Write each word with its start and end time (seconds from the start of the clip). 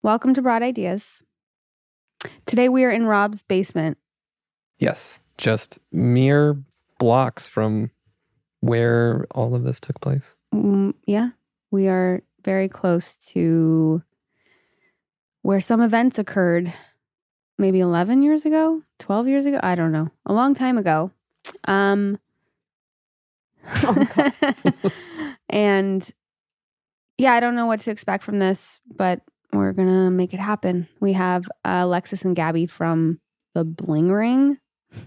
Welcome 0.00 0.32
to 0.34 0.42
Broad 0.42 0.62
Ideas. 0.62 1.24
Today 2.46 2.68
we 2.68 2.84
are 2.84 2.90
in 2.90 3.06
Rob's 3.06 3.42
basement. 3.42 3.98
Yes, 4.78 5.18
just 5.36 5.80
mere 5.90 6.56
blocks 7.00 7.48
from 7.48 7.90
where 8.60 9.26
all 9.32 9.56
of 9.56 9.64
this 9.64 9.80
took 9.80 10.00
place. 10.00 10.36
Mm, 10.54 10.94
yeah, 11.04 11.30
we 11.72 11.88
are 11.88 12.22
very 12.44 12.68
close 12.68 13.14
to 13.30 14.00
where 15.42 15.60
some 15.60 15.80
events 15.80 16.16
occurred 16.16 16.72
maybe 17.58 17.80
11 17.80 18.22
years 18.22 18.44
ago, 18.44 18.82
12 19.00 19.26
years 19.26 19.46
ago, 19.46 19.58
I 19.64 19.74
don't 19.74 19.90
know, 19.90 20.12
a 20.24 20.32
long 20.32 20.54
time 20.54 20.78
ago. 20.78 21.10
Um 21.64 22.20
and 25.50 26.08
yeah, 27.18 27.32
I 27.32 27.40
don't 27.40 27.56
know 27.56 27.66
what 27.66 27.80
to 27.80 27.90
expect 27.90 28.22
from 28.22 28.38
this, 28.38 28.78
but 28.86 29.22
we're 29.52 29.72
going 29.72 29.88
to 29.88 30.10
make 30.10 30.34
it 30.34 30.40
happen. 30.40 30.86
We 31.00 31.12
have 31.14 31.46
uh, 31.64 31.80
Alexis 31.84 32.22
and 32.22 32.36
Gabby 32.36 32.66
from 32.66 33.20
the 33.54 33.64
Bling 33.64 34.10
Ring. 34.10 34.58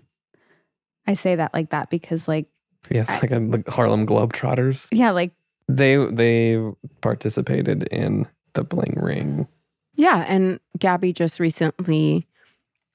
I 1.07 1.13
say 1.15 1.35
that 1.35 1.53
like 1.53 1.69
that 1.71 1.89
because 1.89 2.27
like 2.27 2.47
Yes, 2.89 3.09
I- 3.09 3.19
like 3.19 3.31
a, 3.31 3.39
like 3.39 3.67
Harlem 3.67 4.05
Globetrotters. 4.07 4.87
yeah, 4.91 5.11
like 5.11 5.31
They 5.67 5.95
they 6.11 6.59
participated 7.01 7.83
in 7.91 8.27
the 8.53 8.63
Bling 8.63 8.97
Ring. 8.97 9.47
Yeah. 9.95 10.25
And 10.27 10.59
Gabby 10.79 11.13
just 11.13 11.39
recently 11.39 12.27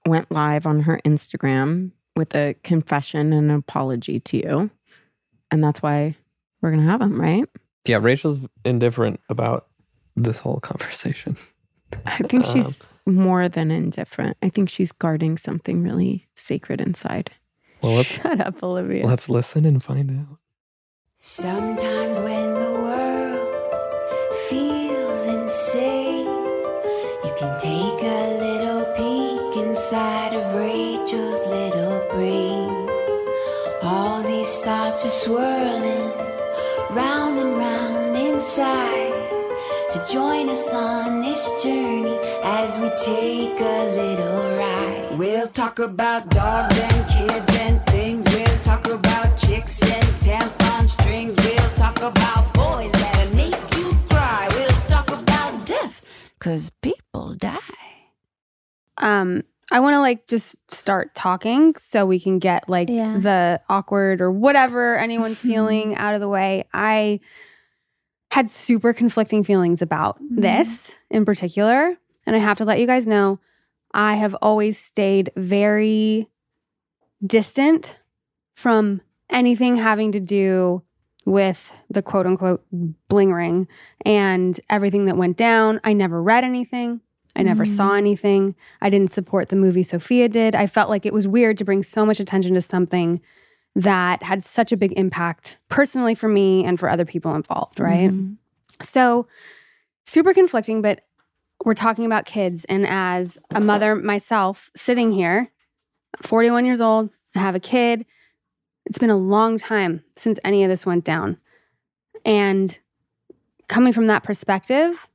went 0.06 0.30
live 0.30 0.66
on 0.66 0.80
her 0.80 1.00
Instagram 1.04 1.92
with 2.16 2.34
a 2.34 2.54
confession 2.64 3.32
and 3.32 3.50
an 3.50 3.56
apology 3.58 4.18
to 4.20 4.36
you. 4.38 4.70
And 5.50 5.62
that's 5.62 5.82
why 5.82 6.16
we're 6.60 6.70
going 6.70 6.82
to 6.84 6.90
have 6.90 7.00
them, 7.00 7.20
right? 7.20 7.44
Yeah, 7.86 7.98
Rachel's 8.00 8.40
indifferent 8.64 9.20
about 9.28 9.66
this 10.16 10.40
whole 10.40 10.60
conversation. 10.60 11.36
I 12.06 12.18
think 12.28 12.44
she's 12.46 12.66
Um, 13.06 13.14
more 13.14 13.48
than 13.48 13.70
indifferent. 13.70 14.36
I 14.42 14.48
think 14.48 14.68
she's 14.68 14.90
guarding 14.92 15.38
something 15.38 15.82
really 15.82 16.26
sacred 16.34 16.80
inside. 16.80 17.30
well, 17.82 17.94
let's 17.96 18.08
shut 18.08 18.40
up, 18.40 18.62
Olivia. 18.62 19.06
let's 19.06 19.28
listen 19.28 19.64
and 19.64 19.82
find 19.82 20.10
out. 20.10 20.38
Sometimes 21.18 22.18
when 22.20 22.54
the 22.54 22.72
world 22.86 24.34
feels 24.48 25.26
insane, 25.26 26.26
you 27.24 27.32
can 27.38 27.58
take 27.58 28.00
a 28.02 28.22
little 28.44 28.84
peek 28.96 29.64
inside 29.66 30.32
of 30.34 30.54
Rachel's 30.54 31.46
little 31.46 32.00
brain. 32.10 32.70
All 33.82 34.22
these 34.22 34.58
thoughts 34.60 35.04
are 35.04 35.10
swirling 35.10 36.10
round 36.94 37.38
and 37.38 37.56
round 37.56 38.16
inside. 38.16 39.12
So 39.96 40.04
join 40.08 40.50
us 40.50 40.74
on 40.74 41.22
this 41.22 41.48
journey 41.62 42.18
as 42.44 42.76
we 42.76 42.90
take 43.02 43.58
a 43.58 43.84
little 43.96 44.58
ride. 44.58 45.16
We'll 45.16 45.46
talk 45.46 45.78
about 45.78 46.28
dogs 46.28 46.78
and 46.78 47.08
kids 47.08 47.58
and 47.60 47.86
things. 47.86 48.24
We'll 48.26 48.58
talk 48.58 48.86
about 48.88 49.38
chicks 49.38 49.80
and 49.80 50.04
tampon 50.20 50.86
strings. 50.90 51.34
We'll 51.36 51.70
talk 51.76 51.96
about 52.02 52.52
boys 52.52 52.92
that 52.92 53.32
make 53.32 53.54
you 53.78 53.96
cry. 54.10 54.46
We'll 54.50 54.68
talk 54.86 55.08
about 55.10 55.64
death, 55.64 56.04
cause 56.40 56.70
people 56.82 57.34
die. 57.34 57.58
um 58.98 59.42
i 59.72 59.80
want 59.80 59.94
to 59.94 60.00
like 60.00 60.26
just 60.26 60.56
start 60.70 61.14
talking 61.14 61.74
so 61.76 62.04
we 62.04 62.20
can 62.20 62.38
get 62.38 62.68
like 62.68 62.88
Yeah. 62.90 63.16
the 63.18 63.60
awkward 63.70 64.20
or 64.20 64.30
whatever 64.30 64.96
anyone's 64.98 65.38
feeling 65.50 65.96
out 65.96 66.12
of 66.14 66.20
the 66.20 66.28
way 66.28 66.64
i 66.74 67.18
had 68.32 68.50
super 68.50 68.92
conflicting 68.92 69.42
feelings 69.44 69.80
about 69.80 70.22
Mhm. 70.22 70.42
this 70.42 70.92
in 71.10 71.24
particular 71.24 71.96
and 72.26 72.36
i 72.36 72.38
have 72.38 72.58
to 72.58 72.64
let 72.64 72.78
you 72.80 72.86
guys 72.86 73.06
know 73.06 73.38
i 73.94 74.14
have 74.14 74.34
always 74.42 74.76
stayed 74.78 75.30
very 75.36 76.28
distant 77.24 77.98
from 78.54 79.00
anything 79.30 79.76
having 79.76 80.12
to 80.12 80.20
do 80.20 80.82
with 81.24 81.72
the 81.90 82.02
quote 82.02 82.26
unquote 82.26 82.64
bling 83.08 83.32
ring 83.32 83.66
and 84.04 84.60
everything 84.70 85.06
that 85.06 85.16
went 85.16 85.36
down 85.36 85.80
i 85.82 85.92
never 85.92 86.22
read 86.22 86.44
anything 86.44 87.00
i 87.34 87.42
never 87.42 87.64
Mm. 87.64 87.76
saw 87.76 87.94
anything 87.94 88.54
I 88.80 88.90
didn't 88.90 89.12
support 89.12 89.48
the 89.48 89.56
movie 89.56 89.82
Sofia 89.82 90.28
did. 90.28 90.54
I 90.54 90.66
felt 90.66 90.88
like 90.88 91.04
it 91.04 91.12
was 91.12 91.26
weird 91.28 91.58
to 91.58 91.64
bring 91.64 91.82
so 91.82 92.06
much 92.06 92.20
attention 92.20 92.54
to 92.54 92.62
something 92.62 93.20
that 93.76 94.22
had 94.22 94.42
such 94.42 94.72
a 94.72 94.76
big 94.76 94.92
impact 94.96 95.58
personally 95.68 96.14
for 96.14 96.28
me 96.28 96.64
and 96.64 96.80
for 96.80 96.88
other 96.88 97.04
people 97.04 97.34
involved, 97.34 97.78
right? 97.78 98.10
Mhm. 98.10 98.36
So, 98.82 99.28
super 100.06 100.32
conflicting, 100.32 100.80
but 100.80 101.02
we're 101.64 101.74
talking 101.74 102.06
about 102.06 102.24
kids. 102.24 102.64
And 102.64 102.86
as 102.86 103.38
a 103.50 103.60
mother 103.60 103.94
myself, 103.94 104.70
sitting 104.74 105.12
here, 105.12 105.50
41 106.22 106.64
years 106.64 106.80
old, 106.80 107.10
I 107.34 107.40
have 107.40 107.54
a 107.54 107.60
kid. 107.60 108.06
It's 108.86 108.98
been 108.98 109.10
a 109.10 109.16
long 109.16 109.58
time 109.58 110.02
since 110.16 110.38
any 110.42 110.64
of 110.64 110.70
this 110.70 110.86
went 110.86 111.04
down. 111.04 111.36
And 112.24 112.78
coming 113.68 113.92
from 113.92 114.06
that 114.06 114.22
perspective, 114.22 115.06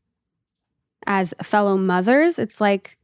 as 1.07 1.33
fellow 1.41 1.77
mothers, 1.77 2.37
it's 2.37 2.61
like 2.61 2.97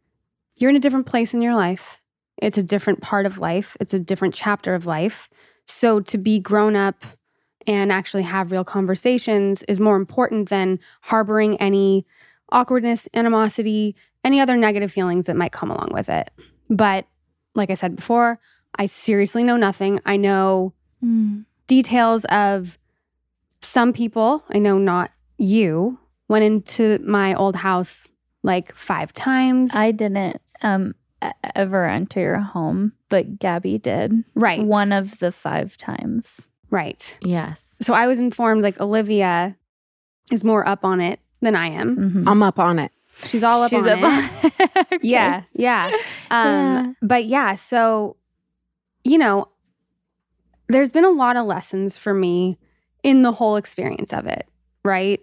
you're 0.60 0.70
in 0.70 0.76
a 0.76 0.80
different 0.80 1.08
place 1.08 1.34
in 1.34 1.42
your 1.42 1.56
life. 1.56 2.00
It's 2.38 2.58
a 2.58 2.64
different 2.64 3.02
part 3.02 3.26
of 3.26 3.38
life, 3.38 3.76
it's 3.80 3.94
a 3.94 4.00
different 4.00 4.34
chapter 4.34 4.76
of 4.76 4.86
life. 4.86 5.30
So 5.66 6.00
to 6.02 6.18
be 6.18 6.40
grown 6.40 6.76
up 6.76 7.04
and 7.66 7.92
actually 7.92 8.24
have 8.24 8.52
real 8.52 8.64
conversations 8.64 9.64
is 9.64 9.80
more 9.80 9.98
important 9.98 10.50
than 10.50 10.80
harboring 11.02 11.58
any 11.58 12.06
awkwardness, 12.52 13.08
animosity, 13.14 13.96
any 14.24 14.40
other 14.40 14.56
negative 14.56 14.92
feelings 14.92 15.26
that 15.26 15.36
might 15.36 15.52
come 15.52 15.70
along 15.70 15.90
with 15.92 16.08
it. 16.10 16.32
But 16.70 17.06
like 17.56 17.70
I 17.70 17.74
said 17.74 17.96
before, 17.96 18.40
I 18.76 18.86
seriously 18.86 19.44
know 19.44 19.58
nothing. 19.58 20.00
I 20.06 20.18
know 20.18 20.74
Mm. 21.04 21.46
details 21.68 22.26
of 22.26 22.78
some 23.62 23.94
people, 23.94 24.44
I 24.50 24.58
know 24.58 24.78
not 24.80 25.12
you, 25.38 26.00
went 26.28 26.44
into 26.44 26.98
my 27.06 27.36
old 27.36 27.58
house 27.58 28.08
like 28.42 28.74
five 28.74 29.14
times. 29.14 29.72
I 29.74 29.92
didn't 29.92 30.42
um 30.62 30.96
ever 31.56 31.86
enter 31.86 32.20
your 32.20 32.40
home, 32.40 32.94
but 33.10 33.40
Gabby 33.40 33.78
did. 33.78 34.24
right. 34.36 34.62
One 34.64 34.92
of 34.92 35.20
the 35.20 35.32
five 35.32 35.78
times. 35.78 36.42
Right. 36.70 37.18
Yes. 37.22 37.62
So 37.82 37.94
I 37.94 38.08
was 38.08 38.20
informed 38.20 38.62
like 38.64 38.80
Olivia 38.80 39.56
is 40.32 40.44
more 40.44 40.68
up 40.68 40.84
on 40.86 41.00
it 41.02 41.20
than 41.42 41.56
I 41.56 41.68
am. 41.68 41.96
Mhm. 41.98 42.24
I'm 42.28 42.44
up 42.44 42.60
on 42.60 42.78
it. 42.80 42.92
She's 43.24 43.44
all 43.44 43.64
up 43.64 43.72
She's 43.72 43.84
on 43.84 43.90
up 43.90 43.98
it. 44.00 44.04
on 44.04 44.86
Okay. 44.94 45.00
Yeah, 45.02 45.44
yeah. 45.54 45.92
Um, 46.30 46.44
Yeah. 46.44 46.86
but 47.02 47.26
yeah, 47.26 47.56
so 47.56 48.18
you 49.04 49.18
know, 49.18 49.48
there's 50.68 50.92
been 50.92 51.06
a 51.06 51.10
lot 51.10 51.38
of 51.38 51.46
lessons 51.46 51.98
for 51.98 52.14
me 52.14 52.58
in 53.04 53.22
the 53.24 53.32
whole 53.32 53.56
experience 53.56 54.12
of 54.12 54.26
it, 54.28 54.48
right? 54.84 55.22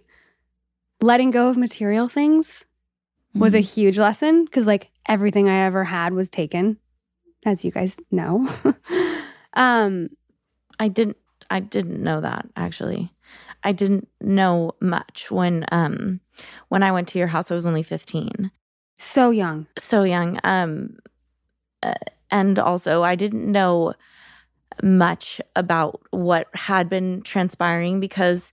Letting 1.03 1.31
go 1.31 1.49
of 1.49 1.56
material 1.56 2.09
things 2.09 2.65
was 3.34 3.53
a 3.54 3.59
Mm-hmm. 3.59 3.65
huge 3.81 3.99
lesson 3.99 4.44
because 4.47 4.65
like 4.65 4.91
everything 5.06 5.48
I 5.48 5.66
ever 5.66 5.84
had 5.84 6.12
was 6.12 6.28
taken, 6.28 6.78
as 7.44 7.65
you 7.65 7.70
guys 7.70 7.97
know. 8.10 8.48
um, 9.54 10.10
I 10.78 10.88
didn't 10.88 11.16
I 11.50 11.60
didn't 11.60 12.03
know 12.03 12.20
that 12.20 12.47
actually. 12.56 13.12
I 13.62 13.72
didn't 13.72 14.09
know 14.20 14.72
much 14.81 15.31
when 15.31 15.65
um 15.70 16.20
when 16.69 16.82
I 16.82 16.92
went 16.92 17.09
to 17.09 17.19
your 17.19 17.28
house 17.28 17.50
I 17.50 17.54
was 17.54 17.66
only 17.66 17.82
15. 17.82 18.50
so 18.98 19.31
young. 19.31 19.66
So 19.78 20.03
young. 20.04 20.38
Um 20.44 20.97
uh, 21.82 21.94
and 22.31 22.59
also 22.59 23.03
I 23.03 23.15
didn't 23.15 23.50
know 23.50 23.94
much 24.82 25.41
about 25.54 26.00
what 26.10 26.48
had 26.54 26.88
been 26.88 27.22
transpiring 27.22 28.00
because 28.00 28.50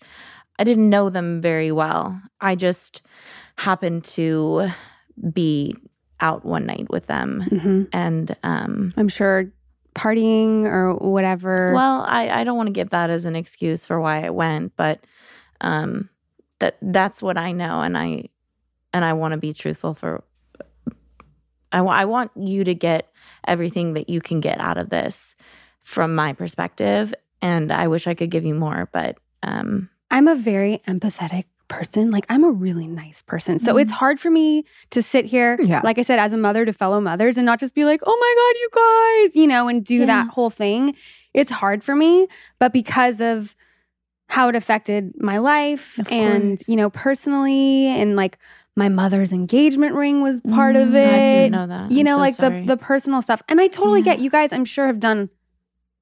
I 0.59 0.63
didn't 0.63 0.89
know 0.89 1.09
them 1.09 1.41
very 1.41 1.71
well. 1.71 2.21
I 2.39 2.55
just 2.55 3.01
happened 3.57 4.03
to 4.05 4.69
be 5.33 5.75
out 6.21 6.45
one 6.45 6.65
night 6.65 6.89
with 6.89 7.07
them 7.07 7.41
hmm 7.41 7.83
and 7.91 8.35
um 8.43 8.93
I'm 8.95 9.09
sure 9.09 9.51
partying 9.95 10.65
or 10.65 10.95
whatever. 10.95 11.73
Well, 11.73 12.03
I, 12.07 12.29
I 12.29 12.43
don't 12.43 12.57
want 12.57 12.67
to 12.67 12.73
give 12.73 12.91
that 12.91 13.09
as 13.09 13.25
an 13.25 13.35
excuse 13.35 13.85
for 13.85 13.99
why 13.99 14.25
I 14.25 14.29
went, 14.29 14.75
but 14.75 15.05
um, 15.59 16.09
that 16.59 16.77
that's 16.81 17.21
what 17.21 17.37
I 17.37 17.51
know, 17.51 17.81
and 17.81 17.97
I 17.97 18.29
and 18.93 19.03
I 19.05 19.13
want 19.13 19.33
to 19.33 19.37
be 19.37 19.53
truthful 19.53 19.93
for. 19.93 20.23
I 21.73 22.03
want 22.03 22.31
you 22.35 22.65
to 22.65 22.75
get 22.75 23.09
everything 23.47 23.93
that 23.93 24.09
you 24.09 24.19
can 24.19 24.41
get 24.41 24.59
out 24.59 24.77
of 24.77 24.89
this 24.89 25.35
from 25.83 26.15
my 26.15 26.33
perspective, 26.33 27.13
and 27.41 27.71
I 27.71 27.87
wish 27.87 28.07
I 28.07 28.13
could 28.13 28.29
give 28.29 28.43
you 28.43 28.55
more, 28.55 28.89
but 28.91 29.17
um, 29.41 29.89
I'm 30.09 30.27
a 30.27 30.35
very 30.35 30.81
empathetic 30.85 31.45
person. 31.71 32.11
Like 32.11 32.25
I'm 32.29 32.43
a 32.43 32.51
really 32.51 32.87
nice 32.87 33.21
person. 33.23 33.57
So 33.57 33.77
it's 33.77 33.91
hard 33.91 34.19
for 34.19 34.29
me 34.29 34.65
to 34.91 35.01
sit 35.01 35.25
here, 35.25 35.57
Yeah. 35.61 35.81
like 35.83 35.97
I 35.97 36.03
said, 36.03 36.19
as 36.19 36.33
a 36.33 36.37
mother 36.37 36.65
to 36.65 36.73
fellow 36.73 36.99
mothers 37.01 37.37
and 37.37 37.45
not 37.45 37.59
just 37.59 37.73
be 37.73 37.85
like, 37.85 38.01
oh 38.05 38.17
my 38.25 38.33
God, 38.41 38.59
you 38.61 38.69
guys, 39.29 39.35
you 39.41 39.47
know, 39.47 39.67
and 39.67 39.83
do 39.83 39.95
Yeah. 40.01 40.05
that 40.07 40.27
whole 40.29 40.49
thing. 40.49 40.95
It's 41.33 41.49
hard 41.51 41.83
for 41.83 41.95
me. 41.95 42.27
But 42.59 42.73
because 42.73 43.21
of 43.21 43.55
how 44.27 44.49
it 44.49 44.55
affected 44.55 45.13
my 45.19 45.37
life 45.39 45.97
Of 45.99 46.11
and, 46.11 46.57
course. 46.57 46.67
you 46.69 46.75
know, 46.75 46.89
personally 46.89 47.87
and 47.87 48.15
like 48.15 48.37
my 48.75 48.87
mother's 48.87 49.31
engagement 49.33 49.95
ring 49.95 50.21
was 50.21 50.39
part 50.51 50.75
of 50.77 50.89
Mm, 50.89 50.95
it. 50.95 51.13
I 51.13 51.19
didn't 51.27 51.51
know 51.51 51.67
that. 51.67 51.91
you 51.91 51.99
I'm 51.99 52.05
know, 52.05 52.15
so 52.15 52.19
like 52.19 52.35
sorry. 52.35 52.61
the 52.61 52.67
the 52.67 52.77
personal 52.77 53.21
stuff. 53.21 53.41
And 53.49 53.59
I 53.59 53.67
totally 53.67 53.99
Yeah. 53.99 54.05
get 54.15 54.19
you 54.19 54.29
guys. 54.29 54.53
I'm 54.53 54.63
sure 54.65 54.87
have 54.87 54.99
done 54.99 55.29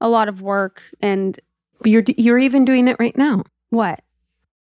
a 0.00 0.08
lot 0.08 0.28
of 0.28 0.40
work 0.42 0.82
and 1.00 1.38
You're 1.84 2.04
you're 2.16 2.38
even 2.38 2.64
doing 2.64 2.86
it 2.88 2.96
right 3.00 3.16
now. 3.16 3.42
what? 3.70 4.00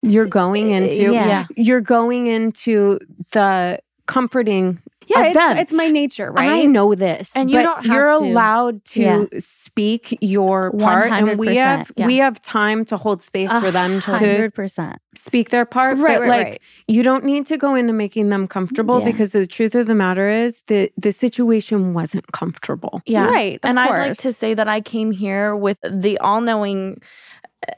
You're 0.01 0.25
going 0.25 0.73
eh, 0.73 0.77
eh, 0.77 0.81
into 0.83 1.13
Yeah. 1.13 1.27
Yeah. 1.27 1.45
you're 1.55 1.81
going 1.81 2.27
into 2.27 2.99
the 3.31 3.79
comforting 4.07 4.79
Yeah, 5.07 5.19
of 5.21 5.25
it's, 5.27 5.35
them. 5.35 5.57
it's 5.57 5.71
my 5.73 5.89
nature, 5.89 6.31
right? 6.31 6.49
I 6.49 6.65
know 6.65 6.95
this, 6.95 7.31
And 7.35 7.49
you 7.49 7.57
but 7.57 7.63
don't 7.63 7.85
have 7.85 7.95
you're 7.95 8.11
to. 8.11 8.17
allowed 8.17 8.85
to 8.85 9.01
Yeah. 9.01 9.25
speak 9.39 10.17
your 10.21 10.71
part, 10.71 11.11
and 11.11 11.37
we 11.37 11.55
have 11.57 11.91
yeah. 11.97 12.07
we 12.07 12.17
have 12.17 12.41
time 12.41 12.85
to 12.85 12.97
hold 12.97 13.21
space 13.21 13.51
for 13.51 13.71
them 13.71 13.99
to 14.01 14.11
hundred 14.11 14.53
percent. 14.53 14.97
speak 15.15 15.49
their 15.49 15.65
part. 15.65 15.97
Right, 15.97 16.19
but 16.19 16.21
right, 16.21 16.29
like 16.29 16.45
right. 16.47 16.61
you 16.87 17.03
don't 17.03 17.23
need 17.25 17.45
to 17.47 17.57
go 17.57 17.75
into 17.75 17.93
making 17.93 18.29
them 18.29 18.47
comfortable 18.47 18.99
Yeah. 18.99 19.05
because 19.05 19.31
the 19.33 19.45
truth 19.45 19.75
of 19.75 19.85
the 19.87 19.95
matter 19.95 20.27
is 20.29 20.61
that 20.67 20.91
the 20.97 21.11
situation 21.11 21.93
wasn't 21.93 22.31
comfortable. 22.31 23.01
Yeah. 23.05 23.27
Right. 23.27 23.55
of 23.63 23.69
and 23.69 23.79
I'd 23.79 23.89
like 24.07 24.17
to 24.19 24.31
say 24.33 24.53
that 24.55 24.67
I 24.67 24.81
came 24.81 25.11
here 25.11 25.55
with 25.55 25.77
the 25.83 26.17
all 26.19 26.41
knowing 26.41 27.01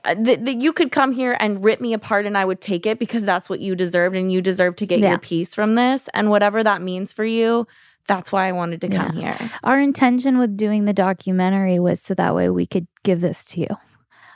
that, 0.05 0.45
that 0.45 0.61
you 0.61 0.71
could 0.73 0.91
come 0.91 1.11
here 1.11 1.35
and 1.39 1.63
rip 1.63 1.81
me 1.81 1.93
apart 1.93 2.25
and 2.25 2.37
I 2.37 2.45
would 2.45 2.61
take 2.61 2.85
it 2.85 2.99
because 2.99 3.23
that's 3.25 3.49
what 3.49 3.59
you 3.59 3.75
deserved 3.75 4.15
and 4.15 4.31
you 4.31 4.41
deserve 4.41 4.75
to 4.77 4.85
get 4.85 4.99
Yeah. 4.99 5.09
your 5.09 5.17
peace 5.19 5.53
from 5.53 5.75
this. 5.75 6.07
And 6.13 6.29
whatever 6.29 6.63
that 6.63 6.81
means 6.81 7.11
for 7.11 7.25
you, 7.25 7.67
that's 8.07 8.31
why 8.31 8.47
I 8.47 8.51
wanted 8.53 8.81
to 8.81 8.89
come 8.89 9.13
here. 9.15 9.35
Our 9.63 9.79
intention 9.79 10.37
with 10.37 10.55
doing 10.57 10.85
the 10.85 10.93
documentary 10.93 11.79
was 11.79 12.01
so 12.01 12.13
that 12.15 12.35
way 12.35 12.49
we 12.49 12.65
could 12.65 12.87
give 13.03 13.21
this 13.21 13.43
to 13.45 13.61
you. 13.61 13.67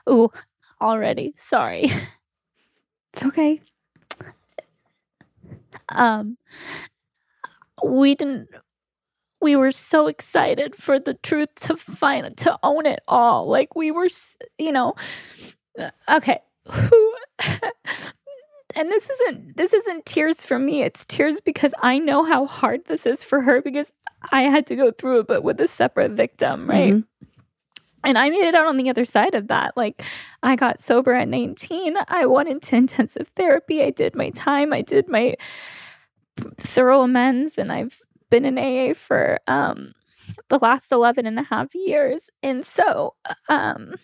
Ooh, 0.10 0.32
already. 0.82 1.34
Sorry. 1.38 1.90
It's 3.14 3.26
okay. 3.26 3.62
um 5.90 6.38
we 7.84 8.14
didn't 8.16 8.48
we 9.48 9.56
were 9.56 9.72
so 9.72 10.08
excited 10.08 10.76
for 10.76 11.00
the 11.00 11.14
truth 11.14 11.48
to 11.56 11.78
find 11.78 12.36
to 12.36 12.60
own 12.64 12.86
it 12.86 13.00
all 13.08 13.48
like 13.48 13.76
we 13.78 13.92
were 13.92 14.10
you 14.58 14.74
know 14.74 14.94
uh, 15.80 15.90
okay 16.18 16.40
who 16.70 17.14
and 18.76 18.92
this 18.92 19.10
isn't 19.10 19.56
this 19.56 19.72
isn't 19.74 20.06
tears 20.06 20.42
for 20.46 20.60
me 20.60 20.84
it's 20.84 21.06
tears 21.06 21.40
because 21.40 21.74
i 21.82 21.98
know 21.98 22.26
how 22.26 22.46
hard 22.46 22.84
this 22.88 23.06
is 23.06 23.24
for 23.24 23.40
her 23.42 23.62
because 23.62 23.90
i 24.34 24.42
had 24.42 24.68
to 24.68 24.76
go 24.76 24.92
through 24.92 25.20
it 25.22 25.28
but 25.28 25.44
with 25.46 25.62
a 25.62 25.68
separate 25.68 26.12
victim 26.12 26.70
right 26.70 26.94
Mhm. 26.96 27.06
and 28.04 28.18
I 28.18 28.30
made 28.30 28.48
it 28.48 28.56
out 28.56 28.68
on 28.68 28.76
the 28.78 28.90
other 28.90 29.06
side 29.06 29.34
of 29.36 29.48
that. 29.50 29.76
Like, 29.76 30.02
I 30.44 30.56
got 30.56 30.80
sober 30.80 31.14
at 31.14 31.28
19. 31.28 31.98
I 32.08 32.26
went 32.26 32.48
into 32.48 32.76
intensive 32.76 33.28
therapy. 33.36 33.84
I 33.84 33.90
did 33.90 34.16
my 34.16 34.30
time. 34.30 34.72
I 34.72 34.82
did 34.82 35.10
my 35.10 35.36
thorough 36.58 37.02
amends, 37.02 37.58
and 37.58 37.70
I've 37.72 38.02
been 38.30 38.46
in 38.46 38.58
AA 38.58 38.94
for 38.94 39.40
um, 39.48 39.94
the 40.50 40.60
last 40.60 40.92
11 40.92 41.26
and 41.26 41.40
a 41.40 41.44
half 41.44 41.74
years. 41.74 42.30
And 42.44 42.66
so, 42.66 43.16
um, 43.50 43.96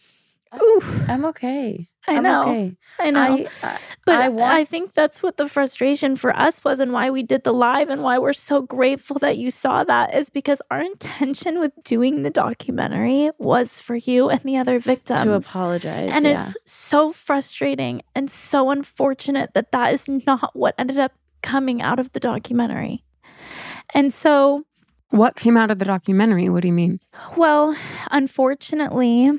oof, 0.61 1.09
I'm 1.09 1.25
okay. 1.25 1.89
I 2.07 2.17
I'm 2.17 2.23
know. 2.23 2.41
okay. 2.43 2.75
I 2.99 3.11
know. 3.11 3.21
I, 3.21 3.47
I, 3.63 3.77
But 4.05 4.15
I 4.15 4.59
I, 4.59 4.65
think 4.65 4.93
that's 4.93 5.23
what 5.23 5.37
the 5.37 5.47
frustration 5.47 6.17
for 6.17 6.35
us 6.35 6.61
was 6.63 6.81
and 6.81 6.91
why 6.91 7.09
we 7.09 7.23
did 7.23 7.45
the 7.45 7.53
live 7.53 7.87
and 7.89 8.03
why 8.03 8.17
we're 8.17 8.33
so 8.33 8.61
grateful 8.61 9.19
that 9.19 9.37
you 9.37 9.49
saw 9.51 9.85
that 9.85 10.13
is 10.13 10.29
because 10.29 10.61
our 10.69 10.81
intention 10.81 11.59
with 11.59 11.71
doing 11.83 12.23
the 12.23 12.29
documentary 12.29 13.31
was 13.37 13.79
for 13.79 13.95
you 13.95 14.29
and 14.29 14.41
the 14.43 14.57
other 14.57 14.79
victims. 14.79 15.21
to 15.21 15.33
apologize. 15.33 16.09
and 16.11 16.25
yeah. 16.25 16.45
it's 16.45 16.57
so 16.65 17.11
frustrating 17.13 18.01
and 18.13 18.29
so 18.29 18.69
unfortunate 18.69 19.53
that 19.53 19.71
that 19.71 19.93
is 19.93 20.09
not 20.09 20.53
what 20.53 20.75
ended 20.77 20.97
up 20.97 21.13
coming 21.41 21.81
out 21.81 21.99
of 21.99 22.11
the 22.11 22.19
documentary. 22.19 23.03
And 23.93 24.13
so, 24.13 24.65
What 25.09 25.35
came 25.35 25.57
out 25.57 25.71
of 25.71 25.79
the 25.79 25.85
documentary? 25.85 26.49
What 26.49 26.61
do 26.61 26.67
you 26.67 26.73
mean? 26.73 26.99
well, 27.37 27.75
unfortunately, 28.11 29.31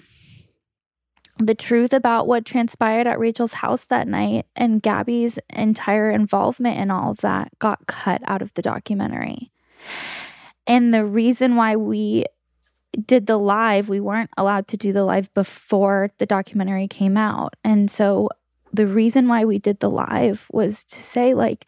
the 1.38 1.54
truth 1.54 1.92
about 1.92 2.28
what 2.28 2.44
transpired 2.44 3.06
at 3.06 3.18
Rachel's 3.18 3.54
house 3.54 3.84
that 3.86 4.06
night 4.06 4.46
and 4.54 4.80
Gabby's 4.80 5.38
entire 5.50 6.10
involvement 6.10 6.78
in 6.78 6.90
all 6.90 7.10
of 7.10 7.20
that 7.22 7.50
got 7.58 7.86
cut 7.88 8.22
out 8.26 8.40
of 8.40 8.54
the 8.54 8.62
documentary. 8.62 9.50
And 10.66 10.94
the 10.94 11.04
reason 11.04 11.56
why 11.56 11.74
we 11.76 12.24
did 13.04 13.26
the 13.26 13.36
live, 13.36 13.88
we 13.88 14.00
weren't 14.00 14.30
allowed 14.36 14.68
to 14.68 14.76
do 14.76 14.92
the 14.92 15.02
live 15.04 15.32
before 15.34 16.10
the 16.18 16.26
documentary 16.26 16.86
came 16.86 17.16
out. 17.16 17.54
And 17.64 17.90
so 17.90 18.28
the 18.72 18.86
reason 18.86 19.26
why 19.26 19.44
we 19.44 19.58
did 19.58 19.80
the 19.80 19.90
live 19.90 20.46
was 20.52 20.84
to 20.84 21.00
say, 21.02 21.34
like, 21.34 21.66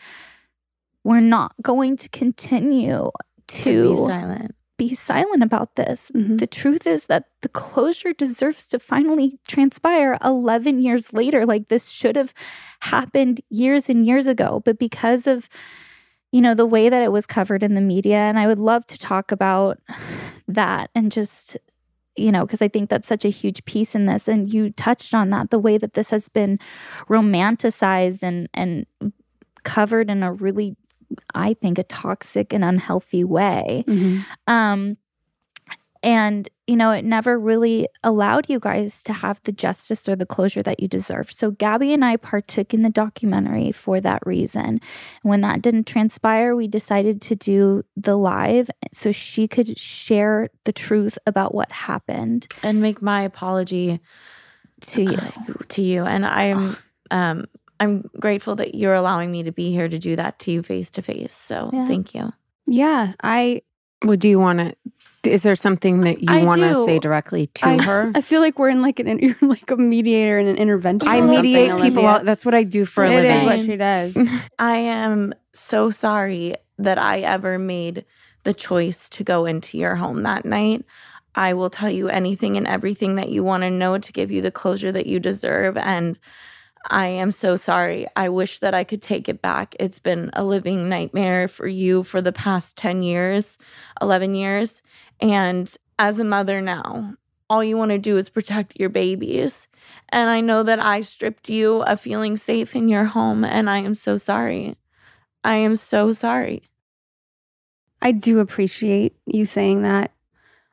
we're 1.06 1.20
not 1.20 1.52
going 1.62 1.96
to 1.96 2.08
continue 2.08 3.10
to, 3.46 3.62
to 3.62 3.90
be 3.90 3.96
silent. 3.96 4.54
be 4.76 4.94
silent 4.94 5.42
about 5.42 5.76
this. 5.76 6.10
Mhm. 6.14 6.38
The 6.38 6.46
truth 6.48 6.84
is 6.86 7.06
that 7.06 7.24
the 7.42 7.48
closure 7.48 8.12
deserves 8.12 8.66
to 8.68 8.78
finally 8.78 9.38
transpire 9.46 10.18
11 10.24 10.80
years 10.82 11.12
later. 11.12 11.46
Like 11.46 11.68
this 11.68 11.88
should 11.88 12.16
have 12.16 12.34
happened 12.80 13.40
years 13.50 13.88
and 13.88 14.04
years 14.04 14.26
ago, 14.26 14.62
but 14.64 14.78
because 14.78 15.26
of 15.28 15.48
you 16.32 16.40
know 16.42 16.54
the 16.54 16.66
way 16.66 16.88
that 16.88 17.02
it 17.04 17.12
was 17.12 17.24
covered 17.24 17.62
in 17.62 17.74
the 17.74 17.80
media 17.94 18.18
and 18.28 18.38
I 18.38 18.46
would 18.48 18.58
love 18.58 18.84
to 18.88 18.98
talk 18.98 19.30
about 19.32 19.78
that 20.48 20.90
and 20.94 21.12
just 21.12 21.56
you 22.16 22.32
know 22.32 22.44
because 22.44 22.60
I 22.60 22.68
think 22.68 22.90
that's 22.90 23.06
such 23.08 23.24
a 23.24 23.30
huge 23.30 23.64
piece 23.64 23.94
in 23.94 24.06
this 24.06 24.26
and 24.28 24.52
you 24.52 24.70
touched 24.72 25.14
on 25.14 25.30
that 25.30 25.50
the 25.50 25.58
way 25.66 25.78
that 25.78 25.94
this 25.94 26.10
has 26.10 26.28
been 26.28 26.58
romanticized 27.08 28.22
and 28.22 28.48
and 28.54 28.86
covered 29.62 30.10
in 30.10 30.22
a 30.22 30.32
really 30.32 30.76
I 31.34 31.54
think 31.54 31.78
a 31.78 31.84
toxic 31.84 32.52
and 32.52 32.64
unhealthy 32.64 33.24
way. 33.24 33.84
Mhm. 33.86 34.24
Um, 34.46 34.96
and, 36.02 36.48
you 36.68 36.76
know, 36.76 36.92
it 36.92 37.04
never 37.04 37.38
really 37.38 37.88
allowed 38.04 38.48
you 38.48 38.60
guys 38.60 39.02
to 39.04 39.12
have 39.12 39.40
the 39.42 39.50
justice 39.50 40.08
or 40.08 40.14
the 40.14 40.26
closure 40.26 40.62
that 40.62 40.78
you 40.78 40.86
deserve. 40.86 41.32
So, 41.32 41.50
Gabby 41.50 41.92
and 41.92 42.04
I 42.04 42.16
partook 42.16 42.72
in 42.72 42.82
the 42.82 42.90
documentary 42.90 43.72
for 43.72 44.00
that 44.00 44.24
reason. 44.24 44.80
When 45.22 45.40
that 45.40 45.62
didn't 45.62 45.86
transpire, 45.86 46.54
we 46.54 46.68
decided 46.68 47.20
to 47.22 47.34
do 47.34 47.84
the 47.96 48.16
live 48.16 48.70
so 48.92 49.10
she 49.10 49.48
could 49.48 49.76
share 49.78 50.50
the 50.64 50.72
truth 50.72 51.18
about 51.26 51.54
what 51.54 51.72
happened 51.72 52.46
and 52.62 52.80
make 52.80 53.02
my 53.02 53.22
apology 53.22 54.00
to 54.82 55.02
you. 55.02 55.18
to 55.68 55.82
you. 55.82 56.04
And 56.04 56.24
I'm 56.24 56.76
um 57.10 57.46
I'm 57.80 58.08
grateful 58.20 58.56
that 58.56 58.74
you're 58.74 58.94
allowing 58.94 59.30
me 59.30 59.42
to 59.44 59.52
be 59.52 59.70
here 59.70 59.88
to 59.88 59.98
do 59.98 60.16
that 60.16 60.38
to 60.40 60.50
you 60.50 60.62
face 60.62 60.90
to 60.90 61.02
face. 61.02 61.34
So 61.34 61.70
Yeah. 61.72 61.86
thank 61.86 62.14
you. 62.14 62.32
Yeah, 62.66 63.12
I 63.22 63.62
Well, 64.04 64.16
do 64.16 64.28
you 64.28 64.38
want 64.38 64.58
to? 64.60 64.74
Is 65.24 65.42
there 65.42 65.56
something 65.56 66.02
that 66.02 66.20
you 66.22 66.44
want 66.46 66.60
to 66.62 66.84
say 66.84 66.98
directly 66.98 67.48
to 67.54 67.66
I- 67.66 67.82
her? 67.82 68.12
I 68.14 68.20
feel 68.20 68.40
like 68.40 68.58
we're 68.58 68.68
in 68.68 68.80
like 68.82 69.00
an 69.00 69.18
you're 69.22 69.36
like 69.40 69.70
a 69.70 69.76
mediator 69.76 70.38
and 70.38 70.48
an 70.48 70.56
intervention. 70.56 71.08
I 71.08 71.20
mediate 71.20 71.70
people 71.80 72.04
Olivia. 72.06 72.24
That's 72.24 72.44
what 72.44 72.54
I 72.54 72.62
do 72.62 72.84
for 72.84 73.04
a 73.04 73.08
living. 73.08 73.30
is 73.38 73.44
what 73.44 73.60
she 73.60 73.76
does. 73.76 74.16
I 74.58 74.76
am 74.76 75.34
so 75.52 75.90
sorry 75.90 76.54
that 76.78 76.98
I 76.98 77.20
ever 77.20 77.58
made 77.58 78.04
the 78.44 78.54
choice 78.54 79.08
to 79.10 79.24
go 79.24 79.46
into 79.46 79.78
your 79.78 79.96
home 79.96 80.22
that 80.22 80.44
night. 80.44 80.84
I 81.34 81.52
will 81.54 81.70
tell 81.70 81.90
you 81.90 82.08
anything 82.08 82.56
and 82.56 82.66
everything 82.66 83.16
that 83.16 83.28
you 83.30 83.42
want 83.42 83.62
to 83.62 83.70
know 83.70 83.98
to 83.98 84.12
give 84.12 84.30
you 84.30 84.40
the 84.42 84.50
closure 84.52 84.92
that 84.92 85.06
you 85.06 85.18
deserve. 85.20 85.76
And 85.76 86.18
I 86.88 87.06
am 87.06 87.32
so 87.32 87.56
sorry. 87.56 88.06
I 88.16 88.28
wish 88.28 88.60
that 88.60 88.74
I 88.74 88.84
could 88.84 89.02
take 89.02 89.28
it 89.28 89.42
back. 89.42 89.74
It's 89.80 89.98
been 89.98 90.30
a 90.32 90.44
living 90.44 90.88
nightmare 90.88 91.48
for 91.48 91.66
you 91.66 92.02
for 92.02 92.20
the 92.20 92.32
past 92.32 92.76
10 92.76 93.02
years, 93.02 93.58
11 94.00 94.34
years. 94.34 94.82
And 95.20 95.74
as 95.98 96.18
a 96.18 96.24
mother 96.24 96.60
now, 96.60 97.14
all 97.48 97.62
you 97.62 97.76
want 97.76 97.90
to 97.90 97.98
do 97.98 98.16
is 98.16 98.28
protect 98.28 98.78
your 98.78 98.88
babies. 98.88 99.66
And 100.08 100.30
I 100.30 100.40
know 100.40 100.62
that 100.62 100.80
I 100.80 101.00
stripped 101.00 101.48
you 101.48 101.82
of 101.82 102.00
feeling 102.00 102.36
safe 102.36 102.74
in 102.74 102.88
your 102.88 103.04
home, 103.04 103.44
and 103.44 103.70
I 103.70 103.78
am 103.78 103.94
so 103.94 104.16
sorry. 104.16 104.76
I 105.44 105.56
am 105.56 105.76
so 105.76 106.12
sorry. 106.12 106.62
I 108.02 108.12
do 108.12 108.40
appreciate 108.40 109.16
you 109.26 109.44
saying 109.44 109.82
that. 109.82 110.12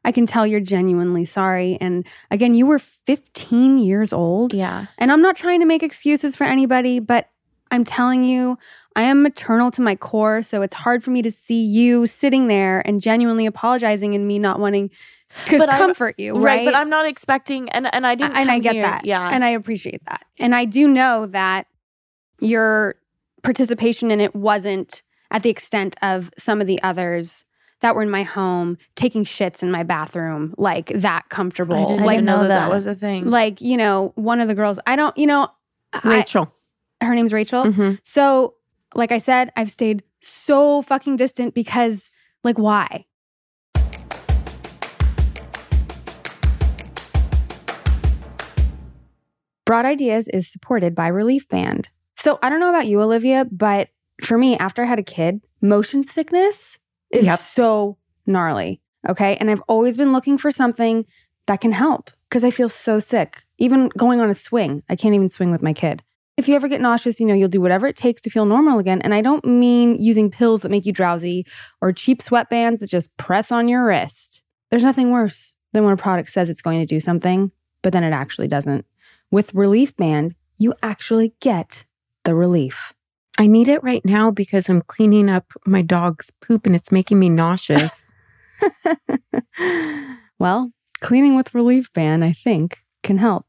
I 0.05 0.11
can 0.11 0.25
tell 0.25 0.45
you're 0.45 0.59
genuinely 0.59 1.25
sorry. 1.25 1.77
And 1.79 2.05
again, 2.31 2.55
you 2.55 2.65
were 2.65 2.79
15 2.79 3.77
years 3.77 4.11
old. 4.13 4.53
Yeah. 4.53 4.87
And 4.97 5.11
I'm 5.11 5.21
not 5.21 5.35
trying 5.35 5.59
to 5.61 5.65
make 5.65 5.83
excuses 5.83 6.35
for 6.35 6.43
anybody, 6.43 6.99
but 6.99 7.29
I'm 7.71 7.83
telling 7.83 8.23
you, 8.23 8.57
I 8.95 9.03
am 9.03 9.23
maternal 9.23 9.71
to 9.71 9.81
my 9.81 9.95
core. 9.95 10.41
So 10.43 10.61
it's 10.61 10.75
hard 10.75 11.03
for 11.03 11.09
me 11.11 11.21
to 11.23 11.31
see 11.31 11.63
you 11.63 12.05
sitting 12.05 12.47
there 12.47 12.81
and 12.87 13.01
genuinely 13.01 13.45
apologizing 13.45 14.13
and 14.13 14.27
me 14.27 14.37
not 14.39 14.59
wanting 14.59 14.89
to 15.45 15.57
But 15.57 15.69
I'm- 15.69 15.77
comfort 15.79 16.15
you. 16.19 16.33
Right. 16.35 16.43
Right. 16.57 16.65
But 16.65 16.75
I'm 16.75 16.89
not 16.89 17.07
expecting, 17.07 17.69
and, 17.69 17.91
and 17.95 18.05
I 18.05 18.13
didn't. 18.13 18.35
and 18.35 18.51
I 18.51 18.59
get 18.59 18.73
here- 18.73 18.83
that. 18.83 19.05
Yeah. 19.05 19.27
And 19.31 19.43
I 19.43 19.49
appreciate 19.49 20.03
that. 20.05 20.23
And 20.37 20.53
I 20.53 20.65
do 20.65 20.87
know 20.87 21.25
that 21.27 21.65
your 22.39 22.95
participation 23.41 24.11
in 24.11 24.21
it 24.21 24.35
wasn't 24.35 25.01
at 25.31 25.41
the 25.43 25.49
extent 25.49 25.95
of 26.01 26.29
some 26.37 26.61
of 26.61 26.67
the 26.67 26.81
others 26.83 27.45
that 27.83 27.95
were 27.95 28.01
in 28.01 28.09
my 28.09 28.23
home 28.23 28.77
taking 28.95 29.25
shits 29.25 29.61
in 29.61 29.69
my 29.69 29.83
bathroom, 29.83 30.55
like 30.57 30.87
that 30.95 31.27
comfortable. 31.29 31.75
I 31.75 31.85
didn't 31.85 32.05
like, 32.05 32.13
even 32.15 32.25
know 32.25 32.39
that, 32.43 32.47
that 32.47 32.59
that. 32.61 32.69
was 32.69 32.87
a 32.87 32.95
thing. 32.95 33.27
like, 33.29 33.59
you 33.61 33.75
know, 33.77 34.13
one 34.15 34.39
of 34.39 34.47
the 34.47 34.55
girls, 34.55 34.79
I 34.87 34.95
don't, 34.95 35.15
you 35.17 35.27
know, 35.27 35.49
I- 35.91 35.99
Rachel. 36.07 36.51
her 37.01 37.13
name's 37.13 37.33
Rachel. 37.33 37.65
Mhm. 37.65 37.99
So 38.01 38.55
like 38.95 39.11
I 39.11 39.17
said, 39.17 39.51
I've 39.57 39.69
stayed 39.69 40.01
so 40.21 40.81
fucking 40.83 41.17
distant 41.17 41.53
because, 41.53 42.09
like, 42.43 42.57
why? 42.57 43.05
Broad 49.65 49.85
Ideas 49.85 50.27
is 50.33 50.47
supported 50.51 50.93
by 50.93 51.07
Relief 51.07 51.47
Band. 51.47 51.89
So 52.17 52.37
I 52.41 52.49
don't 52.49 52.59
know 52.59 52.69
about 52.69 52.87
you, 52.87 53.01
Olivia, 53.01 53.45
but 53.51 53.89
for 54.21 54.37
me, 54.37 54.57
after 54.57 54.83
I 54.83 54.85
had 54.85 54.99
a 54.99 55.03
kid, 55.03 55.41
motion 55.61 56.03
sickness 56.05 56.77
is 57.13 57.25
Yep. 57.25 57.39
so 57.39 57.97
gnarly. 58.25 58.81
Okay. 59.07 59.35
And 59.37 59.49
I've 59.51 59.61
always 59.67 59.97
been 59.97 60.13
looking 60.13 60.37
for 60.37 60.51
something 60.51 61.05
that 61.47 61.59
can 61.61 61.71
help 61.73 62.09
because 62.29 62.43
I 62.43 62.51
feel 62.51 62.69
so 62.69 62.99
sick. 62.99 63.43
Even 63.57 63.89
going 63.97 64.19
on 64.21 64.29
a 64.29 64.33
swing, 64.33 64.81
I 64.89 64.95
can't 64.95 65.13
even 65.15 65.29
swing 65.29 65.51
with 65.51 65.61
my 65.61 65.73
kid. 65.73 66.03
If 66.35 66.47
you 66.47 66.55
ever 66.55 66.67
get 66.67 66.81
nauseous, 66.81 67.19
you 67.19 67.27
know, 67.27 67.33
you'll 67.35 67.47
do 67.49 67.61
whatever 67.61 67.85
it 67.85 67.95
takes 67.95 68.19
to 68.21 68.29
feel 68.29 68.45
normal 68.45 68.79
again. 68.79 69.01
And 69.01 69.13
I 69.13 69.21
don't 69.21 69.45
mean 69.45 70.01
using 70.01 70.31
pills 70.31 70.61
that 70.61 70.71
make 70.71 70.85
you 70.85 70.91
drowsy 70.91 71.45
or 71.81 71.91
cheap 71.93 72.21
sweatbands 72.23 72.79
that 72.79 72.89
just 72.89 73.15
press 73.17 73.51
on 73.51 73.67
your 73.67 73.85
wrist. 73.85 74.41
There's 74.71 74.83
nothing 74.83 75.11
worse 75.11 75.59
than 75.73 75.83
when 75.83 75.93
a 75.93 75.97
product 75.97 76.29
says 76.31 76.49
it's 76.49 76.61
going 76.61 76.79
to 76.79 76.85
do 76.87 76.99
something, 76.99 77.51
but 77.83 77.93
then 77.93 78.03
it 78.03 78.13
actually 78.13 78.47
doesn't. 78.47 78.85
With 79.29 79.53
Relief 79.53 79.95
Band, 79.95 80.33
you 80.57 80.73
actually 80.81 81.33
get 81.39 81.85
the 82.23 82.33
relief. 82.33 82.93
I 83.37 83.47
need 83.47 83.67
it 83.67 83.83
right 83.83 84.03
now 84.05 84.29
because 84.31 84.69
I'm 84.69 84.81
cleaning 84.81 85.29
up 85.29 85.51
my 85.65 85.81
dog's 85.81 86.31
poop 86.41 86.65
and 86.65 86.75
it's 86.75 86.91
making 86.91 87.19
me 87.19 87.29
nauseous. 87.29 88.05
well, 90.39 90.71
cleaning 91.01 91.35
with 91.35 91.55
Relief 91.55 91.91
Band, 91.93 92.23
I 92.23 92.33
think, 92.33 92.83
can 93.01 93.17
help. 93.17 93.45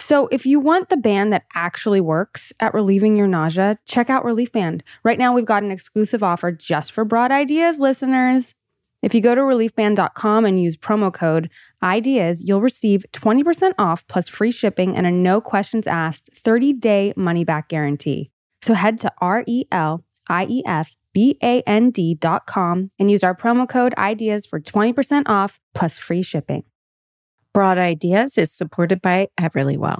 So, 0.00 0.28
if 0.28 0.46
you 0.46 0.60
want 0.60 0.90
the 0.90 0.96
band 0.96 1.32
that 1.32 1.44
actually 1.54 2.00
works 2.00 2.52
at 2.60 2.72
relieving 2.72 3.16
your 3.16 3.26
nausea, 3.26 3.78
check 3.84 4.08
out 4.08 4.24
Relief 4.24 4.52
Band. 4.52 4.84
Right 5.02 5.18
now, 5.18 5.34
we've 5.34 5.44
got 5.44 5.64
an 5.64 5.72
exclusive 5.72 6.22
offer 6.22 6.52
just 6.52 6.92
for 6.92 7.04
Broad 7.04 7.32
Ideas 7.32 7.78
listeners. 7.78 8.54
If 9.02 9.14
you 9.14 9.20
go 9.20 9.34
to 9.34 9.40
reliefband.com 9.40 10.44
and 10.44 10.62
use 10.62 10.76
promo 10.76 11.12
code 11.12 11.50
IDEAS, 11.82 12.42
you'll 12.46 12.60
receive 12.60 13.04
20% 13.12 13.74
off 13.78 14.06
plus 14.08 14.28
free 14.28 14.50
shipping 14.50 14.96
and 14.96 15.06
a 15.06 15.10
no 15.10 15.40
questions 15.40 15.86
asked 15.86 16.30
30 16.34 16.72
day 16.74 17.12
money 17.16 17.44
back 17.44 17.68
guarantee. 17.68 18.30
So 18.62 18.74
head 18.74 18.98
to 19.00 19.12
R 19.18 19.44
E 19.46 19.64
L 19.70 20.04
I 20.28 20.46
E 20.48 20.62
F 20.66 20.96
B 21.12 21.38
A 21.42 21.62
N 21.62 21.90
D.com 21.90 22.90
and 22.98 23.10
use 23.10 23.24
our 23.24 23.34
promo 23.34 23.68
code 23.68 23.94
IDEAS 23.96 24.46
for 24.46 24.60
20% 24.60 25.22
off 25.26 25.60
plus 25.74 25.98
free 25.98 26.22
shipping. 26.22 26.64
Broad 27.52 27.78
Ideas 27.78 28.38
is 28.38 28.52
supported 28.52 29.00
by 29.02 29.28
Everlywell. 29.38 29.98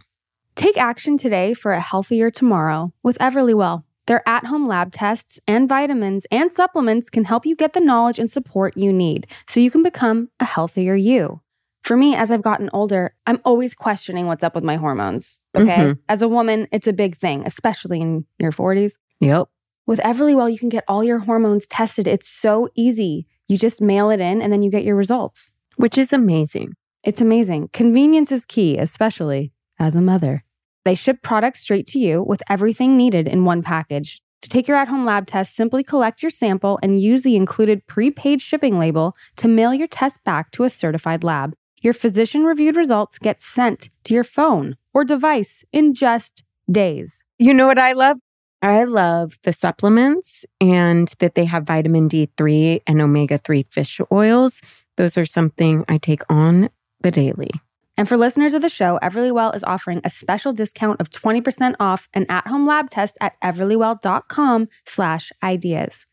Take 0.55 0.77
action 0.77 1.17
today 1.17 1.55
for 1.55 1.73
a 1.73 1.81
healthier 1.81 2.31
tomorrow 2.31 2.93
with 3.03 3.19
Everlywell. 3.19 3.85
Their 4.07 4.27
at 4.29 4.47
home 4.47 4.67
lab 4.67 4.91
tests 4.91 5.39
and 5.47 5.69
vitamins 5.69 6.27
and 6.31 6.51
supplements 6.51 7.11
can 7.11 7.25
help 7.25 7.45
you 7.45 7.55
get 7.55 7.75
the 7.75 7.81
knowledge 7.81 8.19
and 8.19 8.31
support 8.31 8.77
you 8.77 8.93
need 8.93 9.27
so 9.47 9.61
you 9.61 9.71
can 9.71 9.83
become 9.83 10.31
a 10.41 10.45
healthier 10.45 10.95
you. 10.95 11.41
For 11.83 11.97
me, 11.97 12.15
as 12.15 12.31
I've 12.31 12.43
gotten 12.43 12.69
older, 12.73 13.15
I'm 13.27 13.41
always 13.45 13.75
questioning 13.75 14.27
what's 14.27 14.45
up 14.45 14.55
with 14.55 14.65
my 14.65 14.77
hormones. 14.77 15.41
Okay. 15.57 15.77
Mhm. 15.77 15.99
As 16.09 16.21
a 16.23 16.29
woman, 16.29 16.69
it's 16.73 16.87
a 16.87 16.93
big 16.93 17.17
thing, 17.17 17.45
especially 17.47 18.01
in 18.01 18.27
your 18.39 18.53
40s. 18.53 18.93
Yep. 19.21 19.49
With 19.87 19.99
Everlywell, 20.01 20.53
you 20.53 20.59
can 20.59 20.69
get 20.69 20.85
all 20.87 21.03
your 21.03 21.21
hormones 21.21 21.67
tested. 21.67 22.07
It's 22.07 22.29
so 22.29 22.69
easy. 22.75 23.27
You 23.49 23.57
just 23.57 23.81
mail 23.81 24.11
it 24.11 24.21
in 24.21 24.43
and 24.43 24.53
then 24.53 24.63
you 24.63 24.71
get 24.71 24.85
your 24.85 24.97
results. 24.97 25.51
Which 25.77 25.97
is 25.97 26.13
amazing. 26.13 26.75
It's 27.05 27.23
amazing. 27.23 27.71
Convenience 27.73 28.31
is 28.31 28.45
key, 28.45 28.77
especially 28.77 29.53
as 29.79 29.95
a 29.95 30.03
mother. 30.03 30.45
They 30.85 30.95
ship 30.95 31.23
products 31.23 31.61
straight 31.61 31.87
to 31.89 31.99
you 31.99 32.23
with 32.23 32.43
everything 32.51 32.97
needed 32.97 33.27
in 33.27 33.45
one 33.47 33.63
package. 33.63 34.21
To 34.43 34.49
take 34.49 34.69
your 34.69 34.77
at 34.77 34.89
home 34.89 35.05
lab 35.05 35.27
test, 35.27 35.57
simply 35.57 35.83
collect 35.83 36.23
your 36.23 36.31
sample 36.31 36.79
and 36.83 37.01
use 37.01 37.23
the 37.23 37.37
included 37.37 37.87
prepaid 37.87 38.41
shipping 38.41 38.79
label 38.79 39.17
to 39.37 39.49
mail 39.49 39.73
your 39.73 39.89
test 39.89 40.23
back 40.25 40.51
to 40.53 40.65
a 40.65 40.71
certified 40.71 41.25
lab. 41.25 41.55
Your 41.81 41.93
physician 41.93 42.45
reviewed 42.45 42.77
results 42.77 43.19
get 43.19 43.41
sent 43.41 43.91
to 44.05 44.15
your 44.15 44.25
phone 44.25 44.77
or 44.93 45.05
device 45.05 45.65
in 45.73 45.95
just 45.95 46.45
days. 46.71 47.23
You 47.39 47.55
know 47.55 47.67
what 47.67 47.79
I 47.79 47.93
love? 47.93 48.19
I 48.61 48.85
love 48.85 49.39
the 49.45 49.53
supplements 49.53 50.45
and 50.61 51.13
that 51.21 51.37
they 51.37 51.45
have 51.45 51.65
vitamin 51.65 52.09
D3 52.09 52.83
and 52.87 53.01
omega 53.01 53.39
3 53.39 53.65
fish 53.71 54.01
oils. 54.11 54.61
Those 54.97 55.17
are 55.17 55.25
something 55.25 55.85
I 55.89 55.99
take 55.99 56.23
on 56.29 56.71
the 57.01 57.13
daily. 57.13 57.51
And 57.97 58.09
for 58.09 58.17
listeners 58.17 58.55
of 58.55 58.63
the 58.63 58.69
show, 58.69 58.99
Everlywell 59.03 59.55
is 59.55 59.65
offering 59.65 60.01
a 60.05 60.11
special 60.11 60.53
discount 60.53 61.01
of 61.01 61.11
20% 61.11 61.75
off 61.81 62.09
an 62.15 62.27
at-home 62.29 62.67
lab 62.67 62.91
test 62.91 63.17
at 63.21 63.41
everlywell.com 63.41 64.69
slash 64.87 65.33
ideas. 65.43 66.07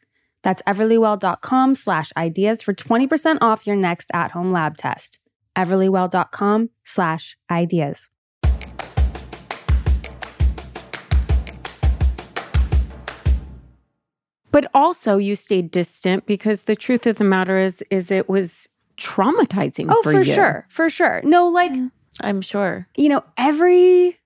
That's 0.44 0.62
everlywell.com 0.64 1.76
slash 1.76 2.12
ideas 2.16 2.62
for 2.62 2.74
20% 2.74 3.40
off 3.42 3.66
your 3.66 3.76
next 3.76 4.12
at-home 4.14 4.52
lab 4.52 4.78
test. 4.78 5.20
everlywell.com 5.56 6.70
slash 6.84 7.38
ideas. 7.50 8.08
But 14.52 14.68
also 14.74 15.18
you 15.18 15.36
stayed 15.36 15.72
distant 15.72 16.26
because 16.26 16.62
the 16.62 16.76
truth 16.76 17.06
of 17.06 17.18
the 17.18 17.24
matter 17.26 17.58
is 17.58 17.84
is 17.90 18.10
it 18.10 18.30
was 18.30 18.70
traumatizing 18.98 19.88
Oh, 19.90 20.02
for, 20.02 20.14
for 20.14 20.20
you. 20.22 20.34
sure. 20.34 20.66
For 20.70 20.90
sure. 20.90 21.22
No, 21.24 21.50
like, 21.50 21.74
Yeah. 21.76 21.88
I'm 22.22 22.40
sure. 22.42 22.88
you 22.96 23.10
know, 23.10 23.24
every 23.38 24.18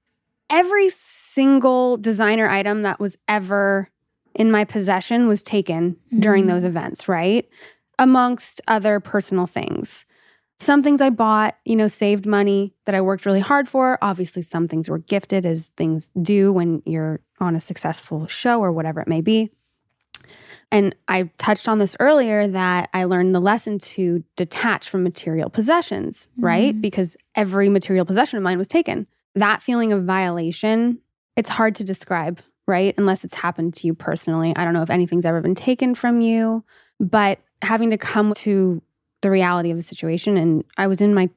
every 0.52 0.90
single 0.90 1.98
designer 1.98 2.48
item 2.50 2.82
that 2.84 3.00
was 3.00 3.18
ever 3.28 3.90
in 4.36 4.52
my 4.52 4.64
possession 4.66 5.28
was 5.28 5.42
taken 5.44 5.96
during 6.20 6.46
Mhm. 6.46 6.48
those 6.48 6.64
events, 6.64 7.08
right? 7.08 7.48
Amongst 8.00 8.62
other 8.68 9.00
personal 9.00 9.46
things. 9.48 10.06
Some 10.60 10.84
things 10.84 11.00
I 11.00 11.10
bought, 11.10 11.56
you 11.64 11.76
know, 11.76 11.88
saved 11.88 12.26
money 12.26 12.74
that 12.86 12.94
I 12.94 13.02
worked 13.02 13.26
really 13.26 13.40
hard 13.40 13.70
for. 13.70 13.98
Obviously, 14.02 14.42
some 14.42 14.68
things 14.68 14.90
were 14.90 14.98
gifted 15.00 15.46
as 15.46 15.70
things 15.78 16.10
do 16.22 16.52
when 16.52 16.82
you're 16.86 17.22
on 17.40 17.56
a 17.56 17.60
successful 17.62 18.28
show 18.28 18.60
or 18.60 18.72
whatever 18.72 19.00
it 19.00 19.08
may 19.08 19.22
be. 19.22 19.52
And 20.72 20.96
I 21.08 21.32
touched 21.38 21.68
on 21.68 21.80
this 21.80 21.96
earlier 22.00 22.48
that 22.48 22.90
I 22.94 23.06
learned 23.06 23.34
the 23.34 23.40
lesson 23.40 23.80
to 23.80 24.24
detach 24.36 24.90
from 24.90 25.02
material 25.02 25.50
possessions, 25.50 26.28
right? 26.38 26.76
Mhm. 26.76 26.82
Because 26.82 27.18
every 27.36 27.70
material 27.70 28.06
possession 28.06 28.38
of 28.38 28.44
mine 28.44 28.58
was 28.58 28.68
taken. 28.68 29.08
That 29.36 29.64
feeling 29.64 29.92
of 29.94 30.04
violation, 30.04 31.00
it's 31.36 31.50
hard 31.50 31.74
to 31.76 31.84
describe, 31.84 32.42
right? 32.68 32.94
Unless 32.98 33.24
it's 33.24 33.34
happened 33.36 33.74
to 33.76 33.88
you 33.88 33.94
personally. 33.94 34.54
I 34.56 34.64
don't 34.66 34.74
know 34.74 34.84
if 34.84 34.90
anything's 34.92 35.26
ever 35.26 35.42
been 35.42 35.56
taken 35.56 35.96
from 35.96 36.22
you, 36.22 36.64
but 37.00 37.40
having 37.62 37.90
to 37.90 37.98
come 37.98 38.34
to 38.36 38.82
the 39.22 39.30
reality 39.30 39.72
of 39.72 39.78
the 39.78 39.84
situation. 39.84 40.38
And 40.38 40.64
I 40.78 40.88
was 40.88 41.02
in 41.02 41.14
my 41.14 41.30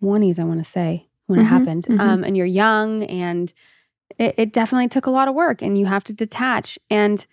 20s, 0.00 0.38
I 0.38 0.44
want 0.44 0.64
to 0.64 0.70
say, 0.70 1.08
when 1.26 1.38
it 1.40 1.44
Mhm, 1.44 1.46
happened. 1.48 1.84
mhm. 1.88 2.00
Um, 2.00 2.24
and 2.24 2.36
you're 2.36 2.46
young 2.46 3.04
and 3.04 3.52
it, 4.18 4.34
it 4.38 4.52
definitely 4.52 4.88
took 4.88 5.06
a 5.06 5.10
lot 5.10 5.28
of 5.28 5.34
work 5.34 5.62
and 5.62 5.78
you 5.78 5.86
have 5.86 6.04
to 6.04 6.12
detach. 6.12 6.78
And 6.90 7.24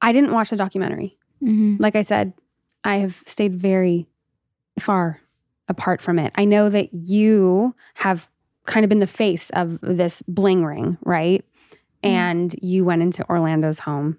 I 0.00 0.12
didn't 0.12 0.32
watch 0.32 0.50
the 0.50 0.56
documentary. 0.56 1.16
Mhm. 1.42 1.76
Like 1.80 1.96
I 1.96 2.02
said, 2.02 2.32
I 2.84 2.96
have 2.96 3.22
stayed 3.26 3.54
very 3.54 4.06
far 4.78 5.20
apart 5.68 6.02
from 6.02 6.18
it. 6.18 6.32
I 6.36 6.44
know 6.44 6.68
that 6.68 6.92
you 6.92 7.74
have 7.94 8.28
kind 8.66 8.84
of 8.84 8.88
been 8.88 9.00
the 9.00 9.06
face 9.06 9.50
of 9.50 9.78
this 9.80 10.22
bling 10.28 10.64
ring, 10.64 10.98
right? 11.02 11.44
And 12.02 12.54
you 12.60 12.84
went 12.84 13.00
into 13.00 13.26
Orlando's 13.30 13.78
home, 13.80 14.18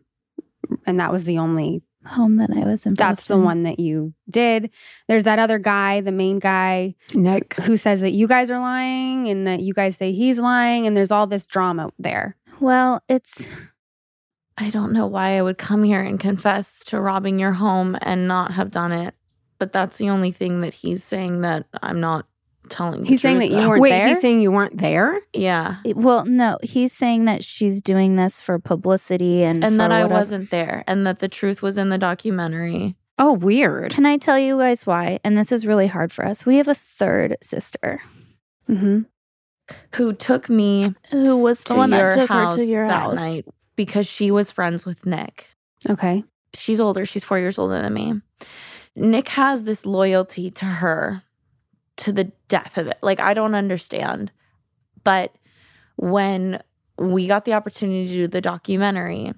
and 0.88 1.00
that 1.00 1.12
was 1.12 1.26
the 1.26 1.38
only, 1.38 1.84
Home 2.08 2.38
that 2.38 2.50
I 2.52 2.66
was 2.66 2.86
involved 2.86 2.98
that's 2.98 3.24
the 3.28 3.36
in. 3.36 3.44
one 3.44 3.64
that 3.64 3.80
you 3.80 4.14
did. 4.30 4.70
There's 5.08 5.24
that 5.24 5.40
other 5.40 5.60
guy, 5.60 6.02
the 6.02 6.12
main 6.12 6.40
guy, 6.40 6.96
Nick. 7.14 7.56
who 7.62 7.78
says 7.78 8.02
that 8.02 8.12
you 8.12 8.28
guys 8.28 8.52
are 8.52 8.60
lying 8.60 9.28
and 9.28 9.48
that 9.48 9.62
you 9.62 9.74
guys 9.74 9.98
say 9.98 10.12
he's 10.12 10.40
lying, 10.40 10.86
and 10.88 10.96
there's 10.96 11.12
all 11.12 11.28
this 11.28 11.48
drama 11.48 11.92
there. 12.00 12.38
Well, 12.60 13.04
it's 13.10 13.46
I 14.58 14.70
don't 14.70 14.94
know 14.94 15.08
why 15.08 15.38
I 15.38 15.42
would 15.42 15.58
come 15.58 15.84
here 15.84 16.02
and 16.02 16.20
confess 16.20 16.80
to 16.86 17.00
robbing 17.02 17.40
your 17.40 17.52
home 17.54 17.98
and 18.02 18.28
not 18.28 18.52
have 18.52 18.72
done 18.72 18.92
it. 18.92 19.14
But 19.58 19.74
that's 19.74 19.98
the 19.98 20.10
only 20.10 20.32
thing 20.32 20.62
that 20.62 20.74
he's 20.74 21.04
saying 21.04 21.42
that 21.42 21.66
I'm 21.82 22.00
not 22.00 22.26
telling. 22.70 23.02
the 23.04 23.08
He's 23.10 23.22
saying 23.22 23.38
truth 23.38 23.50
that 23.50 23.54
you 23.56 23.60
about. 23.62 23.70
weren't 23.70 23.82
Wait, 23.82 23.90
there? 23.92 24.08
he's 24.10 24.22
saying 24.22 24.42
you 24.42 24.52
weren't 24.52 24.78
there? 24.78 25.20
Yeah. 25.34 25.78
well, 25.96 26.26
no, 26.26 26.58
he's 26.64 26.92
saying 26.94 27.26
that 27.26 27.44
she's 27.44 27.82
doing 27.82 28.16
this 28.16 28.42
for 28.42 28.60
publicity 28.60 29.44
and 29.44 29.64
And 29.64 29.74
for 29.74 29.78
that 29.78 29.92
I 29.92 30.06
wasn't 30.06 30.50
there 30.52 30.84
and 30.88 31.06
that 31.08 31.20
the 31.20 31.28
truth 31.28 31.62
was 31.62 31.78
in 31.78 31.90
the 31.90 31.98
documentary. 31.98 32.96
Oh, 33.18 33.34
weird. 33.34 33.92
Can 33.92 34.06
I 34.06 34.18
tell 34.18 34.38
you 34.38 34.58
guys 34.58 34.86
why? 34.86 35.20
And 35.24 35.38
this 35.38 35.52
is 35.52 35.66
really 35.66 35.88
hard 35.88 36.12
for 36.12 36.26
us. 36.26 36.46
We 36.46 36.58
have 36.58 36.68
a 36.68 36.76
third 36.76 37.38
sister 37.42 38.02
hmm 38.68 39.02
Who 39.96 40.12
took 40.14 40.50
me 40.50 40.94
who 41.12 41.38
was 41.38 41.60
the 41.62 41.70
to 41.70 41.76
one 41.76 41.92
your 41.92 42.10
that 42.12 42.16
took 42.22 42.30
house 42.30 42.56
her 42.56 42.62
to 42.62 42.66
your 42.66 42.88
that 42.88 43.00
house. 43.02 43.16
night 43.16 43.46
because 43.76 44.08
she 44.08 44.32
was 44.32 44.52
friends 44.52 44.86
with 44.86 45.06
Nick. 45.06 45.48
Okay. 45.90 46.24
she's 46.56 46.80
older. 46.80 47.06
She's 47.06 47.24
four 47.24 47.38
years 47.40 47.58
older 47.60 47.82
than 47.82 47.94
me. 47.94 48.22
Nick 48.96 49.30
has 49.30 49.66
this 49.66 49.86
loyalty 49.86 50.50
to 50.52 50.66
her 50.66 51.22
to 51.98 52.12
the 52.12 52.32
death 52.48 52.78
of 52.78 52.88
it. 52.88 52.98
Like, 53.02 53.20
I 53.20 53.34
don't 53.34 53.56
understand. 53.56 54.32
But 55.04 55.36
when 55.96 56.62
we 56.98 57.28
got 57.28 57.46
the 57.46 57.54
opportunity 57.54 58.08
to 58.08 58.14
do 58.14 58.28
the 58.28 58.42
documentary, 58.42 59.34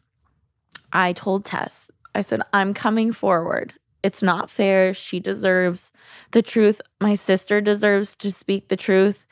I 0.91 1.13
told 1.13 1.45
Tess, 1.45 1.91
I 2.15 2.21
said, 2.21 2.41
I'm 2.53 2.73
coming 2.73 3.11
forward. 3.11 3.73
It's 4.03 4.23
not 4.23 4.49
fair. 4.49 4.93
She 4.93 5.19
deserves 5.19 5.91
the 6.31 6.41
truth. 6.41 6.81
My 7.01 7.15
sister 7.15 7.61
deserves 7.61 8.15
to 8.17 8.31
speak 8.31 8.69
the 8.69 8.77
truth. 8.77 9.27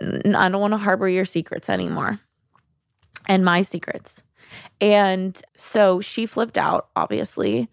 I 0.00 0.48
don't 0.48 0.60
want 0.60 0.72
to 0.72 0.78
harbor 0.78 1.08
your 1.08 1.24
secrets 1.24 1.68
anymore 1.68 2.20
and 3.26 3.44
my 3.44 3.62
secrets. 3.62 4.22
And 4.80 5.40
so 5.56 6.00
she 6.00 6.26
flipped 6.26 6.58
out, 6.58 6.88
obviously, 6.94 7.68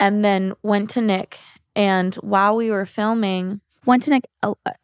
and 0.00 0.24
then 0.24 0.54
went 0.62 0.90
to 0.90 1.00
Nick. 1.00 1.38
And 1.76 2.14
while 2.16 2.56
we 2.56 2.70
were 2.70 2.86
filming, 2.86 3.60
Went 3.86 4.02
to 4.04 4.10
Nick, 4.10 4.24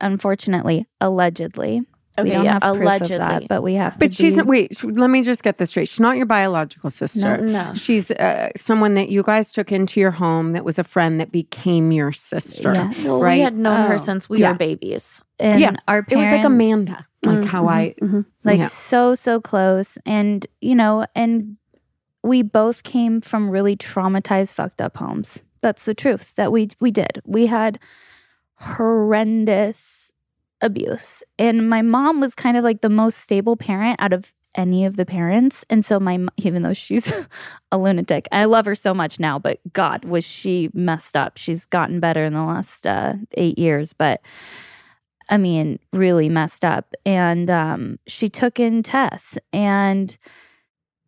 unfortunately, 0.00 0.86
allegedly. 1.00 1.82
we 2.16 2.30
don't 2.30 2.44
yeah, 2.44 2.58
have 2.62 2.76
proof 2.78 3.00
of 3.02 3.08
that, 3.18 3.48
but 3.48 3.62
we 3.62 3.74
have 3.74 3.94
to. 3.94 3.98
But 3.98 4.12
she's 4.14 4.36
be- 4.36 4.42
wait. 4.42 4.76
sh- 4.76 4.84
Let 4.84 5.10
me 5.10 5.22
just 5.22 5.42
get 5.42 5.58
this 5.58 5.70
straight. 5.70 5.88
She's 5.88 6.00
not 6.00 6.16
your 6.16 6.26
biological 6.26 6.90
sister. 6.90 7.38
no. 7.38 7.74
She's 7.74 8.10
uh, 8.12 8.50
someone 8.56 8.94
that 8.94 9.08
you 9.08 9.22
guys 9.22 9.50
took 9.50 9.72
into 9.72 9.98
your 10.00 10.12
home 10.12 10.52
that 10.52 10.64
was 10.64 10.78
a 10.78 10.84
friend 10.84 11.20
that 11.20 11.32
became 11.32 11.90
your 11.92 12.12
sister. 12.12 12.72
Yeah. 12.74 12.92
Well, 13.04 13.20
right? 13.20 13.34
we 13.38 13.40
had 13.40 13.56
known 13.58 13.88
her 13.88 13.94
Oh. 13.94 13.98
since 13.98 14.28
we 14.28 14.38
Yeah. 14.40 14.52
were 14.52 14.58
babies. 14.58 15.22
and 15.40 15.58
yeah, 15.58 15.72
our 15.88 15.98
It 16.08 16.16
was 16.16 16.26
like 16.32 16.44
Amanda, 16.44 17.04
like 17.24 17.44
how 17.46 17.66
I 17.66 17.94
Mhm. 18.00 18.24
like 18.44 18.58
Yeah. 18.58 18.68
so 18.68 19.16
so 19.16 19.40
close 19.40 19.98
and 20.06 20.46
you 20.60 20.76
know 20.76 21.06
and 21.16 21.56
we 22.22 22.42
both 22.42 22.84
came 22.84 23.20
from 23.20 23.50
really 23.50 23.76
traumatized 23.76 24.52
fucked 24.52 24.80
up 24.80 24.96
homes 24.98 25.42
that's 25.60 25.84
the 25.86 25.94
truth 25.94 26.34
that 26.36 26.52
we 26.52 26.68
we 26.80 26.92
did 26.92 27.20
we 27.26 27.46
had 27.46 27.80
horrendous 28.56 30.12
abuse. 30.60 31.22
And 31.38 31.68
my 31.68 31.82
mom 31.82 32.20
was 32.20 32.34
kind 32.34 32.56
of 32.56 32.64
like 32.64 32.80
the 32.80 32.88
most 32.88 33.18
stable 33.18 33.56
parent 33.56 34.00
out 34.00 34.12
of 34.12 34.32
any 34.54 34.84
of 34.84 34.96
the 34.96 35.04
parents. 35.04 35.64
And 35.68 35.84
so 35.84 35.98
my 35.98 36.18
even 36.36 36.62
though 36.62 36.72
she's 36.72 37.12
a 37.72 37.78
lunatic 37.78 38.28
i 38.30 38.44
love 38.44 38.66
her 38.66 38.76
so 38.76 38.94
much 38.94 39.18
now 39.18 39.36
but 39.36 39.58
god 39.72 40.04
was 40.04 40.24
she 40.24 40.70
messed 40.72 41.16
up. 41.16 41.36
She's 41.36 41.66
gotten 41.66 41.98
better 42.00 42.24
in 42.24 42.34
the 42.34 42.44
last 42.44 42.86
uh, 42.86 43.14
eight 43.36 43.58
years 43.58 43.92
but 43.92 44.20
I 45.28 45.38
mean, 45.38 45.78
really 45.92 46.28
messed 46.28 46.64
up. 46.64 46.94
And 47.06 47.50
um, 47.50 47.98
she 48.06 48.28
took 48.28 48.60
in 48.60 48.82
Tess, 48.82 49.38
and 49.52 50.16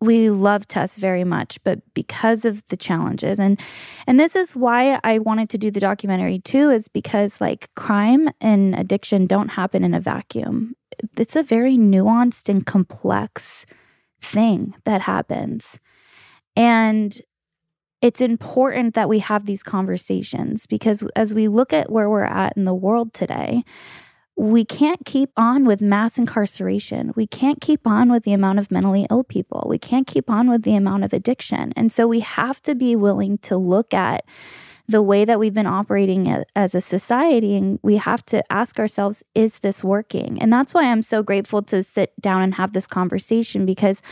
we 0.01 0.31
love 0.31 0.69
Tess 0.69 0.99
very 0.99 1.25
much, 1.25 1.63
but 1.65 1.81
because 1.95 2.45
of 2.45 2.67
the 2.67 2.77
challenges, 2.77 3.39
and 3.39 3.59
and 4.07 4.21
this 4.21 4.37
is 4.37 4.55
why 4.55 5.01
I 5.03 5.19
wanted 5.19 5.49
to 5.51 5.59
do 5.59 5.71
the 5.71 5.81
documentary 5.81 6.39
too, 6.41 6.71
is 6.71 6.89
because 6.89 7.41
like 7.41 7.75
crime 7.75 8.29
and 8.41 8.75
addiction 8.75 9.27
don't 9.27 9.49
happen 9.49 9.83
in 9.85 9.95
a 9.95 10.01
vacuum. 10.01 10.77
It's 11.17 11.37
a 11.37 11.43
very 11.43 11.77
nuanced 11.77 12.49
and 12.49 12.67
complex 12.67 13.65
thing 14.21 14.75
that 14.85 15.03
happens, 15.03 15.79
and 16.55 17.21
it's 18.03 18.21
important 18.21 18.95
that 18.95 19.09
we 19.09 19.21
have 19.21 19.47
these 19.47 19.63
conversations 19.63 20.67
because 20.67 21.03
as 21.17 21.33
we 21.33 21.49
look 21.49 21.73
at 21.73 21.91
where 21.91 22.11
we're 22.11 22.25
at 22.25 22.55
in 22.57 22.65
the 22.65 22.75
world 22.75 23.15
today, 23.15 23.65
we 24.37 24.65
can't 24.67 25.05
keep 25.07 25.31
on 25.37 25.65
with 25.65 25.81
mass 25.81 26.19
incarceration. 26.19 27.13
We 27.17 27.27
can't 27.27 27.61
keep 27.61 27.87
on 27.87 28.13
with 28.13 28.25
the 28.25 28.35
amount 28.35 28.59
of 28.59 28.71
mentally 28.71 29.07
ill 29.11 29.25
people. 29.25 29.67
We 29.67 29.79
can't 29.79 30.07
keep 30.07 30.29
on 30.29 30.51
with 30.51 30.63
the 30.63 30.75
amount 30.75 31.05
of 31.05 31.15
addiction. 31.15 31.73
And 31.75 31.91
so 31.91 32.07
we 32.07 32.21
have 32.21 32.61
to 32.63 32.75
be 32.75 32.95
willing 32.95 33.39
to 33.39 33.57
look 33.57 33.95
at 33.95 34.27
the 34.89 35.03
way 35.03 35.25
that 35.25 35.39
we've 35.39 35.55
been 35.55 35.67
operating 35.67 36.45
as 36.55 36.75
a 36.75 36.81
society 36.81 37.57
and 37.57 37.79
we 37.83 37.97
have 37.97 38.25
to 38.27 38.43
ask 38.53 38.79
ourselves 38.79 39.23
is 39.35 39.61
this 39.61 39.83
working? 39.83 40.41
And 40.41 40.53
that's 40.53 40.73
why 40.73 40.85
i'm 40.85 41.03
so 41.03 41.23
grateful 41.23 41.63
to 41.63 41.83
sit 41.83 42.13
down 42.21 42.43
and 42.43 42.55
have 42.55 42.73
this 42.73 42.87
conversation 42.87 43.67
because 43.67 44.03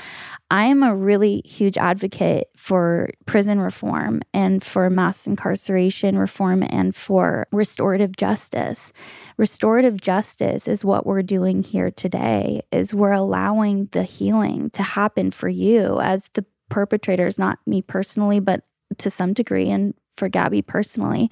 i 0.50 0.64
am 0.64 0.82
a 0.82 0.94
really 0.94 1.42
huge 1.44 1.78
advocate 1.78 2.48
for 2.56 3.10
prison 3.26 3.60
reform 3.60 4.20
and 4.32 4.62
for 4.64 4.88
mass 4.90 5.26
incarceration 5.26 6.18
reform 6.18 6.62
and 6.62 6.94
for 6.94 7.46
restorative 7.52 8.16
justice. 8.16 8.92
Restorative 9.36 10.00
justice 10.00 10.68
is 10.68 10.84
what 10.84 11.06
we're 11.06 11.22
doing 11.22 11.62
here 11.62 11.90
today 11.90 12.62
is 12.72 12.94
we're 12.94 13.12
allowing 13.12 13.86
the 13.92 14.04
healing 14.04 14.70
to 14.70 14.82
happen 14.82 15.30
for 15.30 15.48
you 15.48 16.00
as 16.00 16.30
the 16.34 16.44
perpetrators 16.68 17.38
not 17.38 17.58
me 17.66 17.82
personally 17.82 18.40
but 18.40 18.62
to 18.98 19.10
some 19.10 19.32
degree 19.32 19.68
and 19.70 19.94
for 20.16 20.28
Gabby 20.28 20.62
personally 20.62 21.30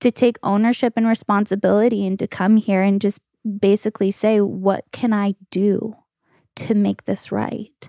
to 0.00 0.10
take 0.10 0.36
ownership 0.42 0.92
and 0.96 1.06
responsibility 1.06 2.06
and 2.06 2.18
to 2.18 2.26
come 2.26 2.56
here 2.56 2.82
and 2.82 3.00
just 3.00 3.20
basically 3.60 4.10
say 4.10 4.40
what 4.40 4.84
can 4.92 5.12
I 5.12 5.34
do 5.50 5.96
to 6.56 6.74
make 6.74 7.04
this 7.04 7.32
right? 7.32 7.88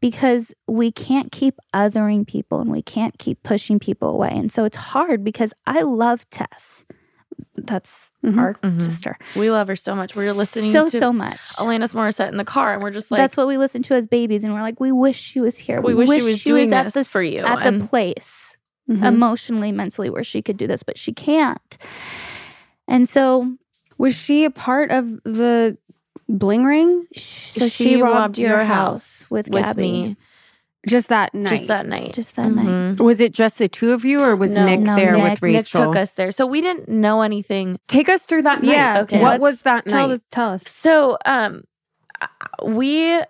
Because 0.00 0.54
we 0.66 0.90
can't 0.90 1.30
keep 1.30 1.56
othering 1.74 2.26
people 2.26 2.60
and 2.60 2.70
we 2.70 2.80
can't 2.82 3.18
keep 3.18 3.42
pushing 3.42 3.78
people 3.78 4.10
away. 4.10 4.30
And 4.32 4.50
so 4.50 4.64
it's 4.64 4.76
hard 4.76 5.22
because 5.22 5.52
I 5.66 5.82
love 5.82 6.28
Tess. 6.30 6.86
That's 7.56 8.10
Mhm. 8.24 8.38
our 8.38 8.54
Mhm. 8.54 8.82
sister. 8.82 9.18
We 9.36 9.50
love 9.50 9.68
her 9.68 9.76
so 9.76 9.94
much. 9.94 10.16
We 10.16 10.24
were 10.24 10.32
listening 10.32 10.72
so 10.72 10.88
to 10.88 10.98
so 10.98 11.12
much. 11.12 11.38
Alanis 11.56 11.92
Morissette 11.92 12.28
in 12.30 12.36
the 12.36 12.44
car, 12.44 12.72
and 12.72 12.82
we're 12.82 12.90
just 12.90 13.10
like, 13.10 13.18
that's 13.18 13.36
what 13.36 13.46
we 13.46 13.58
listened 13.58 13.84
to 13.86 13.94
as 13.94 14.06
babies 14.06 14.42
and 14.42 14.54
we're 14.54 14.62
like 14.62 14.80
we 14.80 14.90
wish 14.90 15.20
she 15.20 15.40
was 15.40 15.56
here. 15.58 15.80
We 15.80 15.94
wish 15.94 16.08
she 16.08 16.22
was 16.22 16.42
doing 16.42 16.72
at 16.72 16.84
this 16.84 16.94
the, 16.94 17.04
for 17.04 17.22
you, 17.22 17.40
at 17.40 17.66
and- 17.66 17.82
the 17.82 17.86
place 17.86 18.47
Mhm. 18.88 19.04
emotionally 19.04 19.70
mentally 19.72 20.10
where 20.10 20.24
she 20.24 20.40
could 20.42 20.56
do 20.56 20.66
this 20.66 20.82
but 20.82 20.98
she 20.98 21.12
can't 21.12 21.76
and 22.86 23.08
so 23.08 23.54
Was 23.98 24.14
she 24.14 24.44
a 24.44 24.50
part 24.50 24.90
of 24.90 25.22
the 25.24 25.76
bling 26.28 26.64
ring 26.64 27.06
so 27.16 27.68
she, 27.68 28.00
robbed, 28.00 28.38
your 28.38 28.62
house, 28.64 29.26
with, 29.30 29.50
Gabby 29.50 29.82
me 29.82 30.16
just 30.86 31.08
that 31.08 31.34
night? 31.34 31.48
just 31.50 31.66
that 31.68 31.86
night. 31.86 32.12
just 32.14 32.36
that 32.36 32.50
night 32.52 32.66
Mhm. 32.66 33.00
was 33.00 33.20
it 33.20 33.32
just 33.32 33.58
the 33.58 33.68
two 33.68 33.92
of 33.92 34.04
you, 34.04 34.22
or 34.22 34.36
was 34.36 34.52
No. 34.52 34.64
Nick 34.64 34.80
No, 34.80 34.94
there 34.96 35.12
Nick- 35.16 35.40
with 35.42 35.52
Nick 35.52 35.66
took 35.66 35.96
us 35.96 36.12
there, 36.12 36.30
so 36.30 36.46
we 36.46 36.60
didn't 36.60 36.88
know 36.88 37.22
anything. 37.22 37.78
Take 37.88 38.08
us 38.08 38.22
through 38.22 38.42
that 38.42 38.62
night. 38.62 38.70
Yeah. 38.72 39.00
Okay. 39.00 39.20
What 39.20 39.32
let's 39.32 39.42
was 39.42 39.62
that 39.62 39.86
Tell, 39.86 40.08
night? 40.08 40.16
the, 40.16 40.22
tell 40.30 40.50
us. 40.50 40.62
So, 40.68 41.18
um, 41.26 41.64
we 42.64 43.20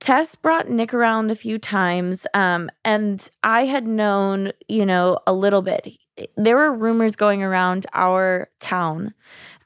Tess 0.00 0.34
brought 0.34 0.70
Nick 0.70 0.94
around 0.94 1.30
a 1.30 1.34
few 1.36 1.58
times, 1.58 2.26
um, 2.32 2.70
and 2.84 3.30
I 3.44 3.66
had 3.66 3.86
known, 3.86 4.52
you 4.66 4.86
know, 4.86 5.18
a 5.26 5.32
little 5.34 5.60
bit. 5.60 5.96
There 6.36 6.56
were 6.56 6.72
rumors 6.72 7.16
going 7.16 7.42
around 7.42 7.86
our 7.92 8.48
town 8.60 9.12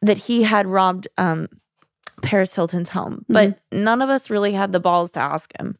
that 0.02 0.18
he 0.18 0.42
had 0.42 0.66
robbed 0.66 1.06
um, 1.18 1.48
Paris 2.22 2.54
Hilton's 2.54 2.88
home, 2.90 3.24
but 3.28 3.60
none 3.70 4.02
of 4.02 4.10
us 4.10 4.28
really 4.28 4.52
had 4.52 4.72
the 4.72 4.80
balls 4.80 5.12
to 5.12 5.20
ask 5.20 5.52
him, 5.58 5.78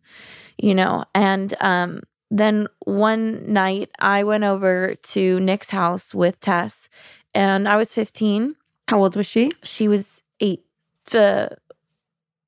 you 0.57 0.75
know. 0.75 1.05
And 1.17 1.55
um, 1.61 2.03
then 2.31 2.69
one 2.85 3.53
night, 3.53 3.91
I 3.99 4.23
went 4.23 4.45
over 4.45 4.95
to 4.95 5.41
Nick's 5.41 5.71
house 5.71 6.15
with 6.15 6.39
Tess, 6.41 6.89
and 7.35 7.69
I 7.69 7.77
was 7.77 7.93
15 7.93 8.55
How 8.89 8.99
old 8.99 9.17
was 9.17 9.27
she? 9.27 9.51
she 9.65 9.89
was 9.89 10.23
eight, 10.39 10.65
uh, 11.13 11.49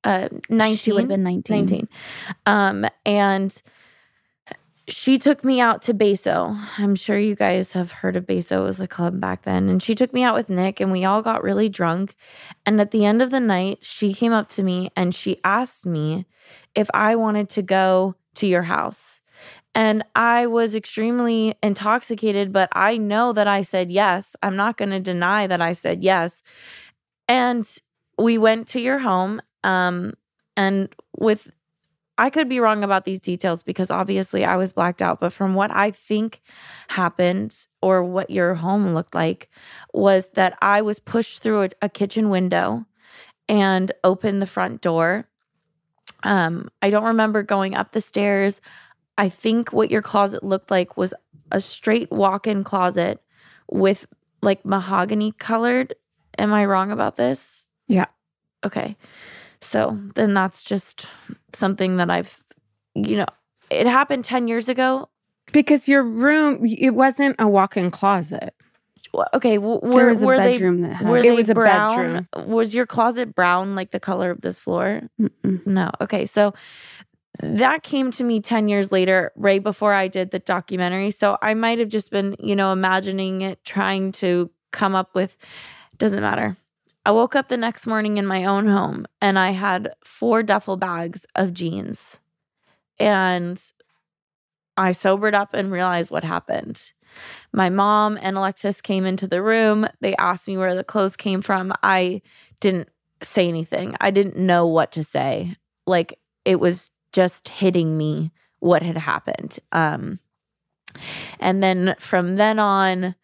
uh, 0.03 0.29
19. 0.49 0.77
she 0.77 0.91
would 0.91 1.01
have 1.01 1.09
been 1.09 1.23
19 1.23 1.65
19. 1.65 1.87
Um, 2.45 2.85
and 3.05 3.61
she 4.89 5.17
took 5.17 5.43
me 5.43 5.59
out 5.59 5.81
to 5.83 5.93
Beso. 5.93 6.57
I'm 6.77 6.95
sure 6.95 7.19
you 7.19 7.35
guys 7.35 7.73
have 7.73 7.91
heard 7.91 8.15
of 8.15 8.25
Beso. 8.25 8.59
It 8.59 8.63
was 8.63 8.79
a 8.79 8.87
club 8.87 9.19
back 9.19 9.43
then. 9.43 9.67
And 9.67 9.83
she 9.83 9.95
took 9.95 10.13
me 10.13 10.23
out 10.23 10.33
with 10.33 10.49
Nick, 10.49 10.79
and 10.79 10.91
we 10.91 11.03
all 11.03 11.21
got 11.21 11.43
really 11.43 11.67
drunk. 11.67 12.15
And 12.65 12.79
at 12.79 12.91
the 12.91 13.03
end 13.03 13.21
of 13.21 13.29
the 13.29 13.41
night, 13.41 13.79
she 13.81 14.13
came 14.13 14.31
up 14.31 14.47
to 14.49 14.63
me 14.63 14.89
and 14.95 15.13
she 15.13 15.41
asked 15.43 15.85
me 15.85 16.25
if 16.73 16.87
I 16.93 17.15
wanted 17.15 17.49
to 17.49 17.61
go 17.61 18.15
to 18.35 18.47
your 18.47 18.63
house. 18.63 19.21
And 19.75 20.03
I 20.15 20.47
was 20.47 20.73
extremely 20.73 21.55
intoxicated, 21.61 22.51
but 22.51 22.69
I 22.71 22.97
know 22.97 23.33
that 23.33 23.47
I 23.47 23.61
said 23.61 23.91
yes. 23.91 24.35
I'm 24.41 24.55
not 24.55 24.77
going 24.77 24.89
to 24.89 24.99
deny 24.99 25.47
that 25.47 25.61
I 25.61 25.73
said 25.73 26.03
yes. 26.03 26.41
And 27.27 27.69
we 28.17 28.37
went 28.37 28.67
to 28.69 28.81
your 28.81 28.99
home. 28.99 29.41
Um, 29.63 30.13
and 30.55 30.93
with, 31.17 31.49
I 32.17 32.29
could 32.29 32.49
be 32.49 32.59
wrong 32.59 32.83
about 32.83 33.05
these 33.05 33.19
details 33.19 33.63
because 33.63 33.91
obviously 33.91 34.43
I 34.43 34.57
was 34.57 34.73
blacked 34.73 35.01
out, 35.01 35.19
but 35.19 35.33
from 35.33 35.53
what 35.53 35.71
I 35.71 35.91
think 35.91 36.41
happened 36.89 37.55
or 37.81 38.03
what 38.03 38.29
your 38.29 38.55
home 38.55 38.93
looked 38.93 39.13
like 39.15 39.49
was 39.93 40.29
that 40.33 40.57
I 40.61 40.81
was 40.81 40.99
pushed 40.99 41.41
through 41.41 41.63
a, 41.63 41.69
a 41.83 41.89
kitchen 41.89 42.29
window 42.29 42.85
and 43.47 43.91
opened 44.03 44.41
the 44.41 44.47
front 44.47 44.81
door. 44.81 45.27
Um, 46.23 46.69
I 46.81 46.89
don't 46.89 47.03
remember 47.03 47.43
going 47.43 47.75
up 47.75 47.91
the 47.91 48.01
stairs. 48.01 48.61
I 49.17 49.29
think 49.29 49.71
what 49.71 49.91
your 49.91 50.01
closet 50.01 50.43
looked 50.43 50.71
like 50.71 50.97
was 50.97 51.13
a 51.51 51.61
straight 51.61 52.11
walk-in 52.11 52.63
closet 52.63 53.21
with 53.71 54.05
like 54.41 54.65
mahogany 54.65 55.31
colored. 55.31 55.95
Am 56.37 56.53
I 56.53 56.65
wrong 56.65 56.91
about 56.91 57.15
this? 57.15 57.67
Yeah. 57.87 58.05
Okay. 58.63 58.97
So 59.61 59.97
then 60.15 60.33
that's 60.33 60.63
just 60.63 61.05
something 61.53 61.97
that 61.97 62.09
I've, 62.09 62.43
you 62.95 63.17
know, 63.17 63.25
it 63.69 63.87
happened 63.87 64.25
10 64.25 64.47
years 64.47 64.69
ago. 64.69 65.09
Because 65.53 65.87
your 65.87 66.03
room, 66.03 66.59
it 66.65 66.91
wasn't 66.93 67.35
a 67.39 67.47
walk-in 67.47 67.89
closet. 67.91 68.53
Well, 69.13 69.27
Okay. 69.33 69.55
w- 69.55 69.79
there 69.81 70.03
Were, 70.03 70.09
was 70.09 70.21
a 70.21 70.25
were 70.25 70.37
they, 70.37 70.53
bedroom 70.53 70.81
that 70.81 70.93
had. 70.95 71.09
were 71.09 71.17
It 71.17 71.33
was 71.33 71.49
a 71.49 71.53
brown? 71.55 72.27
bedroom. 72.35 72.49
Was 72.49 72.73
your 72.75 72.85
closet 72.85 73.33
brown 73.33 73.73
like 73.75 73.91
the 73.91 73.99
color 73.99 74.31
of 74.31 74.41
this 74.41 74.59
floor? 74.59 75.01
Mm-mm. 75.19 75.65
No. 75.65 75.89
Okay. 76.01 76.25
So 76.25 76.53
that 77.39 77.83
came 77.83 78.11
to 78.11 78.23
me 78.23 78.41
10 78.41 78.67
years 78.67 78.91
later, 78.91 79.31
right 79.35 79.63
before 79.63 79.93
I 79.93 80.07
did 80.07 80.31
the 80.31 80.39
documentary. 80.39 81.11
So 81.11 81.37
I 81.41 81.53
might 81.53 81.79
have 81.79 81.89
just 81.89 82.11
been, 82.11 82.35
you 82.39 82.55
know, 82.55 82.71
imagining 82.73 83.41
it, 83.41 83.63
trying 83.63 84.11
to 84.13 84.49
come 84.71 84.95
up 84.95 85.15
with, 85.15 85.37
doesn't 85.97 86.21
matter. 86.21 86.57
I 87.07 87.11
woke 87.11 87.37
up 87.37 87.47
the 87.47 87.55
next 87.55 87.87
morning 87.87 88.17
in 88.17 88.25
my 88.25 88.43
own 88.43 88.67
home 88.67 89.05
and 89.21 89.39
I 89.39 89.51
had 89.51 89.93
four 90.03 90.43
duffel 90.43 90.75
bags 90.75 91.25
of 91.35 91.53
jeans. 91.53 92.19
And 92.99 93.63
I 94.75 94.91
sobered 94.91 95.33
up 95.33 95.53
and 95.53 95.71
realized 95.71 96.11
what 96.11 96.25
happened. 96.25 96.91
My 97.53 97.69
mom 97.69 98.19
and 98.21 98.35
Alexis 98.35 98.81
came 98.81 99.05
into 99.05 99.25
the 99.25 99.41
room. 99.41 99.87
They 100.01 100.17
asked 100.17 100.49
me 100.49 100.57
where 100.57 100.75
the 100.75 100.83
clothes 100.83 101.15
came 101.15 101.41
from. 101.41 101.71
I 101.81 102.23
didn't 102.59 102.89
say 103.23 103.47
anything. 103.47 103.95
I 104.01 104.11
didn't 104.11 104.35
know 104.35 104.67
what 104.67 104.91
to 104.91 105.01
say. 105.01 105.55
Like 105.85 106.19
it 106.43 106.59
was 106.59 106.91
just 107.13 107.47
hitting 107.47 107.97
me 107.97 108.33
what 108.59 108.83
had 108.83 108.97
happened. 108.97 109.59
Um 109.71 110.19
and 111.39 111.63
then 111.63 111.95
from 111.99 112.35
then 112.35 112.59
on 112.59 113.15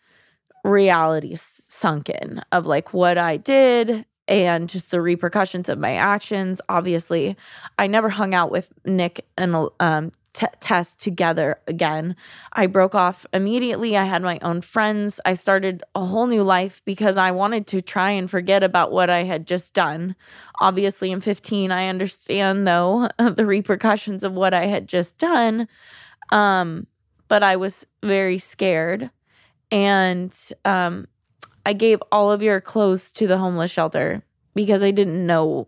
reality 0.63 1.35
sunk 1.35 2.09
in 2.09 2.41
of 2.51 2.65
like 2.65 2.93
what 2.93 3.17
I 3.17 3.37
did 3.37 4.05
and 4.27 4.69
just 4.69 4.91
the 4.91 5.01
repercussions 5.01 5.69
of 5.69 5.77
my 5.77 5.95
actions. 5.95 6.61
Obviously, 6.69 7.35
I 7.77 7.87
never 7.87 8.09
hung 8.09 8.33
out 8.33 8.51
with 8.51 8.69
Nick 8.85 9.25
and 9.37 9.67
um, 9.79 10.11
t- 10.33 10.47
Tess 10.59 10.95
together 10.95 11.59
again. 11.67 12.15
I 12.53 12.67
broke 12.67 12.95
off 12.95 13.25
immediately. 13.33 13.97
I 13.97 14.03
had 14.05 14.21
my 14.21 14.39
own 14.41 14.61
friends. 14.61 15.19
I 15.25 15.33
started 15.33 15.83
a 15.95 16.05
whole 16.05 16.27
new 16.27 16.43
life 16.43 16.81
because 16.85 17.17
I 17.17 17.31
wanted 17.31 17.67
to 17.67 17.81
try 17.81 18.11
and 18.11 18.29
forget 18.29 18.63
about 18.63 18.91
what 18.91 19.09
I 19.09 19.23
had 19.23 19.45
just 19.45 19.73
done. 19.73 20.15
Obviously, 20.61 21.11
I'm 21.11 21.21
15. 21.21 21.71
I 21.71 21.87
understand, 21.87 22.67
though, 22.67 23.09
the 23.17 23.45
repercussions 23.45 24.23
of 24.23 24.33
what 24.33 24.53
I 24.53 24.65
had 24.65 24.87
just 24.87 25.17
done. 25.17 25.67
Um, 26.31 26.87
but 27.27 27.43
I 27.43 27.55
was 27.55 27.85
very 28.01 28.37
scared. 28.37 29.09
And 29.73 30.37
um, 30.65 31.07
I 31.65 31.73
gave 31.73 32.01
all 32.11 32.31
of 32.31 32.43
your 32.43 32.61
clothes 32.61 33.09
to 33.13 33.25
the 33.25 33.39
homeless 33.39 33.71
shelter 33.71 34.23
because 34.53 34.83
I 34.83 34.91
didn't 34.91 35.25
know 35.25 35.67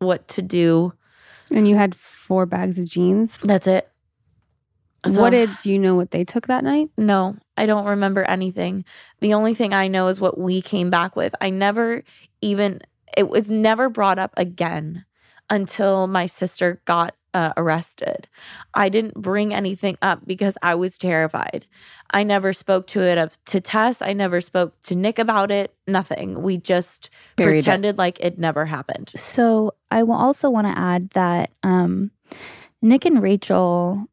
what 0.00 0.26
to 0.28 0.42
do. 0.42 0.92
And 1.50 1.68
you 1.68 1.76
had 1.76 1.94
four 1.94 2.46
bags 2.46 2.78
of 2.78 2.86
jeans. 2.86 3.38
That's 3.44 3.68
it. 3.68 3.88
So- 5.08 5.22
what 5.22 5.30
did 5.30 5.50
do 5.62 5.70
you 5.70 5.78
know 5.78 5.94
what 5.94 6.10
they 6.10 6.24
took 6.24 6.48
that 6.48 6.64
night? 6.64 6.90
No, 6.98 7.36
I 7.56 7.66
don't 7.66 7.86
remember 7.86 8.24
anything. 8.24 8.84
The 9.20 9.34
only 9.34 9.54
thing 9.54 9.72
I 9.72 9.86
know 9.86 10.08
is 10.08 10.20
what 10.20 10.36
we 10.36 10.60
came 10.60 10.90
back 10.90 11.14
with. 11.14 11.32
I 11.40 11.50
never 11.50 12.02
even, 12.40 12.80
it 13.16 13.28
was 13.28 13.48
never 13.48 13.88
brought 13.88 14.18
up 14.18 14.34
again 14.36 15.04
until 15.48 16.08
my 16.08 16.26
sister 16.26 16.82
got 16.84 17.14
uh, 17.38 17.52
arrested. 17.56 18.26
I 18.74 18.88
didn't 18.88 19.14
bring 19.14 19.54
anything 19.54 19.96
up 20.02 20.26
because 20.26 20.58
I 20.60 20.74
was 20.74 20.98
terrified. 20.98 21.66
I 22.10 22.24
never 22.24 22.52
spoke 22.52 22.88
to 22.88 23.00
it 23.00 23.16
of 23.16 23.38
to 23.46 23.60
Tess. 23.60 24.02
I 24.02 24.12
never 24.12 24.40
spoke 24.40 24.74
to 24.82 24.96
Nick 24.96 25.20
about 25.20 25.52
it. 25.52 25.72
Nothing. 25.86 26.42
We 26.42 26.56
just 26.56 27.10
Buried 27.36 27.58
it. 27.58 27.62
pretended 27.62 27.96
like 27.96 28.18
it 28.18 28.38
never 28.38 28.66
happened. 28.66 29.12
So 29.14 29.74
I 29.88 30.02
will 30.02 30.16
also 30.16 30.50
want 30.50 30.66
to 30.66 30.76
add 30.76 31.10
that 31.10 31.50
um, 31.62 32.10
Nick 32.82 33.04
and 33.04 33.22
Rachel 33.22 34.08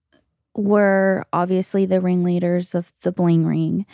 were 0.56 1.26
obviously 1.34 1.88
the 1.88 2.02
ringleaders 2.02 2.76
of 2.76 2.94
the 3.02 3.12
bling 3.12 3.44
ring, 3.48 3.88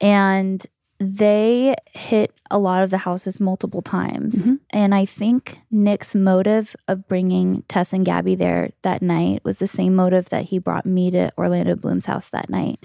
and 0.00 0.66
they 1.02 1.74
hit 1.92 2.32
a 2.50 2.58
lot 2.58 2.82
of 2.82 2.90
the 2.90 2.98
houses 2.98 3.40
multiple 3.40 3.82
times. 3.82 4.50
Mhm. 4.50 4.58
And 4.70 4.94
I 4.94 5.04
think 5.04 5.58
Nick's 5.70 6.14
motive 6.14 6.76
of 6.88 7.08
bringing 7.08 7.62
Tess 7.68 7.92
and 7.92 8.04
Gabby 8.04 8.34
there 8.34 8.70
that 8.82 9.02
night 9.02 9.42
was 9.44 9.58
the 9.58 9.66
same 9.66 9.94
motive 9.94 10.28
that 10.30 10.44
he 10.44 10.58
brought 10.58 10.86
me 10.86 11.10
to 11.10 11.30
Orlando 11.38 11.74
Bloom's 11.76 12.06
house 12.06 12.28
that 12.30 12.48
night. 12.50 12.84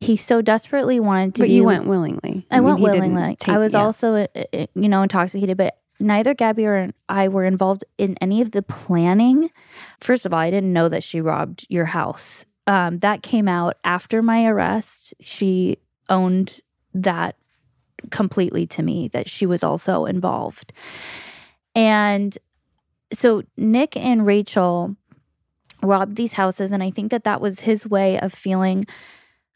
He 0.00 0.16
so 0.16 0.40
desperately 0.40 0.98
wanted 0.98 1.34
to 1.34 1.42
But 1.42 1.48
be 1.48 1.54
you 1.54 1.64
went 1.64 1.86
willingly. 1.86 2.46
I 2.50 2.56
mean, 2.56 2.64
went 2.64 2.80
willingly. 2.80 3.36
take- 3.36 3.54
I 3.54 3.58
was 3.58 3.74
yeah. 3.74 3.84
also, 3.84 4.14
uh, 4.14 4.26
uh, 4.54 4.66
you 4.74 4.88
know, 4.88 5.02
intoxicated, 5.02 5.58
but 5.58 5.76
neither 6.00 6.32
Gabby 6.32 6.64
or 6.64 6.90
I 7.08 7.28
were 7.28 7.44
involved 7.44 7.84
in 7.98 8.16
any 8.22 8.40
of 8.40 8.52
the 8.52 8.62
planning. 8.62 9.50
First 10.00 10.24
of 10.24 10.32
all, 10.32 10.38
I 10.40 10.50
didn't 10.50 10.72
know 10.72 10.88
that 10.88 11.02
she 11.02 11.20
robbed 11.20 11.66
your 11.68 11.84
house. 11.86 12.46
Um, 12.66 13.00
that 13.00 13.22
came 13.22 13.46
out 13.46 13.76
after 13.84 14.22
my 14.22 14.46
arrest. 14.46 15.12
She 15.20 15.76
owned 16.08 16.60
that 16.94 17.36
completely 18.10 18.66
to 18.66 18.82
me 18.82 19.08
that 19.08 19.28
she 19.28 19.46
was 19.46 19.62
also 19.62 20.06
involved. 20.06 20.72
And 21.74 22.36
so 23.12 23.42
Nick 23.56 23.96
and 23.96 24.24
Rachel 24.26 24.96
robbed 25.82 26.16
these 26.16 26.34
houses. 26.34 26.72
And 26.72 26.82
I 26.82 26.90
think 26.90 27.10
that 27.10 27.24
that 27.24 27.40
was 27.40 27.60
his 27.60 27.86
way 27.86 28.18
of 28.18 28.32
feeling 28.32 28.86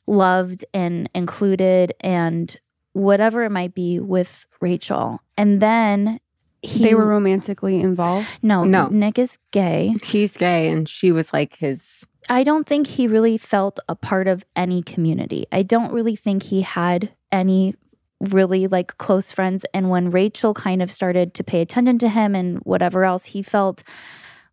loved 0.06 0.64
and 0.74 1.08
included 1.14 1.94
and 2.00 2.56
whatever 2.92 3.44
it 3.44 3.50
might 3.50 3.74
be 3.74 3.98
with 3.98 4.46
Rachel. 4.60 5.20
And 5.36 5.60
then 5.60 6.20
he 6.62 6.82
they 6.82 6.94
were 6.94 7.06
romantically 7.06 7.80
involved. 7.80 8.26
no, 8.42 8.64
No. 8.64 8.88
Nick 8.88 9.18
is 9.18 9.38
gay. 9.50 9.94
He's 10.02 10.36
gay, 10.36 10.70
and 10.70 10.88
she 10.88 11.12
was 11.12 11.32
like 11.32 11.56
his. 11.56 12.06
I 12.28 12.42
don't 12.42 12.66
think 12.66 12.86
he 12.86 13.06
really 13.06 13.36
felt 13.36 13.78
a 13.88 13.94
part 13.94 14.28
of 14.28 14.44
any 14.56 14.82
community. 14.82 15.46
I 15.52 15.62
don't 15.62 15.92
really 15.92 16.16
think 16.16 16.44
he 16.44 16.62
had 16.62 17.12
any 17.30 17.74
really 18.20 18.66
like 18.66 18.96
close 18.98 19.30
friends. 19.30 19.64
And 19.74 19.90
when 19.90 20.10
Rachel 20.10 20.54
kind 20.54 20.82
of 20.82 20.90
started 20.90 21.34
to 21.34 21.44
pay 21.44 21.60
attention 21.60 21.98
to 21.98 22.08
him 22.08 22.34
and 22.34 22.58
whatever 22.58 23.04
else, 23.04 23.26
he 23.26 23.42
felt 23.42 23.82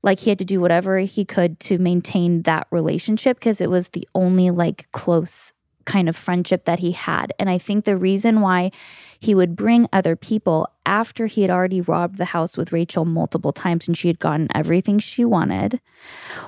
like 0.04 0.20
he 0.20 0.30
had 0.30 0.40
to 0.40 0.46
do 0.46 0.60
whatever 0.60 1.00
he 1.00 1.24
could 1.24 1.60
to 1.62 1.78
maintain 1.78 2.42
that 2.44 2.68
relationship 2.72 3.38
because 3.38 3.62
it 3.62 3.70
was 3.70 3.90
the 3.90 4.08
only 4.16 4.50
like 4.50 4.92
close 4.92 5.54
kind 5.86 6.10
of 6.10 6.16
friendship 6.16 6.66
that 6.66 6.80
he 6.80 6.92
had. 6.92 7.34
And 7.40 7.50
I 7.50 7.58
think 7.58 7.86
the 7.86 7.98
reason 7.98 8.42
why 8.42 8.72
he 9.22 9.36
would 9.36 9.56
bring 9.56 9.88
other 9.94 10.16
people 10.16 10.68
after 10.84 11.28
he 11.28 11.44
had 11.44 11.52
already 11.52 11.80
robbed 11.80 12.18
the 12.18 12.26
house 12.26 12.58
with 12.58 12.72
Rachel 12.72 13.06
multiple 13.06 13.54
times 13.54 13.88
and 13.88 13.96
she 13.96 14.08
had 14.08 14.18
gotten 14.18 14.48
everything 14.56 14.98
she 14.98 15.24
wanted 15.24 15.80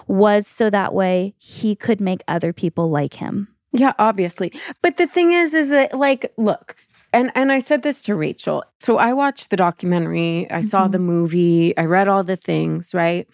was 0.08 0.48
so 0.48 0.72
that 0.72 0.92
way 0.92 1.36
he 1.38 1.76
could 1.76 2.02
make 2.02 2.24
other 2.28 2.52
people 2.52 2.90
like 2.90 3.14
him. 3.14 3.48
Yeah, 3.74 3.94
obviously. 4.00 4.52
But 4.82 4.98
the 4.98 5.06
thing 5.06 5.34
is, 5.34 5.54
is 5.54 5.70
that 5.70 5.98
like, 5.98 6.34
look, 6.36 6.76
and 7.14 7.32
and 7.36 7.52
I 7.52 7.60
said 7.60 7.84
this 7.84 8.02
to 8.02 8.16
Rachel. 8.16 8.64
So 8.80 8.98
I 8.98 9.14
watched 9.14 9.52
the 9.52 9.58
documentary. 9.58 10.50
I 10.50 10.64
saw 10.64 10.84
mm-hmm. 10.84 10.94
the 10.94 11.00
movie. 11.00 11.78
I 11.78 11.86
read 11.86 12.08
all 12.08 12.24
the 12.24 12.36
things, 12.36 12.96
right? 12.96 13.28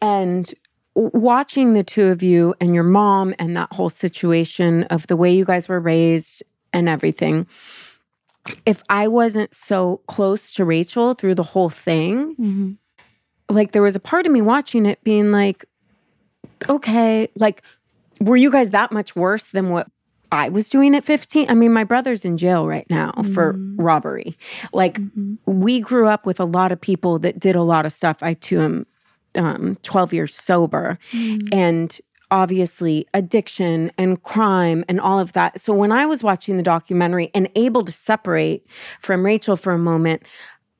And 0.00 0.54
watching 0.94 1.74
the 1.74 1.82
two 1.82 2.06
of 2.06 2.22
you 2.22 2.54
and 2.60 2.76
your 2.76 2.84
mom 2.84 3.34
and 3.40 3.56
that 3.56 3.72
whole 3.72 3.90
situation 3.90 4.84
of 4.84 5.08
the 5.08 5.16
way 5.16 5.34
you 5.34 5.44
guys 5.44 5.68
were 5.68 5.80
raised 5.80 6.44
and 6.72 6.88
everything. 6.88 7.46
If 8.66 8.82
I 8.88 9.08
wasn't 9.08 9.54
so 9.54 10.00
close 10.06 10.50
to 10.52 10.64
Rachel 10.64 11.14
through 11.14 11.34
the 11.34 11.42
whole 11.42 11.70
thing, 11.70 12.34
mm-hmm. 12.36 12.72
like 13.48 13.72
there 13.72 13.82
was 13.82 13.96
a 13.96 14.00
part 14.00 14.26
of 14.26 14.32
me 14.32 14.40
watching 14.40 14.86
it 14.86 15.02
being 15.04 15.32
like, 15.32 15.64
okay, 16.68 17.28
like, 17.36 17.62
were 18.20 18.36
you 18.36 18.50
guys 18.50 18.70
that 18.70 18.92
much 18.92 19.14
worse 19.14 19.46
than 19.46 19.70
what 19.70 19.88
I 20.32 20.48
was 20.48 20.68
doing 20.68 20.94
at 20.94 21.04
15? 21.04 21.50
I 21.50 21.54
mean, 21.54 21.72
my 21.72 21.84
brother's 21.84 22.24
in 22.24 22.36
jail 22.36 22.66
right 22.66 22.88
now 22.90 23.12
for 23.32 23.54
mm-hmm. 23.54 23.80
robbery. 23.80 24.36
Like, 24.72 24.98
mm-hmm. 24.98 25.34
we 25.46 25.80
grew 25.80 26.08
up 26.08 26.26
with 26.26 26.40
a 26.40 26.44
lot 26.44 26.72
of 26.72 26.80
people 26.80 27.18
that 27.20 27.38
did 27.38 27.56
a 27.56 27.62
lot 27.62 27.86
of 27.86 27.92
stuff. 27.92 28.18
I 28.22 28.34
too 28.34 28.60
am 28.60 28.86
um, 29.36 29.76
12 29.82 30.12
years 30.12 30.34
sober. 30.34 30.98
And 31.52 31.98
obviously 32.30 33.06
addiction 33.14 33.90
and 33.96 34.22
crime 34.22 34.84
and 34.88 35.00
all 35.00 35.18
of 35.18 35.32
that. 35.32 35.60
So 35.60 35.72
when 35.74 35.92
I 35.92 36.06
was 36.06 36.22
watching 36.22 36.56
the 36.56 36.62
documentary 36.62 37.30
and 37.34 37.48
able 37.54 37.84
to 37.84 37.92
separate 37.92 38.66
from 39.00 39.24
Rachel 39.24 39.56
for 39.56 39.72
a 39.72 39.78
moment, 39.78 40.22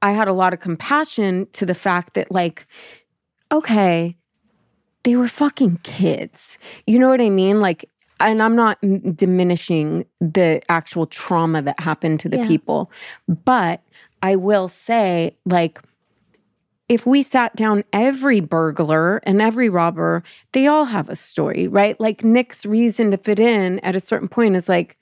I 0.03 0.13
had 0.13 0.29
a 0.29 0.33
lot 0.33 0.53
of 0.53 0.61
compassion 0.61 1.47
to 1.53 1.67
the 1.67 1.75
fact 1.75 2.15
that, 2.15 2.31
like, 2.31 2.67
okay, 3.51 4.17
they 5.05 5.17
were 5.17 5.29
fucking 5.29 5.81
kids. 5.83 6.59
You 6.87 6.99
know 6.99 7.09
what 7.09 7.21
I 7.21 7.31
mean? 7.31 7.61
Like, 7.61 7.89
and 8.21 8.43
I'm 8.43 8.57
not 8.57 8.79
m- 8.83 9.13
diminishing 9.13 10.05
the 10.21 10.61
actual 10.69 11.07
trauma 11.07 11.63
that 11.63 11.81
happened 11.81 12.21
to 12.21 12.29
the 12.29 12.39
Yeah. 12.39 12.47
people, 12.47 12.91
but 13.27 13.83
I 14.23 14.37
will 14.37 14.69
say, 14.69 15.37
like, 15.47 15.81
if 16.89 17.07
we 17.07 17.23
sat 17.23 17.55
down 17.57 17.85
every 17.93 18.41
burglar 18.41 19.19
and 19.25 19.43
every 19.43 19.69
robber, 19.69 20.23
they 20.53 20.67
all 20.67 20.87
have 20.87 21.09
a 21.09 21.17
story, 21.17 21.69
right? 21.69 21.99
Like 22.01 22.25
Nick's 22.25 22.65
reason 22.65 23.11
to 23.11 23.19
fit 23.19 23.39
in 23.39 23.79
at 23.81 23.95
a 23.97 24.01
certain 24.01 24.29
point 24.29 24.57
is 24.57 24.69
like, 24.69 24.97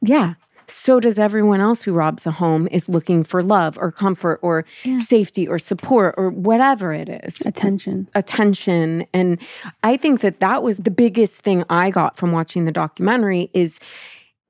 yeah, 0.00 0.34
so 0.68 0.98
does 0.98 1.18
everyone 1.18 1.60
else 1.60 1.82
who 1.84 1.92
robs 1.92 2.26
a 2.26 2.30
home 2.32 2.66
is 2.72 2.88
looking 2.88 3.22
for 3.22 3.42
love 3.42 3.78
or 3.78 3.92
comfort 3.92 4.40
or 4.42 4.64
Yeah. 4.84 4.98
safety 4.98 5.46
or 5.46 5.58
support 5.58 6.14
or 6.18 6.30
whatever 6.30 6.92
it 6.92 7.08
is 7.08 7.40
Attention. 7.46 8.08
attention 8.16 9.06
and 9.14 9.38
i 9.84 9.96
think 9.96 10.22
that 10.22 10.40
that 10.40 10.64
was 10.64 10.78
the 10.78 10.90
biggest 10.90 11.40
thing 11.42 11.62
i 11.70 11.88
got 11.90 12.16
from 12.16 12.32
watching 12.32 12.64
the 12.64 12.72
documentary 12.72 13.48
is 13.54 13.78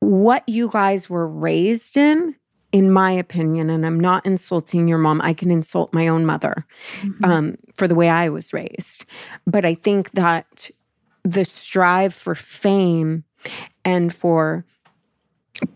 what 0.00 0.42
you 0.48 0.70
guys 0.70 1.10
were 1.10 1.28
raised 1.28 1.98
in 1.98 2.34
in 2.76 2.90
my 2.90 3.10
opinion, 3.10 3.70
and 3.70 3.86
I'm 3.86 3.98
not 3.98 4.26
insulting 4.26 4.86
your 4.86 4.98
mom, 4.98 5.22
I 5.22 5.32
can 5.32 5.50
insult 5.50 5.94
my 5.94 6.08
own 6.08 6.26
mother 6.26 6.66
um, 7.24 7.56
for 7.74 7.88
the 7.88 7.94
way 7.94 8.10
I 8.10 8.28
was 8.28 8.52
raised. 8.52 9.06
But 9.46 9.64
I 9.64 9.72
think 9.72 10.10
that 10.10 10.70
the 11.22 11.46
strive 11.46 12.12
for 12.12 12.34
fame 12.34 13.24
and 13.82 14.14
for 14.14 14.66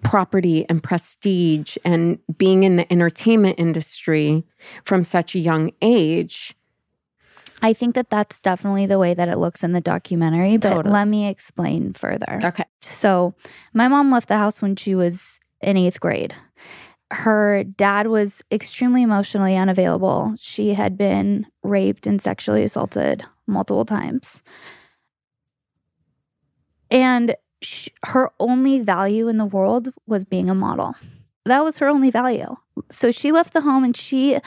property 0.02 0.66
and 0.68 0.82
prestige 0.82 1.78
and 1.86 2.18
being 2.36 2.64
in 2.64 2.76
the 2.76 2.92
entertainment 2.92 3.58
industry 3.58 4.44
from 4.84 5.02
such 5.06 5.34
a 5.34 5.38
young 5.38 5.72
age. 5.80 6.54
I 7.62 7.72
think 7.72 7.94
that 7.94 8.10
that's 8.10 8.42
definitely 8.42 8.84
the 8.84 8.98
way 8.98 9.14
that 9.14 9.28
it 9.28 9.38
looks 9.38 9.64
in 9.64 9.72
the 9.72 9.80
documentary, 9.80 10.58
but 10.58 10.74
Totally. 10.74 10.92
let 10.92 11.08
me 11.08 11.30
explain 11.30 11.94
further. 11.94 12.40
Okay. 12.44 12.64
So, 12.82 13.32
my 13.72 13.88
mom 13.88 14.12
left 14.12 14.28
the 14.28 14.36
house 14.36 14.60
when 14.60 14.76
she 14.76 14.94
was 14.94 15.40
in 15.62 15.78
eighth 15.78 15.98
grade. 15.98 16.34
Her 17.10 17.64
dad 17.64 18.06
was 18.06 18.42
extremely 18.52 19.02
emotionally 19.02 19.56
unavailable. 19.56 20.34
She 20.38 20.74
had 20.74 20.96
been 20.96 21.46
raped 21.62 22.06
and 22.06 22.22
sexually 22.22 22.62
assaulted 22.62 23.24
multiple 23.46 23.84
times. 23.84 24.42
And 26.90 27.34
her 28.04 28.30
only 28.38 28.80
value 28.80 29.28
in 29.28 29.38
the 29.38 29.44
world 29.44 29.92
was 30.06 30.24
being 30.24 30.48
a 30.48 30.54
model. 30.54 30.94
That 31.44 31.64
was 31.64 31.78
her 31.78 31.88
only 31.88 32.10
value. 32.10 32.56
So 32.90 33.10
she 33.10 33.32
left 33.32 33.52
the 33.52 33.60
home 33.60 33.84
and 33.84 33.96
she 33.96 34.38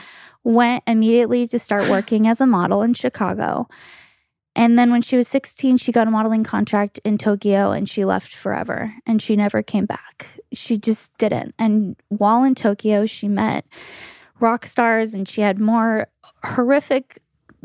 went 0.42 0.84
immediately 0.86 1.46
to 1.48 1.58
start 1.58 1.88
working 1.88 2.26
as 2.26 2.40
a 2.40 2.46
model 2.46 2.82
in 2.82 2.94
Chicago. 2.94 3.68
And 4.56 4.78
then 4.78 4.90
when 4.92 5.02
she 5.02 5.16
was 5.16 5.26
16, 5.28 5.78
she 5.78 5.90
got 5.92 6.06
a 6.06 6.10
modeling 6.10 6.44
contract 6.44 7.00
in 7.04 7.18
Tokyo 7.18 7.72
and 7.72 7.88
she 7.88 8.04
left 8.04 8.32
forever 8.34 8.94
and 9.06 9.20
she 9.20 9.34
never 9.36 9.62
came 9.62 9.84
back. 9.86 10.38
She 10.52 10.78
just 10.78 11.16
didn't. 11.18 11.54
And 11.58 11.96
while 12.08 12.44
in 12.44 12.54
Tokyo, 12.54 13.04
she 13.06 13.26
met 13.28 13.64
rock 14.40 14.64
stars 14.66 15.14
and 15.14 15.28
she 15.28 15.40
had 15.40 15.58
more 15.58 16.06
horrific 16.44 17.20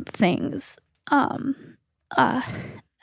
things 0.05 0.77
um 1.11 1.55
uh 2.15 2.41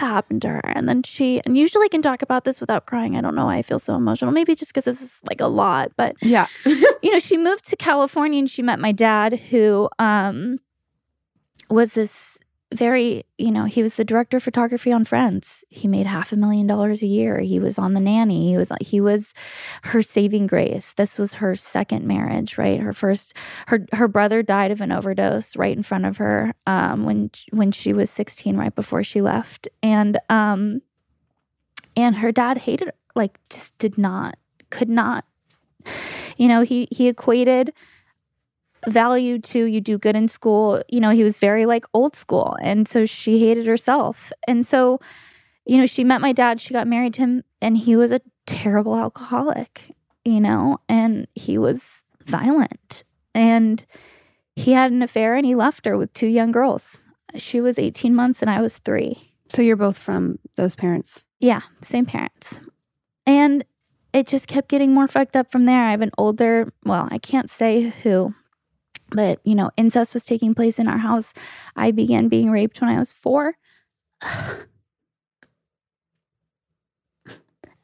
happen 0.01 0.41
to 0.41 0.49
her 0.49 0.61
and 0.65 0.89
then 0.89 1.03
she 1.03 1.43
and 1.45 1.57
usually 1.59 1.85
I 1.85 1.89
can 1.89 2.01
talk 2.01 2.23
about 2.23 2.45
this 2.45 2.61
without 2.61 2.87
crying 2.87 3.17
i 3.17 3.21
don't 3.21 3.35
know 3.35 3.47
why 3.47 3.57
i 3.57 3.63
feel 3.63 3.79
so 3.79 3.95
emotional 3.95 4.33
maybe 4.33 4.55
just 4.55 4.73
because 4.73 4.85
this 4.85 5.03
is 5.03 5.21
like 5.29 5.41
a 5.41 5.47
lot 5.47 5.93
but 5.97 6.15
Yeah. 6.23 6.47
you 7.03 7.13
know, 7.13 7.19
she 7.19 7.37
moved 7.37 7.65
to 7.69 7.77
California 7.77 8.39
and 8.39 8.49
she 8.51 8.63
met 8.63 8.79
my 8.81 8.93
dad, 8.93 9.39
who 9.39 9.89
um, 9.99 10.59
was 11.71 11.93
this 11.93 12.36
very, 12.77 13.25
you 13.39 13.51
know, 13.51 13.65
he 13.65 13.83
was 13.83 13.97
the 13.97 14.05
director 14.05 14.37
of 14.37 14.43
photography 14.43 14.93
on 14.93 15.05
Friends. 15.05 15.65
He 15.69 15.89
made 15.89 16.07
half 16.07 16.33
a 16.33 16.37
million 16.37 16.67
dollars 16.67 17.03
a 17.03 17.07
year. 17.07 17.41
He 17.41 17.59
was 17.59 17.79
on 17.79 17.95
the 17.95 18.01
nanny. 18.01 18.51
He 18.51 18.57
was 18.57 18.71
he 18.81 19.01
was 19.01 19.35
her 19.85 20.03
saving 20.03 20.47
grace. 20.47 20.93
This 20.93 21.19
was 21.19 21.35
her 21.35 21.57
second 21.57 22.07
marriage, 22.07 22.59
right? 22.59 22.81
Her 22.81 22.93
first, 22.93 23.35
her 23.69 23.87
her 23.93 24.09
brother 24.09 24.43
died 24.43 24.71
of 24.71 24.81
an 24.81 24.93
overdose 24.93 25.57
right 25.57 25.77
in 25.77 25.83
front 25.83 26.07
of 26.07 26.19
her 26.19 26.55
um, 26.67 27.05
when 27.05 27.31
when 27.51 27.73
she 27.73 27.93
was 27.93 28.11
sixteen, 28.11 28.57
right 28.57 28.75
before 28.75 29.03
she 29.03 29.21
left, 29.21 29.69
and 29.83 30.19
um, 30.29 30.83
and 31.97 32.17
her 32.17 32.33
dad 32.33 32.59
hated 32.59 32.89
her, 32.89 32.95
like 33.15 33.39
just 33.49 33.77
did 33.79 33.99
not, 33.99 34.37
could 34.71 34.89
not 34.89 35.25
you 36.37 36.49
know 36.49 36.63
he 36.63 36.89
he 36.91 37.09
equated 37.09 37.73
value 38.89 39.39
to 39.39 39.65
you 39.65 39.81
do 39.81 39.99
good 39.99 40.15
in 40.17 40.29
school 40.29 40.83
you 40.89 41.01
know 41.01 41.11
he 41.11 41.25
was 41.25 41.39
very 41.39 41.67
like 41.67 41.85
old 41.93 42.15
school 42.15 42.57
and 42.63 42.87
so 42.87 43.05
she 43.05 43.39
hated 43.41 43.67
herself 43.67 44.33
and 44.47 44.65
so 44.65 45.01
you 45.65 45.77
know 45.77 45.87
she 45.87 46.05
met 46.05 46.21
my 46.21 46.33
dad 46.33 46.61
she 46.61 46.73
got 46.73 46.87
married 46.87 47.15
to 47.15 47.21
him 47.23 47.43
and 47.61 47.77
he 47.79 47.97
was 47.97 48.13
a 48.13 48.21
terrible 48.47 48.97
alcoholic 48.97 49.91
you 50.25 50.41
know 50.41 50.79
and 50.89 51.27
he 51.35 51.59
was 51.59 52.05
violent 52.27 53.03
and 53.35 53.87
he 54.55 54.73
had 54.73 54.93
an 54.93 55.03
affair 55.03 55.35
and 55.35 55.45
he 55.47 55.55
left 55.55 55.85
her 55.85 55.97
with 55.97 56.13
two 56.13 56.29
young 56.29 56.53
girls 56.53 57.03
she 57.37 57.61
was 57.61 57.79
18 57.79 58.15
months 58.15 58.41
and 58.41 58.51
i 58.51 58.61
was 58.61 58.79
3 58.79 59.17
So 59.49 59.63
you're 59.63 59.77
both 59.77 59.99
from 59.99 60.39
those 60.57 60.75
parents. 60.77 61.25
yeah, 61.41 61.63
same 61.83 62.07
parents. 62.07 62.61
And 63.27 63.65
it 64.13 64.27
just 64.27 64.47
kept 64.47 64.69
getting 64.69 64.95
more 64.95 65.09
fucked 65.09 65.37
up 65.37 65.51
from 65.53 65.67
there. 65.67 65.83
I 65.85 65.91
have 65.91 66.01
an 66.01 66.13
older, 66.17 66.73
well, 66.85 67.07
I 67.11 67.19
can't 67.19 67.51
say 67.51 67.93
who, 68.03 68.35
but 69.11 69.41
you 69.45 69.55
know, 69.55 69.71
incest 69.77 70.15
was 70.15 70.25
taking 70.25 70.55
place 70.55 70.79
in 70.79 70.89
our 70.89 70.99
house. 70.99 71.33
I 71.77 71.91
began 71.91 72.29
being 72.29 72.51
raped 72.51 72.81
when 72.81 72.91
I 72.91 72.99
was 72.99 73.13
four. 73.13 73.55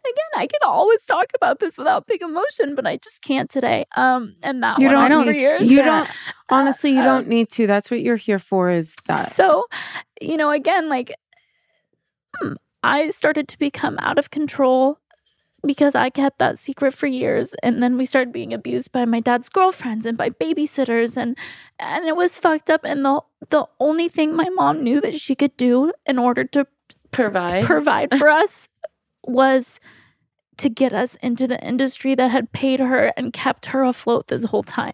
Again, 0.04 0.24
I 0.37 0.46
can 0.48 0.58
always 0.64 1.06
talk 1.06 1.26
about 1.35 1.61
this 1.61 1.78
without 1.78 2.08
big 2.08 2.22
emotion, 2.22 2.74
but 2.74 2.87
I 2.88 2.96
just 2.96 3.22
can't 3.22 3.48
today. 3.48 3.85
Um, 3.96 4.35
and 4.42 4.61
that 4.62 4.80
You 4.80 4.88
don't 4.88 5.12
on 5.12 5.24
for 5.24 5.32
need- 5.32 5.38
years. 5.38 5.62
you 5.62 5.80
don't 5.80 6.08
honestly 6.50 6.90
you 6.90 6.98
Um, 6.98 7.04
don't 7.04 7.28
need 7.28 7.50
to. 7.50 7.68
That's 7.68 7.88
what 7.90 8.00
you're 8.00 8.16
here 8.16 8.40
for 8.40 8.68
is 8.68 8.96
that. 9.06 9.30
So, 9.32 9.66
you 10.20 10.37
know, 10.37 10.50
again, 10.50 10.88
like 10.88 11.12
hmm, 12.37 12.54
I 12.82 13.11
started 13.11 13.46
to 13.48 13.58
become 13.61 13.96
out 14.00 14.18
of 14.18 14.30
control 14.32 14.98
because 15.64 15.94
I 15.94 16.11
kept 16.11 16.38
that 16.38 16.59
secret 16.59 16.92
for 16.92 17.07
years 17.07 17.55
and 17.62 17.83
then 17.83 17.96
we 17.96 18.05
started 18.05 18.33
being 18.33 18.53
abused 18.53 18.92
by 18.92 19.05
my 19.05 19.20
dad's 19.20 19.48
girlfriends 19.48 20.07
and 20.07 20.18
by 20.18 20.31
babysitters 20.31 21.16
and 21.16 21.38
and 21.79 22.07
it 22.07 22.16
was 22.16 22.37
fucked 22.37 22.70
up 22.70 22.85
and 22.85 23.05
the 23.05 23.20
the 23.51 23.66
only 23.81 24.09
thing 24.09 24.35
my 24.35 24.48
mom 24.51 24.83
knew 24.83 25.01
that 25.01 25.20
she 25.20 25.35
could 25.35 25.57
do 25.57 25.92
in 26.07 26.18
order 26.18 26.44
to 26.44 26.66
Provide. 27.11 27.64
provide 27.64 28.18
for 28.18 28.29
us 28.42 28.68
was 29.25 29.79
to 30.59 30.68
get 30.68 30.92
us 30.92 31.16
into 31.22 31.46
the 31.46 31.62
industry 31.64 32.14
that 32.14 32.31
had 32.31 32.53
paid 32.53 32.81
her 32.81 33.12
and 33.16 33.33
kept 33.33 33.66
her 33.66 33.85
afloat 33.85 34.29
this 34.29 34.44
whole 34.44 34.62
time. 34.62 34.92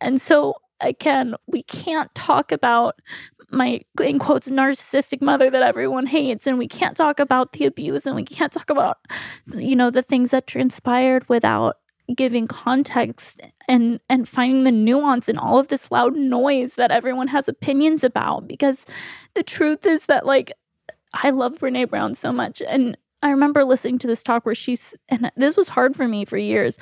And 0.00 0.20
so 0.20 0.54
again, 0.80 1.34
we 1.46 1.62
can't 1.62 2.14
talk 2.14 2.52
about 2.52 3.00
my 3.54 3.80
in 4.02 4.18
quotes 4.18 4.48
narcissistic 4.48 5.22
mother 5.22 5.50
that 5.50 5.62
everyone 5.62 6.06
hates 6.06 6.46
and 6.46 6.58
we 6.58 6.68
can't 6.68 6.96
talk 6.96 7.20
about 7.20 7.52
the 7.52 7.64
abuse 7.64 8.06
and 8.06 8.16
we 8.16 8.24
can't 8.24 8.52
talk 8.52 8.70
about 8.70 8.98
you 9.54 9.76
know 9.76 9.90
the 9.90 10.02
things 10.02 10.30
that 10.30 10.46
transpired 10.46 11.28
without 11.28 11.78
giving 12.14 12.46
context 12.46 13.40
and 13.68 14.00
and 14.08 14.28
finding 14.28 14.64
the 14.64 14.72
nuance 14.72 15.28
in 15.28 15.38
all 15.38 15.58
of 15.58 15.68
this 15.68 15.90
loud 15.90 16.14
noise 16.16 16.74
that 16.74 16.90
everyone 16.90 17.28
has 17.28 17.48
opinions 17.48 18.04
about 18.04 18.46
because 18.46 18.84
the 19.34 19.42
truth 19.42 19.86
is 19.86 20.06
that 20.06 20.26
like 20.26 20.52
I 21.22 21.30
love 21.30 21.54
Brene 21.54 21.88
Brown 21.88 22.14
so 22.14 22.32
much. 22.32 22.60
And 22.60 22.96
I 23.24 23.30
remember 23.30 23.64
listening 23.64 23.98
to 24.00 24.06
this 24.06 24.22
talk 24.22 24.44
where 24.44 24.54
she's, 24.54 24.94
and 25.08 25.32
this 25.34 25.56
was 25.56 25.68
hard 25.70 25.96
for 25.96 26.06
me 26.06 26.26
for 26.26 26.36
years, 26.36 26.78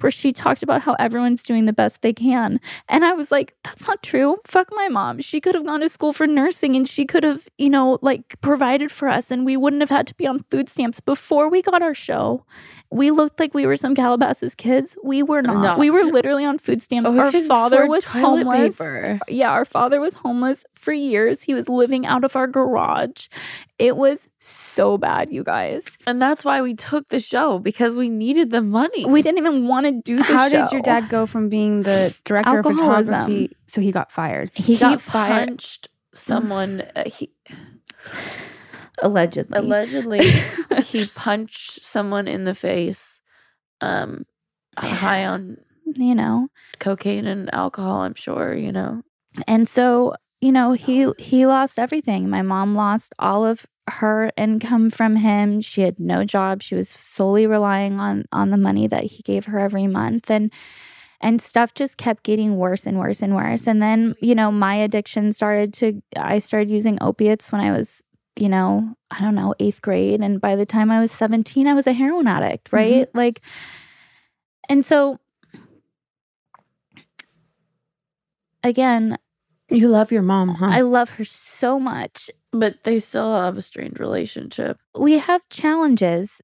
where 0.00 0.10
she 0.12 0.30
talked 0.30 0.62
about 0.62 0.82
how 0.82 0.92
everyone's 0.98 1.42
doing 1.42 1.64
the 1.64 1.72
best 1.72 2.02
they 2.02 2.12
can. 2.12 2.60
And 2.88 3.02
I 3.02 3.14
was 3.14 3.32
like, 3.32 3.54
that's 3.64 3.88
not 3.88 4.02
true. 4.02 4.36
Fuck 4.44 4.68
my 4.72 4.88
mom. 4.88 5.20
She 5.20 5.40
could 5.40 5.54
have 5.54 5.64
gone 5.64 5.80
to 5.80 5.88
school 5.88 6.12
for 6.12 6.26
nursing 6.26 6.76
and 6.76 6.86
she 6.86 7.06
could 7.06 7.24
have, 7.24 7.48
you 7.56 7.70
know, 7.70 7.98
like 8.02 8.38
provided 8.42 8.92
for 8.92 9.08
us 9.08 9.30
and 9.30 9.46
we 9.46 9.56
wouldn't 9.56 9.80
have 9.80 9.90
had 9.90 10.06
to 10.08 10.14
be 10.14 10.26
on 10.26 10.44
food 10.50 10.68
stamps. 10.68 11.00
Before 11.00 11.48
we 11.48 11.62
got 11.62 11.80
our 11.82 11.94
show, 11.94 12.44
we 12.90 13.10
looked 13.10 13.40
like 13.40 13.54
we 13.54 13.66
were 13.66 13.76
some 13.76 13.94
Calabasas 13.94 14.54
kids. 14.54 14.96
We 15.02 15.22
were 15.22 15.42
not. 15.42 15.62
No. 15.62 15.78
We 15.78 15.90
were 15.90 16.04
literally 16.04 16.44
on 16.44 16.58
food 16.58 16.82
stamps. 16.82 17.10
Oh, 17.10 17.18
our 17.18 17.32
father 17.32 17.86
was 17.86 18.04
homeless 18.04 18.76
paper. 18.76 19.18
yeah, 19.28 19.50
our 19.50 19.64
father 19.64 20.00
was 20.00 20.14
homeless 20.14 20.64
for 20.74 20.92
years. 20.92 21.42
He 21.42 21.54
was 21.54 21.68
living 21.68 22.06
out 22.06 22.22
of 22.22 22.36
our 22.36 22.46
garage. 22.46 23.28
It 23.78 23.96
was 23.96 24.26
so 24.38 24.96
bad, 24.96 25.30
you 25.30 25.44
guys. 25.44 25.84
And 26.06 26.20
that's 26.20 26.44
why 26.44 26.62
we 26.62 26.74
took 26.74 27.08
the 27.08 27.20
show 27.20 27.58
because 27.58 27.94
we 27.94 28.08
needed 28.08 28.50
the 28.50 28.62
money. 28.62 29.04
We 29.04 29.20
didn't 29.20 29.38
even 29.38 29.68
want 29.68 29.84
to 29.86 29.92
do 29.92 30.16
the 30.16 30.22
How 30.22 30.48
show. 30.48 30.62
did 30.62 30.72
your 30.72 30.80
dad 30.80 31.08
go 31.10 31.26
from 31.26 31.48
being 31.50 31.82
the 31.82 32.14
director 32.24 32.60
of 32.60 32.64
photography 32.64 33.54
so 33.66 33.82
he 33.82 33.92
got 33.92 34.10
fired? 34.10 34.50
He 34.54 34.78
got 34.78 35.00
fired 35.00 35.48
punched 35.48 35.88
someone. 36.14 36.84
uh, 36.96 37.04
he 37.04 37.30
allegedly. 39.02 39.58
allegedly 39.58 40.30
he 40.82 41.04
punched 41.14 41.82
someone 41.84 42.28
in 42.28 42.44
the 42.44 42.54
face. 42.54 43.20
Um, 43.82 44.24
high 44.78 45.26
on 45.26 45.58
you 45.94 46.14
know, 46.14 46.48
cocaine 46.78 47.26
and 47.26 47.52
alcohol. 47.54 48.00
I'm 48.00 48.14
sure 48.14 48.54
you 48.54 48.72
know. 48.72 49.02
and 49.46 49.68
so 49.68 50.14
you 50.40 50.52
know 50.52 50.72
he 50.72 51.10
he 51.18 51.46
lost 51.46 51.78
everything. 51.78 52.28
My 52.28 52.42
mom 52.42 52.74
lost 52.74 53.14
all 53.18 53.44
of 53.44 53.66
her 53.88 54.32
income 54.36 54.90
from 54.90 55.16
him. 55.16 55.60
She 55.60 55.82
had 55.82 55.98
no 56.00 56.24
job. 56.24 56.62
She 56.62 56.74
was 56.74 56.88
solely 56.88 57.46
relying 57.46 58.00
on 58.00 58.24
on 58.32 58.50
the 58.50 58.56
money 58.56 58.86
that 58.86 59.04
he 59.04 59.22
gave 59.22 59.46
her 59.46 59.58
every 59.58 59.86
month, 59.86 60.30
and 60.30 60.52
and 61.20 61.40
stuff 61.40 61.72
just 61.74 61.96
kept 61.96 62.22
getting 62.24 62.56
worse 62.56 62.86
and 62.86 62.98
worse 62.98 63.22
and 63.22 63.34
worse. 63.34 63.66
And 63.66 63.80
then 63.80 64.14
you 64.20 64.34
know 64.34 64.50
my 64.50 64.74
addiction 64.74 65.32
started 65.32 65.72
to. 65.74 66.02
I 66.16 66.38
started 66.40 66.70
using 66.70 66.98
opiates 67.00 67.50
when 67.52 67.60
I 67.60 67.70
was 67.76 68.02
you 68.38 68.48
know 68.48 68.94
I 69.10 69.20
don't 69.20 69.34
know 69.34 69.54
eighth 69.58 69.80
grade, 69.82 70.20
and 70.20 70.40
by 70.40 70.56
the 70.56 70.66
time 70.66 70.90
I 70.90 71.00
was 71.00 71.12
seventeen, 71.12 71.66
I 71.66 71.74
was 71.74 71.86
a 71.86 71.92
heroin 71.92 72.26
addict. 72.26 72.66
Mm-hmm. 72.66 72.76
Right, 72.76 73.08
like, 73.14 73.40
and 74.68 74.84
so. 74.84 75.18
Again, 78.64 79.16
You 79.68 79.88
love 79.88 80.12
your 80.12 80.22
mom, 80.22 80.50
huh? 80.50 80.66
I 80.66 80.82
love 80.82 81.10
her 81.10 81.24
so 81.24 81.80
much. 81.80 82.30
But 82.52 82.84
they 82.84 83.00
still 83.00 83.34
have 83.34 83.56
a 83.56 83.62
strained 83.62 83.98
relationship. 83.98 84.78
We 84.96 85.18
have 85.18 85.42
challenges. 85.50 86.40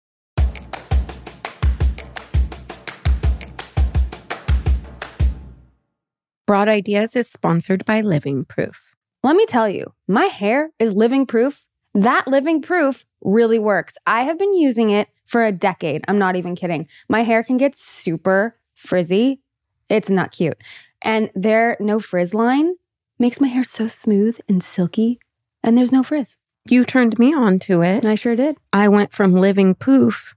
Broad 6.49 6.69
Ideas 6.69 7.15
is 7.15 7.29
sponsored 7.29 7.85
by 7.85 8.01
Living 8.01 8.45
Proof. 8.45 8.93
Let 9.23 9.37
me 9.37 9.47
tell 9.47 9.69
you, 9.69 9.95
my 10.09 10.25
hair 10.25 10.73
is 10.81 10.93
living 10.93 11.25
proof. 11.25 11.65
That 11.95 12.27
living 12.27 12.61
proof 12.61 13.07
really 13.23 13.61
works. 13.61 13.95
I 14.05 14.23
have 14.23 14.37
been 14.37 14.57
using 14.57 14.91
it 14.91 15.09
for 15.27 15.45
a 15.45 15.53
decade. 15.53 16.05
I'm 16.09 16.19
not 16.19 16.35
even 16.35 16.57
kidding. 16.57 16.89
My 17.09 17.23
hair 17.23 17.45
can 17.45 17.57
get 17.57 17.77
super 17.77 18.59
frizzy. 18.75 19.41
It's 19.89 20.11
not 20.11 20.33
cute. 20.33 20.59
And 21.03 21.31
their 21.37 21.77
no 21.79 22.01
frizz 22.01 22.35
line 22.35 22.75
makes 23.23 23.41
my 23.41 23.47
hair 23.47 23.63
so 23.63 23.87
smooth 23.87 24.37
and 24.49 24.63
silky, 24.65 25.21
and 25.63 25.79
there's 25.79 25.93
no 25.93 26.03
frizz. 26.03 26.37
You 26.69 26.85
turned 26.85 27.21
me 27.21 27.33
on 27.33 27.61
to 27.61 27.81
it. 27.81 28.05
I 28.05 28.17
sure 28.17 28.35
did. 28.35 28.59
I 28.73 28.89
went 28.89 29.13
from 29.13 29.37
living 29.37 29.77
poof 29.77 30.35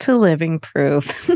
to 0.00 0.16
living 0.16 0.58
proof. 0.58 1.30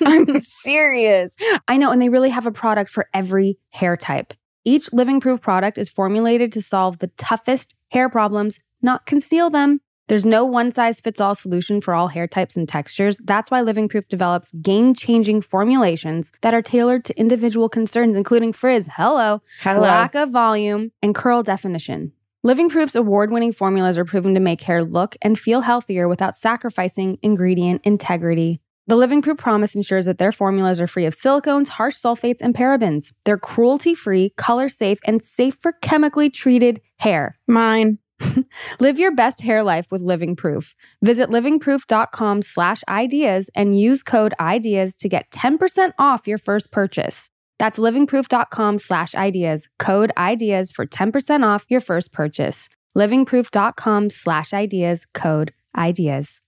I'm 0.04 0.42
serious. 0.42 1.34
I 1.66 1.78
know, 1.78 1.90
and 1.90 2.02
they 2.02 2.10
really 2.10 2.28
have 2.28 2.46
a 2.46 2.52
product 2.52 2.90
for 2.90 3.08
every 3.14 3.58
hair 3.70 3.96
type. 3.96 4.34
Each 4.64 4.92
Living 4.92 5.20
Proof 5.20 5.40
product 5.40 5.78
is 5.78 5.88
formulated 5.88 6.52
to 6.52 6.62
solve 6.62 6.98
the 6.98 7.08
toughest 7.16 7.74
hair 7.90 8.10
problems, 8.10 8.60
not 8.82 9.06
conceal 9.06 9.48
them. 9.48 9.80
There's 10.08 10.24
no 10.24 10.44
one 10.44 10.72
size 10.72 11.00
fits 11.00 11.20
all 11.20 11.34
solution 11.34 11.80
for 11.80 11.94
all 11.94 12.08
hair 12.08 12.26
types 12.26 12.56
and 12.56 12.68
textures. 12.68 13.16
That's 13.24 13.50
why 13.50 13.60
Living 13.60 13.88
Proof 13.88 14.08
develops 14.08 14.52
game 14.52 14.94
changing 14.94 15.42
formulations 15.42 16.32
that 16.42 16.54
are 16.54 16.62
tailored 16.62 17.04
to 17.06 17.18
individual 17.18 17.68
concerns, 17.68 18.16
including 18.16 18.52
frizz, 18.52 18.88
hello, 18.92 19.42
hello, 19.60 19.80
lack 19.80 20.14
of 20.14 20.30
volume, 20.30 20.92
and 21.02 21.14
curl 21.14 21.42
definition. 21.42 22.12
Living 22.44 22.68
Proof's 22.68 22.96
award 22.96 23.30
winning 23.30 23.52
formulas 23.52 23.96
are 23.96 24.04
proven 24.04 24.34
to 24.34 24.40
make 24.40 24.62
hair 24.62 24.82
look 24.82 25.16
and 25.22 25.38
feel 25.38 25.60
healthier 25.60 26.08
without 26.08 26.36
sacrificing 26.36 27.16
ingredient 27.22 27.80
integrity. 27.84 28.60
The 28.88 28.96
Living 28.96 29.22
Proof 29.22 29.38
promise 29.38 29.76
ensures 29.76 30.06
that 30.06 30.18
their 30.18 30.32
formulas 30.32 30.80
are 30.80 30.88
free 30.88 31.06
of 31.06 31.14
silicones, 31.16 31.68
harsh 31.68 31.96
sulfates, 31.96 32.40
and 32.40 32.52
parabens. 32.52 33.12
They're 33.24 33.38
cruelty 33.38 33.94
free, 33.94 34.34
color 34.36 34.68
safe, 34.68 34.98
and 35.06 35.22
safe 35.22 35.56
for 35.60 35.72
chemically 35.72 36.30
treated 36.30 36.80
hair. 36.98 37.38
Mine. 37.46 37.98
Live 38.80 38.98
your 38.98 39.14
best 39.14 39.40
hair 39.40 39.62
life 39.62 39.86
with 39.90 40.02
Living 40.02 40.36
Proof. 40.36 40.74
Visit 41.02 41.28
livingproof.com 41.30 42.42
slash 42.42 42.82
ideas 42.88 43.50
and 43.54 43.78
use 43.78 44.02
code 44.02 44.34
IDEAS 44.38 44.96
to 44.98 45.08
get 45.08 45.30
10% 45.30 45.92
off 45.98 46.26
your 46.26 46.38
first 46.38 46.70
purchase. 46.70 47.28
That's 47.58 47.78
livingproof.com 47.78 48.78
slash 48.78 49.14
ideas, 49.14 49.68
code 49.78 50.12
IDEAS 50.16 50.72
for 50.72 50.86
10% 50.86 51.46
off 51.46 51.66
your 51.68 51.80
first 51.80 52.12
purchase. 52.12 52.68
Livingproof.com 52.96 54.10
slash 54.10 54.52
ideas, 54.52 55.06
code 55.14 55.52
IDEAS. 55.76 56.42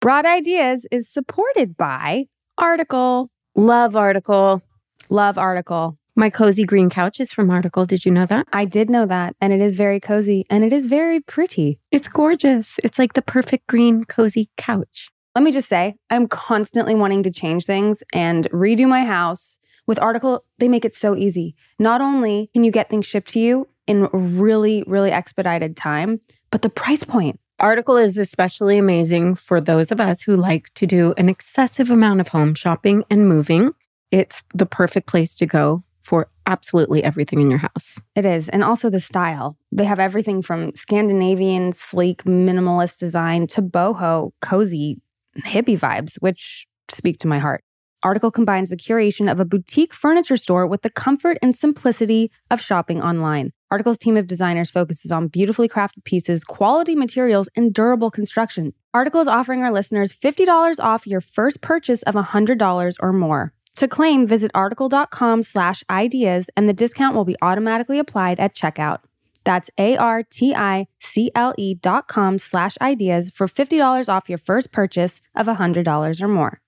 Broad 0.00 0.26
Ideas 0.26 0.86
is 0.92 1.08
supported 1.08 1.76
by 1.76 2.26
Article. 2.58 3.30
Love 3.54 3.96
article. 3.96 4.62
Love 5.08 5.38
Article. 5.38 5.96
My 6.18 6.30
cozy 6.30 6.64
green 6.64 6.88
couch 6.88 7.20
is 7.20 7.30
from 7.30 7.50
Article. 7.50 7.84
Did 7.84 8.06
you 8.06 8.10
know 8.10 8.24
that? 8.24 8.48
I 8.50 8.64
did 8.64 8.88
know 8.88 9.04
that, 9.04 9.36
and 9.38 9.52
it 9.52 9.60
is 9.60 9.76
very 9.76 10.00
cozy 10.00 10.46
and 10.48 10.64
it 10.64 10.72
is 10.72 10.86
very 10.86 11.20
pretty. 11.20 11.78
It's 11.90 12.08
gorgeous. 12.08 12.80
It's 12.82 12.98
like 12.98 13.12
the 13.12 13.20
perfect 13.20 13.66
green 13.66 14.06
cozy 14.06 14.48
couch. 14.56 15.10
Let 15.34 15.44
me 15.44 15.52
just 15.52 15.68
say, 15.68 15.96
I'm 16.08 16.26
constantly 16.26 16.94
wanting 16.94 17.22
to 17.24 17.30
change 17.30 17.66
things 17.66 18.02
and 18.14 18.48
redo 18.50 18.88
my 18.88 19.04
house. 19.04 19.58
With 19.86 19.98
Article, 20.00 20.42
they 20.58 20.68
make 20.68 20.86
it 20.86 20.94
so 20.94 21.14
easy. 21.14 21.54
Not 21.78 22.00
only 22.00 22.48
can 22.54 22.64
you 22.64 22.70
get 22.70 22.88
things 22.88 23.04
shipped 23.04 23.32
to 23.32 23.38
you 23.38 23.68
in 23.86 24.08
really, 24.10 24.84
really 24.86 25.10
expedited 25.10 25.76
time, 25.76 26.22
but 26.50 26.62
the 26.62 26.70
price 26.70 27.04
point. 27.04 27.38
Article 27.60 27.98
is 27.98 28.16
especially 28.16 28.78
amazing 28.78 29.34
for 29.34 29.60
those 29.60 29.92
of 29.92 30.00
us 30.00 30.22
who 30.22 30.34
like 30.34 30.72
to 30.76 30.86
do 30.86 31.12
an 31.18 31.28
excessive 31.28 31.90
amount 31.90 32.22
of 32.22 32.28
home 32.28 32.54
shopping 32.54 33.04
and 33.10 33.28
moving. 33.28 33.72
It's 34.10 34.42
the 34.54 34.66
perfect 34.66 35.08
place 35.08 35.36
to 35.36 35.44
go 35.44 35.82
for 36.06 36.28
absolutely 36.46 37.02
everything 37.02 37.40
in 37.40 37.50
your 37.50 37.58
house. 37.58 38.00
It 38.14 38.24
is. 38.24 38.48
And 38.48 38.62
also 38.62 38.88
the 38.88 39.00
style. 39.00 39.56
They 39.72 39.84
have 39.84 39.98
everything 39.98 40.40
from 40.42 40.74
Scandinavian, 40.74 41.72
sleek, 41.72 42.24
minimalist 42.24 42.98
design 42.98 43.46
to 43.48 43.62
boho, 43.62 44.30
cozy, 44.40 45.00
hippie 45.40 45.78
vibes, 45.78 46.16
which 46.20 46.66
speak 46.88 47.18
to 47.20 47.28
my 47.28 47.38
heart. 47.38 47.62
Article 48.02 48.30
combines 48.30 48.70
the 48.70 48.76
curation 48.76 49.30
of 49.30 49.40
a 49.40 49.44
boutique 49.44 49.92
furniture 49.92 50.36
store 50.36 50.66
with 50.66 50.82
the 50.82 50.90
comfort 50.90 51.38
and 51.42 51.56
simplicity 51.56 52.30
of 52.50 52.60
shopping 52.60 53.02
online. 53.02 53.52
Article's 53.70 53.98
team 53.98 54.16
of 54.16 54.28
designers 54.28 54.70
focuses 54.70 55.10
on 55.10 55.26
beautifully 55.26 55.68
crafted 55.68 56.04
pieces, 56.04 56.44
quality 56.44 56.94
materials, 56.94 57.48
and 57.56 57.74
durable 57.74 58.12
construction. 58.12 58.72
Article 58.94 59.20
is 59.20 59.28
offering 59.28 59.62
our 59.62 59.72
listeners 59.72 60.12
$50 60.12 60.78
off 60.78 61.06
your 61.06 61.20
first 61.20 61.60
purchase 61.60 62.02
of 62.02 62.14
$100 62.14 62.96
or 63.00 63.12
more. 63.12 63.52
To 63.76 63.86
claim, 63.86 64.26
visit 64.26 64.50
article.com 64.54 65.42
slash 65.42 65.84
ideas 65.90 66.48
and 66.56 66.66
the 66.66 66.72
discount 66.72 67.14
will 67.14 67.26
be 67.26 67.36
automatically 67.42 67.98
applied 67.98 68.40
at 68.40 68.54
checkout. 68.54 69.00
That's 69.44 69.68
A-R-T-I-C-L-E 69.78 71.74
dot 71.74 72.08
com 72.08 72.38
slash 72.38 72.78
ideas 72.80 73.30
for 73.34 73.46
$50 73.46 74.08
off 74.08 74.30
your 74.30 74.38
first 74.38 74.72
purchase 74.72 75.20
of 75.34 75.46
$100 75.46 76.22
or 76.22 76.28
more. 76.28 76.60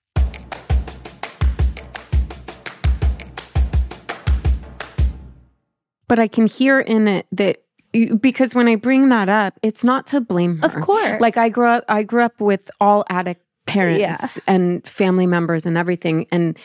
But 6.07 6.19
I 6.19 6.27
can 6.27 6.45
hear 6.45 6.79
in 6.79 7.07
it 7.07 7.25
that 7.31 7.63
because 8.21 8.53
when 8.53 8.67
I 8.67 8.75
bring 8.75 9.09
that 9.09 9.29
up, 9.29 9.59
it's 9.63 9.83
not 9.83 10.05
to 10.07 10.21
blame 10.21 10.57
her. 10.59 10.67
Of 10.67 10.75
course. 10.75 11.19
Like 11.19 11.37
I 11.37 11.49
grew 11.49 11.67
up 11.67 11.85
I 11.89 12.03
grew 12.03 12.21
up 12.21 12.39
with 12.39 12.69
all 12.79 13.03
addict 13.09 13.43
parents 13.69 13.99
Yeah. 13.99 14.27
and 14.47 14.85
family 14.87 15.25
members 15.27 15.65
and 15.65 15.77
everything 15.77 16.25
and 16.31 16.57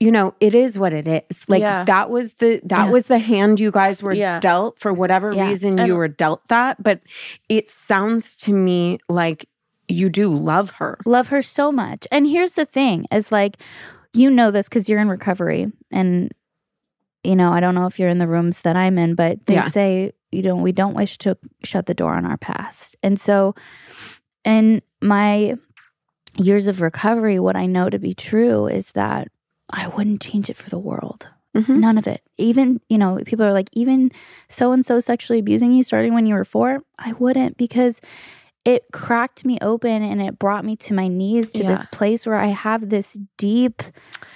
you 0.00 0.10
know 0.10 0.34
it 0.40 0.54
is 0.54 0.78
what 0.78 0.92
it 0.92 1.06
is 1.06 1.44
like 1.48 1.60
Yeah. 1.60 1.84
that 1.84 2.10
was 2.10 2.34
the 2.34 2.60
that 2.64 2.86
Yeah. 2.86 2.90
was 2.90 3.06
the 3.06 3.18
hand 3.18 3.60
you 3.60 3.70
guys 3.70 4.02
were 4.02 4.14
dealt 4.40 4.78
for 4.78 4.92
whatever 4.92 5.30
reason 5.30 5.78
And- 5.78 5.86
you 5.88 5.96
were 5.96 6.08
dealt 6.08 6.46
that 6.48 6.82
but 6.82 7.00
it 7.48 7.70
sounds 7.70 8.34
to 8.36 8.52
me 8.52 8.98
like 9.08 9.46
you 9.88 10.08
do 10.08 10.32
love 10.32 10.70
her 10.78 10.98
love 11.04 11.28
her 11.28 11.42
so 11.42 11.72
much. 11.72 12.06
And 12.12 12.26
here's 12.26 12.54
the 12.54 12.64
thing 12.64 13.06
is 13.10 13.32
like, 13.32 13.56
you 14.12 14.30
know 14.30 14.52
this 14.52 14.68
because 14.68 14.88
you're 14.88 15.00
in 15.00 15.08
recovery. 15.08 15.66
And, 15.90 16.32
you 17.24 17.34
know, 17.34 17.52
I 17.52 17.58
don't 17.58 17.74
know 17.74 17.86
if 17.86 17.98
you're 17.98 18.08
in 18.08 18.18
the 18.18 18.28
rooms 18.28 18.60
that 18.60 18.76
I'm 18.76 18.98
in, 18.98 19.16
but 19.16 19.44
they 19.46 19.60
say, 19.70 20.12
you 20.30 20.42
know, 20.42 20.54
we 20.54 20.70
don't 20.70 20.94
wish 20.94 21.18
to 21.18 21.36
shut 21.64 21.86
the 21.86 21.94
door 21.94 22.14
on 22.14 22.24
our 22.24 22.36
past. 22.36 22.94
And 23.02 23.18
so, 23.20 23.56
and 24.44 24.80
my 25.02 25.56
years 26.36 26.66
of 26.66 26.80
recovery, 26.80 27.38
what 27.38 27.56
I 27.56 27.66
know 27.66 27.90
to 27.90 27.98
be 27.98 28.14
true 28.14 28.66
is 28.66 28.92
that 28.92 29.28
I 29.72 29.88
wouldn't 29.88 30.20
change 30.20 30.50
it 30.50 30.56
for 30.56 30.70
the 30.70 30.78
world. 30.78 31.28
Mhm. 31.56 31.78
None 31.78 31.98
of 31.98 32.06
it. 32.06 32.22
Even, 32.38 32.80
you 32.88 32.98
know, 32.98 33.18
people 33.24 33.44
are 33.44 33.52
like, 33.52 33.68
even 33.72 34.12
so 34.48 34.72
and 34.72 34.86
so 34.86 35.00
sexually 35.00 35.40
abusing 35.40 35.72
you 35.72 35.82
starting 35.82 36.14
when 36.14 36.26
you 36.26 36.34
were 36.34 36.44
four. 36.44 36.82
I 36.98 37.12
wouldn't 37.14 37.56
because 37.56 38.00
it 38.64 38.84
cracked 38.92 39.44
me 39.44 39.58
open 39.60 40.02
and 40.02 40.20
it 40.20 40.38
brought 40.38 40.64
me 40.64 40.76
to 40.76 40.94
my 40.94 41.08
knees 41.08 41.50
to 41.52 41.62
this 41.64 41.86
place 41.92 42.26
where 42.26 42.36
I 42.36 42.48
have 42.48 42.90
this 42.90 43.18
deep 43.36 43.82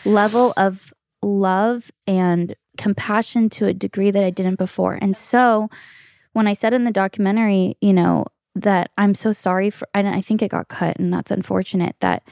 level 0.05 0.55
of 0.57 0.93
love 1.23 1.91
and 2.07 2.55
compassion 2.79 3.49
to 3.51 3.67
a 3.67 3.75
degree 3.75 4.11
that 4.11 4.25
I 4.25 4.31
didn't 4.31 4.59
before. 4.59 4.99
And 5.01 5.17
so 5.17 5.69
when 6.33 6.47
I 6.49 6.55
said 6.55 6.73
in 6.73 6.85
the 6.85 6.91
documentary, 6.91 7.77
you 7.81 7.93
know, 7.93 8.25
that 8.55 8.90
I'm 8.97 9.14
so 9.14 9.33
sorry 9.33 9.71
for 9.71 9.88
and 9.95 10.09
I 10.09 10.21
think 10.21 10.43
it 10.43 10.51
got 10.51 10.69
cut 10.69 10.97
and 10.99 11.12
that's 11.12 11.31
unfortunate 11.31 11.97
that 12.01 12.23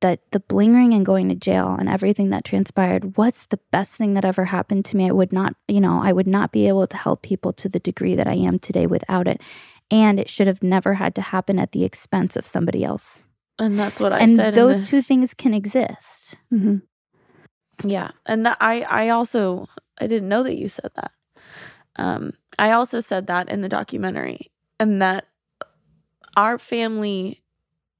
that 0.00 0.20
the 0.32 0.40
bling 0.40 0.74
ring 0.74 0.94
and 0.94 1.04
going 1.04 1.28
to 1.28 1.34
jail 1.34 1.76
and 1.78 1.88
everything 1.88 2.30
that 2.30 2.44
transpired 2.44 3.16
what's 3.16 3.46
the 3.46 3.58
best 3.70 3.94
thing 3.94 4.14
that 4.14 4.24
ever 4.24 4.46
happened 4.46 4.84
to 4.86 4.96
me 4.96 5.06
i 5.08 5.12
would 5.12 5.32
not 5.32 5.54
you 5.68 5.80
know 5.80 6.00
i 6.02 6.10
would 6.12 6.26
not 6.26 6.52
be 6.52 6.66
able 6.68 6.86
to 6.86 6.96
help 6.96 7.20
people 7.22 7.52
to 7.52 7.68
the 7.68 7.78
degree 7.80 8.14
that 8.14 8.26
i 8.26 8.32
am 8.32 8.58
today 8.58 8.86
without 8.86 9.28
it 9.28 9.42
and 9.90 10.18
it 10.18 10.28
should 10.30 10.46
have 10.46 10.62
never 10.62 10.94
had 10.94 11.14
to 11.14 11.20
happen 11.20 11.58
at 11.58 11.72
the 11.72 11.84
expense 11.84 12.34
of 12.36 12.46
somebody 12.46 12.82
else 12.82 13.24
And 13.58 13.78
that's 13.78 14.00
what 14.00 14.12
I 14.14 14.20
and 14.20 14.36
said. 14.36 14.54
those 14.54 14.88
two 14.88 15.02
things 15.02 15.34
can 15.34 15.52
exist 15.52 16.36
Yeah, 17.84 18.10
and 18.26 18.44
that 18.46 18.56
I 18.60 18.82
I 18.82 19.08
also 19.10 19.68
I 20.00 20.06
didn't 20.06 20.28
know 20.28 20.42
that 20.42 20.56
you 20.56 20.68
said 20.68 20.90
that. 20.96 21.12
Um, 21.96 22.32
I 22.58 22.72
also 22.72 23.00
said 23.00 23.26
that 23.26 23.48
in 23.50 23.60
the 23.62 23.68
documentary, 23.68 24.50
and 24.78 25.00
that 25.02 25.26
our 26.36 26.58
family 26.58 27.42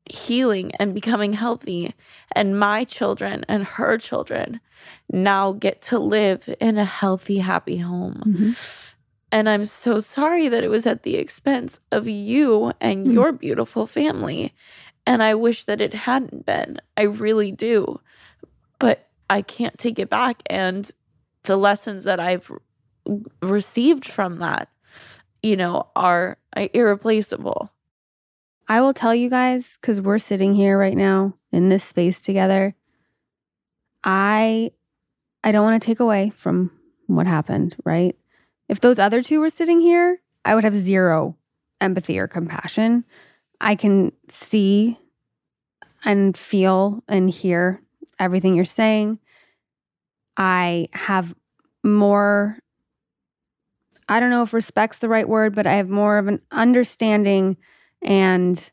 healing 0.09 0.73
and 0.81 0.95
becoming 0.95 1.35
healthy, 1.35 1.95
and 2.33 2.59
my 2.59 2.85
children 2.85 3.45
and 3.49 3.65
her 3.65 3.97
children 3.99 4.61
now 5.13 5.53
get 5.53 5.81
to 5.83 5.99
live 5.99 6.53
in 6.61 6.79
a 6.79 6.85
healthy, 6.85 7.39
happy 7.39 7.77
home. 7.79 8.57
And 9.31 9.49
I'm 9.49 9.65
so 9.65 10.01
sorry 10.01 10.49
that 10.49 10.65
it 10.65 10.69
was 10.69 10.87
at 10.87 11.05
the 11.05 11.15
expense 11.17 11.79
of 11.93 12.09
you 12.09 12.73
and 12.81 13.07
Mm. 13.07 13.13
your 13.13 13.31
beautiful 13.33 13.87
family. 13.87 14.53
And 15.07 15.23
I 15.23 15.35
wish 15.35 15.65
that 15.65 15.81
it 15.81 15.95
hadn't 15.95 16.45
been. 16.45 16.81
I 16.97 17.03
really 17.03 17.53
do. 17.53 18.01
But 18.81 19.09
I 19.29 19.43
can't 19.43 19.79
take 19.79 19.99
it 19.99 20.11
back. 20.11 20.43
And 20.47 20.91
the 21.45 21.57
lessons 21.57 22.05
that 22.05 22.19
I've 22.19 22.51
received 23.41 24.05
from 24.05 24.39
that, 24.41 24.69
you 25.43 25.57
know, 25.57 25.87
are 25.95 26.39
uh, 26.57 26.69
irreplaceable. 26.75 27.71
I 28.71 28.81
will 28.81 28.95
tell 28.95 29.13
you 29.13 29.29
guys 29.29 29.77
because 29.81 30.01
we're 30.01 30.21
sitting 30.21 30.55
here 30.55 30.79
right 30.79 30.97
now 30.97 31.35
in 31.51 31.71
this 31.71 31.83
space 31.83 32.21
together. 32.21 32.77
I 34.05 34.71
I 35.43 35.51
don't 35.51 35.65
want 35.65 35.83
to 35.83 35.85
take 35.85 35.99
away 35.99 36.31
from 36.37 36.71
what 37.09 37.27
happened, 37.27 37.75
right? 37.85 38.15
If 38.69 38.79
those 38.79 39.01
other 39.01 39.25
two 39.25 39.41
were 39.41 39.51
sitting 39.51 39.81
here, 39.81 40.21
I 40.45 40.55
would 40.55 40.63
have 40.63 40.77
zero 40.77 41.37
empathy 41.81 42.17
or 42.21 42.29
compassion. 42.29 43.05
I 43.61 43.75
can 43.75 44.13
see 44.29 44.97
and 46.05 46.39
feel 46.39 47.03
and 47.09 47.29
hear 47.29 47.83
everything 48.21 48.55
you're 48.55 48.65
saying. 48.65 49.19
I 50.37 50.89
have 50.93 51.35
more, 51.83 52.57
I 54.09 54.21
don't 54.21 54.31
know 54.31 54.45
if 54.45 54.55
respect's 54.55 54.99
the 54.99 55.09
right 55.09 55.29
word, 55.29 55.57
but 55.57 55.67
I 55.67 55.75
have 55.75 55.89
more 55.89 56.19
of 56.19 56.29
an 56.29 56.41
understanding 56.53 57.57
and 58.03 58.71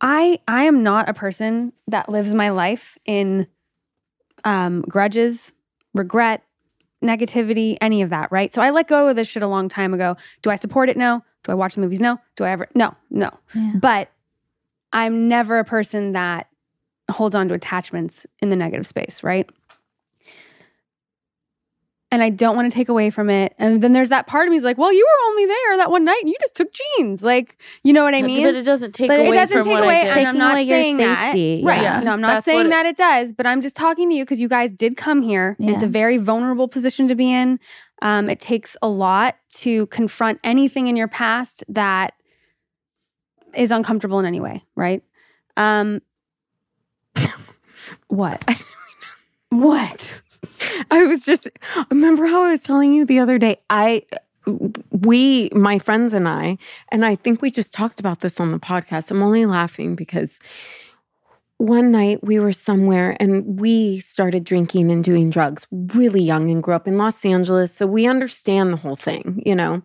I 0.00 0.40
I 0.48 0.64
am 0.64 0.82
not 0.82 1.08
a 1.08 1.14
person 1.14 1.72
that 1.88 2.08
lives 2.08 2.32
my 2.34 2.50
life 2.50 2.98
in 3.04 3.46
um, 4.44 4.82
grudges, 4.82 5.52
regret, 5.94 6.42
negativity, 7.02 7.76
any 7.80 8.02
of 8.02 8.10
that, 8.10 8.30
right? 8.32 8.52
So 8.52 8.62
I 8.62 8.70
let 8.70 8.88
go 8.88 9.08
of 9.08 9.16
this 9.16 9.28
shit 9.28 9.42
a 9.42 9.48
long 9.48 9.68
time 9.68 9.92
ago. 9.92 10.16
Do 10.42 10.50
I 10.50 10.56
support 10.56 10.88
it? 10.88 10.96
No. 10.96 11.22
Do 11.44 11.52
I 11.52 11.54
watch 11.54 11.74
the 11.74 11.80
movies? 11.80 12.00
No. 12.00 12.18
Do 12.36 12.44
I 12.44 12.50
ever? 12.50 12.68
No, 12.74 12.94
no. 13.10 13.30
Yeah. 13.54 13.72
But 13.80 14.10
I'm 14.92 15.28
never 15.28 15.58
a 15.58 15.64
person 15.64 16.12
that 16.12 16.48
holds 17.10 17.34
on 17.34 17.48
to 17.48 17.54
attachments 17.54 18.26
in 18.40 18.50
the 18.50 18.56
negative 18.56 18.86
space, 18.86 19.22
right? 19.22 19.48
And 22.12 22.22
I 22.22 22.30
don't 22.30 22.54
want 22.54 22.70
to 22.70 22.74
take 22.74 22.88
away 22.88 23.10
from 23.10 23.28
it. 23.28 23.52
And 23.58 23.82
then 23.82 23.92
there's 23.92 24.10
that 24.10 24.28
part 24.28 24.46
of 24.46 24.52
me 24.52 24.56
is 24.58 24.62
like, 24.64 24.78
well, 24.78 24.92
you 24.92 25.04
were 25.04 25.30
only 25.30 25.46
there 25.46 25.76
that 25.78 25.90
one 25.90 26.04
night 26.04 26.20
and 26.20 26.28
you 26.28 26.36
just 26.40 26.54
took 26.54 26.68
jeans. 26.72 27.20
Like, 27.20 27.60
you 27.82 27.92
know 27.92 28.04
what 28.04 28.14
I 28.14 28.22
mean? 28.22 28.44
but 28.44 28.54
it 28.54 28.62
doesn't 28.62 28.92
take 28.94 29.08
But 29.08 29.18
it 29.18 29.26
away 29.26 29.36
it 29.36 29.40
doesn't 29.40 29.56
from 29.56 29.64
take 29.64 29.72
what 29.74 29.82
away, 29.84 29.96
I 30.02 30.04
and 30.04 30.14
did. 30.14 30.26
I'm 30.26 30.38
not 30.38 30.52
away 30.52 30.62
your 30.62 30.80
saying 30.80 30.96
that. 30.98 31.24
safety. 31.32 31.62
Right. 31.64 31.82
Yeah. 31.82 32.00
No, 32.00 32.12
I'm 32.12 32.20
not 32.20 32.28
That's 32.34 32.44
saying 32.46 32.66
it- 32.66 32.70
that 32.70 32.86
it 32.86 32.96
does, 32.96 33.32
but 33.32 33.44
I'm 33.44 33.60
just 33.60 33.74
talking 33.74 34.08
to 34.08 34.14
you 34.14 34.24
because 34.24 34.40
you 34.40 34.48
guys 34.48 34.70
did 34.72 34.96
come 34.96 35.20
here. 35.20 35.56
It's 35.58 35.82
a 35.82 35.88
very 35.88 36.16
vulnerable 36.16 36.68
position 36.68 37.08
to 37.08 37.16
be 37.16 37.32
in. 37.32 37.58
Um, 38.02 38.30
it 38.30 38.38
takes 38.38 38.76
a 38.82 38.88
lot 38.88 39.34
to 39.54 39.86
confront 39.86 40.38
anything 40.44 40.86
in 40.86 40.94
your 40.96 41.08
past 41.08 41.64
that 41.68 42.12
is 43.52 43.72
uncomfortable 43.72 44.20
in 44.20 44.26
any 44.26 44.38
way, 44.38 44.62
right? 44.76 45.02
Um, 45.56 46.02
what? 48.08 48.64
what? 49.48 50.22
I 50.90 51.04
was 51.04 51.24
just 51.24 51.48
remember 51.90 52.26
how 52.26 52.44
I 52.44 52.50
was 52.50 52.60
telling 52.60 52.94
you 52.94 53.04
the 53.04 53.18
other 53.18 53.38
day. 53.38 53.58
I 53.70 54.02
we 54.90 55.50
my 55.52 55.78
friends 55.78 56.12
and 56.12 56.28
I 56.28 56.58
and 56.90 57.04
I 57.04 57.16
think 57.16 57.42
we 57.42 57.50
just 57.50 57.72
talked 57.72 58.00
about 58.00 58.20
this 58.20 58.38
on 58.40 58.52
the 58.52 58.58
podcast. 58.58 59.10
I'm 59.10 59.22
only 59.22 59.46
laughing 59.46 59.94
because 59.94 60.38
one 61.58 61.90
night 61.90 62.22
we 62.22 62.38
were 62.38 62.52
somewhere 62.52 63.16
and 63.18 63.58
we 63.58 64.00
started 64.00 64.44
drinking 64.44 64.90
and 64.90 65.02
doing 65.02 65.30
drugs 65.30 65.66
really 65.70 66.22
young 66.22 66.50
and 66.50 66.62
grew 66.62 66.74
up 66.74 66.86
in 66.86 66.98
Los 66.98 67.24
Angeles. 67.24 67.74
So 67.74 67.86
we 67.86 68.06
understand 68.06 68.72
the 68.72 68.76
whole 68.76 68.96
thing, 68.96 69.42
you 69.44 69.54
know. 69.54 69.82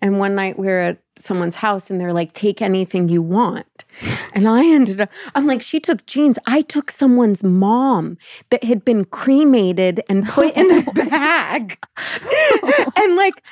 And 0.00 0.18
one 0.18 0.34
night 0.34 0.58
we 0.58 0.66
were 0.66 0.80
at 0.80 0.98
someone's 1.16 1.56
house 1.56 1.90
and 1.90 2.00
they're 2.00 2.12
like, 2.12 2.32
take 2.32 2.60
anything 2.60 3.08
you 3.08 3.22
want. 3.22 3.84
And 4.34 4.48
I 4.48 4.64
ended 4.64 5.00
up, 5.00 5.10
I'm 5.34 5.46
like, 5.46 5.62
she 5.62 5.78
took 5.78 6.06
jeans. 6.06 6.38
I 6.46 6.62
took 6.62 6.90
someone's 6.90 7.44
mom 7.44 8.16
that 8.50 8.64
had 8.64 8.84
been 8.84 9.04
cremated 9.04 10.02
and 10.08 10.26
put 10.26 10.56
in 10.56 10.70
a 10.70 10.82
bag. 10.92 11.78
and 12.96 13.16
like, 13.16 13.42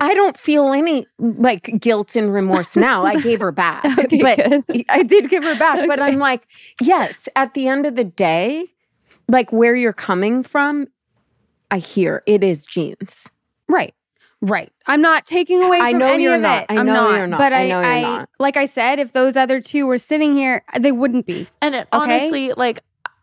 I 0.00 0.12
don't 0.14 0.36
feel 0.36 0.72
any 0.72 1.06
like 1.18 1.78
guilt 1.80 2.16
and 2.16 2.32
remorse 2.32 2.76
now. 2.76 3.04
I 3.04 3.20
gave 3.20 3.40
her 3.40 3.52
back, 3.52 3.84
Okay, 3.98 4.20
but 4.20 4.36
good. 4.66 4.84
I 4.88 5.02
did 5.02 5.30
give 5.30 5.44
her 5.44 5.56
back. 5.56 5.86
But 5.88 6.00
I'm 6.00 6.18
like, 6.18 6.42
yes, 6.80 7.28
at 7.36 7.54
the 7.54 7.68
end 7.68 7.86
of 7.86 7.94
the 7.96 8.04
day, 8.04 8.66
like 9.28 9.52
where 9.52 9.74
you're 9.74 9.92
coming 9.92 10.42
from, 10.42 10.88
I 11.70 11.78
hear 11.78 12.22
it 12.26 12.42
is 12.44 12.66
jeans. 12.66 13.28
Right. 13.68 13.94
Right. 14.42 14.70
I'm 14.86 15.00
not 15.00 15.24
taking 15.24 15.62
away 15.62 15.78
from 15.78 15.86
I 15.86 15.92
know 15.92 16.12
any 16.12 16.24
you're 16.24 16.34
of 16.34 16.40
not. 16.42 16.64
it. 16.64 16.66
I 16.70 16.78
I'm 16.78 16.86
know 16.86 16.92
not. 17.10 17.16
you're 17.16 17.26
not. 17.26 17.38
But 17.38 17.52
I 17.54 17.62
I, 17.64 17.68
know 17.68 17.80
you're 17.80 17.90
I 17.90 18.00
not. 18.02 18.28
like 18.38 18.56
I 18.58 18.66
said, 18.66 18.98
if 18.98 19.12
those 19.12 19.36
other 19.36 19.60
two 19.60 19.86
were 19.86 19.96
sitting 19.96 20.34
here, 20.34 20.62
they 20.78 20.92
wouldn't 20.92 21.24
be. 21.24 21.48
And 21.62 21.74
it, 21.74 21.88
Okay? 21.92 22.02
honestly, 22.02 22.52
like 22.52 22.80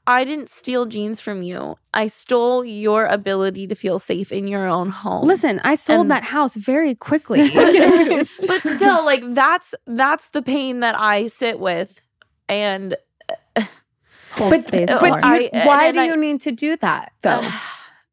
I 0.08 0.24
didn't 0.24 0.49
steal 0.49 0.86
jeans 0.88 1.20
from 1.22 1.43
you. 1.43 1.78
I 1.93 2.08
stole 2.08 2.66
your 2.66 3.06
ability 3.06 3.68
to 3.68 3.76
feel 3.76 3.99
safe 3.99 4.32
in 4.32 4.47
your 4.47 4.66
own 4.68 4.89
home. 4.89 5.26
Listen, 5.28 5.62
I 5.64 5.76
sold 5.76 6.02
And- 6.02 6.12
that 6.12 6.24
house 6.24 6.56
very 6.56 6.95
quickly. 6.95 7.49
but 8.47 8.62
still, 8.64 9.06
like 9.06 9.24
that's 9.34 9.76
that's 9.86 10.30
the 10.30 10.41
pain 10.41 10.80
that 10.80 10.95
I 10.97 11.28
sit 11.28 11.60
with, 11.60 12.02
and 12.49 12.95
Hold 14.34 14.52
But, 14.52 14.62
space 14.64 14.88
but 14.88 15.24
I- 15.26 15.39
you- 15.39 15.49
and- 15.52 15.68
why 15.68 15.86
and 15.88 15.93
do 15.95 15.99
I- 16.02 16.06
you 16.06 16.16
need 16.18 16.41
to 16.41 16.52
do 16.52 16.78
that 16.78 17.12
though? 17.22 17.45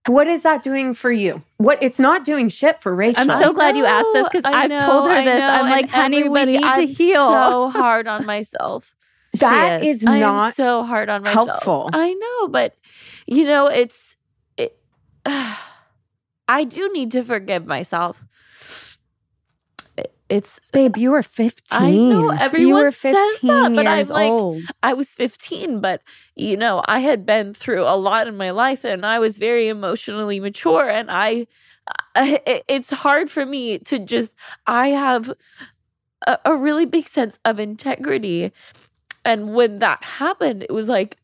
what 0.08 0.26
is 0.26 0.42
that 0.42 0.62
doing 0.62 0.92
for 0.94 1.12
you? 1.12 1.42
What 1.58 1.80
it's 1.82 1.98
not 2.00 2.24
doing 2.24 2.48
shit 2.48 2.80
for 2.82 2.94
Rachel. 2.94 3.30
I'm 3.30 3.40
so 3.40 3.52
glad 3.52 3.76
you 3.76 3.84
asked 3.86 4.08
this 4.12 4.28
because 4.28 4.44
I 4.44 4.64
I've 4.64 4.70
told 4.84 5.06
her 5.08 5.14
I 5.14 5.24
this. 5.24 5.38
know, 5.38 5.48
I'm 5.48 5.70
like, 5.70 5.88
honey, 5.88 6.28
we 6.28 6.44
need 6.44 6.60
to 6.60 6.66
I'm 6.66 6.86
heal. 6.88 7.28
So 7.28 7.68
hard 7.78 8.08
on 8.08 8.26
myself. 8.26 8.94
That 9.34 9.82
is 9.82 10.04
I 10.06 10.16
am 10.16 10.20
not 10.36 10.54
so 10.54 10.82
hard 10.84 11.08
on 11.10 11.22
myself. 11.22 11.48
helpful. 11.48 11.90
I 11.92 12.12
know, 12.14 12.48
but 12.48 12.74
you 13.26 13.44
know, 13.44 13.66
it's 13.66 14.16
it, 14.56 14.78
I 15.26 16.64
do 16.64 16.90
need 16.92 17.10
to 17.12 17.22
forgive 17.24 17.66
myself. 17.66 18.22
It- 19.96 20.14
It's 20.28 20.60
babe, 20.72 20.96
you 20.98 21.10
were 21.12 21.22
15. 21.22 21.62
I 21.78 21.92
know 21.92 22.30
everyone 22.30 22.68
you 22.68 22.74
were 22.74 22.90
says 22.90 23.14
that, 23.42 23.72
but 23.74 23.86
I'm 23.86 24.06
like 24.08 24.30
old. 24.30 24.62
I 24.82 24.92
was 24.92 25.08
15, 25.08 25.80
but 25.80 26.02
you 26.36 26.56
know, 26.56 26.82
I 26.86 27.00
had 27.00 27.24
been 27.24 27.54
through 27.54 27.84
a 27.84 27.96
lot 27.96 28.28
in 28.28 28.36
my 28.36 28.50
life 28.50 28.84
and 28.84 29.06
I 29.06 29.18
was 29.18 29.38
very 29.38 29.68
emotionally 29.68 30.38
mature 30.40 30.88
and 30.88 31.10
I, 31.10 31.46
I 32.14 32.40
it- 32.46 32.64
it's 32.68 32.90
hard 32.90 33.30
for 33.30 33.46
me 33.46 33.78
to 33.80 33.98
just 33.98 34.32
I 34.66 34.88
have 34.88 35.32
a, 36.26 36.38
a 36.44 36.54
really 36.56 36.84
big 36.86 37.08
sense 37.08 37.38
of 37.44 37.58
integrity. 37.58 38.52
And 39.28 39.54
when 39.54 39.78
that 39.78 40.02
happened, 40.02 40.64
it 40.64 40.72
was 40.72 40.88
like 40.88 41.18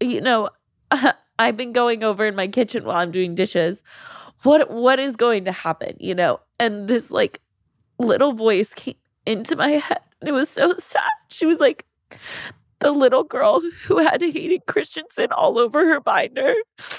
you 0.00 0.20
know, 0.20 0.50
I've 1.38 1.56
been 1.56 1.72
going 1.72 2.02
over 2.02 2.26
in 2.26 2.34
my 2.34 2.46
kitchen 2.46 2.84
while 2.84 2.96
I'm 2.96 3.10
doing 3.10 3.34
dishes. 3.34 3.82
What 4.42 4.70
what 4.70 4.98
is 4.98 5.16
going 5.16 5.44
to 5.46 5.52
happen, 5.52 5.96
you 5.98 6.14
know? 6.14 6.40
And 6.58 6.88
this 6.88 7.10
like 7.10 7.40
little 7.98 8.32
voice 8.32 8.74
came 8.74 8.96
into 9.26 9.56
my 9.56 9.70
head. 9.70 10.00
And 10.20 10.28
it 10.28 10.32
was 10.32 10.48
so 10.48 10.74
sad. 10.78 11.10
She 11.28 11.46
was 11.46 11.58
like, 11.58 11.86
the 12.80 12.92
little 12.92 13.24
girl 13.24 13.62
who 13.86 13.98
had 13.98 14.20
Hayden 14.20 14.60
Christensen 14.66 15.32
all 15.32 15.58
over 15.58 15.86
her 15.86 16.00
binder 16.00 16.54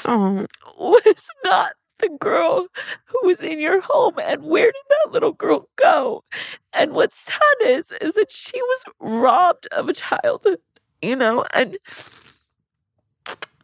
Oh, 0.06 0.46
was 0.78 1.28
not 1.44 1.74
the 2.00 2.10
girl 2.20 2.68
who 3.06 3.20
was 3.28 3.40
in 3.42 3.60
your 3.60 3.82
home. 3.82 4.16
And 4.24 4.44
where 4.44 4.66
did 4.66 4.84
that 4.90 5.12
little 5.14 5.34
girl 5.34 5.70
go? 5.76 6.24
And 6.74 6.92
what's 6.94 7.18
sad 7.20 7.42
is, 7.66 7.92
is 8.02 8.14
that 8.14 8.32
she 8.32 8.62
was 8.62 8.84
robbed 9.00 9.68
of 9.72 9.90
a 9.90 9.94
childhood, 9.94 10.60
you 11.02 11.16
know, 11.16 11.46
and 11.54 11.78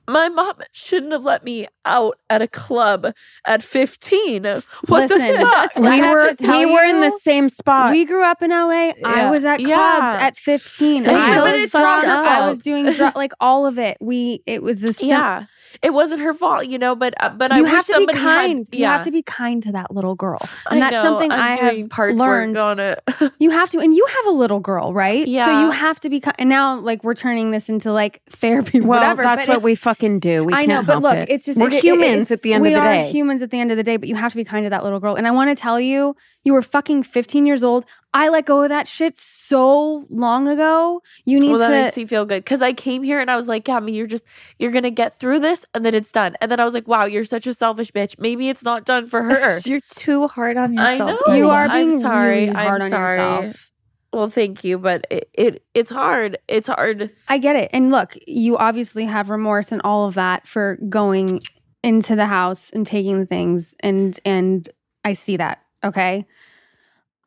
my 0.08 0.28
mom 0.30 0.56
shouldn't 0.74 1.12
have 1.14 1.24
let 1.24 1.44
me 1.44 1.68
out 1.86 2.18
at 2.30 2.42
a 2.42 2.48
club 2.48 3.14
at 3.46 3.64
15. 3.64 4.44
What 4.88 5.08
the 5.08 5.18
fuck? 5.20 5.72
We 5.78 6.02
were 6.02 6.30
to 6.32 6.36
tell 6.36 6.60
we 6.60 6.66
were 6.74 6.84
in 6.84 7.00
the 7.00 7.18
same 7.20 7.48
spot. 7.48 7.92
we 7.92 8.04
grew 8.06 8.24
up 8.24 8.42
in 8.42 8.50
LA. 8.50 8.92
I 9.06 9.30
was 9.30 9.46
at 9.46 9.58
clubs 9.58 9.70
Yeah. 9.70 10.18
at 10.20 10.36
15. 10.36 11.04
Same. 11.04 11.16
I 11.16 11.36
But 11.38 11.54
was 11.54 11.62
it's 11.64 11.74
not 11.74 12.04
drunk. 12.04 12.28
I 12.28 12.50
was 12.50 12.60
doing 12.60 12.92
dr- 12.92 13.16
like 13.16 13.32
all 13.40 13.66
of 13.66 13.78
it. 13.80 13.98
We 14.02 14.42
it 14.46 14.64
was 14.64 14.84
a 14.84 14.92
sim- 14.94 15.10
Yeah. 15.10 15.46
It 15.84 15.94
wasn't 15.94 16.22
her 16.22 16.34
fault, 16.36 16.68
you 16.68 16.78
know, 16.78 16.94
but 16.96 17.16
uh, 17.20 17.30
but 17.30 17.52
I 17.52 17.58
you 17.58 17.64
wish 17.64 17.72
have 17.72 17.86
to 17.88 17.94
be 17.94 17.94
somebody 17.96 18.20
kind. 18.20 18.68
had 18.72 18.80
You 18.80 18.86
have 18.86 19.04
to 19.04 19.12
be 19.12 19.24
kind 19.24 19.64
to 19.64 19.72
that 19.72 19.90
little 19.92 20.14
girl. 20.14 20.38
I 20.68 20.74
And 20.76 20.82
that's 20.82 20.94
know, 20.94 21.02
something 21.04 21.32
I'm 21.32 21.40
I 21.40 21.56
have 21.56 21.90
parts 21.90 22.18
learned. 22.20 22.58
on 22.58 22.80
it. 22.80 23.02
You 23.40 23.50
have 23.50 23.72
to, 23.72 23.80
and 23.80 23.92
you 23.96 24.06
have 24.06 24.26
a 24.28 24.30
little 24.38 24.60
girl, 24.60 24.94
right? 24.94 25.28
Yeah. 25.28 25.46
So 25.48 25.62
you 25.62 25.72
have 25.72 26.00
to 26.02 26.10
be. 26.10 26.20
ki- 26.20 26.30
And 26.38 26.48
now, 26.50 26.76
like, 26.80 27.04
we're 27.04 27.16
turning 27.16 27.50
this 27.50 27.68
into 27.70 27.92
like 27.92 28.22
therapy, 28.30 28.80
well, 28.80 29.00
whatever. 29.00 29.24
that's 29.24 29.48
but 29.48 29.56
what 29.56 29.64
we 29.64 29.74
fucking 29.74 30.20
do. 30.20 30.44
We 30.44 30.54
I 30.54 30.66
know, 30.68 30.76
can't 30.76 30.88
but 30.88 30.92
help 30.94 31.04
look, 31.04 31.16
it. 31.18 31.30
it's 31.32 31.46
just 31.46 31.58
we're 31.60 31.68
it- 31.68 31.74
it- 31.74 31.84
humans 31.84 32.30
it's- 32.30 32.32
at 32.32 32.42
the 32.44 32.54
end 32.54 32.66
of 32.68 32.72
the 32.74 32.80
day. 32.80 33.02
We 33.04 33.08
are 33.08 33.12
humans 33.12 33.42
at 33.42 33.50
the 33.50 33.60
end 33.60 33.72
of 33.72 33.78
the 33.78 33.84
day. 33.84 33.98
But 33.98 34.08
you 34.08 34.14
have 34.16 34.32
to 34.34 34.38
be 34.38 34.44
kind 34.44 34.66
to 34.66 34.70
that 34.70 34.84
little 34.84 35.00
girl. 35.00 35.16
And 35.16 35.28
I 35.28 35.32
want 35.32 35.50
to 35.50 35.56
tell 35.56 35.80
you, 35.80 36.16
you 36.44 36.54
were 36.54 36.62
fucking 36.62 37.04
15 37.04 37.48
years 37.48 37.64
old. 37.64 37.86
I 38.14 38.28
let 38.30 38.46
go 38.46 38.62
of 38.64 38.70
that 38.70 38.88
shit 38.88 39.18
so 39.18 40.06
long 40.10 40.48
ago. 40.50 41.02
You 41.24 41.40
need 41.40 41.52
well, 41.52 41.60
that 41.60 41.70
to. 41.70 41.84
makes 41.84 41.98
me 41.98 42.06
feel 42.06 42.26
good 42.26 42.44
because 42.44 42.62
I 42.62 42.74
came 42.74 43.04
here 43.04 43.22
and 43.22 43.32
I 43.32 43.38
was 43.38 43.48
like, 43.48 43.64
Gabby, 43.64 43.94
you're 43.94 44.08
just 44.08 44.24
you're 44.60 44.72
gonna 44.72 44.92
get 44.92 45.18
through 45.20 45.40
this 45.40 45.66
and 45.74 45.86
then 45.86 45.96
it's 45.96 46.12
done. 46.12 46.36
And 46.42 46.52
then 46.52 46.60
I 46.60 46.66
was 46.66 46.74
like, 46.74 46.88
wow, 46.88 47.06
you're 47.06 47.24
such 47.26 47.48
a 47.48 47.54
selfish 47.54 47.92
bitch. 47.92 48.20
Maybe 48.20 48.50
it's 48.50 48.64
not 48.64 48.86
done 48.86 49.08
for 49.08 49.24
her. 49.24 49.60
You're 49.66 49.80
too 49.82 50.28
hard 50.28 50.58
on 50.58 50.74
yourself. 50.74 50.92
I 50.92 50.98
know. 50.98 51.12
you 51.36 51.44
Tanya. 51.44 51.48
are 51.48 51.66
I'm 51.68 51.88
being 51.88 52.02
sorry. 52.02 52.40
really 52.42 52.48
hard 52.48 52.82
I'm 52.82 52.86
on 52.86 52.90
sorry. 52.92 53.18
yourself. 53.46 53.72
well, 54.12 54.30
thank 54.30 54.64
you, 54.66 54.78
but 54.78 55.08
it, 55.10 55.30
it 55.34 55.64
it's 55.74 55.92
hard. 55.92 56.38
It's 56.50 56.68
hard. 56.68 57.12
I 57.30 57.38
get 57.38 57.56
it. 57.56 57.70
And 57.72 57.92
look, 57.92 58.18
you 58.28 58.58
obviously 58.58 59.06
have 59.06 59.30
remorse 59.30 59.72
and 59.72 59.82
all 59.84 60.08
of 60.08 60.16
that 60.16 60.46
for 60.48 60.78
going 60.90 61.42
into 61.84 62.16
the 62.16 62.26
house 62.26 62.70
and 62.72 62.86
taking 62.86 63.20
the 63.20 63.26
things 63.26 63.74
and 63.80 64.20
and 64.26 64.68
I 65.06 65.14
see 65.14 65.38
that. 65.38 65.60
Okay? 65.84 66.28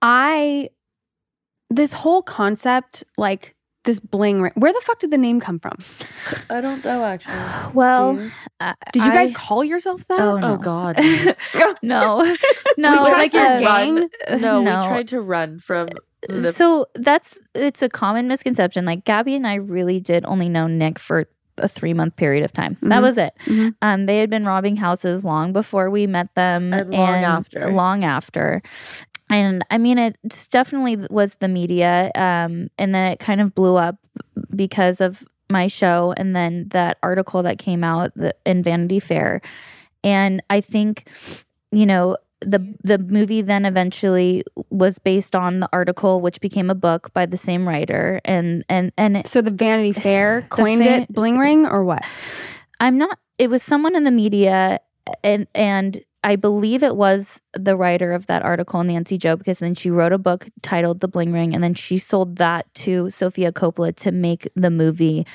I 0.07 0.68
this 1.70 1.92
whole 1.94 2.22
concept 2.22 3.02
like 3.16 3.55
this 3.84 3.98
bling 4.00 4.40
ring. 4.42 4.52
Where 4.55 4.72
the 4.72 4.80
fuck 4.82 4.98
did 4.98 5.11
the 5.11 5.18
name 5.18 5.40
come 5.40 5.59
from? 5.59 5.78
I 6.50 6.61
don't 6.61 6.84
know 6.84 7.05
actually. 7.05 7.34
Well, 7.74 8.16
you? 8.20 8.30
uh, 8.61 8.74
Did 8.92 9.02
you 9.05 9.11
guys 9.11 9.30
I- 9.30 9.34
call 9.34 9.64
yourselves 9.64 10.05
that? 10.07 10.18
Oh, 10.20 10.36
no. 10.38 10.52
Oh 10.55 10.57
God. 10.59 10.96
no, 11.82 12.22
no, 12.76 13.02
We 13.02 13.09
tried 13.09 13.18
like 13.18 13.32
to 13.32 13.40
uh, 13.40 13.59
gang? 13.61 14.09
No, 14.40 14.62
No. 14.62 14.78
we 14.78 14.86
tried 14.86 15.09
to 15.09 15.20
run 15.20 15.59
from 15.59 15.88
the 16.28 16.52
so 16.52 16.86
that's 16.94 17.36
it's 17.55 17.82
a 17.82 17.88
common 17.88 18.28
misconception. 18.28 18.84
Like 18.84 19.05
Gabby 19.05 19.34
and 19.34 19.46
I 19.46 19.55
really 19.57 20.00
did 20.00 20.24
only 20.26 20.48
know 20.48 20.66
Nick 20.66 20.98
for 20.98 21.26
a 21.59 21.68
three 21.68 21.92
month 21.94 22.16
period 22.16 22.44
of 22.44 22.52
time. 22.52 22.76
That 22.82 22.98
Mhm. 23.00 23.02
was 23.02 23.18
it. 23.18 23.32
Mhm. 23.46 23.74
Um, 23.82 24.07
they 24.07 24.18
had 24.18 24.28
been 24.30 24.44
robbing 24.44 24.76
houses 24.76 25.24
long 25.24 25.52
before 25.52 25.88
we 25.90 26.07
met 26.07 26.34
them, 26.34 26.72
And 26.72 26.90
long 26.92 27.22
after. 27.24 27.70
long 27.70 28.05
after. 28.05 28.62
And 29.30 29.64
I 29.70 29.78
mean, 29.78 29.98
it 29.98 30.16
definitely 30.50 30.96
was 31.10 31.36
the 31.36 31.48
media, 31.48 32.10
um, 32.14 32.68
and 32.78 32.94
then 32.94 33.10
it 33.12 33.18
kind 33.18 33.40
of 33.40 33.54
blew 33.54 33.76
up 33.76 33.96
because 34.54 35.00
of 35.00 35.24
my 35.50 35.66
show, 35.66 36.14
and 36.16 36.36
then 36.36 36.68
that 36.70 36.98
article 37.02 37.42
that 37.42 37.58
came 37.58 37.82
out 37.82 38.12
in 38.44 38.62
Vanity 38.62 39.00
Fair, 39.00 39.40
and 40.02 40.42
I 40.50 40.60
think, 40.60 41.08
you 41.72 41.86
know, 41.86 42.16
the 42.40 42.74
the 42.82 42.98
movie 42.98 43.40
then 43.40 43.64
eventually 43.64 44.44
was 44.70 44.98
based 44.98 45.34
on 45.34 45.60
the 45.60 45.68
article, 45.72 46.20
which 46.20 46.40
became 46.40 46.70
a 46.70 46.74
book 46.74 47.12
by 47.14 47.26
the 47.26 47.36
same 47.36 47.66
writer, 47.66 48.20
and 48.24 48.64
and 48.68 48.92
and 48.96 49.16
it, 49.16 49.26
So 49.26 49.40
the 49.40 49.50
Vanity 49.50 49.92
Fair 50.00 50.42
coined 50.50 50.84
fan- 50.84 51.02
it 51.02 51.12
bling 51.12 51.38
ring 51.38 51.66
or 51.66 51.84
what? 51.84 52.04
I'm 52.80 52.98
not. 52.98 53.18
It 53.38 53.50
was 53.50 53.62
someone 53.62 53.96
in 53.96 54.04
the 54.04 54.10
media, 54.10 54.80
and 55.22 55.46
and 55.54 56.04
I 56.24 56.36
believe 56.36 56.82
it 56.82 56.96
was 56.96 57.38
the 57.52 57.76
writer 57.76 58.12
of 58.12 58.26
that 58.26 58.42
article, 58.42 58.82
Nancy 58.82 59.18
Jo, 59.18 59.36
because 59.36 59.58
then 59.58 59.74
she 59.74 59.90
wrote 59.90 60.12
a 60.12 60.18
book 60.18 60.48
titled 60.62 61.00
The 61.00 61.06
Bling 61.06 61.32
Ring, 61.32 61.54
and 61.54 61.62
then 61.62 61.74
she 61.74 61.98
sold 61.98 62.36
that 62.36 62.72
to 62.76 63.10
Sofia 63.10 63.52
Coppola 63.52 63.94
to 63.96 64.10
make 64.10 64.48
the 64.56 64.70
movie, 64.70 65.26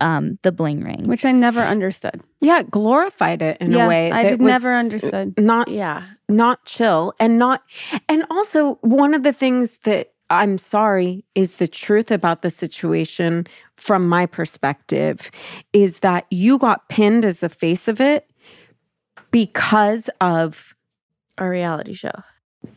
um, 0.00 0.38
The 0.42 0.52
Bling 0.52 0.84
Ring. 0.84 1.08
Which 1.08 1.24
I 1.24 1.32
never 1.32 1.60
understood. 1.60 2.22
Yeah, 2.40 2.62
glorified 2.62 3.42
it 3.42 3.58
in 3.60 3.72
yeah, 3.72 3.84
a 3.84 3.88
way. 3.88 4.12
I 4.12 4.22
that 4.22 4.30
did 4.30 4.40
was 4.40 4.48
never 4.48 4.74
understood. 4.74 5.34
Not 5.38 5.68
yeah. 5.68 6.04
not 6.28 6.64
chill 6.64 7.14
and 7.18 7.36
not 7.36 7.62
and 8.08 8.24
also 8.30 8.76
one 8.76 9.14
of 9.14 9.24
the 9.24 9.32
things 9.32 9.78
that 9.78 10.12
I'm 10.30 10.56
sorry 10.56 11.24
is 11.34 11.56
the 11.56 11.66
truth 11.66 12.12
about 12.12 12.42
the 12.42 12.50
situation 12.50 13.46
from 13.74 14.08
my 14.08 14.26
perspective 14.26 15.32
is 15.72 15.98
that 16.00 16.26
you 16.30 16.58
got 16.58 16.88
pinned 16.88 17.24
as 17.24 17.40
the 17.40 17.48
face 17.48 17.88
of 17.88 18.00
it 18.00 18.30
because 19.38 20.10
of 20.20 20.74
A 21.38 21.48
reality 21.48 21.94
show. 21.94 22.10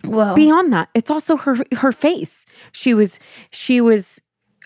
well, 0.03 0.35
beyond 0.35 0.71
that 0.71 0.89
it's 0.93 1.09
also 1.09 1.35
her 1.37 1.57
her 1.73 1.91
face 1.91 2.45
she 2.71 2.93
was 2.93 3.19
she 3.49 3.81
was 3.81 4.21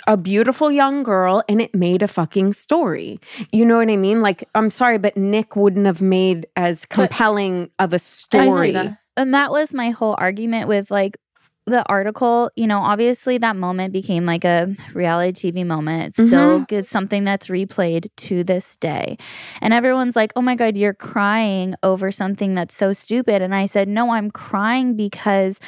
a 0.06 0.18
beautiful 0.18 0.70
young 0.70 1.04
girl 1.04 1.42
and 1.48 1.62
it 1.62 1.74
made 1.74 2.02
a 2.02 2.08
fucking 2.08 2.52
story 2.52 3.18
you 3.54 3.66
know 3.66 3.78
what 3.78 3.90
i 3.90 3.96
mean 3.96 4.22
like 4.22 4.44
i'm 4.56 4.70
sorry 4.70 4.98
but 4.98 5.16
nick 5.16 5.56
wouldn't 5.56 5.86
have 5.86 6.02
made 6.02 6.46
as 6.58 6.86
compelling 6.86 7.70
of 7.80 7.94
a 7.94 8.00
story 8.00 8.72
that. 8.72 8.98
and 9.16 9.34
that 9.34 9.52
was 9.52 9.74
my 9.74 9.90
whole 9.92 10.16
argument 10.18 10.68
with 10.68 10.92
like 10.92 11.16
the 11.68 11.84
article 11.88 12.52
you 12.56 12.68
know 12.68 12.80
obviously 12.80 13.40
that 13.40 13.56
moment 13.56 13.92
became 13.92 14.26
like 14.26 14.46
a 14.46 14.74
reality 14.94 15.52
tv 15.52 15.66
moment. 15.66 16.10
It's 16.10 16.28
still 16.28 16.62
mm-hmm. 16.62 16.76
it's 16.76 16.90
something 16.90 17.24
that's 17.24 17.48
replayed 17.48 18.10
to 18.18 18.44
this 18.44 18.78
day. 18.78 19.18
And 19.62 19.74
everyone's 19.74 20.16
like 20.16 20.32
oh 20.36 20.42
my 20.42 20.56
god 20.56 20.78
you're 20.78 20.94
crying 20.94 21.76
over 21.84 22.12
something 22.12 22.56
that's 22.56 22.76
so 22.76 22.94
stupid. 22.94 23.42
And 23.42 23.56
i 23.56 23.66
said 23.66 23.88
no 23.88 24.12
i'm 24.12 24.32
crying 24.32 24.96
because 24.96 25.60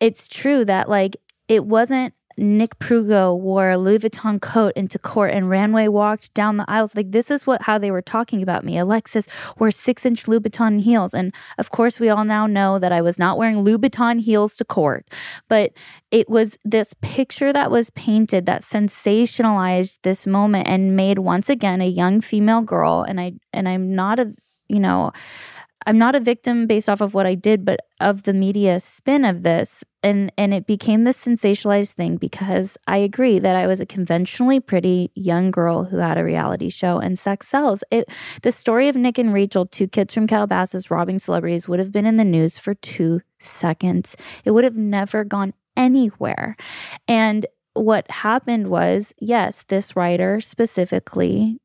it's 0.00 0.26
true 0.26 0.64
that 0.64 0.88
like 0.88 1.16
it 1.48 1.66
wasn't 1.66 2.14
Nick 2.36 2.78
Prugo 2.78 3.38
wore 3.38 3.70
a 3.70 3.78
Louis 3.78 3.98
Vuitton 3.98 4.40
coat 4.40 4.72
into 4.74 4.98
court 4.98 5.32
and 5.32 5.46
Ranway 5.46 5.88
walked 5.88 6.32
down 6.34 6.56
the 6.56 6.64
aisles. 6.68 6.94
Like 6.94 7.12
this 7.12 7.30
is 7.30 7.46
what 7.46 7.62
how 7.62 7.78
they 7.78 7.90
were 7.90 8.02
talking 8.02 8.42
about 8.42 8.64
me. 8.64 8.78
Alexis 8.78 9.26
wore 9.58 9.70
six 9.70 10.06
inch 10.06 10.26
Louis 10.28 10.40
Vuitton 10.40 10.80
heels. 10.80 11.14
And 11.14 11.34
of 11.58 11.70
course 11.70 12.00
we 12.00 12.08
all 12.08 12.24
now 12.24 12.46
know 12.46 12.78
that 12.78 12.92
I 12.92 13.02
was 13.02 13.18
not 13.18 13.38
wearing 13.38 13.60
Louis 13.60 13.78
Vuitton 13.78 14.20
heels 14.20 14.56
to 14.56 14.64
court. 14.64 15.06
But 15.48 15.72
it 16.10 16.28
was 16.28 16.56
this 16.64 16.94
picture 17.00 17.52
that 17.52 17.70
was 17.70 17.90
painted 17.90 18.46
that 18.46 18.62
sensationalized 18.62 19.98
this 20.02 20.26
moment 20.26 20.68
and 20.68 20.96
made 20.96 21.18
once 21.18 21.48
again 21.48 21.80
a 21.80 21.88
young 21.88 22.20
female 22.20 22.62
girl. 22.62 23.04
And 23.06 23.20
I 23.20 23.32
and 23.52 23.68
I'm 23.68 23.94
not 23.94 24.18
a 24.18 24.34
you 24.68 24.80
know 24.80 25.12
I'm 25.86 25.98
not 25.98 26.14
a 26.14 26.20
victim 26.20 26.66
based 26.66 26.88
off 26.88 27.00
of 27.00 27.14
what 27.14 27.26
I 27.26 27.34
did, 27.34 27.64
but 27.64 27.80
of 28.00 28.24
the 28.24 28.32
media 28.32 28.80
spin 28.80 29.24
of 29.24 29.42
this. 29.42 29.82
And 30.02 30.32
and 30.36 30.52
it 30.52 30.66
became 30.66 31.04
this 31.04 31.24
sensationalized 31.24 31.92
thing 31.92 32.16
because 32.16 32.76
I 32.86 32.96
agree 32.98 33.38
that 33.38 33.56
I 33.56 33.66
was 33.66 33.80
a 33.80 33.86
conventionally 33.86 34.58
pretty 34.58 35.10
young 35.14 35.50
girl 35.50 35.84
who 35.84 35.98
had 35.98 36.18
a 36.18 36.24
reality 36.24 36.70
show 36.70 36.98
and 36.98 37.18
sex 37.18 37.48
sells. 37.48 37.84
It 37.90 38.08
the 38.42 38.52
story 38.52 38.88
of 38.88 38.96
Nick 38.96 39.18
and 39.18 39.32
Rachel, 39.32 39.66
two 39.66 39.86
kids 39.86 40.12
from 40.12 40.26
Calabasas 40.26 40.90
robbing 40.90 41.18
celebrities, 41.18 41.68
would 41.68 41.78
have 41.78 41.92
been 41.92 42.06
in 42.06 42.16
the 42.16 42.24
news 42.24 42.58
for 42.58 42.74
two 42.74 43.20
seconds. 43.38 44.16
It 44.44 44.50
would 44.50 44.64
have 44.64 44.76
never 44.76 45.24
gone 45.24 45.54
anywhere. 45.76 46.56
And 47.06 47.46
what 47.74 48.10
happened 48.10 48.68
was, 48.68 49.14
yes, 49.18 49.64
this 49.68 49.96
writer 49.96 50.40
specifically 50.40 51.58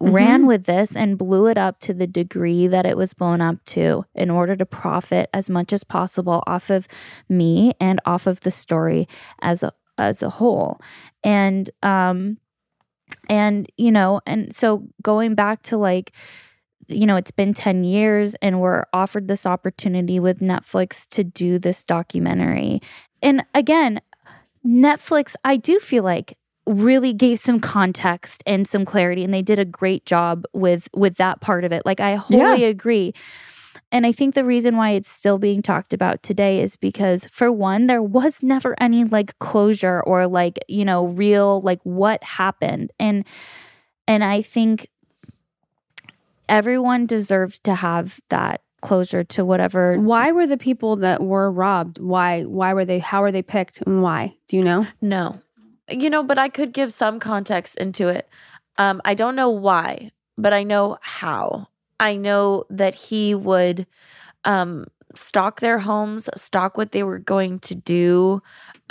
ran 0.00 0.46
with 0.46 0.64
this 0.64 0.96
and 0.96 1.18
blew 1.18 1.46
it 1.46 1.58
up 1.58 1.78
to 1.80 1.92
the 1.92 2.06
degree 2.06 2.66
that 2.66 2.86
it 2.86 2.96
was 2.96 3.12
blown 3.12 3.40
up 3.40 3.62
to 3.66 4.04
in 4.14 4.30
order 4.30 4.56
to 4.56 4.64
profit 4.64 5.28
as 5.34 5.50
much 5.50 5.72
as 5.72 5.84
possible 5.84 6.42
off 6.46 6.70
of 6.70 6.88
me 7.28 7.74
and 7.78 8.00
off 8.06 8.26
of 8.26 8.40
the 8.40 8.50
story 8.50 9.06
as 9.42 9.62
a 9.62 9.72
as 9.98 10.22
a 10.22 10.30
whole. 10.30 10.80
And 11.22 11.68
um 11.82 12.38
and 13.28 13.70
you 13.76 13.92
know 13.92 14.20
and 14.26 14.54
so 14.54 14.86
going 15.02 15.34
back 15.34 15.62
to 15.64 15.76
like 15.76 16.12
you 16.88 17.04
know 17.04 17.16
it's 17.16 17.30
been 17.30 17.52
10 17.52 17.84
years 17.84 18.34
and 18.40 18.60
we're 18.60 18.84
offered 18.94 19.28
this 19.28 19.44
opportunity 19.44 20.18
with 20.18 20.40
Netflix 20.40 21.06
to 21.08 21.22
do 21.22 21.58
this 21.58 21.84
documentary. 21.84 22.80
And 23.22 23.44
again 23.54 24.00
Netflix 24.66 25.34
I 25.44 25.56
do 25.56 25.78
feel 25.78 26.04
like 26.04 26.38
really 26.70 27.12
gave 27.12 27.38
some 27.38 27.60
context 27.60 28.42
and 28.46 28.66
some 28.66 28.84
clarity 28.84 29.24
and 29.24 29.34
they 29.34 29.42
did 29.42 29.58
a 29.58 29.64
great 29.64 30.04
job 30.06 30.44
with 30.52 30.88
with 30.94 31.16
that 31.16 31.40
part 31.40 31.64
of 31.64 31.72
it 31.72 31.82
like 31.84 32.00
i 32.00 32.14
wholly 32.14 32.64
agree 32.64 33.12
and 33.90 34.06
i 34.06 34.12
think 34.12 34.34
the 34.34 34.44
reason 34.44 34.76
why 34.76 34.90
it's 34.90 35.10
still 35.10 35.38
being 35.38 35.62
talked 35.62 35.92
about 35.92 36.22
today 36.22 36.60
is 36.62 36.76
because 36.76 37.24
for 37.26 37.50
one 37.50 37.86
there 37.86 38.02
was 38.02 38.42
never 38.42 38.74
any 38.80 39.04
like 39.04 39.36
closure 39.40 40.00
or 40.02 40.26
like 40.26 40.58
you 40.68 40.84
know 40.84 41.06
real 41.06 41.60
like 41.62 41.80
what 41.82 42.22
happened 42.22 42.92
and 43.00 43.24
and 44.06 44.22
i 44.22 44.40
think 44.40 44.86
everyone 46.48 47.06
deserved 47.06 47.64
to 47.64 47.74
have 47.74 48.20
that 48.28 48.62
closure 48.80 49.24
to 49.24 49.44
whatever 49.44 49.98
Why 49.98 50.32
were 50.32 50.46
the 50.46 50.56
people 50.56 50.96
that 50.96 51.22
were 51.22 51.50
robbed? 51.50 51.98
Why? 51.98 52.42
Why 52.42 52.72
were 52.74 52.84
they? 52.84 52.98
How 52.98 53.20
were 53.20 53.32
they 53.32 53.42
picked? 53.42 53.82
And 53.82 54.02
why? 54.02 54.36
Do 54.48 54.56
you 54.56 54.64
know? 54.64 54.86
No. 55.00 55.40
You 55.90 56.10
know, 56.10 56.22
but 56.22 56.38
I 56.38 56.48
could 56.48 56.72
give 56.72 56.92
some 56.92 57.18
context 57.18 57.76
into 57.76 58.08
it. 58.08 58.28
Um, 58.78 59.00
I 59.04 59.14
don't 59.14 59.34
know 59.36 59.50
why, 59.50 60.12
but 60.38 60.52
I 60.52 60.62
know 60.62 60.98
how. 61.02 61.68
I 61.98 62.16
know 62.16 62.64
that 62.70 62.94
he 62.94 63.34
would 63.34 63.86
um 64.44 64.86
stalk 65.14 65.60
their 65.60 65.80
homes, 65.80 66.28
stalk 66.36 66.76
what 66.78 66.92
they 66.92 67.02
were 67.02 67.18
going 67.18 67.58
to 67.60 67.74
do 67.74 68.42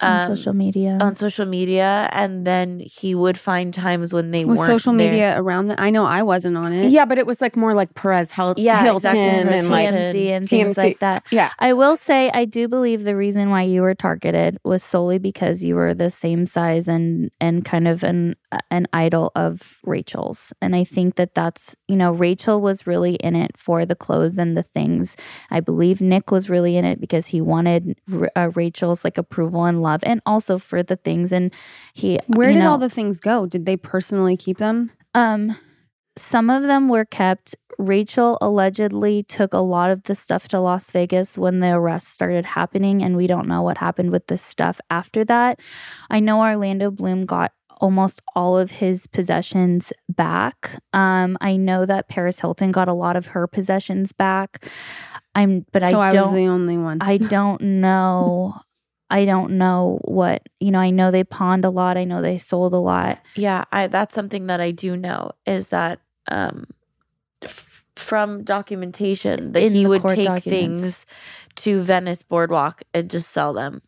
on 0.01 0.21
um, 0.21 0.35
social 0.35 0.53
media 0.53 0.97
on 1.01 1.15
social 1.15 1.45
media, 1.45 2.09
and 2.11 2.45
then 2.45 2.79
he 2.79 3.15
would 3.15 3.37
find 3.37 3.73
times 3.73 4.13
when 4.13 4.31
they 4.31 4.45
Was 4.45 4.57
weren't 4.59 4.67
social 4.69 4.93
there. 4.93 5.09
media 5.09 5.33
around 5.39 5.67
that? 5.67 5.79
I 5.79 5.89
know 5.89 6.05
I 6.05 6.23
wasn't 6.23 6.57
on 6.57 6.73
it. 6.73 6.89
Yeah, 6.89 7.05
but 7.05 7.17
it 7.17 7.25
was 7.27 7.41
like 7.41 7.55
more 7.55 7.73
like 7.73 7.93
Perez 7.95 8.31
Hel- 8.31 8.55
Yeah, 8.57 8.83
Hilton 8.83 9.15
exactly. 9.15 9.57
and 9.57 9.69
like 9.69 9.89
TMZ 9.89 10.29
and 10.31 10.49
things 10.49 10.75
TMZ. 10.75 10.77
like 10.77 10.99
that. 10.99 11.23
yeah. 11.31 11.51
I 11.59 11.73
will 11.73 11.95
say 11.97 12.29
I 12.33 12.45
do 12.45 12.67
believe 12.67 13.03
the 13.03 13.15
reason 13.15 13.49
why 13.49 13.63
you 13.63 13.81
were 13.81 13.95
targeted 13.95 14.57
was 14.63 14.83
solely 14.83 15.17
because 15.19 15.63
you 15.63 15.75
were 15.75 15.93
the 15.93 16.09
same 16.09 16.45
size 16.45 16.87
and 16.87 17.29
and 17.39 17.65
kind 17.65 17.87
of 17.87 18.03
an 18.03 18.35
an 18.71 18.87
idol 18.93 19.31
of 19.35 19.77
Rachel's. 19.83 20.53
And 20.61 20.75
I 20.75 20.83
think 20.83 21.15
that 21.15 21.35
that's, 21.35 21.75
you 21.87 21.95
know, 21.95 22.11
Rachel 22.11 22.61
was 22.61 22.87
really 22.87 23.13
in 23.15 23.35
it 23.35 23.51
for 23.57 23.85
the 23.85 23.95
clothes 23.95 24.39
and 24.39 24.57
the 24.57 24.63
things. 24.63 25.15
I 25.51 25.59
believe 25.59 26.01
Nick 26.01 26.31
was 26.31 26.49
really 26.49 26.75
in 26.75 26.83
it 26.83 26.99
because 26.99 27.27
he 27.27 27.41
wanted 27.41 27.99
uh, 28.35 28.49
Rachel's 28.55 29.03
like 29.03 29.17
approval 29.19 29.65
and 29.65 29.81
love 29.89 30.01
and 30.03 30.21
also 30.25 30.57
for 30.57 30.83
the 30.83 30.95
things 30.95 31.31
and 31.31 31.53
he 31.93 32.19
Where 32.27 32.51
did 32.53 32.59
know, 32.59 32.71
all 32.71 32.77
the 32.77 32.89
things 32.89 33.19
go? 33.19 33.45
Did 33.45 33.65
they 33.65 33.77
personally 33.77 34.37
keep 34.37 34.57
them? 34.57 34.91
um, 35.13 35.55
some 36.17 36.49
of 36.49 36.63
them 36.63 36.89
were 36.89 37.05
kept. 37.05 37.55
Rachel 37.77 38.37
allegedly 38.41 39.23
took 39.23 39.53
a 39.53 39.59
lot 39.59 39.89
of 39.89 40.03
the 40.03 40.13
stuff 40.15 40.49
to 40.49 40.59
Las 40.59 40.91
Vegas 40.91 41.37
when 41.37 41.61
the 41.61 41.69
arrest 41.69 42.09
started 42.09 42.45
happening, 42.45 43.01
and 43.01 43.15
we 43.15 43.25
don't 43.25 43.47
know 43.47 43.61
what 43.61 43.77
happened 43.77 44.11
with 44.11 44.27
this 44.27 44.41
stuff 44.41 44.81
after 44.89 45.23
that. 45.25 45.59
I 46.09 46.19
know 46.19 46.41
Orlando 46.41 46.91
Bloom 46.91 47.25
got 47.25 47.53
almost 47.79 48.21
all 48.35 48.57
of 48.57 48.71
his 48.71 49.07
possessions 49.07 49.93
back. 50.09 50.81
Um, 50.91 51.37
I 51.39 51.55
know 51.55 51.85
that 51.85 52.09
Paris 52.09 52.39
Hilton 52.41 52.71
got 52.71 52.89
a 52.89 52.93
lot 52.93 53.15
of 53.15 53.27
her 53.27 53.47
possessions 53.47 54.11
back. 54.11 54.67
I'm, 55.33 55.65
but 55.71 55.83
so 55.83 56.01
I 56.01 56.09
I, 56.09 56.21
was 56.21 56.35
the 56.35 56.47
only 56.47 56.77
one. 56.77 56.97
I 56.99 57.15
don't 57.15 57.61
know 57.85 58.59
I 59.11 59.25
don't 59.25 59.57
know 59.57 59.99
what, 60.03 60.47
you 60.59 60.71
know, 60.71 60.79
I 60.79 60.91
know 60.91 61.09
they 61.11 61.23
pawned 61.23 61.65
a 61.65 61.69
lot. 61.69 61.97
I 61.97 62.03
know 62.03 62.21
they 62.21 62.37
sold 62.37 62.73
a 62.73 62.77
lot. 62.77 63.19
Yeah, 63.35 63.65
I 63.71 63.87
that's 63.87 64.13
something 64.15 64.47
that 64.47 64.61
I 64.61 64.71
do 64.71 64.95
know 64.95 65.31
is 65.45 65.69
that 65.69 65.99
um 66.27 66.65
f- 67.43 67.83
from 67.95 68.43
documentation 68.43 69.51
that 69.53 69.63
In 69.63 69.73
he 69.73 69.85
would 69.87 70.03
take 70.03 70.25
documents. 70.27 70.43
things 70.45 71.05
to 71.55 71.81
Venice 71.81 72.23
Boardwalk 72.23 72.83
and 72.93 73.09
just 73.09 73.31
sell 73.31 73.51
them. 73.53 73.81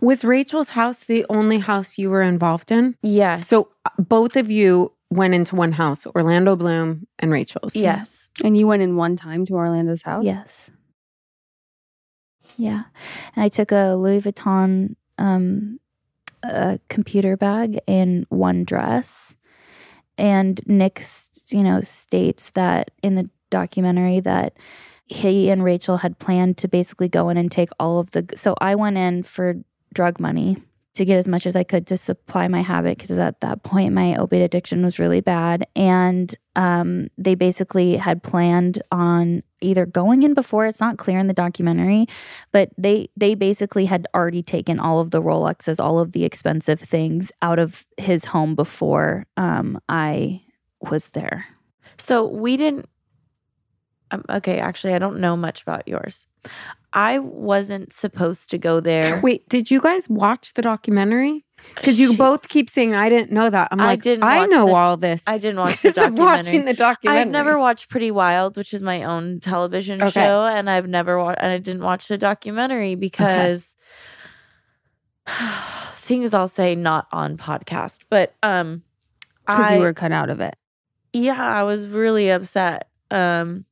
Was 0.00 0.22
Rachel's 0.24 0.70
house 0.70 1.04
the 1.04 1.24
only 1.28 1.58
house 1.58 1.98
you 1.98 2.10
were 2.10 2.22
involved 2.22 2.70
in? 2.70 2.96
Yes. 3.02 3.48
So 3.48 3.70
uh, 3.86 3.90
both 3.98 4.36
of 4.36 4.50
you 4.50 4.92
went 5.10 5.34
into 5.34 5.56
one 5.56 5.72
house, 5.72 6.06
Orlando 6.06 6.56
Bloom 6.56 7.06
and 7.18 7.30
Rachel's. 7.32 7.74
yes. 7.74 8.28
And 8.44 8.56
you 8.56 8.66
went 8.66 8.82
in 8.82 8.96
one 8.96 9.16
time 9.16 9.44
to 9.46 9.54
Orlando's 9.54 10.02
house? 10.02 10.24
Yes. 10.24 10.70
Yeah. 12.56 12.84
And 13.34 13.44
I 13.44 13.48
took 13.48 13.72
a 13.72 13.94
Louis 13.94 14.20
Vuitton 14.20 14.96
um, 15.18 15.78
a 16.42 16.78
computer 16.88 17.36
bag 17.36 17.78
and 17.86 18.26
one 18.28 18.64
dress. 18.64 19.34
And 20.18 20.60
Nick, 20.66 21.04
you 21.50 21.62
know, 21.62 21.80
states 21.80 22.50
that 22.54 22.90
in 23.02 23.14
the 23.14 23.30
documentary 23.50 24.20
that 24.20 24.56
he 25.06 25.50
and 25.50 25.62
Rachel 25.62 25.98
had 25.98 26.18
planned 26.18 26.58
to 26.58 26.68
basically 26.68 27.08
go 27.08 27.28
in 27.28 27.36
and 27.36 27.50
take 27.50 27.70
all 27.78 27.98
of 27.98 28.12
the. 28.12 28.26
So 28.36 28.54
I 28.60 28.74
went 28.74 28.98
in 28.98 29.22
for 29.22 29.54
drug 29.94 30.18
money 30.18 30.56
to 30.94 31.04
get 31.04 31.16
as 31.16 31.26
much 31.26 31.46
as 31.46 31.56
I 31.56 31.64
could 31.64 31.86
to 31.86 31.96
supply 31.96 32.48
my 32.48 32.60
habit 32.60 32.98
because 32.98 33.18
at 33.18 33.40
that 33.40 33.62
point 33.62 33.94
my 33.94 34.16
opiate 34.16 34.42
addiction 34.42 34.84
was 34.84 34.98
really 34.98 35.20
bad. 35.20 35.66
And 35.74 36.34
um, 36.54 37.08
they 37.16 37.34
basically 37.34 37.96
had 37.96 38.22
planned 38.22 38.82
on 38.92 39.42
either 39.62 39.86
going 39.86 40.22
in 40.22 40.34
before 40.34 40.66
it's 40.66 40.80
not 40.80 40.98
clear 40.98 41.18
in 41.18 41.28
the 41.28 41.32
documentary 41.32 42.04
but 42.50 42.68
they 42.76 43.08
they 43.16 43.36
basically 43.36 43.86
had 43.86 44.08
already 44.12 44.42
taken 44.42 44.80
all 44.80 44.98
of 44.98 45.12
the 45.12 45.22
rolexes 45.22 45.78
all 45.82 46.00
of 46.00 46.10
the 46.10 46.24
expensive 46.24 46.80
things 46.80 47.30
out 47.42 47.60
of 47.60 47.86
his 47.96 48.24
home 48.24 48.56
before 48.56 49.24
um 49.36 49.78
i 49.88 50.42
was 50.80 51.10
there 51.10 51.46
So 51.96 52.26
we 52.26 52.56
didn't 52.56 52.88
um, 54.12 54.24
okay, 54.28 54.58
actually 54.58 54.94
I 54.94 54.98
don't 54.98 55.18
know 55.20 55.36
much 55.36 55.62
about 55.62 55.88
yours. 55.88 56.26
I 56.92 57.18
wasn't 57.18 57.92
supposed 57.92 58.50
to 58.50 58.58
go 58.58 58.80
there. 58.80 59.20
Wait, 59.20 59.48
did 59.48 59.70
you 59.70 59.80
guys 59.80 60.08
watch 60.08 60.52
the 60.54 60.62
documentary? 60.62 61.44
Because 61.76 61.98
you 62.00 62.16
both 62.16 62.48
keep 62.48 62.68
saying 62.68 62.94
I 62.96 63.08
didn't 63.08 63.30
know 63.30 63.48
that. 63.48 63.68
I'm 63.70 63.80
I 63.80 63.86
like, 63.86 64.02
didn't 64.02 64.24
I 64.24 64.46
know 64.46 64.66
the- 64.66 64.72
all 64.74 64.96
this. 64.96 65.22
I 65.28 65.38
didn't 65.38 65.60
watch 65.60 65.80
the 65.82 65.92
documentary. 65.92 66.24
watching 66.24 66.64
the 66.64 66.74
documentary. 66.74 67.20
I've 67.22 67.28
never 67.30 67.56
watched 67.58 67.88
Pretty 67.88 68.10
Wild, 68.10 68.56
which 68.56 68.74
is 68.74 68.82
my 68.82 69.04
own 69.04 69.38
television 69.40 70.02
Okay. 70.02 70.10
show, 70.10 70.44
and 70.44 70.68
I've 70.68 70.88
never 70.88 71.18
watched 71.18 71.38
and 71.40 71.52
I 71.52 71.58
didn't 71.58 71.82
watch 71.82 72.08
the 72.08 72.18
documentary 72.18 72.96
because 72.96 73.76
things 75.92 76.34
I'll 76.34 76.48
say 76.48 76.74
not 76.74 77.06
on 77.12 77.36
podcast. 77.36 78.00
But 78.10 78.34
um 78.42 78.82
Because 79.46 79.66
I 79.70 79.74
you 79.76 79.80
were 79.82 79.94
cut 79.94 80.12
out 80.12 80.30
of 80.30 80.40
it. 80.40 80.56
yeah, 81.12 81.40
I 81.42 81.62
was 81.62 81.86
really 81.86 82.28
upset. 82.30 82.88
Um 83.10 83.64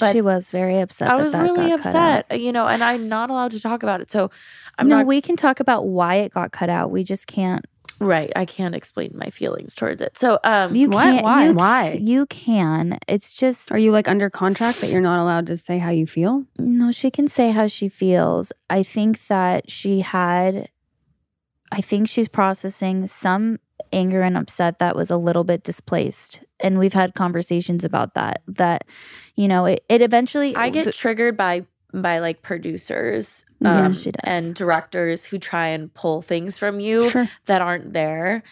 But 0.00 0.12
she 0.12 0.20
was 0.20 0.48
very 0.50 0.80
upset 0.80 1.08
I 1.08 1.16
was 1.16 1.32
that 1.32 1.42
really 1.42 1.70
got 1.70 1.80
upset, 1.86 2.40
you 2.40 2.52
know, 2.52 2.66
and 2.66 2.82
I'm 2.84 3.08
not 3.08 3.30
allowed 3.30 3.52
to 3.52 3.60
talk 3.60 3.82
about 3.82 4.00
it. 4.00 4.10
So 4.10 4.30
I'm 4.78 4.88
no 4.88 4.98
not 4.98 5.06
we 5.06 5.20
can 5.20 5.36
talk 5.36 5.60
about 5.60 5.86
why 5.86 6.16
it 6.16 6.32
got 6.32 6.52
cut 6.52 6.68
out 6.70 6.90
we 6.90 7.04
just 7.04 7.26
can't 7.26 7.64
right. 8.00 8.30
I 8.36 8.44
can't 8.44 8.74
explain 8.76 9.12
my 9.14 9.30
feelings 9.30 9.74
towards 9.74 10.00
it. 10.02 10.16
So 10.18 10.38
um 10.44 10.76
you 10.76 10.88
What? 10.88 11.02
can't 11.04 11.24
Why? 11.24 11.44
you, 11.46 11.52
Why? 11.54 11.92
you 12.00 12.26
can 12.26 12.98
it's 13.08 13.32
just 13.34 13.72
Are 13.72 13.78
you 13.78 13.90
like 13.92 14.08
under 14.08 14.28
contract 14.30 14.80
that 14.82 14.90
you're 14.90 15.00
not 15.00 15.20
allowed 15.20 15.46
to 15.46 15.56
say 15.56 15.78
how 15.78 15.90
you 15.90 16.06
feel? 16.06 16.44
No, 16.58 16.92
she 16.92 17.10
can 17.10 17.26
say 17.28 17.50
how 17.50 17.66
she 17.66 17.88
feels. 17.88 18.52
I 18.68 18.82
think 18.82 19.26
that 19.28 19.70
she 19.70 20.00
had, 20.00 20.68
I 21.72 21.80
think 21.80 22.08
she's 22.08 22.28
processing 22.28 23.06
some 23.06 23.58
anger 23.92 24.22
and 24.22 24.36
upset 24.36 24.78
that 24.78 24.96
was 24.96 25.10
a 25.10 25.16
little 25.16 25.44
bit 25.44 25.62
displaced. 25.64 26.40
And 26.60 26.78
we've 26.78 26.92
had 26.92 27.14
conversations 27.14 27.84
about 27.84 28.14
that. 28.14 28.42
That, 28.48 28.84
you 29.36 29.48
know, 29.48 29.64
it, 29.66 29.84
it 29.88 30.02
eventually. 30.02 30.54
I 30.56 30.70
get 30.70 30.92
triggered 30.94 31.36
by 31.36 31.66
by 31.94 32.18
like 32.18 32.42
producers 32.42 33.44
Yeah, 33.60 33.86
um, 33.86 33.92
does. 33.92 34.08
and 34.24 34.54
directors 34.54 35.24
who 35.24 35.38
try 35.38 35.68
and 35.68 35.92
pull 35.94 36.20
things 36.20 36.58
from 36.58 36.80
you 36.80 37.08
Sure. 37.10 37.28
that 37.46 37.62
aren't 37.62 37.92
there. 37.94 38.42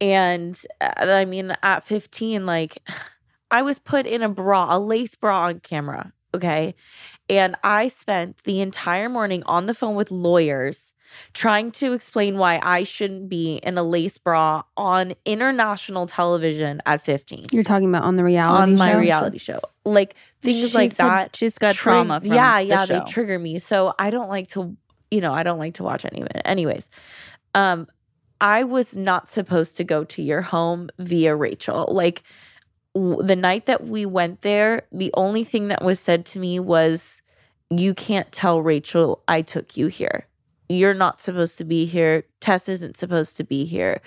And 0.00 0.60
uh, 0.80 0.92
I 0.98 1.24
mean, 1.24 1.54
at 1.62 1.84
15, 1.84 2.44
like 2.44 2.82
I 3.50 3.62
was 3.62 3.78
put 3.78 4.06
in 4.06 4.22
a 4.22 4.28
bra, 4.28 4.76
a 4.76 4.78
lace 4.78 5.14
bra 5.14 5.46
on 5.46 5.60
camera. 5.60 6.12
Okay. 6.34 6.74
And 7.28 7.56
I 7.62 7.88
spent 7.88 8.42
the 8.44 8.60
entire 8.60 9.08
morning 9.08 9.42
on 9.44 9.66
the 9.66 9.74
phone 9.74 9.94
with 9.94 10.10
lawyers 10.10 10.91
trying 11.32 11.70
to 11.72 11.92
explain 11.92 12.38
why 12.38 12.60
I 12.62 12.82
shouldn't 12.84 13.28
be 13.28 13.56
in 13.56 13.78
a 13.78 13.82
lace 13.82 14.18
bra 14.18 14.62
on 14.76 15.14
international 15.24 16.06
television 16.06 16.80
at 16.86 17.04
15 17.04 17.46
You're 17.52 17.62
talking 17.62 17.88
about 17.88 18.04
on 18.04 18.16
the 18.16 18.24
reality 18.24 18.62
on 18.72 18.76
my 18.78 18.94
reality 18.94 19.38
show. 19.38 19.60
Like 19.84 20.14
things 20.40 20.58
She's 20.60 20.74
like 20.74 20.94
that 20.96 21.34
She's 21.36 21.58
got 21.58 21.74
trig- 21.74 21.94
trauma 21.94 22.20
from 22.20 22.32
yeah 22.32 22.58
the 22.60 22.66
yeah 22.66 22.86
show. 22.86 22.98
they 23.00 23.04
trigger 23.10 23.38
me. 23.38 23.58
So 23.58 23.94
i 23.98 24.10
don't 24.10 24.28
like 24.28 24.48
to 24.50 24.76
you 25.10 25.20
know 25.20 25.32
i 25.32 25.42
don't 25.42 25.58
like 25.58 25.74
to 25.74 25.82
watch 25.82 26.04
any 26.04 26.20
of 26.22 26.26
it. 26.28 26.42
Anyways 26.44 26.88
um 27.54 27.86
i 28.40 28.64
was 28.64 28.96
not 28.96 29.30
supposed 29.30 29.76
to 29.76 29.84
go 29.84 30.04
to 30.04 30.22
your 30.22 30.42
home 30.42 30.88
via 30.98 31.34
rachel. 31.36 31.86
Like 31.90 32.22
w- 32.94 33.22
the 33.22 33.36
night 33.36 33.66
that 33.66 33.84
we 33.88 34.06
went 34.06 34.42
there 34.42 34.82
the 34.92 35.10
only 35.14 35.44
thing 35.44 35.68
that 35.68 35.82
was 35.84 36.00
said 36.00 36.24
to 36.26 36.38
me 36.38 36.58
was 36.60 37.22
you 37.70 37.94
can't 37.94 38.30
tell 38.32 38.60
rachel 38.62 39.22
i 39.28 39.40
took 39.42 39.76
you 39.76 39.86
here 39.86 40.26
you're 40.72 40.94
not 40.94 41.20
supposed 41.20 41.56
to 41.58 41.64
be 41.64 41.84
here 41.84 42.24
tess 42.40 42.68
isn't 42.68 42.96
supposed 42.96 43.36
to 43.36 43.44
be 43.44 43.64
here 43.64 44.00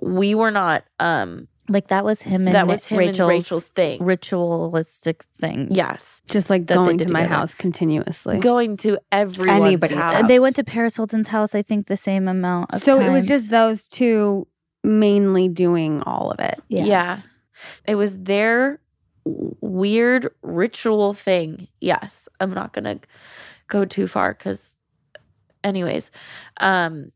we 0.00 0.34
were 0.34 0.50
not 0.50 0.84
um 1.00 1.48
Like 1.68 1.88
that 1.88 2.04
was 2.04 2.22
him 2.22 2.46
and 2.46 2.54
that 2.54 2.66
was 2.66 2.84
him 2.86 2.98
Rachel's, 2.98 3.18
and 3.20 3.28
rachel's 3.28 3.68
thing 3.68 4.02
ritualistic 4.04 5.24
thing. 5.40 5.68
yes 5.70 6.22
Just 6.28 6.50
like 6.50 6.66
going 6.66 6.96
did 6.98 7.08
to 7.08 7.12
my 7.12 7.24
house 7.24 7.54
continuously. 7.54 8.38
going 8.38 8.76
to 8.78 8.98
everyone's 9.10 9.66
Anybody's 9.66 9.96
house. 9.98 10.14
house. 10.14 10.28
They 10.28 10.38
went 10.40 10.56
to 10.56 10.64
Paris 10.64 10.96
Hilton's 10.96 11.28
house, 11.28 11.54
I 11.54 11.62
think, 11.62 11.86
the 11.86 11.96
same 11.96 12.28
amount 12.28 12.72
of 12.74 12.82
so 12.82 13.00
it 13.00 13.10
was 13.10 13.26
just 13.26 13.50
those 13.50 13.88
two 13.88 14.46
mainly 14.84 15.48
doing 15.48 16.02
all 16.02 16.30
of 16.30 16.40
it. 16.40 16.60
Yes. 16.68 16.86
Yeah. 16.86 17.18
It 17.86 17.94
was 17.94 18.16
their 18.18 18.80
weird 19.24 20.28
ritual 20.42 21.14
thing. 21.14 21.68
Yes, 21.80 22.28
I'm 22.40 22.52
not 22.52 22.72
going 22.72 22.84
to 22.84 22.98
go 23.68 23.84
too 23.84 24.06
far 24.06 24.34
cuz 24.34 24.76
anyways, 25.64 26.10
um 26.60 27.12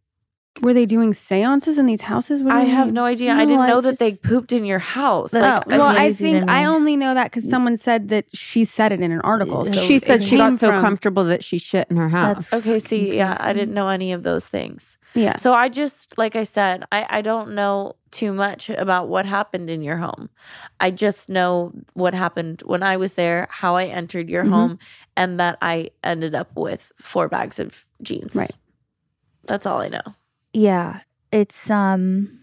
Were 0.62 0.72
they 0.72 0.86
doing 0.86 1.12
seances 1.12 1.76
in 1.78 1.84
these 1.86 2.00
houses? 2.02 2.42
What 2.42 2.54
I 2.54 2.62
you 2.64 2.74
have 2.74 2.86
mean? 2.86 2.94
no 2.94 3.04
idea. 3.04 3.32
I 3.34 3.44
didn't 3.44 3.60
I 3.60 3.68
know 3.68 3.82
that 3.82 3.98
they 3.98 4.14
pooped 4.14 4.52
in 4.52 4.64
your 4.64 4.78
house. 4.78 5.30
The- 5.30 5.58
Oh, 5.58 5.60
well, 5.66 5.82
I 5.82 6.12
think 6.12 6.48
I 6.48 6.64
only 6.64 6.96
know 6.96 7.12
that 7.12 7.30
because 7.30 7.48
someone 7.50 7.76
said 7.76 8.08
that 8.08 8.24
she 8.34 8.64
said 8.64 8.90
it 8.92 9.00
in 9.02 9.12
an 9.12 9.20
article. 9.20 9.66
So 9.66 9.72
she 9.72 9.98
said 9.98 10.22
she 10.22 10.38
got 10.38 10.58
so 10.58 10.68
from- 10.68 10.80
comfortable 10.80 11.24
that 11.24 11.44
she 11.44 11.58
shit 11.58 11.86
in 11.90 11.96
her 11.98 12.08
house. 12.08 12.52
Okay, 12.54 12.78
see, 12.78 13.16
yeah, 13.16 13.36
I 13.38 13.52
didn't 13.52 13.74
know 13.74 13.88
any 13.88 14.12
of 14.12 14.22
those 14.22 14.46
things. 14.48 14.95
Yeah. 15.14 15.36
So 15.36 15.54
I 15.54 15.68
just, 15.68 16.16
like 16.18 16.36
I 16.36 16.44
said, 16.44 16.84
I, 16.92 17.06
I 17.08 17.20
don't 17.22 17.54
know 17.54 17.96
too 18.10 18.32
much 18.32 18.68
about 18.70 19.08
what 19.08 19.24
happened 19.26 19.70
in 19.70 19.82
your 19.82 19.96
home. 19.96 20.28
I 20.78 20.90
just 20.90 21.28
know 21.28 21.72
what 21.94 22.12
happened 22.14 22.62
when 22.66 22.82
I 22.82 22.96
was 22.98 23.14
there, 23.14 23.46
how 23.50 23.76
I 23.76 23.86
entered 23.86 24.28
your 24.28 24.44
Mhm. 24.44 24.50
home, 24.50 24.78
and 25.16 25.40
that 25.40 25.56
I 25.62 25.90
ended 26.04 26.34
up 26.34 26.50
with 26.54 26.92
four 27.00 27.28
bags 27.28 27.58
of 27.58 27.86
jeans. 28.02 28.34
Right. 28.36 28.54
That's 29.46 29.64
all 29.66 29.80
I 29.80 29.88
know. 29.88 30.02
yeah 30.52 31.00
it's 31.32 31.70
um 31.70 32.40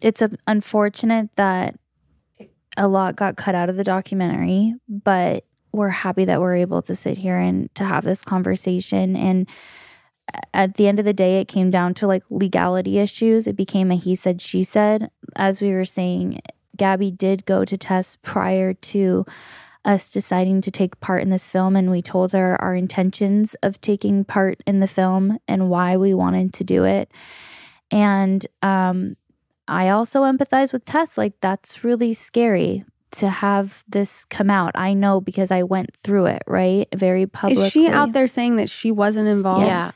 it's 0.00 0.20
a, 0.20 0.30
unfortunate 0.46 1.28
that 1.36 1.76
a 2.76 2.86
lot 2.88 3.16
got 3.16 3.36
cut 3.36 3.54
out 3.54 3.68
of 3.70 3.76
the 3.76 3.84
documentary 3.84 4.74
but 4.88 5.44
we're 5.72 5.88
happy 5.88 6.24
that 6.24 6.40
we're 6.40 6.56
able 6.56 6.82
to 6.82 6.94
sit 6.96 7.16
here 7.16 7.38
and 7.38 7.72
to 7.74 7.84
have 7.84 8.04
this 8.04 8.22
conversation 8.24 9.16
and 9.16 9.48
at 10.54 10.74
the 10.74 10.88
end 10.88 10.98
of 10.98 11.04
the 11.04 11.12
day 11.12 11.40
it 11.40 11.48
came 11.48 11.70
down 11.70 11.94
to 11.94 12.06
like 12.06 12.24
legality 12.30 12.98
issues. 12.98 13.46
It 13.46 13.56
became 13.56 13.90
a 13.90 13.96
he 13.96 14.14
said 14.14 14.40
she 14.40 14.62
said. 14.62 15.10
As 15.36 15.60
we 15.60 15.72
were 15.72 15.84
saying 15.84 16.40
gabby 16.76 17.10
did 17.10 17.44
go 17.44 17.64
to 17.64 17.76
Tess 17.76 18.16
prior 18.22 18.72
to 18.72 19.26
us 19.84 20.10
deciding 20.10 20.60
to 20.60 20.70
take 20.70 21.00
part 21.00 21.22
in 21.22 21.30
this 21.30 21.44
film 21.44 21.76
and 21.76 21.90
we 21.90 22.02
told 22.02 22.32
her 22.32 22.60
our 22.60 22.74
intentions 22.74 23.54
of 23.62 23.80
taking 23.80 24.24
part 24.24 24.60
in 24.66 24.80
the 24.80 24.86
film 24.86 25.38
and 25.48 25.70
why 25.70 25.96
we 25.96 26.12
wanted 26.12 26.52
to 26.52 26.64
do 26.64 26.84
it. 26.84 27.10
And 27.90 28.46
um, 28.62 29.16
I 29.66 29.88
also 29.88 30.22
empathize 30.22 30.72
with 30.72 30.84
Tess. 30.84 31.16
Like, 31.16 31.34
that's 31.40 31.84
really 31.84 32.12
scary 32.12 32.84
to 33.18 33.28
have 33.28 33.84
this 33.88 34.24
come 34.26 34.50
out. 34.50 34.72
I 34.74 34.94
know 34.94 35.20
because 35.20 35.50
I 35.50 35.62
went 35.62 35.90
through 36.02 36.26
it, 36.26 36.42
right? 36.46 36.88
Very 36.94 37.26
publicly. 37.26 37.66
Is 37.66 37.72
she 37.72 37.88
out 37.88 38.12
there 38.12 38.26
saying 38.26 38.56
that 38.56 38.68
she 38.70 38.90
wasn't 38.90 39.28
involved? 39.28 39.66
Yeah. 39.66 39.90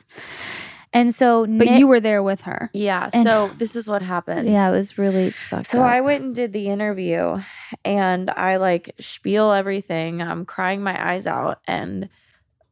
And 0.93 1.15
so, 1.15 1.43
But 1.47 1.51
Nick- 1.69 1.79
you 1.79 1.87
were 1.87 2.01
there 2.01 2.23
with 2.23 2.43
her. 2.43 2.69
Yeah. 2.75 3.09
And- 3.15 3.25
so 3.25 3.51
this 3.57 3.75
is 3.75 3.89
what 3.89 4.03
happened. 4.03 4.49
yeah, 4.49 4.69
it 4.69 4.73
was 4.73 4.99
really 4.99 5.31
fucked 5.31 5.69
So 5.69 5.83
up. 5.83 5.89
I 5.91 6.01
went 6.03 6.23
and 6.23 6.35
did 6.35 6.53
the 6.53 6.69
interview 6.69 7.41
and 7.85 8.29
I 8.31 8.57
like 8.57 8.95
spiel 9.01 9.53
everything. 9.53 10.21
I'm 10.21 10.45
crying 10.45 10.83
my 10.83 11.11
eyes 11.13 11.27
out 11.27 11.61
and 11.67 12.09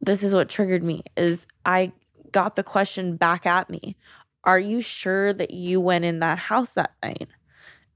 this 0.01 0.21
is 0.21 0.33
what 0.35 0.49
triggered 0.49 0.83
me 0.83 1.03
is 1.17 1.47
I 1.65 1.91
got 2.31 2.55
the 2.55 2.63
question 2.63 3.15
back 3.17 3.45
at 3.45 3.69
me 3.69 3.95
Are 4.43 4.59
you 4.59 4.81
sure 4.81 5.33
that 5.33 5.51
you 5.51 5.79
went 5.81 6.05
in 6.05 6.19
that 6.19 6.37
house 6.37 6.71
that 6.71 6.91
night? 7.03 7.27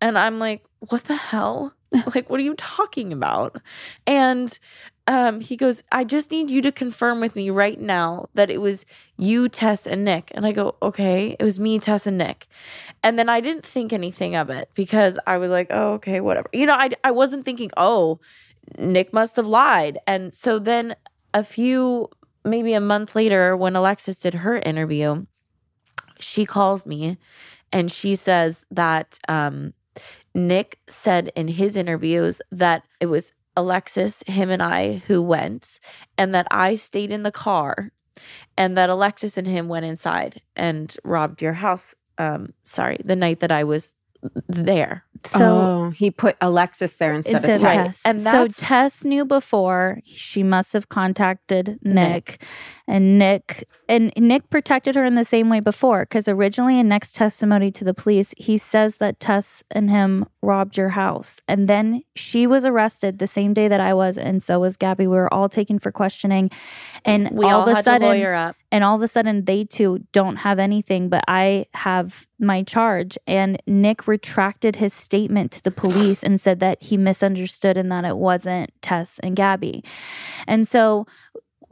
And 0.01 0.17
I'm 0.17 0.39
like, 0.39 0.63
What 0.79 1.03
the 1.03 1.15
hell? 1.15 1.73
like, 2.15 2.29
what 2.29 2.39
are 2.39 2.43
you 2.43 2.55
talking 2.55 3.13
about? 3.13 3.61
And 4.05 4.57
um, 5.07 5.39
he 5.39 5.55
goes, 5.55 5.83
I 5.91 6.03
just 6.03 6.31
need 6.31 6.49
you 6.49 6.61
to 6.63 6.71
confirm 6.71 7.19
with 7.19 7.35
me 7.35 7.49
right 7.49 7.79
now 7.79 8.27
that 8.33 8.49
it 8.49 8.59
was 8.59 8.85
you, 9.17 9.47
Tess, 9.49 9.85
and 9.85 10.03
Nick. 10.03 10.31
And 10.33 10.45
I 10.45 10.51
go, 10.51 10.75
okay, 10.81 11.35
it 11.39 11.43
was 11.43 11.59
me, 11.59 11.77
Tess, 11.79 12.07
and 12.07 12.17
Nick. 12.17 12.47
And 13.03 13.19
then 13.19 13.29
I 13.29 13.39
didn't 13.39 13.65
think 13.65 13.93
anything 13.93 14.35
of 14.35 14.49
it 14.49 14.69
because 14.73 15.19
I 15.27 15.37
was 15.37 15.51
like, 15.51 15.67
oh, 15.69 15.93
okay, 15.93 16.21
whatever. 16.21 16.49
You 16.53 16.65
know, 16.65 16.73
I, 16.73 16.89
I 17.03 17.11
wasn't 17.11 17.45
thinking, 17.45 17.69
oh, 17.77 18.19
Nick 18.79 19.13
must 19.13 19.35
have 19.35 19.47
lied. 19.47 19.99
And 20.07 20.33
so 20.33 20.57
then 20.57 20.95
a 21.33 21.43
few, 21.43 22.09
maybe 22.43 22.73
a 22.73 22.81
month 22.81 23.15
later, 23.15 23.55
when 23.55 23.75
Alexis 23.75 24.17
did 24.17 24.33
her 24.35 24.57
interview, 24.57 25.25
she 26.19 26.45
calls 26.45 26.85
me 26.85 27.17
and 27.71 27.91
she 27.91 28.15
says 28.15 28.65
that 28.71 29.19
um, 29.27 29.73
Nick 30.35 30.79
said 30.87 31.31
in 31.35 31.47
his 31.47 31.75
interviews 31.75 32.41
that 32.51 32.83
it 32.99 33.07
was 33.07 33.31
Alexis, 33.57 34.21
him, 34.27 34.49
and 34.49 34.61
I 34.61 34.97
who 35.07 35.21
went, 35.21 35.79
and 36.17 36.35
that 36.35 36.45
I 36.51 36.75
stayed 36.75 37.11
in 37.11 37.23
the 37.23 37.31
car, 37.31 37.91
and 38.57 38.77
that 38.77 38.89
Alexis 38.89 39.37
and 39.37 39.47
him 39.47 39.69
went 39.69 39.85
inside 39.85 40.41
and 40.55 40.95
robbed 41.03 41.41
your 41.41 41.53
house. 41.53 41.95
Um, 42.17 42.53
sorry, 42.63 42.97
the 43.03 43.15
night 43.15 43.39
that 43.39 43.51
I 43.51 43.63
was 43.63 43.93
there. 44.47 45.05
So 45.25 45.39
oh, 45.39 45.89
he 45.89 46.11
put 46.11 46.37
Alexis 46.41 46.95
there 46.95 47.13
instead, 47.13 47.35
instead 47.35 47.59
of 47.59 47.63
of 47.63 47.67
Tess. 47.67 47.85
Tess. 47.85 48.01
And 48.05 48.21
so 48.21 48.47
Tess 48.47 49.03
knew 49.03 49.25
before. 49.25 49.99
She 50.05 50.43
must 50.43 50.73
have 50.73 50.89
contacted 50.89 51.79
Nick, 51.83 52.41
and 52.87 53.17
Nick 53.17 53.67
and 53.87 54.11
Nick 54.17 54.49
protected 54.49 54.95
her 54.95 55.05
in 55.05 55.15
the 55.15 55.25
same 55.25 55.49
way 55.49 55.59
before. 55.59 56.01
Because 56.03 56.27
originally, 56.27 56.79
in 56.79 56.87
Nick's 56.87 57.11
testimony 57.11 57.71
to 57.71 57.83
the 57.83 57.93
police, 57.93 58.33
he 58.37 58.57
says 58.57 58.97
that 58.97 59.19
Tess 59.19 59.63
and 59.71 59.89
him 59.89 60.25
robbed 60.41 60.77
your 60.77 60.89
house, 60.89 61.41
and 61.47 61.67
then 61.67 62.03
she 62.15 62.47
was 62.47 62.65
arrested 62.65 63.19
the 63.19 63.27
same 63.27 63.53
day 63.53 63.67
that 63.67 63.79
I 63.79 63.93
was, 63.93 64.17
and 64.17 64.41
so 64.41 64.59
was 64.59 64.77
Gabby. 64.77 65.07
We 65.07 65.15
were 65.15 65.33
all 65.33 65.49
taken 65.49 65.79
for 65.79 65.91
questioning, 65.91 66.51
and 67.03 67.31
we 67.31 67.45
all, 67.45 67.61
all, 67.61 67.61
of 67.63 67.67
a 67.69 67.75
had 67.75 67.85
sudden, 67.85 68.01
to 68.01 68.07
lawyer 68.07 68.33
up. 68.33 68.55
And 68.71 68.83
all 68.83 68.95
of 68.95 69.01
a 69.01 69.07
sudden 69.07 69.45
they 69.45 69.63
too 69.63 69.99
don't 70.11 70.37
have 70.37 70.59
anything 70.59 71.09
but 71.09 71.23
i 71.27 71.65
have 71.73 72.25
my 72.39 72.63
charge. 72.63 73.17
And 73.27 73.61
nick 73.65 74.07
retracted 74.07 74.77
his 74.77 74.93
statement 74.93 75.51
to 75.53 75.63
the 75.63 75.71
police 75.71 76.23
and 76.23 76.39
said 76.39 76.59
that 76.59 76.81
he 76.83 76.97
misunderstood 76.97 77.77
and 77.77 77.91
that 77.91 78.05
it 78.05 78.17
wasn't 78.17 78.71
tess 78.81 79.19
and 79.23 79.35
gabby. 79.35 79.83
And 80.47 80.67
so 80.67 81.05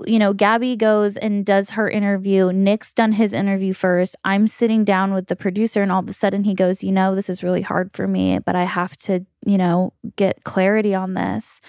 you 0.05 0.17
know 0.17 0.33
gabby 0.33 0.75
goes 0.75 1.17
and 1.17 1.45
does 1.45 1.71
her 1.71 1.89
interview. 1.89 2.51
Nick's 2.51 2.93
done 2.93 3.13
his 3.13 3.33
interview 3.33 3.73
first. 3.73 4.15
I'm 4.23 4.47
sitting 4.47 4.83
down 4.83 5.13
with 5.13 5.27
the 5.27 5.35
producer 5.35 5.81
and 5.81 5.91
all 5.91 5.99
of 5.99 6.09
a 6.09 6.13
sudden 6.13 6.43
he 6.43 6.53
goes 6.53 6.83
you 6.83 6.91
know 6.91 7.15
this 7.15 7.29
is 7.29 7.43
really 7.43 7.61
hard 7.61 7.91
for 7.93 8.07
me 8.07 8.39
but 8.39 8.55
i 8.55 8.63
have 8.63 8.97
to 8.97 9.25
you 9.45 9.57
know 9.57 9.93
get 10.15 10.43
clarity 10.43 10.95
on 10.95 11.13
this 11.13 11.61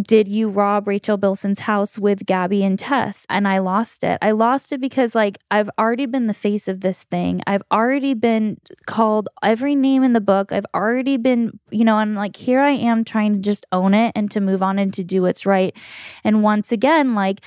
did 0.00 0.28
you 0.28 0.48
rob 0.48 0.86
Rachel 0.86 1.16
Bilson's 1.16 1.60
house 1.60 1.98
with 1.98 2.24
Gabby 2.26 2.64
and 2.64 2.78
Tess? 2.78 3.26
And 3.28 3.46
I 3.46 3.58
lost 3.58 4.04
it. 4.04 4.18
I 4.22 4.30
lost 4.30 4.72
it 4.72 4.80
because, 4.80 5.14
like, 5.14 5.38
I've 5.50 5.70
already 5.78 6.06
been 6.06 6.26
the 6.26 6.34
face 6.34 6.68
of 6.68 6.80
this 6.80 7.02
thing. 7.04 7.42
I've 7.46 7.62
already 7.70 8.14
been 8.14 8.58
called 8.86 9.28
every 9.42 9.74
name 9.74 10.02
in 10.02 10.12
the 10.12 10.20
book. 10.20 10.52
I've 10.52 10.66
already 10.74 11.16
been, 11.16 11.58
you 11.70 11.84
know, 11.84 11.96
I'm 11.96 12.14
like, 12.14 12.36
here 12.36 12.60
I 12.60 12.72
am 12.72 13.04
trying 13.04 13.34
to 13.34 13.38
just 13.40 13.66
own 13.72 13.94
it 13.94 14.12
and 14.14 14.30
to 14.30 14.40
move 14.40 14.62
on 14.62 14.78
and 14.78 14.92
to 14.94 15.04
do 15.04 15.22
what's 15.22 15.44
right. 15.44 15.74
And 16.24 16.42
once 16.42 16.72
again, 16.72 17.14
like, 17.14 17.40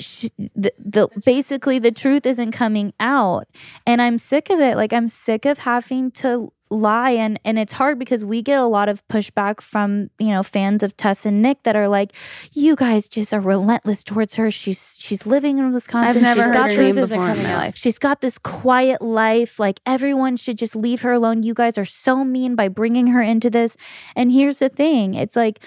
sh- 0.00 0.28
the, 0.38 0.72
the 0.78 1.08
basically 1.24 1.78
the 1.78 1.92
truth 1.92 2.26
isn't 2.26 2.52
coming 2.52 2.92
out 3.00 3.46
and 3.86 4.02
i'm 4.02 4.18
sick 4.18 4.50
of 4.50 4.60
it 4.60 4.76
like 4.76 4.92
i'm 4.92 5.08
sick 5.08 5.44
of 5.44 5.58
having 5.58 6.10
to 6.10 6.52
lie 6.70 7.10
and 7.10 7.38
and 7.44 7.58
it's 7.58 7.72
hard 7.74 7.98
because 7.98 8.24
we 8.24 8.42
get 8.42 8.58
a 8.58 8.66
lot 8.66 8.88
of 8.88 9.06
pushback 9.08 9.60
from 9.60 10.10
you 10.18 10.28
know 10.28 10.42
fans 10.42 10.82
of 10.82 10.96
Tess 10.96 11.24
and 11.24 11.40
Nick 11.40 11.62
that 11.62 11.76
are 11.76 11.88
like 11.88 12.12
you 12.52 12.74
guys 12.74 13.08
just 13.08 13.32
are 13.32 13.40
relentless 13.40 14.02
towards 14.02 14.34
her 14.34 14.50
she's 14.50 14.96
she's 14.98 15.26
living 15.26 15.58
in 15.58 15.72
Wisconsin 15.72 16.24
I've 16.24 16.36
never 16.36 16.40
she's 16.40 16.44
heard 16.46 16.54
got 16.54 16.72
her 16.72 16.82
name 16.82 16.94
before 16.96 17.30
in 17.30 17.42
my 17.42 17.54
life. 17.54 17.76
She's 17.76 17.98
got 17.98 18.20
this 18.20 18.38
quiet 18.38 19.00
life. 19.00 19.60
Like 19.60 19.80
everyone 19.86 20.36
should 20.36 20.58
just 20.58 20.74
leave 20.74 21.02
her 21.02 21.12
alone. 21.12 21.42
You 21.42 21.54
guys 21.54 21.78
are 21.78 21.84
so 21.84 22.24
mean 22.24 22.54
by 22.54 22.68
bringing 22.68 23.08
her 23.08 23.22
into 23.22 23.48
this. 23.50 23.76
And 24.14 24.32
here's 24.32 24.58
the 24.58 24.68
thing 24.68 25.14
it's 25.14 25.36
like, 25.36 25.60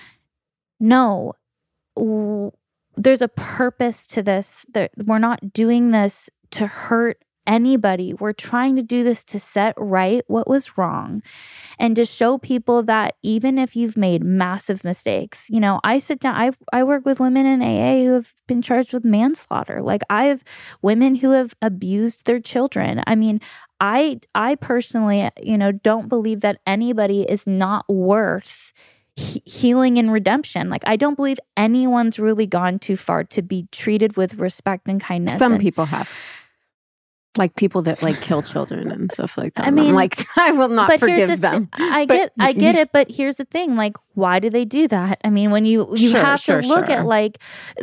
no, 0.80 1.34
w- 1.95 2.52
there's 2.97 3.22
a 3.22 3.28
purpose 3.30 4.06
to 4.08 4.22
this. 4.22 4.66
That 4.74 4.91
we're 4.97 5.20
not 5.20 5.54
doing 5.54 5.91
this 5.91 6.30
to 6.52 6.68
hurt 6.68 7.24
anybody. 7.48 8.14
We're 8.14 8.34
trying 8.34 8.76
to 8.76 8.82
do 8.82 9.04
this 9.04 9.24
to 9.26 9.40
set 9.40 9.74
right 9.78 10.24
what 10.28 10.48
was 10.48 10.78
wrong 10.78 11.22
and 11.78 11.96
to 11.96 12.06
show 12.06 12.38
people 12.38 12.84
that 12.84 13.16
even 13.24 13.58
if 13.58 13.76
you've 13.76 13.98
made 13.98 14.24
massive 14.24 14.84
mistakes, 14.84 15.50
you 15.50 15.60
know, 15.60 15.80
I 15.84 16.00
sit 16.00 16.20
down, 16.20 16.36
I, 16.36 16.52
I 16.72 16.84
work 16.84 17.06
with 17.06 17.20
women 17.20 17.46
in 17.46 17.62
AA 17.62 18.04
who 18.06 18.14
have 18.14 18.34
been 18.48 18.62
charged 18.62 18.94
with 18.94 19.04
manslaughter. 19.04 19.82
Like 19.82 20.02
I 20.10 20.26
have 20.26 20.44
women 20.82 21.16
who 21.16 21.32
have 21.32 21.56
abused 21.62 22.26
their 22.26 22.40
children. 22.40 23.04
I 23.08 23.16
mean, 23.16 23.42
I 23.80 24.20
I 24.36 24.56
personally, 24.56 25.30
you 25.42 25.58
know, 25.58 25.72
don't 25.72 26.10
believe 26.10 26.42
that 26.42 26.60
anybody 26.68 27.22
is 27.24 27.48
not 27.48 27.88
worth 27.90 28.74
he- 29.16 29.42
healing 29.46 29.98
and 29.98 30.12
redemption. 30.12 30.70
Like 30.70 30.84
I 30.86 30.98
don't 30.98 31.16
believe 31.16 31.40
anyone's 31.58 32.20
really 32.20 32.46
gone 32.46 32.80
too 32.80 32.96
far 32.98 33.24
to 33.26 33.42
be 33.42 33.68
treated 33.72 34.18
with 34.18 34.36
respect 34.36 34.88
and 34.88 35.00
kindness. 35.02 35.38
Some 35.38 35.54
And- 35.54 35.62
people 35.62 35.86
have. 35.86 36.10
Like 37.38 37.56
people 37.56 37.84
that 37.84 38.02
like 38.02 38.20
kill 38.22 38.42
children 38.42 38.92
and 38.92 39.12
stuff 39.12 39.38
like 39.38 39.54
that. 39.54 39.66
I 39.66 39.68
I'm 39.68 39.76
mean, 39.76 39.94
like, 39.94 40.26
I 40.38 40.52
will 40.52 40.68
not 40.68 40.88
but 40.90 41.00
here's 41.00 41.22
the 41.22 41.26
forgive 41.28 41.42
them. 41.42 41.70
I 41.74 42.06
But- 42.08 42.16
get 42.16 42.32
I 42.40 42.54
get 42.54 42.76
it, 42.76 42.92
but 42.92 43.10
here's 43.12 43.38
the 43.38 43.46
thing, 43.46 43.76
like 43.76 43.96
why 44.16 44.40
do 44.40 44.50
they 44.50 44.66
do 44.66 44.88
that? 44.90 45.22
I 45.24 45.30
mean, 45.30 45.52
when 45.52 45.64
you 45.64 45.88
you 45.96 46.10
Sure, 46.10 46.20
have 46.22 46.40
sure, 46.42 46.62
to 46.62 46.68
look 46.68 46.88
sure. 46.88 46.96
at 46.98 47.06
like 47.06 47.38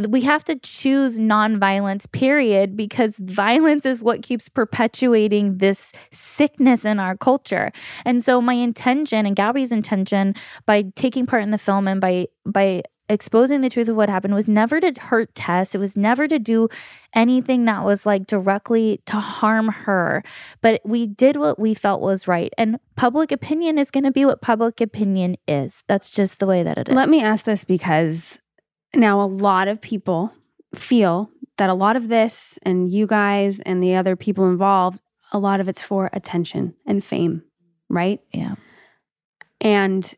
we 0.09 0.23
have 0.23 0.43
to 0.45 0.57
choose 0.57 1.19
nonviolence 1.19 2.11
period 2.11 2.77
because 2.77 3.17
violence 3.21 3.87
is 3.87 4.03
what 4.03 4.23
keeps 4.23 4.49
perpetuating 4.49 5.59
this 5.59 5.93
sickness 6.11 6.85
in 6.85 6.99
our 6.99 7.17
culture. 7.17 7.71
And 8.05 8.23
so 8.23 8.41
my 8.43 8.55
intention 8.55 9.27
and 9.27 9.37
Gabby's 9.37 9.73
intention 9.73 10.35
by 10.67 10.85
taking 10.97 11.25
part 11.25 11.43
in 11.45 11.53
the 11.53 11.59
film 11.59 11.87
and 11.89 12.01
by 12.01 12.27
by 12.45 12.83
exposing 13.09 13.61
the 13.61 13.71
truth 13.71 13.89
of 13.89 13.97
what 13.97 14.09
happened 14.09 14.35
was 14.35 14.49
never 14.49 14.81
to 14.81 14.93
hurt 15.01 15.35
Tess. 15.35 15.75
It 15.75 15.79
was 15.79 15.97
never 15.97 16.27
to 16.29 16.39
do 16.39 16.69
anything 17.15 17.65
that 17.67 17.85
was 17.85 18.05
like 18.05 18.27
directly 18.27 19.01
to 19.07 19.17
harm 19.17 19.69
her. 19.69 20.23
But 20.61 20.81
we 20.85 21.07
did 21.07 21.37
what 21.37 21.59
we 21.59 21.75
felt 21.75 22.01
was 22.01 22.27
right. 22.27 22.53
And 22.59 22.79
public 22.97 23.31
opinion 23.31 23.79
is 23.79 23.91
going 23.91 24.05
to 24.05 24.11
be 24.11 24.25
what 24.25 24.41
public 24.41 24.81
opinion 24.81 25.37
is. 25.47 25.85
That's 25.87 26.11
just 26.11 26.39
the 26.39 26.47
way 26.47 26.63
that 26.63 26.79
it 26.79 26.89
is. 26.89 26.95
Let 26.95 27.09
me 27.09 27.23
ask 27.23 27.45
this 27.45 27.65
because 27.65 28.39
now 28.95 29.21
a 29.21 29.27
lot 29.27 29.69
of 29.69 29.81
people 29.81 30.35
feel 30.75 31.31
that 31.59 31.71
a 31.71 31.75
lot 31.75 31.97
of 31.97 32.09
this 32.09 32.59
and 32.63 32.91
you 32.91 33.07
guys 33.07 33.61
and 33.61 33.83
the 33.83 33.95
other 33.95 34.17
people 34.17 34.49
involved, 34.49 34.99
a 35.33 35.39
lot 35.39 35.61
of 35.61 35.69
it's 35.69 35.83
for 35.83 36.11
attention 36.13 36.75
and 36.87 37.03
fame, 37.03 37.43
right? 37.89 38.21
Yeah. 38.33 38.57
And 39.61 40.15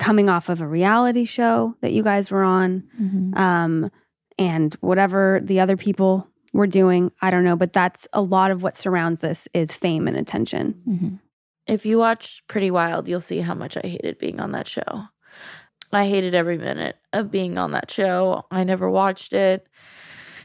coming 0.00 0.28
off 0.30 0.48
of 0.48 0.60
a 0.62 0.66
reality 0.66 1.24
show 1.24 1.76
that 1.82 1.92
you 1.92 2.02
guys 2.02 2.30
were 2.30 2.42
on, 2.42 2.82
Mhm. 3.00 3.36
um, 3.38 3.90
and 4.38 4.74
whatever 4.80 5.40
the 5.44 5.60
other 5.60 5.76
people 5.76 6.26
were 6.54 6.66
doing, 6.66 7.12
I 7.20 7.30
don't 7.30 7.44
know, 7.44 7.54
but 7.54 7.72
that's 7.74 8.08
a 8.14 8.22
lot 8.22 8.50
of 8.50 8.62
what 8.62 8.74
surrounds 8.74 9.20
this 9.20 9.46
is 9.52 9.72
fame 9.74 10.08
and 10.08 10.16
attention. 10.16 10.74
Mhm. 10.88 11.18
If 11.66 11.84
you 11.84 11.98
watch 11.98 12.42
Pretty 12.48 12.70
Wild, 12.70 13.08
you'll 13.08 13.20
see 13.20 13.40
how 13.40 13.54
much 13.54 13.76
I 13.76 13.86
hated 13.86 14.18
being 14.18 14.40
on 14.40 14.52
that 14.52 14.66
show. 14.66 15.04
I 15.92 16.06
hated 16.06 16.34
every 16.34 16.56
minute 16.56 16.96
of 17.12 17.30
being 17.30 17.58
on 17.58 17.72
that 17.72 17.90
show. 17.90 18.46
I 18.50 18.64
never 18.64 18.88
watched 18.88 19.32
it. 19.34 19.66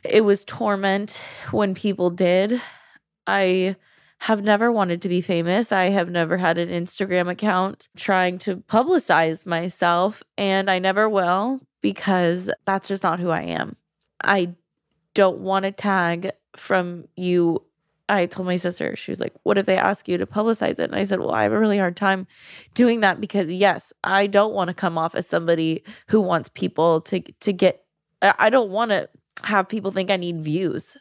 It 0.03 0.22
was 0.26 0.43
torment 0.43 1.22
when 1.51 1.74
people 1.74 2.10
did. 2.10 2.62
I 3.26 3.78
have 4.20 4.43
never 4.43 4.72
wanted 4.72 5.01
to 5.01 5.09
be 5.09 5.22
famous. 5.22 5.72
I 5.72 5.86
have 5.86 6.09
never 6.09 6.38
had 6.38 6.57
an 6.57 6.70
Instagram 6.70 7.30
account 7.30 7.89
trying 7.95 8.38
to 8.39 8.57
publicize 8.57 9.45
myself, 9.45 10.24
and 10.38 10.70
I 10.70 10.80
never 10.80 11.07
will 11.09 11.61
because 11.82 12.49
that's 12.66 12.88
just 12.88 13.03
not 13.03 13.20
who 13.20 13.30
I 13.30 13.41
am. 13.41 13.76
I 14.24 14.55
don't 15.13 15.39
want 15.39 15.66
a 15.66 15.72
tag 15.72 16.32
from 16.55 17.07
you 17.16 17.61
I 18.07 18.28
told 18.28 18.45
my 18.45 18.55
sister, 18.55 18.95
she 18.95 19.11
was 19.11 19.20
like, 19.20 19.34
What 19.43 19.57
if 19.57 19.66
they 19.66 19.78
ask 19.78 20.07
you 20.07 20.18
to 20.18 20.26
publicize 20.26 20.80
it? 20.80 20.80
And 20.80 20.95
I 20.95 21.03
said, 21.03 21.20
Well, 21.20 21.32
I 21.32 21.43
have 21.43 21.51
a 21.51 21.59
really 21.59 21.78
hard 21.78 21.95
time 21.95 22.28
doing 22.74 22.99
that 22.99 23.20
because, 23.20 23.51
yes, 23.51 23.91
I 24.03 24.28
don't 24.28 24.53
want 24.53 24.68
to 24.68 24.74
come 24.74 24.97
off 24.97 25.16
as 25.16 25.28
somebody 25.28 25.84
who 26.07 26.22
wants 26.22 26.49
people 26.49 27.01
to, 27.01 27.22
to 27.22 27.53
get, 27.53 27.84
I 28.22 28.34
I 28.38 28.49
don't 28.49 28.70
want 28.70 28.91
to 28.91 29.09
have 29.43 29.68
people 29.68 29.91
think 29.91 30.11
I 30.11 30.18
need 30.18 30.43
views. 30.43 30.95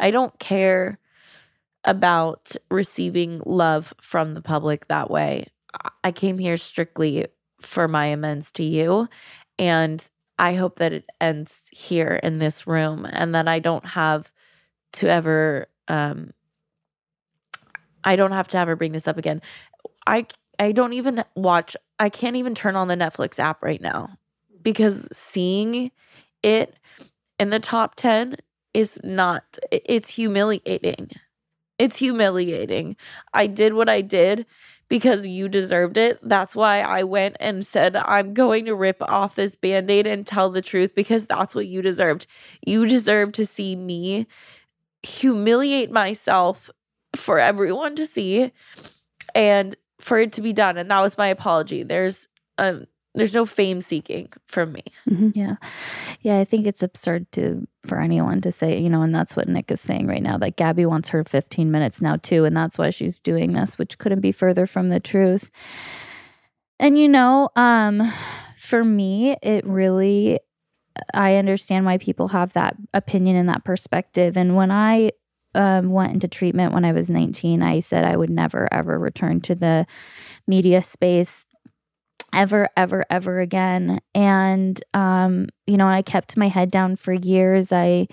I 0.00 0.10
don't 0.10 0.38
care 0.38 0.98
about 1.86 2.52
receiving 2.70 3.40
love 3.46 3.94
from 4.00 4.34
the 4.34 4.42
public 4.42 4.88
that 4.88 5.10
way. 5.10 5.46
I- 6.04 6.12
came 6.12 6.38
here 6.38 6.56
strictly 6.56 7.26
for 7.60 7.88
my 7.88 8.06
amends 8.06 8.50
to 8.52 8.64
you. 8.64 9.08
And 9.58 10.08
I 10.38 10.54
hope 10.54 10.76
that 10.78 10.92
it 10.92 11.04
ends 11.20 11.64
here 11.70 12.20
in 12.22 12.38
this 12.38 12.66
room 12.66 13.06
and 13.10 13.34
that 13.34 13.48
I 13.48 13.58
don't 13.58 13.86
have 13.86 14.30
to 14.94 15.08
ever 15.08 15.66
um 15.88 16.32
I 18.04 18.16
don't 18.16 18.32
have 18.32 18.48
to 18.48 18.58
ever 18.58 18.76
bring 18.76 18.92
this 18.92 19.08
up 19.08 19.18
again. 19.18 19.42
I 20.06 20.26
I 20.58 20.72
don't 20.72 20.92
even 20.92 21.24
watch 21.34 21.76
I 21.98 22.08
can't 22.08 22.36
even 22.36 22.54
turn 22.54 22.76
on 22.76 22.88
the 22.88 22.94
Netflix 22.96 23.38
app 23.38 23.62
right 23.62 23.80
now 23.80 24.16
because 24.62 25.08
seeing 25.12 25.90
it 26.42 26.74
in 27.38 27.50
the 27.50 27.60
top 27.60 27.94
10 27.96 28.36
is 28.74 28.98
not 29.04 29.44
it's 29.72 30.10
humiliating. 30.10 31.10
It's 31.78 31.96
humiliating. 31.96 32.96
I 33.34 33.46
did 33.46 33.74
what 33.74 33.88
I 33.88 34.00
did 34.00 34.46
because 34.88 35.26
you 35.26 35.48
deserved 35.48 35.96
it. 35.96 36.18
That's 36.22 36.54
why 36.56 36.80
I 36.80 37.02
went 37.02 37.36
and 37.40 37.66
said, 37.66 37.96
I'm 37.96 38.34
going 38.34 38.64
to 38.66 38.74
rip 38.74 39.02
off 39.02 39.34
this 39.34 39.56
band 39.56 39.90
aid 39.90 40.06
and 40.06 40.26
tell 40.26 40.50
the 40.50 40.62
truth 40.62 40.94
because 40.94 41.26
that's 41.26 41.54
what 41.54 41.66
you 41.66 41.82
deserved. 41.82 42.26
You 42.64 42.86
deserve 42.86 43.32
to 43.32 43.46
see 43.46 43.76
me 43.76 44.26
humiliate 45.02 45.90
myself 45.90 46.70
for 47.14 47.38
everyone 47.38 47.94
to 47.96 48.06
see 48.06 48.52
and 49.34 49.76
for 50.00 50.18
it 50.18 50.32
to 50.34 50.42
be 50.42 50.52
done. 50.52 50.76
And 50.76 50.90
that 50.90 51.00
was 51.00 51.18
my 51.18 51.28
apology. 51.28 51.82
There's, 51.82 52.28
um, 52.58 52.86
there's 53.16 53.34
no 53.34 53.46
fame 53.46 53.80
seeking 53.80 54.28
from 54.46 54.72
me. 54.72 54.84
Yeah. 55.34 55.56
Yeah, 56.20 56.38
I 56.38 56.44
think 56.44 56.66
it's 56.66 56.82
absurd 56.82 57.30
to 57.32 57.66
for 57.86 58.00
anyone 58.00 58.40
to 58.42 58.52
say, 58.52 58.78
you 58.78 58.88
know, 58.90 59.02
and 59.02 59.14
that's 59.14 59.34
what 59.36 59.48
Nick 59.48 59.70
is 59.70 59.80
saying 59.80 60.06
right 60.06 60.22
now 60.22 60.36
that 60.38 60.56
Gabby 60.56 60.86
wants 60.86 61.08
her 61.08 61.24
15 61.24 61.70
minutes 61.70 62.00
now 62.00 62.16
too 62.16 62.44
and 62.44 62.56
that's 62.56 62.78
why 62.78 62.90
she's 62.90 63.20
doing 63.20 63.52
this, 63.52 63.78
which 63.78 63.98
couldn't 63.98 64.20
be 64.20 64.32
further 64.32 64.66
from 64.66 64.90
the 64.90 65.00
truth. 65.00 65.50
And 66.78 66.98
you 66.98 67.08
know, 67.08 67.50
um 67.56 68.12
for 68.56 68.84
me, 68.84 69.36
it 69.42 69.66
really 69.66 70.40
I 71.14 71.36
understand 71.36 71.86
why 71.86 71.98
people 71.98 72.28
have 72.28 72.52
that 72.52 72.76
opinion 72.92 73.36
and 73.36 73.48
that 73.48 73.64
perspective 73.64 74.36
and 74.36 74.56
when 74.56 74.70
I 74.70 75.12
um, 75.54 75.90
went 75.90 76.12
into 76.12 76.28
treatment 76.28 76.74
when 76.74 76.84
I 76.84 76.92
was 76.92 77.08
19, 77.08 77.62
I 77.62 77.80
said 77.80 78.04
I 78.04 78.16
would 78.16 78.30
never 78.30 78.68
ever 78.72 78.98
return 78.98 79.40
to 79.42 79.54
the 79.54 79.86
media 80.46 80.82
space 80.82 81.45
ever 82.32 82.68
ever 82.76 83.04
ever 83.10 83.40
again. 83.40 84.00
And 84.14 84.82
um 84.94 85.48
you 85.66 85.76
know 85.76 85.88
i 85.88 86.02
kept 86.02 86.36
my 86.36 86.48
head 86.48 86.70
down 86.70 86.96
for 86.96 87.12
years. 87.12 87.72
I 87.72 88.08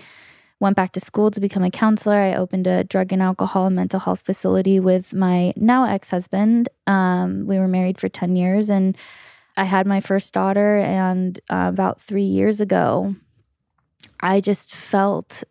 went 0.59 0.75
back 0.77 0.93
to 0.93 0.99
school 0.99 1.29
to 1.31 1.41
become 1.41 1.63
a 1.63 1.69
counselor. 1.71 2.15
I 2.15 2.35
opened 2.35 2.67
a 2.67 2.85
drug 2.85 3.11
and 3.11 3.21
alcohol 3.21 3.67
and 3.67 3.75
mental 3.75 3.99
health 3.99 4.21
facility 4.21 4.79
with 4.79 5.13
my 5.13 5.53
now 5.57 5.85
ex-husband. 5.85 6.69
Um 6.87 7.45
we 7.47 7.57
were 7.59 7.67
married 7.67 7.99
for 7.99 8.09
10 8.09 8.35
years 8.35 8.69
and 8.69 8.97
i 9.57 9.63
had 9.65 9.85
my 9.85 9.99
first 9.99 10.33
daughter 10.33 10.77
and 10.79 11.39
uh, 11.51 11.67
about 11.69 12.01
3 12.01 12.23
years 12.23 12.59
ago 12.59 13.15
i 14.19 14.41
just 14.41 14.73
felt 14.73 15.43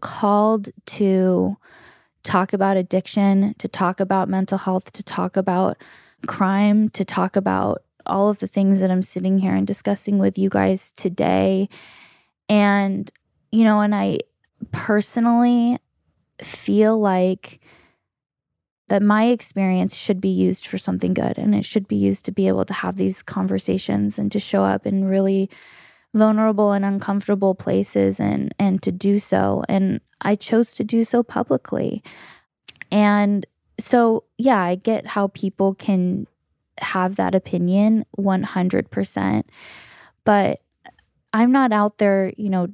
called 0.00 0.70
to 0.86 1.56
talk 2.22 2.52
about 2.52 2.76
addiction 2.76 3.54
to 3.58 3.68
talk 3.68 4.00
about 4.00 4.28
mental 4.28 4.58
health 4.58 4.92
to 4.92 5.02
talk 5.02 5.36
about 5.36 5.76
crime 6.26 6.88
to 6.90 7.04
talk 7.04 7.36
about 7.36 7.82
all 8.06 8.28
of 8.28 8.40
the 8.40 8.46
things 8.46 8.80
that 8.80 8.90
I'm 8.90 9.02
sitting 9.02 9.38
here 9.38 9.54
and 9.54 9.66
discussing 9.66 10.18
with 10.18 10.36
you 10.38 10.48
guys 10.48 10.92
today. 10.92 11.68
And, 12.48 13.10
you 13.50 13.64
know, 13.64 13.80
and 13.80 13.94
I 13.94 14.18
personally 14.72 15.78
feel 16.40 16.98
like 16.98 17.60
that 18.88 19.02
my 19.02 19.26
experience 19.26 19.94
should 19.94 20.20
be 20.20 20.28
used 20.28 20.66
for 20.66 20.76
something 20.76 21.14
good 21.14 21.38
and 21.38 21.54
it 21.54 21.64
should 21.64 21.88
be 21.88 21.96
used 21.96 22.24
to 22.24 22.32
be 22.32 22.48
able 22.48 22.64
to 22.64 22.74
have 22.74 22.96
these 22.96 23.22
conversations 23.22 24.18
and 24.18 24.30
to 24.32 24.38
show 24.38 24.64
up 24.64 24.86
in 24.86 25.04
really 25.04 25.48
vulnerable 26.14 26.72
and 26.72 26.84
uncomfortable 26.84 27.54
places 27.54 28.20
and 28.20 28.54
and 28.58 28.82
to 28.82 28.92
do 28.92 29.18
so 29.18 29.64
and 29.66 30.00
I 30.20 30.34
chose 30.34 30.72
to 30.74 30.84
do 30.84 31.04
so 31.04 31.22
publicly. 31.22 32.02
And 32.90 33.46
so 33.78 34.24
yeah 34.38 34.60
i 34.60 34.74
get 34.74 35.06
how 35.06 35.28
people 35.28 35.74
can 35.74 36.26
have 36.80 37.16
that 37.16 37.34
opinion 37.34 38.04
100% 38.18 39.42
but 40.24 40.60
i'm 41.32 41.52
not 41.52 41.72
out 41.72 41.98
there 41.98 42.32
you 42.36 42.48
know 42.48 42.68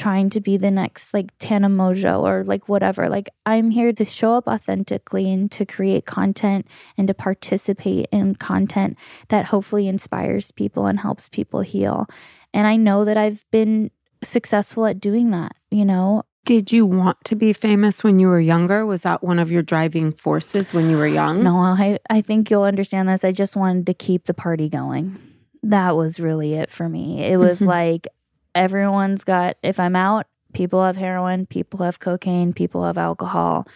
trying 0.00 0.30
to 0.30 0.40
be 0.40 0.56
the 0.56 0.70
next 0.70 1.12
like 1.12 1.30
Tana 1.38 1.68
Mongeau 1.68 2.22
or 2.22 2.42
like 2.44 2.70
whatever. 2.70 3.10
Like 3.10 3.28
i'm 3.44 3.70
here 3.70 3.92
to 3.92 4.04
show 4.04 4.32
up 4.32 4.48
authentically 4.48 5.30
and 5.30 5.52
to 5.52 5.66
create 5.66 6.06
content 6.06 6.66
and 6.96 7.06
to 7.06 7.12
participate 7.12 8.08
in 8.10 8.34
content 8.36 8.96
that 9.28 9.44
hopefully 9.44 9.88
inspires 9.88 10.52
people 10.52 10.86
and 10.86 11.00
helps 11.00 11.28
people 11.28 11.60
heal. 11.60 12.06
And 12.54 12.66
i 12.66 12.76
know 12.76 13.04
that 13.04 13.18
i've 13.18 13.44
been 13.50 13.90
successful 14.24 14.86
at 14.86 15.00
doing 15.00 15.30
that 15.30 15.52
you 15.70 15.84
know 15.84 16.24
Did 16.50 16.72
you 16.72 16.84
want 16.84 17.22
to 17.26 17.36
be 17.36 17.52
famous 17.52 18.02
when 18.02 18.18
you 18.18 18.26
were 18.26 18.40
younger? 18.40 18.84
Was 18.84 19.02
that 19.02 19.22
one 19.22 19.38
of 19.38 19.52
your 19.52 19.62
driving 19.62 20.10
forces 20.10 20.74
when 20.74 20.90
you 20.90 20.96
were 20.96 21.06
young? 21.06 21.44
No, 21.44 21.58
I, 21.58 22.00
I 22.10 22.22
think 22.22 22.50
you'll 22.50 22.64
understand 22.64 23.08
this. 23.08 23.22
I 23.22 23.30
just 23.30 23.54
wanted 23.54 23.86
to 23.86 23.94
keep 23.94 24.24
the 24.24 24.34
party 24.34 24.68
going. 24.68 25.16
That 25.62 25.96
was 25.96 26.18
really 26.18 26.54
it 26.54 26.68
for 26.68 26.88
me. 26.88 27.22
It 27.22 27.36
was 27.36 27.60
Mhm. 27.60 27.66
like 27.66 28.08
everyone's 28.52 29.22
got, 29.22 29.58
if 29.62 29.78
I'm 29.78 29.94
out, 29.94 30.26
people 30.52 30.82
have 30.82 30.96
heroin, 30.96 31.46
people 31.46 31.84
have 31.84 32.00
cocaine, 32.00 32.52
people 32.52 32.84
have 32.84 32.98
alcohol. 32.98 33.68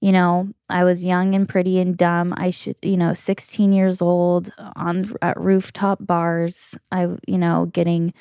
You 0.00 0.12
know, 0.12 0.48
I 0.70 0.84
was 0.84 1.04
young 1.04 1.34
and 1.34 1.48
pretty 1.48 1.80
and 1.80 1.96
dumb. 1.96 2.34
I 2.36 2.50
should, 2.50 2.76
you 2.82 2.96
know, 2.96 3.14
16 3.14 3.72
years 3.72 4.00
old 4.00 4.52
on 4.76 5.12
at 5.22 5.40
rooftop 5.40 6.06
bars. 6.06 6.76
I, 6.92 7.08
you 7.26 7.38
know, 7.38 7.66
getting 7.72 8.14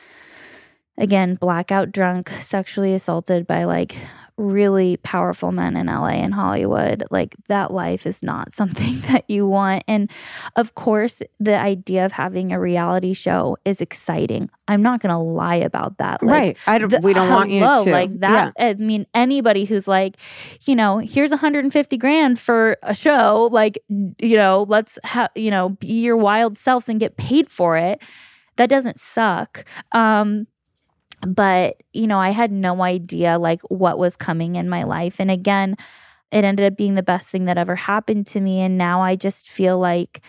again 0.97 1.35
blackout 1.35 1.91
drunk, 1.91 2.29
sexually 2.39 2.93
assaulted 2.93 3.47
by 3.47 3.63
like 3.63 3.95
really 4.37 4.97
powerful 4.97 5.51
men 5.51 5.77
in 5.77 5.85
LA 5.85 6.07
and 6.07 6.33
Hollywood. 6.33 7.03
Like 7.11 7.35
that 7.47 7.71
life 7.71 8.07
is 8.07 8.23
not 8.23 8.53
something 8.59 8.99
that 9.01 9.29
you 9.29 9.45
want. 9.45 9.83
And 9.87 10.09
of 10.55 10.73
course, 10.73 11.21
the 11.39 11.55
idea 11.55 12.05
of 12.05 12.11
having 12.13 12.51
a 12.51 12.59
reality 12.59 13.13
show 13.13 13.57
is 13.65 13.81
exciting. 13.81 14.49
I'm 14.67 14.81
not 14.81 14.99
going 14.99 15.11
to 15.11 15.17
lie 15.19 15.55
about 15.57 15.97
that. 15.99 16.23
Like, 16.23 16.31
right. 16.31 16.57
I 16.65 16.77
don't, 16.79 16.89
the- 16.89 17.01
we 17.03 17.13
don't 17.13 17.29
want 17.29 17.51
you 17.51 17.59
to. 17.59 17.81
like 17.83 18.19
that. 18.21 18.53
I 18.57 18.73
mean, 18.75 19.05
anybody 19.13 19.65
who's 19.65 19.87
like, 19.87 20.17
you 20.61 20.75
know, 20.75 20.97
here's 20.97 21.29
150 21.29 21.97
grand 21.97 22.39
for 22.39 22.77
a 22.83 22.95
show, 22.95 23.49
like, 23.51 23.77
you 23.89 24.37
know, 24.37 24.65
let's 24.67 24.97
have, 25.03 25.29
you 25.35 25.51
know, 25.51 25.69
be 25.69 26.01
your 26.01 26.17
wild 26.17 26.57
selves 26.57 26.89
and 26.89 26.99
get 26.99 27.17
paid 27.17 27.51
for 27.51 27.77
it. 27.77 28.01
That 28.55 28.69
doesn't 28.69 28.99
suck. 28.99 29.65
Um, 29.91 30.47
but 31.25 31.77
you 31.93 32.07
know, 32.07 32.19
I 32.19 32.29
had 32.31 32.51
no 32.51 32.81
idea 32.83 33.37
like 33.39 33.61
what 33.63 33.97
was 33.99 34.15
coming 34.15 34.55
in 34.55 34.69
my 34.69 34.83
life, 34.83 35.19
and 35.19 35.31
again, 35.31 35.75
it 36.31 36.43
ended 36.45 36.71
up 36.71 36.77
being 36.77 36.95
the 36.95 37.03
best 37.03 37.29
thing 37.29 37.45
that 37.45 37.57
ever 37.57 37.75
happened 37.75 38.27
to 38.27 38.41
me. 38.41 38.61
And 38.61 38.77
now 38.77 39.01
I 39.01 39.15
just 39.15 39.49
feel 39.49 39.79
like, 39.79 40.21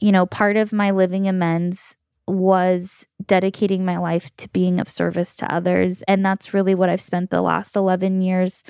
you 0.00 0.12
know, 0.12 0.26
part 0.26 0.56
of 0.56 0.72
my 0.72 0.90
living 0.90 1.28
amends 1.28 1.96
was 2.26 3.06
dedicating 3.26 3.84
my 3.84 3.98
life 3.98 4.34
to 4.36 4.48
being 4.50 4.80
of 4.80 4.88
service 4.88 5.34
to 5.36 5.52
others. 5.54 6.02
And 6.08 6.24
that's 6.24 6.54
really 6.54 6.74
what 6.74 6.90
I've 6.90 7.00
spent 7.00 7.30
the 7.30 7.42
last 7.42 7.76
11 7.76 8.22
years 8.22 8.62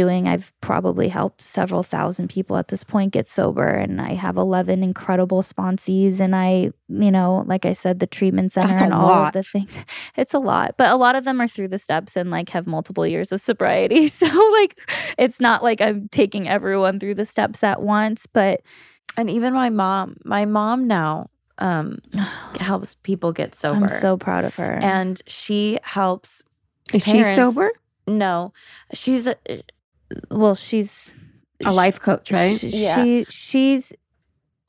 doing. 0.00 0.28
I've 0.28 0.52
probably 0.60 1.08
helped 1.08 1.40
several 1.40 1.82
thousand 1.82 2.28
people 2.28 2.56
at 2.58 2.68
this 2.68 2.84
point 2.84 3.12
get 3.12 3.26
sober. 3.26 3.66
And 3.66 4.00
I 4.00 4.12
have 4.14 4.36
11 4.36 4.82
incredible 4.82 5.42
sponsees. 5.42 6.20
And 6.20 6.36
I, 6.36 6.70
you 6.88 7.10
know, 7.10 7.44
like 7.46 7.64
I 7.64 7.72
said, 7.72 7.98
the 7.98 8.06
treatment 8.06 8.52
center 8.52 8.84
and 8.84 8.92
all 8.92 9.08
lot. 9.08 9.28
of 9.28 9.32
the 9.32 9.42
things. 9.42 9.72
It's 10.16 10.34
a 10.34 10.38
lot. 10.38 10.76
But 10.76 10.90
a 10.90 10.96
lot 10.96 11.14
of 11.16 11.24
them 11.24 11.40
are 11.40 11.48
through 11.48 11.68
the 11.68 11.78
steps 11.78 12.16
and 12.16 12.30
like 12.30 12.48
have 12.50 12.66
multiple 12.66 13.06
years 13.06 13.32
of 13.32 13.40
sobriety. 13.40 14.08
So, 14.22 14.26
like, 14.60 14.72
it's 15.18 15.40
not 15.40 15.62
like 15.62 15.80
I'm 15.80 16.08
taking 16.08 16.48
everyone 16.48 17.00
through 17.00 17.16
the 17.16 17.26
steps 17.26 17.64
at 17.64 17.82
once. 17.82 18.26
But 18.26 18.60
And 19.16 19.30
even 19.30 19.54
my 19.54 19.70
mom, 19.70 20.16
my 20.24 20.44
mom 20.44 20.86
now 20.86 21.30
um 21.58 21.98
helps 22.60 22.96
people 23.02 23.32
get 23.32 23.54
sober. 23.54 23.86
I'm 23.86 23.88
so 23.88 24.16
proud 24.18 24.44
of 24.44 24.56
her. 24.56 24.72
and 24.82 25.20
she 25.26 25.78
helps 25.82 26.42
Is 26.92 27.02
she 27.04 27.22
sober? 27.34 27.70
no, 28.06 28.52
she's 28.92 29.26
a, 29.26 29.36
well, 30.30 30.54
she's 30.54 31.14
A 31.64 31.72
life 31.72 32.00
coach, 32.00 32.30
right? 32.30 32.58
She, 32.58 32.68
Yeah. 32.68 32.96
she 32.96 33.26
she's 33.28 33.92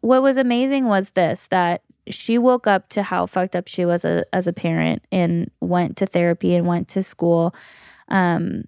what 0.01 0.21
was 0.21 0.37
amazing 0.37 0.85
was 0.85 1.11
this 1.11 1.47
that 1.47 1.81
she 2.09 2.37
woke 2.37 2.67
up 2.67 2.87
to 2.89 3.03
how 3.03 3.25
fucked 3.25 3.55
up 3.55 3.67
she 3.67 3.83
was 3.85 4.05
a, 4.05 4.23
as 4.31 4.47
a 4.47 4.53
parent 4.53 5.03
and 5.11 5.51
went 5.59 5.97
to 5.97 6.05
therapy 6.05 6.55
and 6.55 6.65
went 6.65 6.87
to 6.89 7.03
school 7.03 7.53
um 8.07 8.63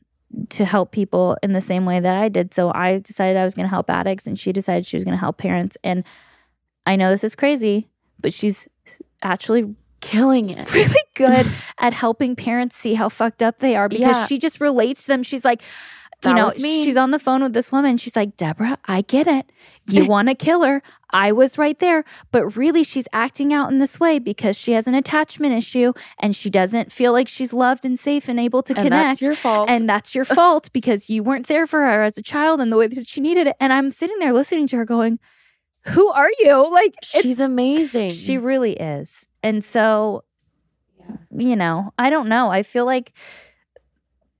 to 0.49 0.65
help 0.65 0.91
people 0.91 1.37
in 1.41 1.53
the 1.53 1.61
same 1.61 1.85
way 1.85 1.99
that 1.99 2.15
I 2.15 2.29
did. 2.29 2.53
So 2.53 2.71
I 2.73 2.99
decided 2.99 3.35
I 3.37 3.43
was 3.43 3.55
going 3.55 3.65
to 3.65 3.69
help 3.69 3.89
addicts 3.89 4.27
and 4.27 4.37
she 4.37 4.51
decided 4.51 4.85
she 4.85 4.95
was 4.97 5.03
going 5.03 5.15
to 5.15 5.19
help 5.19 5.37
parents 5.37 5.75
and 5.83 6.03
I 6.85 6.95
know 6.97 7.09
this 7.11 7.23
is 7.23 7.35
crazy, 7.35 7.87
but 8.19 8.33
she's 8.33 8.67
actually 9.23 9.73
killing 10.01 10.49
it. 10.49 10.71
really 10.73 11.03
good 11.15 11.47
at 11.79 11.93
helping 11.93 12.35
parents 12.35 12.75
see 12.75 12.93
how 12.93 13.09
fucked 13.09 13.41
up 13.41 13.57
they 13.59 13.75
are 13.75 13.87
because 13.89 14.17
Yeah. 14.17 14.25
she 14.27 14.37
just 14.37 14.59
relates 14.61 15.01
to 15.01 15.07
them. 15.07 15.23
She's 15.23 15.43
like, 15.45 15.61
you 16.23 16.29
That 16.29 16.35
know, 16.35 16.45
was 16.45 16.59
me. 16.59 16.83
she's 16.83 16.97
on 16.97 17.11
the 17.11 17.19
phone 17.19 17.41
with 17.41 17.53
this 17.53 17.71
woman. 17.71 17.97
She's 17.97 18.15
like, 18.15 18.35
Deborah, 18.35 18.77
I 18.85 19.01
get 19.01 19.25
it. 19.27 19.49
You 19.87 20.05
want 20.13 20.27
to 20.27 20.35
kill 20.35 20.63
her. 20.63 20.81
I 21.11 21.31
was 21.31 21.57
right 21.57 21.79
there. 21.79 22.03
But 22.31 22.57
really, 22.57 22.83
she's 22.83 23.07
acting 23.13 23.53
out 23.53 23.71
in 23.71 23.79
this 23.79 23.99
way 23.99 24.19
because 24.19 24.57
she 24.57 24.73
has 24.73 24.85
an 24.87 24.95
attachment 24.95 25.53
issue 25.53 25.93
and 26.19 26.35
she 26.35 26.49
doesn't 26.49 26.91
feel 26.91 27.13
like 27.13 27.27
she's 27.29 27.53
loved 27.53 27.85
and 27.85 27.97
safe 27.97 28.27
and 28.27 28.39
able 28.39 28.61
to 28.63 28.73
and 28.73 28.83
connect. 28.83 28.91
that's 28.91 29.21
your 29.21 29.35
fault. 29.35 29.69
and 29.69 29.89
that's 29.89 30.13
your 30.13 30.25
fault 30.25 30.69
because 30.73 31.09
you 31.09 31.23
weren't 31.23 31.47
there 31.47 31.65
for 31.65 31.79
her 31.81 32.03
as 32.03 32.17
a 32.17 32.21
child 32.21 32.59
and 32.59 32.71
the 32.71 32.77
way 32.77 32.87
that 32.87 33.07
she 33.07 33.21
needed 33.21 33.47
it. 33.47 33.55
And 33.59 33.71
I'm 33.71 33.89
sitting 33.89 34.19
there 34.19 34.33
listening 34.33 34.67
to 34.67 34.75
her 34.77 34.85
going, 34.85 35.19
Who 35.85 36.09
are 36.09 36.29
you? 36.39 36.69
Like, 36.71 36.95
she's 37.03 37.39
amazing. 37.39 38.09
she 38.11 38.37
really 38.37 38.73
is. 38.73 39.25
And 39.41 39.63
so, 39.63 40.25
you 41.35 41.55
know, 41.55 41.93
I 41.97 42.09
don't 42.09 42.27
know. 42.27 42.49
I 42.51 42.61
feel 42.63 42.85
like 42.85 43.13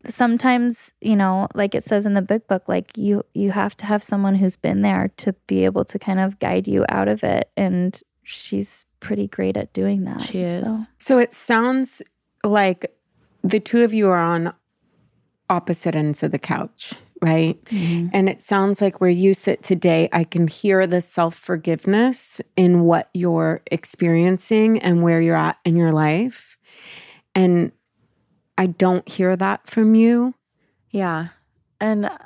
sometimes, 0.06 0.92
you 1.02 1.16
know, 1.16 1.48
like 1.54 1.76
it 1.76 1.84
says 1.84 2.06
in 2.06 2.14
the 2.14 2.22
big 2.22 2.48
book, 2.48 2.68
like 2.68 2.98
you 2.98 3.24
you 3.34 3.52
have 3.52 3.76
to 3.78 3.86
have 3.86 4.04
someone 4.04 4.36
who's 4.36 4.56
been 4.56 4.82
there 4.82 5.12
to 5.18 5.34
be 5.48 5.66
able 5.66 5.86
to 5.86 6.00
kind 6.00 6.20
of 6.20 6.40
guide 6.40 6.68
you 6.68 6.86
out 6.90 7.08
of 7.08 7.24
it. 7.24 7.52
And 7.58 8.00
she's 8.24 8.86
pretty 9.00 9.28
great 9.28 9.58
at 9.58 9.74
doing 9.74 10.06
that. 10.06 10.22
She 10.22 10.40
is. 10.40 10.64
So, 10.64 10.86
So 11.00 11.18
it 11.18 11.34
sounds 11.34 12.02
like 12.44 12.94
the 13.44 13.60
two 13.60 13.84
of 13.84 13.94
you 13.94 14.10
are 14.10 14.18
on 14.18 14.54
opposite 15.50 15.96
ends 15.96 16.22
of 16.24 16.32
the 16.32 16.40
couch, 16.40 16.94
right? 17.22 17.62
Mm-hmm. 17.66 18.10
And 18.14 18.30
it 18.30 18.40
sounds 18.40 18.82
like 18.82 19.02
where 19.02 19.10
you 19.10 19.34
sit 19.34 19.64
today, 19.64 20.10
I 20.14 20.24
can 20.24 20.48
hear 20.48 20.86
the 20.88 21.02
self 21.02 21.36
forgiveness 21.36 22.40
in 22.56 22.82
what 22.82 23.10
you're 23.14 23.62
experiencing 23.72 24.80
and 24.80 25.02
where 25.02 25.20
you're 25.20 25.36
at 25.36 25.58
in 25.66 25.76
your 25.76 25.92
life. 25.92 26.58
And 27.36 27.72
I 28.60 28.66
don't 28.66 29.08
hear 29.08 29.38
that 29.38 29.70
from 29.70 29.96
you. 29.96 30.36
Yeah. 30.92 31.30
And 31.80 32.08
uh, 32.08 32.18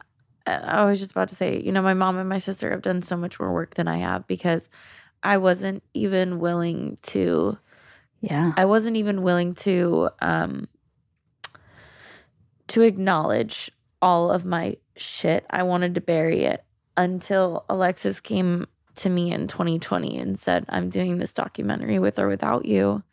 I 0.48 0.84
was 0.84 0.98
just 0.98 1.12
about 1.12 1.30
to 1.30 1.36
say, 1.36 1.62
you 1.62 1.72
know, 1.72 1.84
my 1.84 1.94
mom 1.94 2.18
and 2.18 2.28
my 2.28 2.40
sister 2.40 2.72
have 2.72 2.82
done 2.82 3.04
so 3.04 3.16
much 3.16 3.40
more 3.40 3.54
work 3.54 3.76
than 3.76 3.88
I 3.88 3.98
have 3.98 4.26
because 4.26 4.68
I 5.22 5.38
wasn't 5.38 5.84
even 5.94 6.40
willing 6.40 6.98
to 7.04 7.60
yeah. 8.20 8.54
I 8.58 8.66
wasn't 8.66 8.98
even 8.98 9.22
willing 9.22 9.54
to 9.56 10.10
um 10.22 10.68
to 12.70 12.82
acknowledge 12.82 13.70
all 14.02 14.32
of 14.32 14.44
my 14.44 14.78
shit. 14.98 15.46
I 15.52 15.62
wanted 15.62 15.94
to 15.94 16.02
bury 16.02 16.46
it 16.46 16.64
until 16.98 17.64
Alexis 17.70 18.20
came 18.20 18.66
to 18.96 19.10
me 19.10 19.32
in 19.32 19.48
2020 19.48 20.18
and 20.18 20.40
said, 20.40 20.66
"I'm 20.68 20.90
doing 20.90 21.20
this 21.20 21.32
documentary 21.32 22.00
with 22.00 22.18
or 22.18 22.28
without 22.28 22.66
you." 22.66 23.04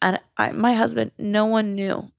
And 0.00 0.18
I, 0.38 0.52
my 0.52 0.72
husband, 0.72 1.12
no 1.18 1.44
one 1.44 1.74
knew. 1.74 2.10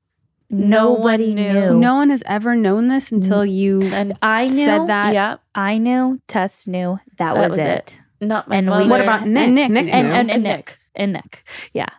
No 0.54 0.91
one 0.91 0.99
Nobody 1.20 1.34
knew. 1.34 1.54
knew. 1.54 1.80
No 1.80 1.95
one 1.95 2.10
has 2.12 2.22
ever 2.26 2.56
known 2.56 2.88
this 2.88 3.12
until 3.12 3.45
you 3.45 3.82
And 3.82 4.18
I 4.22 4.45
knew 4.45 4.66
said 4.66 4.88
that. 4.88 5.14
yeah, 5.14 5.38
I 5.56 5.78
knew. 5.80 6.22
Tess 6.28 6.68
knew. 6.68 6.99
That, 7.18 7.34
That 7.34 7.38
was, 7.38 7.49
was 7.51 7.60
it. 7.60 7.97
it. 8.22 8.26
not 8.28 8.47
my 8.47 8.58
And 8.58 8.70
we- 8.70 8.88
What 8.88 9.01
about 9.01 9.28
Nick? 9.28 9.49
Nick 9.49 9.72
Nick. 9.72 9.86
And, 9.88 10.08
and, 10.08 10.12
and 10.12 10.32
And 10.32 10.43
Nick. 10.43 10.80
And 10.95 11.14
Nick. 11.14 11.43
Yeah. 11.74 11.89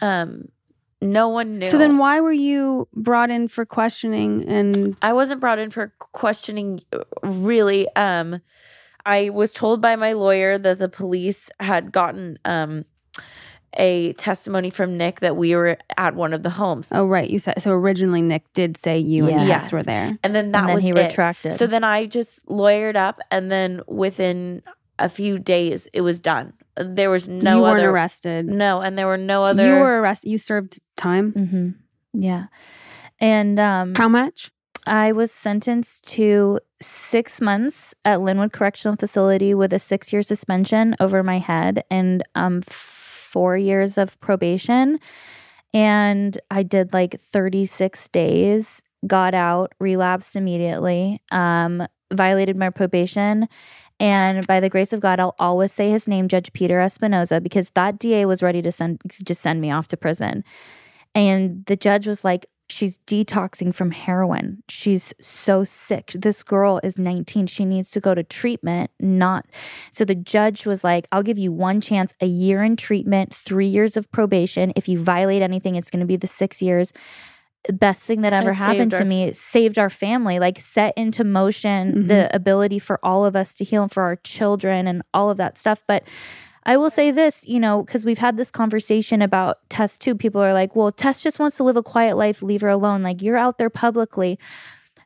um 0.00 0.48
no 1.00 1.28
one 1.28 1.58
knew. 1.58 1.66
So 1.66 1.78
then 1.78 1.98
why 1.98 2.20
were 2.20 2.32
you 2.32 2.86
brought 2.94 3.28
in 3.30 3.48
for 3.48 3.64
questioning 3.66 4.44
and 4.48 4.96
I 5.02 5.12
wasn't 5.12 5.40
brought 5.40 5.58
in 5.58 5.70
for 5.72 5.92
questioning 5.98 6.80
really 7.24 7.88
um 7.96 8.40
I 9.04 9.30
was 9.30 9.52
told 9.52 9.80
by 9.80 9.96
my 9.96 10.12
lawyer 10.12 10.58
that 10.58 10.78
the 10.78 10.88
police 10.88 11.50
had 11.58 11.90
gotten 11.90 12.38
um 12.44 12.84
a 13.78 14.12
testimony 14.14 14.70
from 14.70 14.96
Nick 14.98 15.20
that 15.20 15.36
we 15.36 15.54
were 15.56 15.78
at 15.96 16.14
one 16.14 16.32
of 16.34 16.42
the 16.42 16.50
homes. 16.50 16.88
oh 16.92 17.06
right, 17.06 17.28
you 17.30 17.38
said 17.38 17.62
so 17.62 17.70
originally 17.72 18.22
Nick 18.22 18.44
did 18.52 18.76
say 18.76 18.98
you 18.98 19.26
and 19.26 19.46
Yes. 19.46 19.64
Tess 19.64 19.72
were 19.72 19.82
there. 19.82 20.18
And 20.22 20.34
then 20.34 20.52
that 20.52 20.60
and 20.60 20.68
then 20.68 20.74
was 20.76 20.84
he 20.84 20.90
it. 20.90 20.96
retracted. 20.96 21.52
So 21.54 21.66
then 21.66 21.84
I 21.84 22.06
just 22.06 22.44
lawyered 22.46 22.96
up 22.96 23.20
and 23.30 23.50
then 23.50 23.80
within 23.86 24.62
a 24.98 25.08
few 25.08 25.38
days 25.38 25.88
it 25.92 26.02
was 26.02 26.20
done. 26.20 26.52
There 26.76 27.10
was 27.10 27.28
no 27.28 27.56
you 27.56 27.62
weren't 27.62 27.78
other 27.80 27.90
arrested. 27.90 28.46
No, 28.46 28.80
and 28.80 28.96
there 28.98 29.06
were 29.06 29.18
no 29.18 29.44
other 29.44 29.66
You 29.66 29.74
were 29.80 30.00
arrested. 30.00 30.30
You 30.30 30.38
served 30.38 30.78
time. 30.96 31.32
hmm 31.32 31.70
Yeah. 32.20 32.46
And 33.20 33.58
um, 33.60 33.94
How 33.94 34.08
much? 34.08 34.50
I 34.86 35.12
was 35.12 35.30
sentenced 35.30 36.08
to 36.14 36.58
six 36.80 37.40
months 37.40 37.94
at 38.04 38.18
Lynwood 38.18 38.52
Correctional 38.52 38.96
Facility 38.96 39.54
with 39.54 39.72
a 39.72 39.78
six 39.78 40.12
year 40.12 40.22
suspension 40.22 40.96
over 40.98 41.22
my 41.22 41.38
head 41.38 41.84
and 41.90 42.24
um, 42.34 42.62
four 43.32 43.56
years 43.56 43.98
of 43.98 44.20
probation. 44.20 45.00
And 45.74 46.38
I 46.50 46.62
did 46.62 46.92
like 46.92 47.20
36 47.20 48.08
days, 48.08 48.82
got 49.06 49.34
out, 49.34 49.72
relapsed 49.80 50.36
immediately, 50.36 51.20
um, 51.30 51.86
violated 52.12 52.56
my 52.56 52.70
probation. 52.70 53.48
And 53.98 54.46
by 54.46 54.60
the 54.60 54.68
grace 54.68 54.92
of 54.92 55.00
God, 55.00 55.18
I'll 55.18 55.34
always 55.38 55.72
say 55.72 55.90
his 55.90 56.06
name, 56.06 56.28
Judge 56.28 56.52
Peter 56.52 56.76
Espinoza, 56.78 57.42
because 57.42 57.70
that 57.70 57.98
DA 57.98 58.26
was 58.26 58.42
ready 58.42 58.60
to 58.62 58.72
send 58.72 59.00
just 59.24 59.40
send 59.40 59.60
me 59.60 59.70
off 59.70 59.88
to 59.88 59.96
prison. 59.96 60.44
And 61.14 61.64
the 61.66 61.76
judge 61.76 62.06
was 62.06 62.24
like, 62.24 62.46
She's 62.72 62.98
detoxing 63.06 63.74
from 63.74 63.90
heroin. 63.90 64.62
She's 64.68 65.12
so 65.20 65.62
sick. 65.64 66.12
This 66.14 66.42
girl 66.42 66.80
is 66.82 66.98
19. 66.98 67.46
She 67.46 67.64
needs 67.64 67.90
to 67.92 68.00
go 68.00 68.14
to 68.14 68.22
treatment, 68.22 68.90
not. 68.98 69.46
So 69.90 70.04
the 70.04 70.14
judge 70.14 70.64
was 70.66 70.82
like, 70.82 71.06
I'll 71.12 71.22
give 71.22 71.38
you 71.38 71.52
one 71.52 71.80
chance, 71.80 72.14
a 72.20 72.26
year 72.26 72.62
in 72.62 72.76
treatment, 72.76 73.34
three 73.34 73.66
years 73.66 73.96
of 73.96 74.10
probation. 74.10 74.72
If 74.74 74.88
you 74.88 74.98
violate 74.98 75.42
anything, 75.42 75.76
it's 75.76 75.90
going 75.90 76.00
to 76.00 76.06
be 76.06 76.16
the 76.16 76.26
six 76.26 76.62
years. 76.62 76.92
Best 77.72 78.02
thing 78.02 78.22
that 78.22 78.32
ever 78.32 78.50
It 78.50 78.54
happened 78.54 78.90
to 78.90 78.98
our- 79.00 79.04
me. 79.04 79.32
Saved 79.32 79.78
our 79.78 79.90
family, 79.90 80.40
like 80.40 80.58
set 80.58 80.94
into 80.96 81.22
motion 81.22 82.08
the 82.08 82.34
ability 82.34 82.80
for 82.80 82.98
all 83.04 83.24
of 83.24 83.36
us 83.36 83.54
to 83.54 83.64
heal 83.64 83.82
and 83.82 83.92
for 83.92 84.02
our 84.02 84.16
children 84.16 84.88
and 84.88 85.02
all 85.14 85.30
of 85.30 85.36
that 85.36 85.58
stuff. 85.58 85.84
But 85.86 86.02
I 86.64 86.76
will 86.76 86.90
say 86.90 87.10
this, 87.10 87.46
you 87.46 87.58
know, 87.58 87.82
because 87.82 88.04
we've 88.04 88.18
had 88.18 88.36
this 88.36 88.50
conversation 88.50 89.20
about 89.20 89.58
Tess 89.68 89.98
too. 89.98 90.14
People 90.14 90.40
are 90.40 90.52
like, 90.52 90.76
well, 90.76 90.92
Tess 90.92 91.22
just 91.22 91.38
wants 91.38 91.56
to 91.56 91.64
live 91.64 91.76
a 91.76 91.82
quiet 91.82 92.16
life, 92.16 92.42
leave 92.42 92.60
her 92.60 92.68
alone. 92.68 93.02
Like, 93.02 93.20
you're 93.20 93.36
out 93.36 93.58
there 93.58 93.70
publicly. 93.70 94.38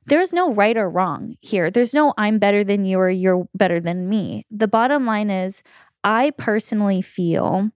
There's 0.07 0.33
no 0.33 0.53
right 0.53 0.77
or 0.77 0.89
wrong 0.89 1.37
here. 1.41 1.71
There's 1.71 1.95
no 1.95 2.15
I'm 2.17 2.39
better 2.39 2.63
than 2.63 2.85
you 2.85 2.99
or 2.99 3.11
you're 3.11 3.49
better 3.55 3.81
than 3.81 4.09
me. 4.09 4.47
The 4.51 4.69
bottom 4.69 5.07
line 5.07 5.31
is, 5.31 5.63
I 6.05 6.31
personally 6.31 7.03
feel 7.03 7.71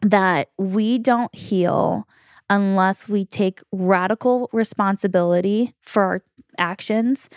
that 0.00 0.50
we 0.56 0.98
don't 0.98 1.34
heal 1.34 2.06
unless 2.48 3.08
we 3.08 3.24
take 3.24 3.60
radical 3.72 4.48
responsibility 4.52 5.74
for 5.82 6.02
our 6.04 6.22
actions. 6.56 7.28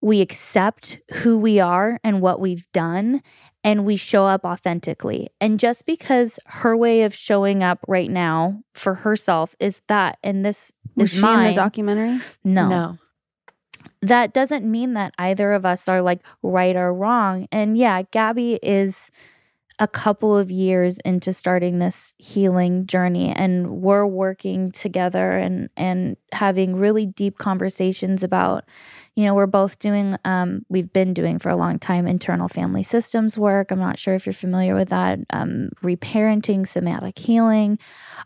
We 0.00 0.20
accept 0.20 0.98
who 1.16 1.38
we 1.38 1.60
are 1.60 2.00
and 2.02 2.20
what 2.20 2.40
we've 2.40 2.66
done, 2.72 3.22
and 3.62 3.84
we 3.84 3.96
show 3.96 4.26
up 4.26 4.44
authentically. 4.44 5.28
And 5.40 5.60
just 5.60 5.84
because 5.86 6.38
her 6.46 6.76
way 6.76 7.02
of 7.02 7.14
showing 7.14 7.62
up 7.62 7.78
right 7.86 8.10
now 8.10 8.62
for 8.74 8.94
herself 8.94 9.54
is 9.60 9.80
that, 9.88 10.18
and 10.22 10.44
this 10.44 10.72
Was 10.96 11.10
is 11.12 11.16
she 11.18 11.22
mine, 11.22 11.40
in 11.40 11.46
the 11.48 11.54
documentary? 11.54 12.20
no, 12.44 12.68
no. 12.68 12.98
that 14.02 14.32
doesn't 14.32 14.64
mean 14.64 14.94
that 14.94 15.12
either 15.18 15.52
of 15.52 15.66
us 15.66 15.88
are 15.88 16.00
like 16.00 16.20
right 16.42 16.74
or 16.76 16.92
wrong. 16.94 17.46
And 17.52 17.76
yeah, 17.76 18.02
Gabby 18.10 18.58
is 18.62 19.10
a 19.80 19.88
couple 19.88 20.36
of 20.36 20.50
years 20.50 20.98
into 21.06 21.32
starting 21.32 21.78
this 21.78 22.14
healing 22.18 22.86
journey 22.86 23.32
and 23.32 23.80
we're 23.82 24.06
working 24.06 24.70
together 24.70 25.32
and 25.38 25.70
and 25.76 26.16
having 26.32 26.76
really 26.76 27.06
deep 27.06 27.38
conversations 27.38 28.22
about 28.22 28.64
you 29.16 29.24
know 29.24 29.34
we're 29.34 29.46
both 29.46 29.78
doing 29.78 30.16
um 30.26 30.64
we've 30.68 30.92
been 30.92 31.14
doing 31.14 31.38
for 31.38 31.48
a 31.48 31.56
long 31.56 31.78
time 31.78 32.06
internal 32.06 32.46
family 32.46 32.82
systems 32.82 33.38
work. 33.38 33.70
I'm 33.70 33.78
not 33.80 33.98
sure 33.98 34.14
if 34.14 34.26
you're 34.26 34.32
familiar 34.34 34.74
with 34.74 34.90
that 34.90 35.18
um 35.30 35.70
reparenting 35.82 36.68
somatic 36.68 37.18
healing 37.18 37.78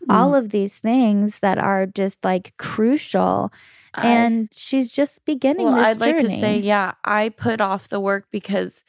all 0.09 0.35
of 0.35 0.49
these 0.49 0.75
things 0.75 1.39
that 1.39 1.57
are 1.57 1.85
just 1.85 2.23
like 2.23 2.53
crucial. 2.57 3.51
I- 3.93 4.07
and 4.07 4.49
she's 4.53 4.91
just 4.91 5.23
beginning 5.25 5.67
well, 5.67 5.75
I'd 5.85 6.01
like 6.01 6.17
to 6.17 6.29
say, 6.41 6.59
yeah, 6.59 6.91
I 7.05 7.29
put 7.29 7.61
off 7.61 7.87
the 7.87 7.99
work 7.99 8.25
because 8.29 8.83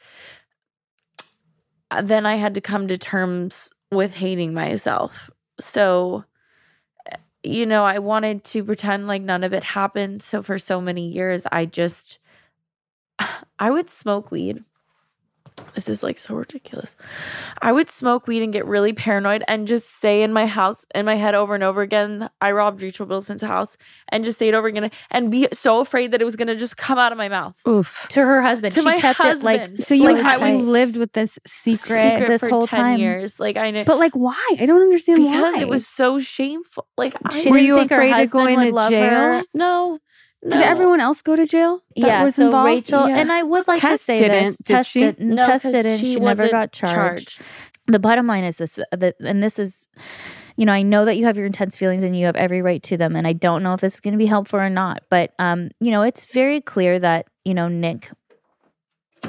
then 2.01 2.25
I 2.25 2.35
had 2.35 2.53
to 2.55 2.61
come 2.61 2.87
to 2.87 2.97
terms 2.97 3.69
with 3.91 4.15
hating 4.15 4.53
myself. 4.53 5.29
So, 5.59 6.25
uh, 7.11 7.17
you 7.43 7.65
know, 7.65 7.85
I 7.85 7.99
wanted 7.99 8.43
to 8.45 8.63
pretend 8.63 9.07
like 9.07 9.21
none 9.21 9.43
of 9.43 9.53
it 9.53 9.63
happened. 9.63 10.21
So 10.21 10.43
for 10.43 10.59
so 10.59 10.81
many 10.81 11.07
years, 11.07 11.43
I 11.51 11.65
just, 11.65 12.19
I 13.59 13.71
would 13.71 13.89
smoke 13.89 14.31
weed. 14.31 14.63
This 15.73 15.89
is 15.89 16.01
like 16.03 16.17
so 16.17 16.33
ridiculous. 16.35 16.95
I 17.61 17.71
would 17.71 17.89
smoke 17.89 18.27
weed 18.27 18.41
and 18.43 18.51
get 18.53 18.65
really 18.65 18.93
paranoid 18.93 19.43
and 19.47 19.67
just 19.67 19.99
say 19.99 20.21
in 20.23 20.33
my 20.33 20.45
house, 20.45 20.85
in 20.95 21.05
my 21.05 21.15
head 21.15 21.35
over 21.35 21.53
and 21.55 21.63
over 21.63 21.81
again, 21.81 22.29
I 22.41 22.51
robbed 22.51 22.81
Rachel 22.81 23.05
Bilson's 23.05 23.41
house 23.43 23.77
and 24.09 24.23
just 24.23 24.39
say 24.39 24.47
it 24.47 24.53
over 24.53 24.67
again 24.67 24.89
and 25.11 25.29
be 25.31 25.47
so 25.53 25.79
afraid 25.79 26.11
that 26.11 26.21
it 26.21 26.25
was 26.25 26.35
going 26.35 26.47
to 26.47 26.55
just 26.55 26.77
come 26.77 26.97
out 26.97 27.11
of 27.11 27.17
my 27.17 27.29
mouth. 27.29 27.59
Oof. 27.67 28.07
to 28.09 28.21
her 28.21 28.41
husband. 28.41 28.73
To 28.75 28.81
she 28.81 28.85
my 28.85 28.99
kept 28.99 29.19
it 29.19 29.43
like. 29.43 29.77
So 29.77 29.93
you, 29.93 30.03
Like, 30.11 30.23
I 30.25 30.37
had- 30.47 30.57
you 30.57 30.63
lived 30.63 30.95
with 30.97 31.13
this 31.13 31.37
secret, 31.45 32.01
Secret 32.13 32.27
this 32.27 32.41
for 32.41 32.49
whole 32.49 32.67
10 32.67 32.79
time. 32.79 32.99
years. 32.99 33.39
Like 33.39 33.57
I 33.57 33.71
know 33.71 33.83
but 33.83 33.97
like 33.99 34.13
why? 34.13 34.47
I 34.59 34.65
don't 34.65 34.81
understand 34.81 35.19
because 35.19 35.41
why. 35.41 35.51
Because 35.51 35.61
it 35.61 35.67
was 35.69 35.87
so 35.87 36.19
shameful. 36.19 36.87
Like 36.97 37.15
I 37.25 37.39
She 37.41 37.49
Were 37.49 37.57
didn't 37.57 37.67
you 37.67 37.75
think 37.77 37.89
her 37.91 37.95
afraid 37.97 38.11
of 38.11 38.17
husband 38.17 38.31
going 38.31 38.59
to 38.73 38.89
jail? 38.89 39.09
her. 39.09 39.43
no, 39.53 39.99
Did 40.49 40.61
everyone 40.61 40.99
else 40.99 41.21
go 41.21 41.35
to 41.35 41.45
jail? 41.45 41.81
that 41.95 42.07
yeah, 42.07 42.23
was 42.23 42.35
so 42.35 42.45
involved? 42.45 42.67
Rachel 42.67 43.07
Yeah. 43.09 43.17
and 43.17 43.31
I 43.31 43.43
would 43.43 43.67
like 43.67 43.79
Tess 43.81 43.99
to 43.99 44.05
say 44.05 44.15
didn't, 44.17 44.31
this. 44.31 44.55
did 44.57 44.73
Tess 44.73 44.87
she? 44.87 44.99
did, 45.01 45.19
No, 45.19 45.45
Tess 45.45 45.63
'cause 45.63 45.71
didn't. 45.73 45.99
She, 45.99 46.15
never 46.15 46.25
wasn't 46.43 46.51
got 46.51 46.71
charged. 46.71 47.41
The 47.87 47.99
bottom 47.99 48.27
line 48.27 48.43
is 48.43 48.57
this: 48.57 48.79
that, 48.91 49.15
and 49.21 49.41
this 49.41 49.59
is, 49.59 49.87
you 50.57 50.65
know, 50.65 50.73
I 50.73 50.81
know 50.81 51.05
that 51.05 51.15
you 51.17 51.25
have 51.25 51.37
your 51.37 51.45
intense 51.45 51.75
feelings 51.77 52.03
and 52.03 52.17
you 52.17 52.25
have 52.25 52.35
every 52.35 52.61
right 52.61 52.83
to 52.83 52.97
them, 52.97 53.15
and 53.15 53.25
I 53.25 53.33
don't 53.33 53.63
know 53.63 53.73
if 53.73 53.81
this 53.81 53.93
is 53.95 53.99
going 54.01 54.11
to 54.13 54.17
be 54.17 54.25
helpful 54.25 54.59
or 54.59 54.69
not, 54.69 55.03
but 55.09 55.31
um, 55.39 55.69
you 55.79 55.91
know, 55.91 56.01
it's 56.01 56.25
very 56.25 56.59
clear 56.61 56.99
that 56.99 57.27
you 57.45 57.53
know 57.53 57.67
Nick. 57.67 58.09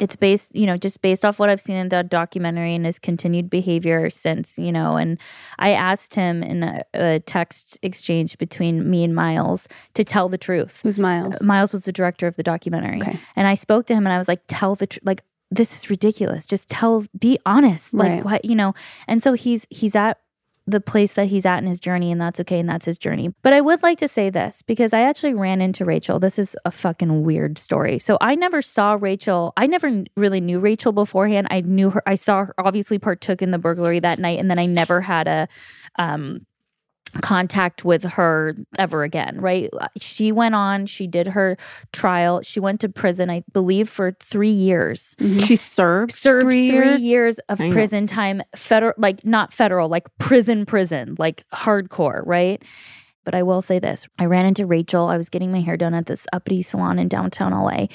It's 0.00 0.16
based, 0.16 0.54
you 0.54 0.66
know, 0.66 0.76
just 0.76 1.00
based 1.02 1.24
off 1.24 1.38
what 1.38 1.50
I've 1.50 1.60
seen 1.60 1.76
in 1.76 1.88
the 1.88 2.02
documentary 2.02 2.74
and 2.74 2.86
his 2.86 2.98
continued 2.98 3.50
behavior 3.50 4.10
since, 4.10 4.58
you 4.58 4.72
know, 4.72 4.96
and 4.96 5.18
I 5.58 5.70
asked 5.70 6.14
him 6.14 6.42
in 6.42 6.62
a, 6.62 6.82
a 6.94 7.20
text 7.20 7.78
exchange 7.82 8.38
between 8.38 8.88
me 8.88 9.04
and 9.04 9.14
Miles 9.14 9.68
to 9.94 10.04
tell 10.04 10.28
the 10.28 10.38
truth. 10.38 10.80
Who's 10.82 10.98
Miles? 10.98 11.40
Uh, 11.40 11.44
Miles 11.44 11.72
was 11.72 11.84
the 11.84 11.92
director 11.92 12.26
of 12.26 12.36
the 12.36 12.42
documentary. 12.42 13.00
Okay. 13.02 13.18
And 13.36 13.46
I 13.48 13.54
spoke 13.54 13.86
to 13.86 13.94
him 13.94 14.06
and 14.06 14.12
I 14.12 14.18
was 14.18 14.28
like, 14.28 14.42
tell 14.46 14.74
the 14.74 14.86
truth. 14.86 15.04
Like, 15.04 15.22
this 15.50 15.74
is 15.76 15.88
ridiculous. 15.90 16.44
Just 16.46 16.68
tell, 16.68 17.04
be 17.18 17.38
honest. 17.46 17.94
Like, 17.94 18.08
Right. 18.10 18.24
what, 18.24 18.44
you 18.44 18.54
know? 18.54 18.74
And 19.06 19.22
so 19.22 19.32
he's, 19.32 19.66
he's 19.70 19.96
at 19.96 20.18
the 20.68 20.80
place 20.80 21.14
that 21.14 21.28
he's 21.28 21.46
at 21.46 21.58
in 21.58 21.66
his 21.66 21.80
journey 21.80 22.12
and 22.12 22.20
that's 22.20 22.38
okay 22.40 22.60
and 22.60 22.68
that's 22.68 22.84
his 22.84 22.98
journey. 22.98 23.32
But 23.42 23.54
I 23.54 23.62
would 23.62 23.82
like 23.82 23.98
to 24.00 24.08
say 24.08 24.28
this 24.28 24.60
because 24.60 24.92
I 24.92 25.00
actually 25.00 25.32
ran 25.32 25.62
into 25.62 25.86
Rachel. 25.86 26.18
This 26.18 26.38
is 26.38 26.54
a 26.66 26.70
fucking 26.70 27.22
weird 27.22 27.58
story. 27.58 27.98
So 27.98 28.18
I 28.20 28.34
never 28.34 28.60
saw 28.60 28.98
Rachel. 29.00 29.54
I 29.56 29.66
never 29.66 30.04
really 30.14 30.42
knew 30.42 30.58
Rachel 30.58 30.92
beforehand. 30.92 31.46
I 31.50 31.62
knew 31.62 31.88
her. 31.90 32.02
I 32.06 32.16
saw 32.16 32.44
her 32.44 32.54
obviously 32.58 32.98
partook 32.98 33.40
in 33.40 33.50
the 33.50 33.58
burglary 33.58 33.98
that 34.00 34.18
night 34.18 34.38
and 34.38 34.50
then 34.50 34.58
I 34.58 34.66
never 34.66 35.00
had 35.00 35.26
a 35.26 35.48
um 35.98 36.46
contact 37.22 37.84
with 37.84 38.04
her 38.04 38.54
ever 38.78 39.02
again, 39.02 39.40
right? 39.40 39.70
She 40.00 40.32
went 40.32 40.54
on, 40.54 40.86
she 40.86 41.06
did 41.06 41.28
her 41.28 41.56
trial. 41.92 42.42
She 42.42 42.60
went 42.60 42.80
to 42.82 42.88
prison, 42.88 43.30
I 43.30 43.42
believe, 43.52 43.88
for 43.88 44.12
three 44.20 44.50
years. 44.50 45.14
Mhm. 45.18 45.44
She 45.44 45.56
served, 45.56 46.12
Served 46.12 46.42
three, 46.44 46.70
years. 46.96 47.38
of 47.48 47.60
I 47.60 47.68
know. 47.68 47.72
prison 47.72 48.06
time, 48.06 48.42
federal, 48.56 48.94
like 48.98 49.24
not 49.24 49.52
federal, 49.52 49.88
like 49.88 50.06
prison, 50.18 50.66
prison, 50.66 51.16
like 51.18 51.44
hardcore, 51.54 52.22
right? 52.26 52.62
But 53.28 53.34
I 53.34 53.42
will 53.42 53.60
say 53.60 53.78
this 53.78 54.08
I 54.18 54.24
ran 54.24 54.46
into 54.46 54.64
Rachel. 54.64 55.08
I 55.08 55.18
was 55.18 55.28
getting 55.28 55.52
my 55.52 55.60
hair 55.60 55.76
done 55.76 55.92
at 55.92 56.06
this 56.06 56.26
uppity 56.32 56.62
salon 56.62 56.98
in 56.98 57.08
downtown 57.08 57.52
LA. 57.52 57.88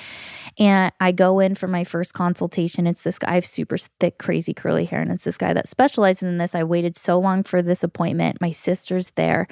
And 0.60 0.94
I 1.00 1.12
go 1.12 1.40
in 1.40 1.56
for 1.56 1.68
my 1.68 1.84
first 1.84 2.14
consultation. 2.14 2.86
It's 2.86 3.02
this 3.02 3.18
guy, 3.18 3.32
I 3.32 3.34
have 3.34 3.46
super 3.48 3.78
thick, 3.80 4.20
crazy 4.20 4.54
curly 4.54 4.86
hair. 4.86 5.02
And 5.02 5.12
it's 5.12 5.24
this 5.24 5.40
guy 5.40 5.52
that 5.54 5.68
specializes 5.68 6.22
in 6.22 6.38
this. 6.38 6.54
I 6.54 6.64
waited 6.64 6.96
so 6.96 7.18
long 7.18 7.42
for 7.42 7.64
this 7.64 7.84
appointment. 7.84 8.42
My 8.42 8.52
sister's 8.52 9.10
there. 9.16 9.48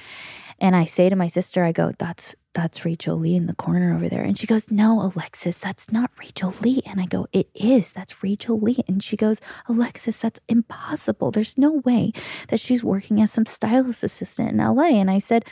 And 0.60 0.76
I 0.76 0.86
say 0.86 1.10
to 1.10 1.16
my 1.16 1.28
sister, 1.28 1.64
I 1.64 1.72
go, 1.72 1.94
that's 1.98 2.36
that's 2.54 2.84
Rachel 2.84 3.18
Lee 3.18 3.36
in 3.36 3.46
the 3.46 3.56
corner 3.56 3.94
over 3.96 4.10
there. 4.10 4.24
And 4.24 4.38
she 4.38 4.48
goes, 4.48 4.70
No, 4.70 5.02
Alexis, 5.02 5.58
that's 5.58 5.92
not 5.92 6.12
Rachel 6.20 6.54
Lee. 6.62 6.82
And 6.86 7.00
I 7.00 7.06
go, 7.06 7.28
It 7.32 7.50
is. 7.54 7.92
That's 7.92 8.24
Rachel 8.24 8.60
Lee. 8.60 8.84
And 8.88 9.04
she 9.04 9.16
goes, 9.16 9.40
Alexis, 9.68 10.18
that's 10.18 10.40
impossible. 10.48 11.32
There's 11.32 11.58
no 11.58 11.82
way 11.86 12.12
that 12.50 12.60
she's 12.60 12.84
working 12.84 13.22
as 13.22 13.32
some 13.32 13.46
stylist 13.46 14.04
assistant 14.04 14.50
in 14.50 14.58
LA. 14.58 14.90
And 14.90 15.10
I 15.10 15.20
said, 15.20 15.46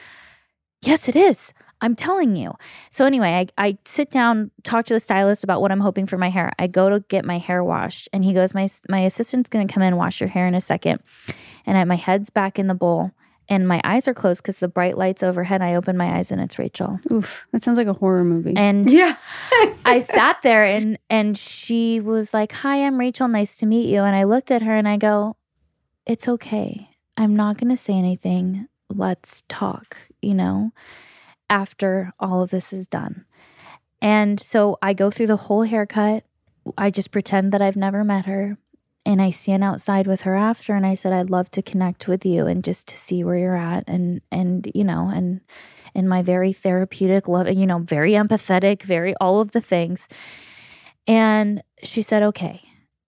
Yes, 0.82 1.08
it 1.08 1.16
is. 1.16 1.54
I'm 1.82 1.95
telling 1.95 2.36
you. 2.36 2.54
So 2.91 3.06
anyway, 3.06 3.47
I, 3.58 3.66
I 3.68 3.78
sit 3.86 4.12
down, 4.12 4.52
talk 4.64 4.86
to 4.88 4.93
the 4.93 5.00
stylist 5.00 5.43
about 5.43 5.62
what 5.62 5.72
I'm 5.72 5.80
hoping 5.80 6.08
for 6.08 6.18
my 6.18 6.30
hair. 6.30 6.52
I 6.60 6.68
go 6.68 6.89
to 6.89 7.00
get 7.08 7.24
my 7.24 7.38
hair 7.38 7.64
washed, 7.64 8.10
and 8.12 8.24
he 8.26 8.34
goes, 8.34 8.54
"My 8.54 8.68
my 8.89 9.00
assistant's 9.00 9.50
gonna 9.50 9.68
come 9.68 9.82
in 9.84 9.89
and 9.89 9.97
wash 9.97 10.20
your 10.20 10.30
hair 10.30 10.45
in 10.45 10.56
a 10.56 10.62
second. 10.62 11.02
And 11.66 11.78
I, 11.78 11.84
my 11.86 11.95
head's 11.95 12.30
back 12.30 12.60
in 12.60 12.68
the 12.68 12.74
bowl, 12.74 13.12
and 13.50 13.68
my 13.68 13.82
eyes 13.84 14.08
are 14.08 14.14
closed 14.14 14.41
because 14.41 14.58
the 14.58 14.68
bright 14.68 14.97
lights 14.97 15.24
overhead. 15.24 15.62
I 15.62 15.76
open 15.76 15.97
my 15.97 16.18
eyes, 16.18 16.32
and 16.32 16.39
it's 16.39 16.58
Rachel. 16.60 17.00
Oof, 17.12 17.45
that 17.52 17.64
sounds 17.64 17.78
like 17.78 17.88
a 17.88 17.93
horror 17.93 18.24
movie. 18.24 18.54
And 18.56 18.89
Yeah. 18.91 19.16
I 19.86 20.00
sat 20.00 20.41
there, 20.43 20.64
and 20.64 20.97
and 21.10 21.38
she 21.38 22.00
was 22.00 22.34
like, 22.34 22.52
"Hi, 22.52 22.86
I'm 22.86 23.00
Rachel. 23.00 23.28
Nice 23.28 23.58
to 23.58 23.66
meet 23.66 23.89
you." 23.89 24.02
And 24.04 24.16
I 24.16 24.24
looked 24.24 24.52
at 24.52 24.62
her, 24.62 24.76
and 24.76 24.88
I 24.88 24.97
go, 24.97 25.36
"It's 26.06 26.28
okay. 26.28 26.89
I'm 27.18 27.36
not 27.36 27.58
gonna 27.58 27.78
say 27.78 27.93
anything. 27.93 28.68
Let's 28.89 29.43
talk." 29.50 29.97
You 30.22 30.36
know 30.36 30.72
after 31.50 32.14
all 32.20 32.43
of 32.43 32.52
this 32.52 32.72
is 32.72 32.88
done. 32.88 33.26
And 34.02 34.39
so 34.39 34.78
I 34.82 34.93
go 34.93 35.10
through 35.10 35.28
the 35.28 35.36
whole 35.36 35.64
haircut. 35.64 36.24
I 36.78 36.91
just 36.91 37.10
pretend 37.12 37.52
that 37.52 37.62
I've 37.62 37.76
never 37.76 38.04
met 38.04 38.26
her. 38.26 38.58
And 39.10 39.24
I 39.24 39.32
stand 39.32 39.64
outside 39.64 40.05
with 40.05 40.22
her 40.22 40.36
after 40.36 40.76
and 40.76 40.86
I 40.86 40.93
said 40.93 41.14
I'd 41.14 41.32
love 41.32 41.49
to 41.51 41.64
connect 41.64 42.07
with 42.07 42.24
you 42.24 42.45
and 42.45 42.64
just 42.64 42.88
to 42.89 42.95
see 42.95 43.24
where 43.24 43.38
you're 43.38 43.55
at 43.55 43.84
and 43.88 44.22
and 44.32 44.72
you 44.76 44.84
know 44.84 45.10
and 45.12 45.41
in 45.95 46.07
my 46.07 46.22
very 46.22 46.53
therapeutic 46.53 47.28
love 47.28 47.49
you 47.49 47.66
know 47.66 47.80
very 47.80 48.12
empathetic 48.12 48.84
very 48.84 49.16
all 49.16 49.41
of 49.41 49.51
the 49.51 49.62
things. 49.62 50.07
And 51.07 51.64
she 51.82 52.03
said 52.03 52.22
okay. 52.22 52.62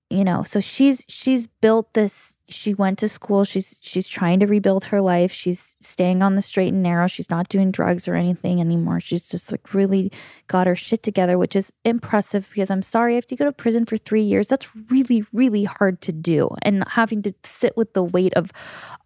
You 0.10 0.24
know, 0.24 0.42
so 0.42 0.60
she's 0.60 1.06
she's 1.08 1.46
built 1.46 1.94
this 1.94 2.36
she 2.52 2.74
went 2.74 3.00
to 3.00 3.10
school. 3.10 3.44
She's 3.44 3.80
she's 3.82 4.08
trying 4.08 4.40
to 4.42 4.48
rebuild 4.48 4.86
her 4.86 5.02
life. 5.02 5.32
She's 5.32 5.76
staying 5.80 6.22
on 6.22 6.36
the 6.36 6.42
straight 6.42 6.74
and 6.74 6.84
narrow. 6.84 7.08
She's 7.08 7.30
not 7.30 7.50
doing 7.50 7.72
drugs 7.72 8.08
or 8.08 8.16
anything 8.16 8.60
anymore. 8.60 9.00
She's 9.00 9.28
just 9.30 9.52
like 9.52 9.74
really 9.74 10.12
got 10.48 10.68
her 10.68 10.76
shit 10.76 11.02
together 11.02 11.38
which 11.38 11.56
is 11.56 11.72
impressive 11.86 12.50
because 12.50 12.70
i'm 12.70 12.82
sorry 12.82 13.16
if 13.16 13.32
you 13.32 13.38
go 13.38 13.46
to 13.46 13.54
prison 13.54 13.86
for 13.86 13.96
three 13.96 14.22
years 14.22 14.48
that's 14.48 14.68
really 14.90 15.24
really 15.34 15.64
hard 15.64 16.02
to 16.02 16.12
do. 16.12 16.50
And 16.62 16.84
having 16.88 17.22
to 17.24 17.34
sit 17.44 17.76
with 17.78 17.94
the 17.94 18.04
weight 18.04 18.34
of 18.34 18.52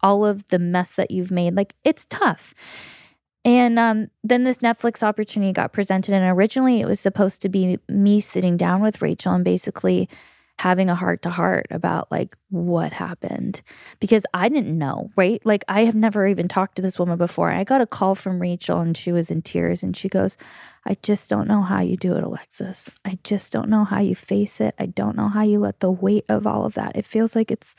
all 0.02 0.24
of 0.24 0.48
the 0.48 0.58
mess 0.58 0.94
that 0.94 1.10
you've 1.10 1.30
made 1.30 1.54
like 1.54 1.74
it's 1.84 2.06
tough. 2.06 2.54
And 3.44 3.78
um, 3.78 4.08
then 4.24 4.42
this 4.42 4.58
Netflix 4.58 5.04
opportunity 5.04 5.52
got 5.52 5.72
presented, 5.72 6.14
and 6.14 6.36
originally 6.36 6.80
it 6.80 6.86
was 6.86 6.98
supposed 6.98 7.42
to 7.42 7.48
be 7.48 7.78
me 7.88 8.18
sitting 8.20 8.56
down 8.56 8.82
with 8.82 9.00
Rachel 9.00 9.32
and 9.34 9.44
basically 9.44 10.08
having 10.58 10.88
a 10.88 10.94
heart 10.94 11.20
to 11.22 11.30
heart 11.30 11.66
about 11.70 12.10
like 12.10 12.36
what 12.48 12.92
happened 12.92 13.60
because 14.00 14.24
I 14.32 14.48
didn't 14.48 14.78
know, 14.78 15.10
right? 15.14 15.44
Like 15.44 15.64
I 15.68 15.84
have 15.84 15.94
never 15.94 16.26
even 16.26 16.48
talked 16.48 16.76
to 16.76 16.82
this 16.82 16.98
woman 16.98 17.18
before. 17.18 17.50
I 17.50 17.62
got 17.64 17.82
a 17.82 17.86
call 17.86 18.14
from 18.14 18.40
Rachel 18.40 18.80
and 18.80 18.96
she 18.96 19.12
was 19.12 19.30
in 19.30 19.42
tears 19.42 19.82
and 19.82 19.94
she 19.96 20.08
goes, 20.08 20.38
I 20.86 20.96
just 21.02 21.28
don't 21.28 21.48
know 21.48 21.62
how 21.62 21.80
you 21.80 21.96
do 21.96 22.16
it, 22.16 22.24
Alexis. 22.24 22.88
I 23.04 23.18
just 23.22 23.52
don't 23.52 23.68
know 23.68 23.84
how 23.84 24.00
you 24.00 24.14
face 24.14 24.60
it. 24.60 24.74
I 24.78 24.86
don't 24.86 25.16
know 25.16 25.28
how 25.28 25.42
you 25.42 25.58
let 25.58 25.80
the 25.80 25.90
weight 25.90 26.24
of 26.28 26.46
all 26.46 26.64
of 26.64 26.74
that. 26.74 26.96
It 26.96 27.04
feels 27.04 27.36
like 27.36 27.50
it's 27.50 27.74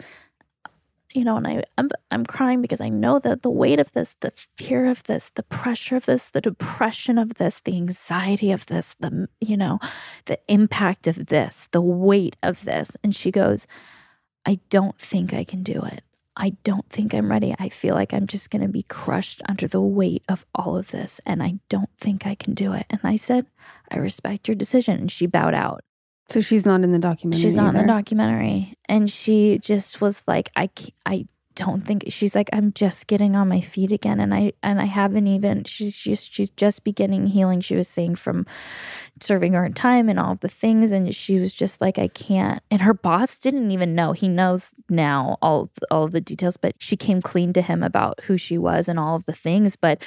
you 1.13 1.23
know, 1.23 1.37
and 1.37 1.47
I 1.47 1.63
I'm, 1.77 1.89
I'm 2.11 2.25
crying 2.25 2.61
because 2.61 2.81
I 2.81 2.89
know 2.89 3.19
that 3.19 3.41
the 3.41 3.49
weight 3.49 3.79
of 3.79 3.91
this, 3.93 4.15
the 4.19 4.31
fear 4.57 4.85
of 4.85 5.03
this, 5.03 5.31
the 5.35 5.43
pressure 5.43 5.95
of 5.95 6.05
this, 6.05 6.29
the 6.29 6.41
depression 6.41 7.17
of 7.17 7.35
this, 7.35 7.61
the 7.61 7.75
anxiety 7.75 8.51
of 8.51 8.65
this, 8.65 8.95
the 8.99 9.27
you 9.39 9.57
know, 9.57 9.79
the 10.25 10.39
impact 10.47 11.07
of 11.07 11.27
this, 11.27 11.67
the 11.71 11.81
weight 11.81 12.35
of 12.43 12.65
this. 12.65 12.91
And 13.03 13.15
she 13.15 13.31
goes, 13.31 13.67
I 14.45 14.59
don't 14.69 14.97
think 14.99 15.33
I 15.33 15.43
can 15.43 15.63
do 15.63 15.83
it. 15.83 16.03
I 16.39 16.51
don't 16.63 16.87
think 16.89 17.13
I'm 17.13 17.31
ready. 17.31 17.55
I 17.57 17.69
feel 17.69 17.95
like 17.95 18.13
I'm 18.13 18.27
just 18.27 18.51
going 18.51 18.61
to 18.61 18.67
be 18.67 18.83
crushed 18.83 19.41
under 19.49 19.67
the 19.67 19.81
weight 19.81 20.23
of 20.29 20.45
all 20.53 20.77
of 20.77 20.91
this. 20.91 21.19
And 21.25 21.41
I 21.41 21.55
don't 21.67 21.89
think 21.97 22.27
I 22.27 22.35
can 22.35 22.53
do 22.53 22.73
it. 22.73 22.85
And 22.89 22.99
I 23.03 23.15
said, 23.15 23.47
I 23.91 23.97
respect 23.97 24.47
your 24.47 24.55
decision. 24.55 24.99
And 24.99 25.11
she 25.11 25.25
bowed 25.25 25.55
out. 25.55 25.83
So 26.29 26.41
she's 26.41 26.65
not 26.65 26.81
in 26.81 26.91
the 26.91 26.99
documentary. 26.99 27.41
She's 27.41 27.55
not 27.55 27.75
in 27.75 27.81
the 27.81 27.87
documentary. 27.87 28.77
And 28.89 29.09
she 29.09 29.59
just 29.59 30.01
was 30.01 30.23
like, 30.27 30.51
I, 30.55 30.69
I 31.05 31.27
don't 31.55 31.85
think 31.85 32.03
she's 32.09 32.35
like, 32.35 32.49
I'm 32.53 32.71
just 32.73 33.07
getting 33.07 33.35
on 33.35 33.47
my 33.47 33.61
feet 33.61 33.91
again. 33.91 34.19
And 34.19 34.33
I, 34.33 34.53
and 34.61 34.79
I 34.79 34.85
haven't 34.85 35.25
even, 35.27 35.63
she's 35.63 35.95
just, 35.95 36.31
she's 36.31 36.49
just 36.51 36.83
beginning 36.83 37.27
healing. 37.27 37.61
She 37.61 37.75
was 37.75 37.87
saying 37.87 38.15
from 38.15 38.45
serving 39.21 39.53
her 39.53 39.69
time 39.69 40.09
and 40.09 40.19
all 40.19 40.33
of 40.33 40.41
the 40.41 40.49
things. 40.49 40.91
And 40.91 41.15
she 41.15 41.39
was 41.39 41.53
just 41.53 41.79
like, 41.79 41.97
I 41.97 42.09
can't. 42.09 42.61
And 42.69 42.81
her 42.81 42.93
boss 42.93 43.39
didn't 43.39 43.71
even 43.71 43.95
know. 43.95 44.11
He 44.11 44.27
knows 44.27 44.75
now 44.89 45.37
all, 45.41 45.71
all 45.89 46.03
of 46.03 46.11
the 46.11 46.21
details, 46.21 46.57
but 46.57 46.75
she 46.77 46.95
came 46.95 47.21
clean 47.21 47.53
to 47.53 47.61
him 47.61 47.81
about 47.83 48.19
who 48.23 48.37
she 48.37 48.57
was 48.57 48.87
and 48.87 48.99
all 48.99 49.15
of 49.15 49.25
the 49.25 49.33
things. 49.33 49.75
But 49.75 50.03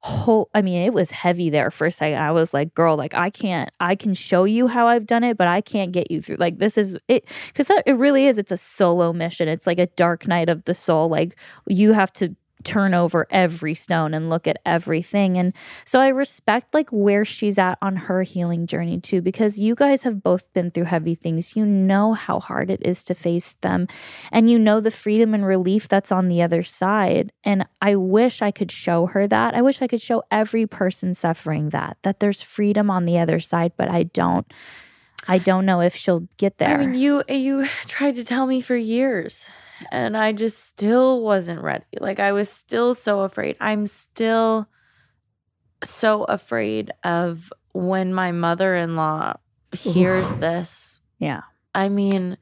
whole 0.00 0.48
i 0.54 0.62
mean 0.62 0.84
it 0.86 0.92
was 0.92 1.10
heavy 1.10 1.50
there 1.50 1.70
for 1.70 1.86
a 1.86 1.90
second. 1.90 2.18
I 2.18 2.30
was 2.30 2.54
like 2.54 2.72
girl 2.74 2.96
like 2.96 3.14
i 3.14 3.30
can't 3.30 3.70
i 3.80 3.96
can 3.96 4.14
show 4.14 4.44
you 4.44 4.68
how 4.68 4.86
i've 4.86 5.06
done 5.06 5.24
it 5.24 5.36
but 5.36 5.48
i 5.48 5.60
can't 5.60 5.90
get 5.92 6.10
you 6.10 6.22
through. 6.22 6.36
Like 6.36 6.58
this 6.58 6.78
is 6.78 6.96
it 7.08 7.26
because 7.48 7.68
it 7.84 7.96
really 7.96 8.26
is 8.26 8.38
it's 8.38 8.52
a 8.52 8.56
solo 8.56 9.12
mission. 9.12 9.48
It's 9.48 9.66
like 9.66 9.78
a 9.78 9.86
dark 9.86 10.28
night 10.28 10.48
of 10.48 10.64
the 10.64 10.74
soul. 10.74 11.08
Like 11.08 11.36
you 11.66 11.92
have 11.92 12.12
to 12.14 12.34
turn 12.64 12.94
over 12.94 13.26
every 13.30 13.74
stone 13.74 14.14
and 14.14 14.30
look 14.30 14.46
at 14.46 14.58
everything. 14.66 15.38
And 15.38 15.52
so 15.84 16.00
i 16.00 16.08
respect 16.08 16.74
like 16.74 16.90
where 16.90 17.24
she's 17.24 17.58
at 17.58 17.78
on 17.80 17.96
her 17.96 18.22
healing 18.22 18.66
journey 18.66 19.00
too 19.00 19.20
because 19.20 19.58
you 19.58 19.74
guys 19.74 20.02
have 20.02 20.22
both 20.22 20.50
been 20.52 20.70
through 20.70 20.84
heavy 20.84 21.14
things. 21.14 21.56
You 21.56 21.64
know 21.64 22.14
how 22.14 22.40
hard 22.40 22.70
it 22.70 22.80
is 22.84 23.04
to 23.04 23.14
face 23.14 23.54
them 23.60 23.86
and 24.32 24.50
you 24.50 24.58
know 24.58 24.80
the 24.80 24.90
freedom 24.90 25.34
and 25.34 25.46
relief 25.46 25.88
that's 25.88 26.12
on 26.12 26.28
the 26.28 26.42
other 26.42 26.62
side. 26.62 27.32
And 27.44 27.66
i 27.80 27.94
wish 27.94 28.42
i 28.42 28.50
could 28.50 28.72
show 28.72 29.06
her 29.06 29.26
that. 29.26 29.54
I 29.54 29.62
wish 29.62 29.82
i 29.82 29.86
could 29.86 30.00
show 30.00 30.22
every 30.30 30.66
person 30.66 31.14
suffering 31.14 31.70
that 31.70 31.96
that 32.02 32.20
there's 32.20 32.42
freedom 32.42 32.90
on 32.90 33.04
the 33.04 33.18
other 33.18 33.40
side 33.40 33.72
but 33.76 33.88
i 33.88 34.04
don't 34.04 34.52
i 35.26 35.38
don't 35.38 35.66
know 35.66 35.80
if 35.80 35.94
she'll 35.94 36.28
get 36.36 36.58
there 36.58 36.78
I 36.78 36.86
mean, 36.86 36.94
you 36.94 37.22
you 37.28 37.66
tried 37.86 38.14
to 38.16 38.24
tell 38.24 38.46
me 38.46 38.60
for 38.60 38.76
years, 38.76 39.46
and 39.90 40.16
I 40.16 40.32
just 40.32 40.64
still 40.66 41.22
wasn't 41.22 41.62
ready. 41.62 41.84
Like 42.00 42.20
I 42.20 42.32
was 42.32 42.48
still 42.48 42.94
so 42.94 43.20
afraid. 43.20 43.56
I'm 43.60 43.86
still 43.86 44.68
so 45.84 46.24
afraid 46.24 46.92
of 47.04 47.52
when 47.72 48.12
my 48.12 48.32
mother-in-law 48.32 49.34
hears 49.72 50.36
this. 50.36 51.00
Yeah. 51.18 51.42
I 51.74 51.88
mean, 51.88 52.38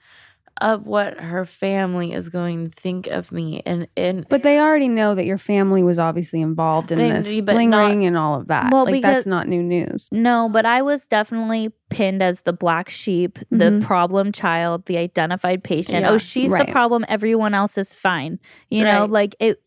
of 0.60 0.86
what 0.86 1.18
her 1.20 1.44
family 1.44 2.12
is 2.12 2.28
going 2.28 2.70
to 2.70 2.80
think 2.80 3.06
of 3.08 3.30
me 3.30 3.62
and 3.66 3.86
and 3.96 4.26
But 4.28 4.42
they 4.42 4.58
already 4.58 4.88
know 4.88 5.14
that 5.14 5.26
your 5.26 5.38
family 5.38 5.82
was 5.82 5.98
obviously 5.98 6.40
involved 6.40 6.90
in 6.90 6.98
They- 6.98 7.10
this 7.10 7.40
but 7.42 7.52
bling 7.54 7.70
not- 7.70 7.88
ring 7.88 8.04
and 8.06 8.16
all 8.16 8.40
of 8.40 8.48
that. 8.48 8.72
Well, 8.72 8.84
like 8.84 8.94
because- 8.94 9.14
that's 9.16 9.26
not 9.26 9.48
new 9.48 9.62
news. 9.62 10.08
No, 10.10 10.48
but 10.50 10.64
I 10.64 10.82
was 10.82 11.06
definitely 11.06 11.72
pinned 11.90 12.22
as 12.22 12.40
the 12.40 12.52
black 12.52 12.88
sheep, 12.88 13.38
Mhm. 13.52 13.58
the 13.80 13.86
problem 13.86 14.32
child, 14.32 14.86
the 14.86 14.96
identified 14.98 15.62
patient. 15.62 16.00
Yeah, 16.00 16.10
oh, 16.10 16.18
she's 16.18 16.48
right. 16.50 16.66
the 16.66 16.72
problem. 16.72 17.04
Everyone 17.08 17.52
else 17.54 17.76
is 17.78 17.92
fine. 17.94 18.38
You 18.70 18.84
know, 18.84 19.02
Right. 19.02 19.10
like 19.10 19.36
it, 19.40 19.60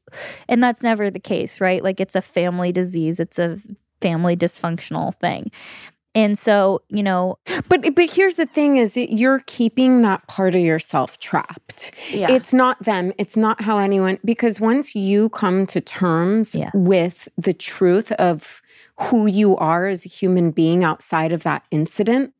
and 0.47 0.63
that's 0.63 0.81
never 0.83 1.09
the 1.11 1.19
case, 1.19 1.61
right? 1.61 1.83
Like 1.83 1.99
it's 2.01 2.15
a 2.15 2.21
family 2.21 2.71
disease, 2.71 3.19
it's 3.19 3.37
a 3.39 3.57
family 4.01 4.35
dysfunctional 4.35 5.13
thing. 5.19 5.51
And 6.19 6.37
so, 6.37 6.81
you 6.89 7.03
know, 7.03 7.37
But 7.69 7.95
but 7.95 8.09
here's 8.11 8.35
the 8.35 8.45
thing 8.45 8.77
is 8.77 8.93
that 8.93 9.09
you're 9.21 9.41
keeping 9.45 10.01
that 10.01 10.21
part 10.27 10.53
of 10.55 10.61
yourself 10.61 11.17
trapped. 11.19 11.91
yeah. 12.11 12.31
It's 12.31 12.53
not 12.53 12.75
them. 12.83 13.13
It's 13.17 13.37
not 13.37 13.61
how 13.61 13.77
anyone 13.77 14.17
because 14.25 14.59
once 14.59 14.95
you 14.95 15.29
come 15.29 15.65
to 15.67 15.79
terms 15.81 16.55
Yes. 16.55 16.71
with 16.73 17.27
the 17.37 17.53
truth 17.53 18.11
of 18.13 18.61
who 19.03 19.27
you 19.27 19.55
are 19.57 19.87
as 19.87 20.05
a 20.05 20.09
human 20.09 20.51
being 20.51 20.83
outside 20.83 21.31
of 21.31 21.43
that 21.43 21.63
incident, 21.71 22.33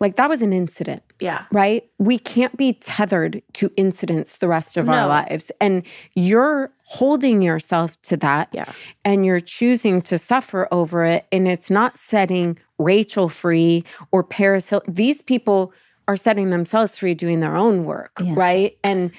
like 0.00 0.16
that 0.16 0.28
was 0.30 0.40
an 0.40 0.52
incident, 0.52 1.02
yeah. 1.20 1.44
right? 1.52 1.82
We 1.98 2.16
can't 2.18 2.56
be 2.56 2.72
tethered 2.74 3.42
to 3.54 3.70
incidents 3.76 4.38
the 4.38 4.48
rest 4.48 4.76
of 4.78 4.88
our 4.88 5.06
lives. 5.06 5.52
And 5.60 5.82
you're 6.14 6.72
holding 6.84 7.42
yourself 7.42 8.00
to 8.02 8.16
that 8.18 8.48
Yeah. 8.52 8.72
and 9.04 9.26
you're 9.26 9.40
choosing 9.58 10.00
to 10.02 10.16
suffer 10.18 10.66
over 10.72 11.04
it 11.04 11.26
and 11.32 11.46
it's 11.46 11.70
not 11.70 11.96
setting 11.98 12.58
Rachel 12.80 13.28
free 13.28 13.84
or 14.12 14.24
Paris 14.24 14.70
Hill. 14.70 14.82
These 14.88 15.22
people 15.22 15.72
are 16.08 16.16
setting 16.16 16.50
themselves 16.50 16.98
free 16.98 17.14
doing 17.14 17.40
their 17.40 17.56
own 17.56 17.84
work, 17.84 18.12
Yeah. 18.22 18.32
right? 18.34 18.76
And 18.82 19.12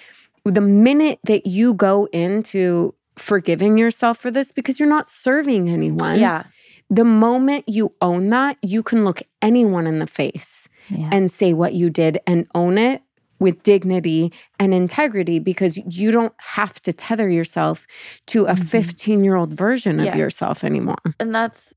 the 0.43 0.61
minute 0.61 1.19
that 1.25 1.45
you 1.45 1.73
go 1.73 2.05
into 2.11 2.93
forgiving 3.15 3.77
yourself 3.77 4.17
for 4.17 4.31
this 4.31 4.51
because 4.51 4.79
you're 4.79 4.89
not 4.89 5.07
serving 5.07 5.69
anyone. 5.69 6.19
Yeah. 6.19 6.43
The 6.89 7.05
moment 7.05 7.65
you 7.67 7.93
own 8.01 8.29
that, 8.31 8.57
you 8.61 8.83
can 8.83 9.05
look 9.05 9.21
anyone 9.41 9.85
in 9.87 9.99
the 9.99 10.07
face 10.07 10.67
yeah. 10.89 11.09
and 11.11 11.29
say 11.31 11.53
what 11.53 11.73
you 11.73 11.89
did 11.89 12.19
and 12.25 12.47
own 12.55 12.77
it 12.77 13.01
with 13.39 13.63
dignity 13.63 14.31
and 14.59 14.73
integrity 14.73 15.39
because 15.39 15.77
you 15.87 16.11
don't 16.11 16.33
have 16.37 16.81
to 16.81 16.93
tether 16.93 17.29
yourself 17.29 17.87
to 18.27 18.45
a 18.45 18.53
Mhm. 18.53 18.65
15 18.65 19.23
year 19.23 19.35
old 19.35 19.53
version 19.53 19.99
of 19.99 20.05
Yeah. 20.07 20.17
yourself 20.17 20.63
anymore. 20.63 20.97
and 21.19 21.33
that's 21.33 21.73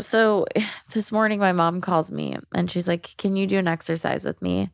so 0.00 0.46
this 0.92 1.10
morning 1.12 1.38
my 1.38 1.52
mom 1.52 1.80
calls 1.80 2.10
me 2.10 2.36
and 2.54 2.70
she's 2.70 2.88
like 2.88 3.14
can 3.16 3.36
you 3.36 3.46
do 3.46 3.58
an 3.58 3.68
exercise 3.68 4.24
with 4.24 4.40
me? 4.42 4.70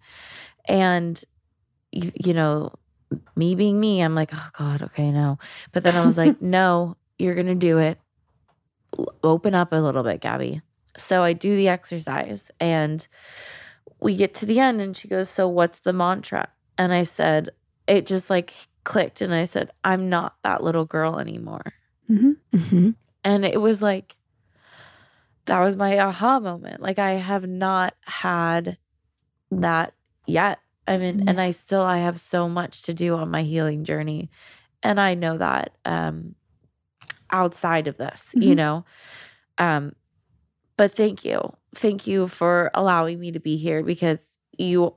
And 0.66 1.22
you, 1.92 2.12
you 2.14 2.34
know 2.34 2.72
me 3.36 3.54
being 3.54 3.80
me 3.80 4.00
i'm 4.02 4.14
like 4.14 4.30
oh 4.34 4.48
god 4.58 4.82
okay 4.82 5.10
no. 5.10 5.38
But 5.72 5.82
then 5.82 5.96
i 5.96 6.04
was 6.04 6.18
like 6.18 6.40
no 6.58 6.96
you're 7.18 7.34
gonna 7.34 7.54
do 7.54 7.78
it. 7.78 7.98
Open 9.22 9.54
up 9.54 9.72
a 9.72 9.76
little 9.76 10.02
bit 10.02 10.20
gabby. 10.20 10.60
So 10.96 11.22
i 11.22 11.32
do 11.32 11.54
the 11.56 11.68
exercise 11.68 12.50
and 12.60 13.06
we 14.00 14.14
get 14.16 14.34
to 14.34 14.46
the 14.46 14.60
end 14.60 14.80
and 14.80 14.96
she 14.96 15.08
goes 15.08 15.28
so 15.30 15.48
what's 15.48 15.80
the 15.80 15.92
mantra? 15.92 16.48
And 16.76 16.92
i 16.92 17.02
said 17.02 17.50
it 17.86 18.06
just 18.06 18.28
like 18.30 18.52
clicked 18.84 19.20
and 19.20 19.34
i 19.34 19.44
said 19.44 19.70
i'm 19.84 20.08
not 20.08 20.36
that 20.42 20.62
little 20.62 20.84
girl 20.84 21.18
anymore. 21.18 21.72
Mhm. 22.10 22.94
and 23.24 23.44
it 23.44 23.60
was 23.60 23.82
like, 23.82 24.16
that 25.48 25.60
was 25.60 25.76
my 25.76 25.98
aha 26.00 26.40
moment. 26.40 26.82
Like, 26.82 27.00
I 27.00 27.12
have 27.12 27.48
not 27.48 27.94
had 28.06 28.78
that 29.52 29.94
yet. 30.26 30.60
I 30.88 30.98
mean, 30.98 31.22
and 31.26 31.40
I 31.40 31.52
still, 31.52 31.82
I 31.82 31.98
have 31.98 32.20
so 32.20 32.48
much 32.48 32.82
to 32.84 32.94
do 32.94 33.16
on 33.16 33.30
my 33.30 33.42
healing 33.42 33.84
journey. 33.84 34.30
And 34.82 35.00
I 35.00 35.14
know 35.14 35.38
that 35.38 35.76
um, 35.84 36.36
outside 37.30 37.88
of 37.88 37.96
this, 37.98 38.34
you 38.40 38.54
Mhm. 38.54 38.56
know. 38.56 38.84
Um, 39.58 39.94
but 40.76 40.92
thank 40.92 41.24
you. 41.24 41.40
Thank 41.74 42.06
you 42.06 42.28
for 42.28 42.70
allowing 42.74 43.20
me 43.20 43.32
to 43.32 43.40
be 43.40 43.56
here 43.56 43.82
because 43.84 44.38
you, 44.58 44.94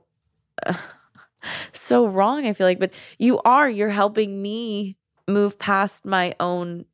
so 1.72 2.06
wrong, 2.06 2.46
I 2.46 2.52
feel 2.52 2.66
like, 2.66 2.78
but 2.80 2.94
you 3.18 3.40
are, 3.40 3.68
you're 3.68 3.88
helping 3.88 4.40
me 4.42 4.96
move 5.28 5.58
past 5.58 6.04
my 6.04 6.34
own 6.40 6.84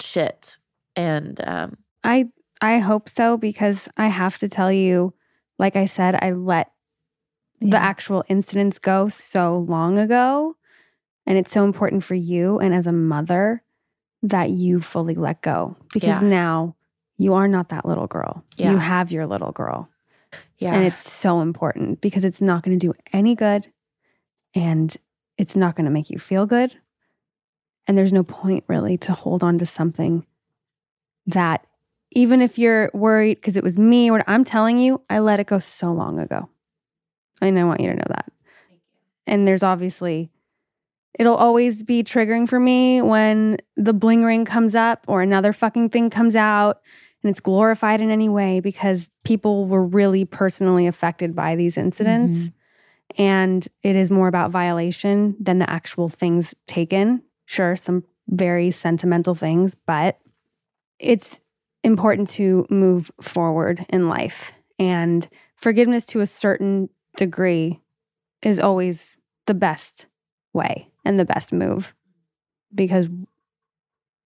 shit. 0.00 0.58
And 0.96 1.40
um, 1.46 1.78
I 2.04 2.28
I 2.60 2.78
hope 2.78 3.08
so 3.08 3.36
because 3.36 3.88
I 3.96 4.08
have 4.08 4.38
to 4.38 4.48
tell 4.48 4.72
you, 4.72 5.12
like 5.58 5.76
I 5.76 5.86
said, 5.86 6.18
I 6.22 6.30
let 6.32 6.70
the 7.60 7.76
actual 7.78 8.24
incidents 8.28 8.78
go 8.78 9.08
so 9.08 9.58
long 9.58 9.98
ago. 9.98 10.56
And 11.26 11.38
it's 11.38 11.50
so 11.50 11.64
important 11.64 12.04
for 12.04 12.14
you 12.14 12.58
and 12.58 12.74
as 12.74 12.86
a 12.86 12.92
mother 12.92 13.62
that 14.22 14.50
you 14.50 14.80
fully 14.80 15.14
let 15.14 15.40
go 15.42 15.76
because 15.92 16.20
Yeah. 16.22 16.28
now 16.28 16.76
you 17.16 17.32
are 17.34 17.48
not 17.48 17.68
that 17.70 17.86
little 17.86 18.06
girl. 18.06 18.44
Yeah. 18.56 18.72
You 18.72 18.76
have 18.78 19.10
your 19.12 19.26
little 19.26 19.52
girl. 19.52 19.88
yeah. 20.58 20.74
And 20.74 20.84
it's 20.84 21.10
so 21.10 21.40
important 21.40 22.00
because 22.00 22.24
it's 22.24 22.42
not 22.42 22.62
going 22.62 22.78
to 22.78 22.86
do 22.86 22.92
any 23.12 23.34
good 23.34 23.70
and 24.54 24.94
it's 25.38 25.56
not 25.56 25.76
going 25.76 25.84
to 25.86 25.90
make 25.90 26.10
you 26.10 26.18
feel 26.18 26.44
good. 26.46 26.74
And 27.86 27.96
there's 27.96 28.12
no 28.12 28.22
point 28.24 28.64
really 28.66 28.96
to 28.98 29.12
hold 29.12 29.42
on 29.44 29.58
to 29.58 29.66
something 29.66 30.26
that, 31.26 31.66
even 32.14 32.40
if 32.40 32.58
you're 32.58 32.90
worried 32.94 33.36
because 33.36 33.56
it 33.56 33.64
was 33.64 33.78
me 33.78 34.10
or 34.10 34.22
I'm 34.26 34.44
telling 34.44 34.78
you, 34.78 35.02
I 35.10 35.18
let 35.18 35.40
it 35.40 35.46
go 35.46 35.58
so 35.58 35.92
long 35.92 36.18
ago. 36.18 36.48
And 37.40 37.58
I 37.58 37.64
want 37.64 37.80
you 37.80 37.90
to 37.90 37.96
know 37.96 38.06
that. 38.08 38.32
And 39.26 39.46
there's 39.46 39.62
obviously, 39.62 40.30
it'll 41.18 41.36
always 41.36 41.82
be 41.82 42.02
triggering 42.02 42.48
for 42.48 42.60
me 42.60 43.02
when 43.02 43.58
the 43.76 43.92
bling 43.92 44.24
ring 44.24 44.44
comes 44.44 44.74
up 44.74 45.04
or 45.08 45.22
another 45.22 45.52
fucking 45.52 45.90
thing 45.90 46.10
comes 46.10 46.36
out 46.36 46.80
and 47.22 47.30
it's 47.30 47.40
glorified 47.40 48.00
in 48.00 48.10
any 48.10 48.28
way 48.28 48.60
because 48.60 49.08
people 49.24 49.66
were 49.66 49.84
really 49.84 50.24
personally 50.24 50.86
affected 50.86 51.34
by 51.34 51.56
these 51.56 51.76
incidents. 51.76 52.36
Mm-hmm. 52.36 53.22
And 53.22 53.68
it 53.82 53.96
is 53.96 54.10
more 54.10 54.28
about 54.28 54.50
violation 54.50 55.36
than 55.40 55.58
the 55.58 55.68
actual 55.68 56.08
things 56.08 56.54
taken. 56.66 57.22
Sure, 57.46 57.76
some 57.76 58.04
very 58.28 58.70
sentimental 58.70 59.34
things, 59.34 59.74
but 59.86 60.18
it's 60.98 61.40
important 61.84 62.28
to 62.30 62.66
move 62.70 63.10
forward 63.20 63.86
in 63.88 64.08
life. 64.08 64.52
And 64.78 65.28
forgiveness 65.56 66.06
to 66.06 66.20
a 66.20 66.26
certain 66.26 66.88
degree 67.16 67.80
is 68.42 68.58
always 68.58 69.16
the 69.46 69.54
best 69.54 70.06
way 70.52 70.88
and 71.04 71.20
the 71.20 71.24
best 71.24 71.52
move 71.52 71.94
because 72.74 73.08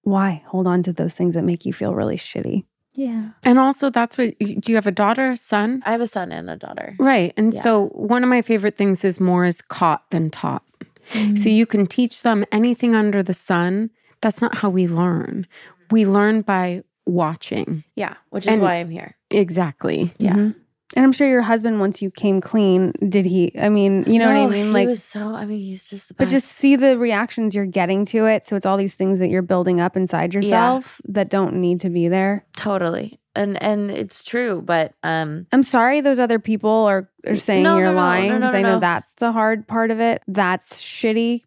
why 0.03 0.43
hold 0.47 0.67
on 0.67 0.83
to 0.85 0.93
those 0.93 1.13
things 1.13 1.35
that 1.35 1.45
make 1.45 1.67
you 1.67 1.73
feel 1.73 1.95
really 1.95 2.17
shitty? 2.17 2.65
Yeah. 2.95 3.31
And 3.45 3.59
also, 3.59 3.91
that's 3.91 4.17
what 4.19 4.37
do 4.39 4.57
you 4.67 4.75
have 4.75 4.87
a 4.87 4.93
daughter, 4.93 5.33
a 5.33 5.37
son? 5.37 5.83
I 5.85 5.93
have 5.93 6.01
a 6.01 6.07
son 6.07 6.33
and 6.33 6.49
a 6.51 6.57
daughter. 6.57 6.97
Right. 6.99 7.33
And 7.37 7.53
Yeah. 7.55 7.61
so, 7.63 7.87
one 7.89 8.23
of 8.25 8.29
my 8.29 8.43
favorite 8.43 8.77
things 8.77 9.05
is 9.05 9.21
more 9.21 9.45
is 9.45 9.61
caught 9.63 10.11
than 10.11 10.31
taught. 10.31 10.65
Mm-hmm. 11.13 11.37
So, 11.37 11.49
you 11.49 11.67
can 11.67 11.87
teach 11.87 12.23
them 12.23 12.45
anything 12.51 12.97
under 12.97 13.23
the 13.23 13.35
sun. 13.35 13.91
That's 14.21 14.41
not 14.41 14.57
how 14.57 14.71
we 14.71 14.89
learn. 14.89 15.47
We 15.91 16.07
learn 16.07 16.41
by 16.41 16.83
watching. 17.09 17.83
Yeah, 17.97 18.15
which 18.31 18.45
is 18.47 18.53
And- 18.53 18.63
why 18.63 18.75
I'm 18.77 18.91
here. 18.91 19.17
Exactly. 19.31 20.13
Yeah. 20.19 20.35
Mhm. 20.35 20.55
And 20.97 21.05
I'm 21.05 21.13
sure 21.13 21.29
your 21.29 21.43
husband, 21.43 21.81
once 21.81 22.01
you 22.01 22.11
came 22.11 22.41
clean, 22.41 22.93
did 23.11 23.27
he? 23.27 23.53
I 23.61 23.69
mean, 23.69 24.05
you 24.07 24.19
know 24.19 24.27
what 24.27 24.37
I 24.37 24.45
No, 24.45 24.49
mean? 24.49 24.67
He 24.69 24.73
Like, 24.73 24.89
was 24.89 25.03
so. 25.05 25.35
I 25.35 25.45
mean, 25.45 25.59
he's 25.61 25.87
just 25.87 26.09
the 26.09 26.15
but 26.15 26.29
just 26.29 26.47
see 26.47 26.77
the 26.77 26.97
reactions 26.97 27.55
you're 27.55 27.67
getting 27.67 28.07
to 28.07 28.25
it. 28.25 28.47
So 28.47 28.57
it's 28.57 28.65
all 28.65 28.79
these 28.79 28.95
things 28.95 29.19
that 29.19 29.29
you're 29.29 29.43
building 29.43 29.81
up 29.81 29.97
inside 29.99 30.33
yourself 30.33 30.99
that 31.07 31.29
don't 31.29 31.57
need 31.57 31.81
to 31.81 31.91
be 31.91 32.09
there. 32.09 32.47
totally, 32.57 33.21
and 33.37 33.63
and 33.63 33.91
it's 33.91 34.25
true. 34.25 34.63
But 34.65 34.95
um, 35.03 35.47
I'm 35.53 35.63
sorry 35.63 36.01
those 36.01 36.19
other 36.19 36.39
people 36.39 36.71
are, 36.71 37.11
are 37.27 37.37
saying 37.37 37.65
No, 37.65 37.77
you're 37.77 37.89
no, 37.89 37.93
no, 37.93 37.97
no, 37.99 38.03
lying 38.07 38.29
no, 38.31 38.35
because 38.39 38.53
no, 38.55 38.59
I 38.59 38.63
know 38.63 38.75
no. 38.77 38.81
that's 38.81 39.13
the 39.17 39.33
hard 39.33 39.69
part 39.69 39.91
of 39.91 40.01
it. 40.01 40.23
That's 40.27 40.81
shitty 40.81 41.43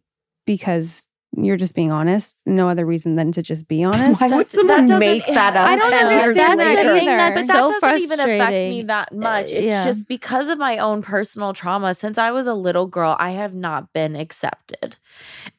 because 0.46 1.02
you're 1.38 1.58
just 1.58 1.74
being 1.74 1.92
honest. 1.92 2.36
No 2.46 2.68
other 2.68 2.86
reason 2.86 3.16
than 3.16 3.32
to 3.32 3.42
just 3.42 3.68
be 3.68 3.84
honest. 3.84 4.20
Why 4.20 4.28
would 4.28 4.48
That- 4.48 4.52
someone 4.52 4.86
that 4.88 5.00
make 5.00 5.22
doesn't- 5.22 5.36
that 5.36 5.56
up? 5.56 5.68
I 5.68 5.76
don't 5.78 5.90
10 5.90 6.10
years 6.12 6.22
understand 6.24 6.60
that 6.60 6.76
later? 6.76 6.82
either. 6.82 7.00
thing 7.00 7.08
that's 7.08 7.36
but 7.42 7.48
that 7.48 7.54
so 7.54 7.80
doesn't 7.80 8.02
even 8.04 8.20
affect 8.20 8.52
me 8.52 8.82
that 8.84 9.14
much. 9.14 9.46
It's 9.52 9.66
yeah. 9.66 9.86
just 9.86 10.08
because 10.08 10.48
of 10.50 10.58
my 10.58 10.78
own 10.78 11.02
personal 11.02 11.54
trauma. 11.54 11.94
Since 11.96 12.18
I 12.18 12.32
was 12.32 12.48
a 12.48 12.54
little 12.54 12.86
girl, 12.88 13.16
I 13.20 13.32
have 13.32 13.54
not 13.56 13.94
been 13.94 14.16
accepted, 14.16 14.98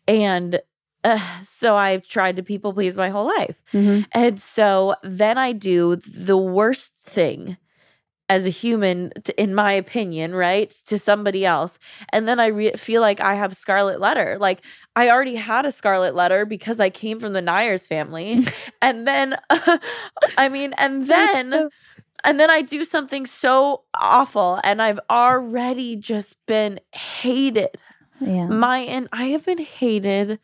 and 0.06 0.60
uh, 1.04 1.18
so 1.42 1.76
I've 1.76 2.06
tried 2.06 2.36
to 2.36 2.42
people 2.42 2.72
please 2.72 2.96
my 2.96 3.08
whole 3.08 3.26
life. 3.26 3.56
Mhm. 3.72 4.06
And 4.12 4.40
so 4.40 4.94
then 5.02 5.36
I 5.38 5.52
do 5.52 5.96
the 5.96 6.36
worst 6.36 6.92
thing 6.98 7.56
as 8.32 8.46
a 8.46 8.48
human, 8.48 9.12
t- 9.24 9.34
in 9.36 9.54
my 9.54 9.72
opinion, 9.72 10.34
right, 10.34 10.70
to 10.86 10.98
somebody 10.98 11.44
else. 11.44 11.78
And 12.14 12.26
then 12.26 12.40
I 12.40 12.46
re- 12.46 12.72
feel 12.72 13.02
like 13.02 13.20
I 13.20 13.34
have 13.34 13.54
scarlet 13.54 14.00
letter. 14.00 14.38
Like 14.40 14.64
I 14.96 15.10
already 15.10 15.34
had 15.34 15.66
a 15.66 15.72
scarlet 15.72 16.14
letter 16.14 16.46
because 16.46 16.80
I 16.80 16.88
came 16.88 17.20
from 17.20 17.34
the 17.34 17.42
Neiers 17.42 17.86
family. 17.86 18.46
and 18.82 19.06
then, 19.06 19.36
I 20.38 20.48
mean, 20.48 20.72
and 20.78 21.06
then 21.08 21.68
and 22.24 22.40
then 22.40 22.50
I 22.50 22.62
do 22.62 22.86
something 22.86 23.26
so 23.26 23.82
awful 24.00 24.60
and 24.64 24.80
I've 24.80 25.00
already 25.10 25.96
just 25.96 26.36
been 26.46 26.80
hated. 26.92 27.76
Yeah. 28.18 28.46
My 28.46 28.78
and 28.78 29.08
I 29.12 29.24
have 29.26 29.44
been 29.44 29.58
hated 29.58 30.38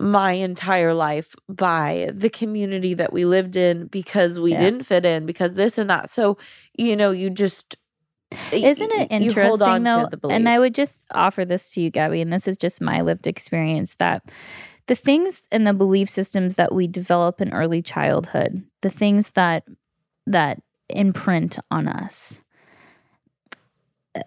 my 0.00 0.32
entire 0.32 0.94
life 0.94 1.36
by 1.48 2.10
the 2.14 2.30
community 2.30 2.94
that 2.94 3.12
we 3.12 3.24
lived 3.24 3.56
in 3.56 3.86
because 3.88 4.40
we 4.40 4.52
Yeah. 4.52 4.58
didn't 4.60 4.84
fit 4.84 5.04
in 5.04 5.26
because 5.26 5.54
this 5.54 5.78
and 5.78 5.90
that. 5.90 6.10
So, 6.10 6.38
you 6.78 6.96
know, 6.96 7.10
you 7.10 7.30
just 7.30 7.76
eh, 8.52 8.70
Isn't 8.70 8.90
y- 8.96 9.08
it 9.10 9.22
you 9.22 9.32
hold 9.34 9.62
on 9.62 9.84
interesting 9.84 9.84
though? 9.84 10.30
And 10.30 10.48
I 10.48 10.58
would 10.58 10.74
just 10.74 11.04
offer 11.12 11.44
this 11.44 11.70
to 11.72 11.80
you, 11.82 11.90
Gabby, 11.90 12.20
and 12.20 12.32
this 12.32 12.48
is 12.48 12.56
just 12.56 12.80
my 12.80 13.00
lived 13.02 13.26
experience 13.26 13.94
that 13.98 14.22
the 14.86 14.94
things 14.96 15.42
and 15.52 15.66
the 15.66 15.74
belief 15.74 16.08
systems 16.10 16.56
that 16.56 16.74
we 16.74 16.86
develop 16.86 17.40
in 17.40 17.52
early 17.52 17.82
childhood, 17.82 18.64
the 18.82 18.90
things 18.90 19.32
that 19.32 19.64
that 20.26 20.60
imprint 20.88 21.58
on 21.70 21.88
us, 21.88 22.40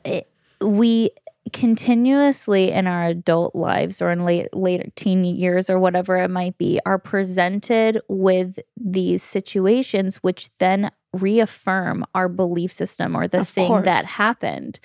it, 0.06 0.28
we 0.62 1.10
continuously 1.52 2.72
in 2.72 2.88
our 2.88 3.04
adult 3.06 3.54
lives 3.54 4.02
or 4.02 4.12
in 4.12 4.24
late 4.24 4.54
later 4.56 4.90
teen 4.96 5.26
years 5.26 5.70
or 5.70 5.78
whatever 5.78 6.16
it 6.18 6.30
might 6.30 6.58
be 6.58 6.80
are 6.86 6.98
presented 6.98 8.00
with 8.08 8.60
these 8.78 9.22
situations 9.22 10.18
which 10.18 10.50
then 10.60 10.90
reaffirm 11.12 12.06
our 12.16 12.30
belief 12.30 12.72
system 12.72 13.16
or 13.16 13.28
the 13.28 13.42
Of 13.42 13.50
thing 13.50 13.82
that 13.84 14.06
happened. 14.06 14.80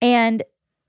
And 0.00 0.42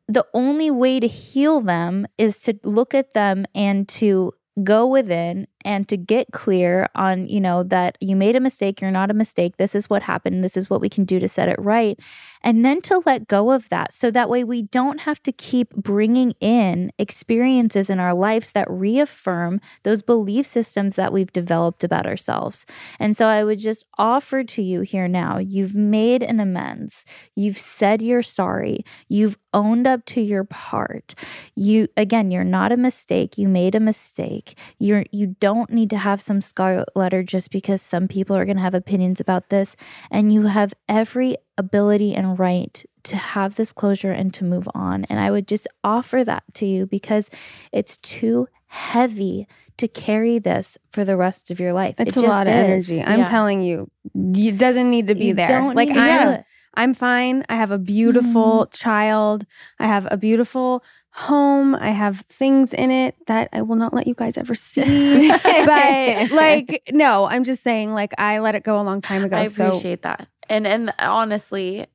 the 0.07 0.26
only 0.34 0.72
way 0.72 0.99
to 0.99 1.07
heal 1.07 1.61
them 1.61 2.07
is 2.18 2.39
to 2.43 2.57
look 2.64 2.93
at 2.93 3.14
them 3.14 3.45
and 3.53 3.88
to 3.89 4.34
go 4.64 4.88
within 4.88 5.47
and 5.65 5.88
to 5.88 5.98
get 5.98 6.31
clear 6.31 6.88
on 6.95 7.27
you 7.27 7.40
know 7.40 7.64
that 7.64 7.98
you 7.99 8.15
made 8.15 8.36
a 8.36 8.40
mistake 8.40 8.81
you're 8.81 8.91
not 8.91 9.11
a 9.11 9.14
mistake 9.14 9.57
this 9.57 9.76
is 9.76 9.90
what 9.90 10.03
happened 10.03 10.44
this 10.44 10.57
is 10.57 10.69
what 10.69 10.81
we 10.81 10.90
can 10.90 11.06
do 11.06 11.19
to 11.19 11.27
set 11.27 11.49
it 11.49 11.60
right 11.60 11.99
and 12.41 12.64
then 12.64 12.81
to 12.81 13.02
let 13.06 13.27
go 13.27 13.52
of 13.52 13.69
that. 13.69 13.94
So 13.94 14.11
that 14.11 14.30
way 14.30 14.44
we 14.44 14.61
don't 14.61 15.02
have 15.02 15.22
to 15.23 15.31
keep 15.31 15.76
bringing 15.76 16.31
in 16.40 16.91
experiences 16.98 17.90
in 17.90 17.99
our 17.99 18.14
lives 18.14 18.52
that 18.52 18.69
reaffirm 18.69 19.60
those 19.84 20.02
belief 20.02 20.45
systems 20.45 20.95
that 20.95 21.11
we've 21.11 21.31
developed 21.31 21.84
about 21.84 22.06
ourselves. 22.06 22.65
And 22.99 23.15
so 23.15 23.27
i 23.27 23.44
would 23.44 23.60
just 23.60 23.86
offer 23.98 24.44
to 24.44 24.61
you 24.61 24.81
here 24.81 25.07
now 25.07 25.38
you've 25.38 25.76
made 25.76 26.23
an 26.23 26.40
amends. 26.40 27.06
You've 27.36 27.57
said 27.57 28.02
you're 28.02 28.23
sorry. 28.23 28.84
You've 29.07 29.38
owned 29.53 29.88
up 29.88 30.06
to 30.06 30.22
your 30.22 30.44
part. 30.44 31.15
You 31.56 31.88
again 31.98 32.31
you're 32.31 32.44
not 32.44 32.72
a 32.72 32.77
mistake. 32.77 33.38
You 33.38 33.48
made 33.48 33.76
a 33.76 33.80
mistake. 33.80 34.57
You're 34.77 35.06
you 35.11 35.36
don't 35.40 35.49
need 35.70 35.90
to 35.90 35.98
have 35.98 36.22
some 36.22 36.42
scarlet 36.42 36.90
letter 36.96 37.24
just 37.24 37.52
because 37.52 37.82
some 37.82 38.08
people 38.08 38.36
are 38.36 38.46
going 38.46 38.58
to 38.58 38.64
have 38.64 38.74
opinions 38.74 39.20
about 39.20 39.50
this 39.50 39.76
and 40.12 40.34
you 40.34 40.44
have 40.48 40.74
every 40.88 41.36
ability 41.58 42.14
and 42.16 42.38
right 42.40 42.86
to 43.04 43.16
have 43.16 43.56
this 43.56 43.72
closure 43.72 44.12
and 44.12 44.34
to 44.34 44.44
move 44.44 44.68
on 44.74 45.06
and 45.10 45.20
i 45.20 45.30
would 45.32 45.48
just 45.48 45.68
offer 45.84 46.24
that 46.24 46.44
to 46.54 46.66
you 46.66 46.86
because 46.86 47.30
it's 47.72 47.98
too 48.00 48.48
heavy 48.68 49.48
to 49.78 49.88
carry 49.88 50.40
this 50.40 50.78
for 50.92 51.04
the 51.06 51.16
rest 51.16 51.50
of 51.52 51.60
your 51.60 51.74
life 51.74 51.96
It's 51.98 52.18
It 52.18 52.24
a 52.24 52.26
lot 52.26 52.48
of 52.48 52.54
just 52.54 52.90
energy. 52.90 53.02
I'm 53.02 53.20
Yeah. 53.20 53.30
telling 53.30 53.62
you, 53.62 53.90
it 54.14 54.58
doesn't 54.58 54.90
need 54.90 55.08
to 55.08 55.16
be 55.16 55.28
You 55.28 55.34
there. 55.34 55.48
don't 55.48 55.76
like 55.76 55.88
need 55.90 55.94
to 55.96 56.00
do 56.00 56.10
I'm. 56.10 56.46
I'm 56.80 56.93
fine. 56.93 57.43
I 57.49 57.56
have 57.56 57.72
a 57.72 57.77
beautiful 57.77 58.68
child. 58.68 59.45
I 59.80 59.88
have 59.88 60.07
a 60.10 60.15
beautiful 60.15 60.81
home. 61.11 61.76
I 61.76 61.89
have 61.89 62.23
things 62.30 62.73
in 62.73 62.89
it 62.89 63.15
that 63.27 63.49
I 63.51 63.64
will 63.64 63.76
not 63.76 63.93
let 63.93 64.07
you 64.07 64.14
guys 64.14 64.38
ever 64.38 64.56
see. 64.56 65.30
but 65.43 66.31
like, 66.31 66.81
no, 66.91 67.26
I'm 67.26 67.43
just 67.43 67.64
saying, 67.64 67.93
like, 67.93 68.14
I 68.18 68.39
let 68.39 68.56
it 68.56 68.64
go 68.64 68.80
a 68.80 68.84
long 68.84 69.01
time 69.01 69.26
ago. 69.26 69.35
I 69.35 69.47
so 69.47 69.68
appreciate 69.68 70.03
that. 70.03 70.30
And 70.47 70.65
and 70.65 70.93
honestly, 70.99 71.85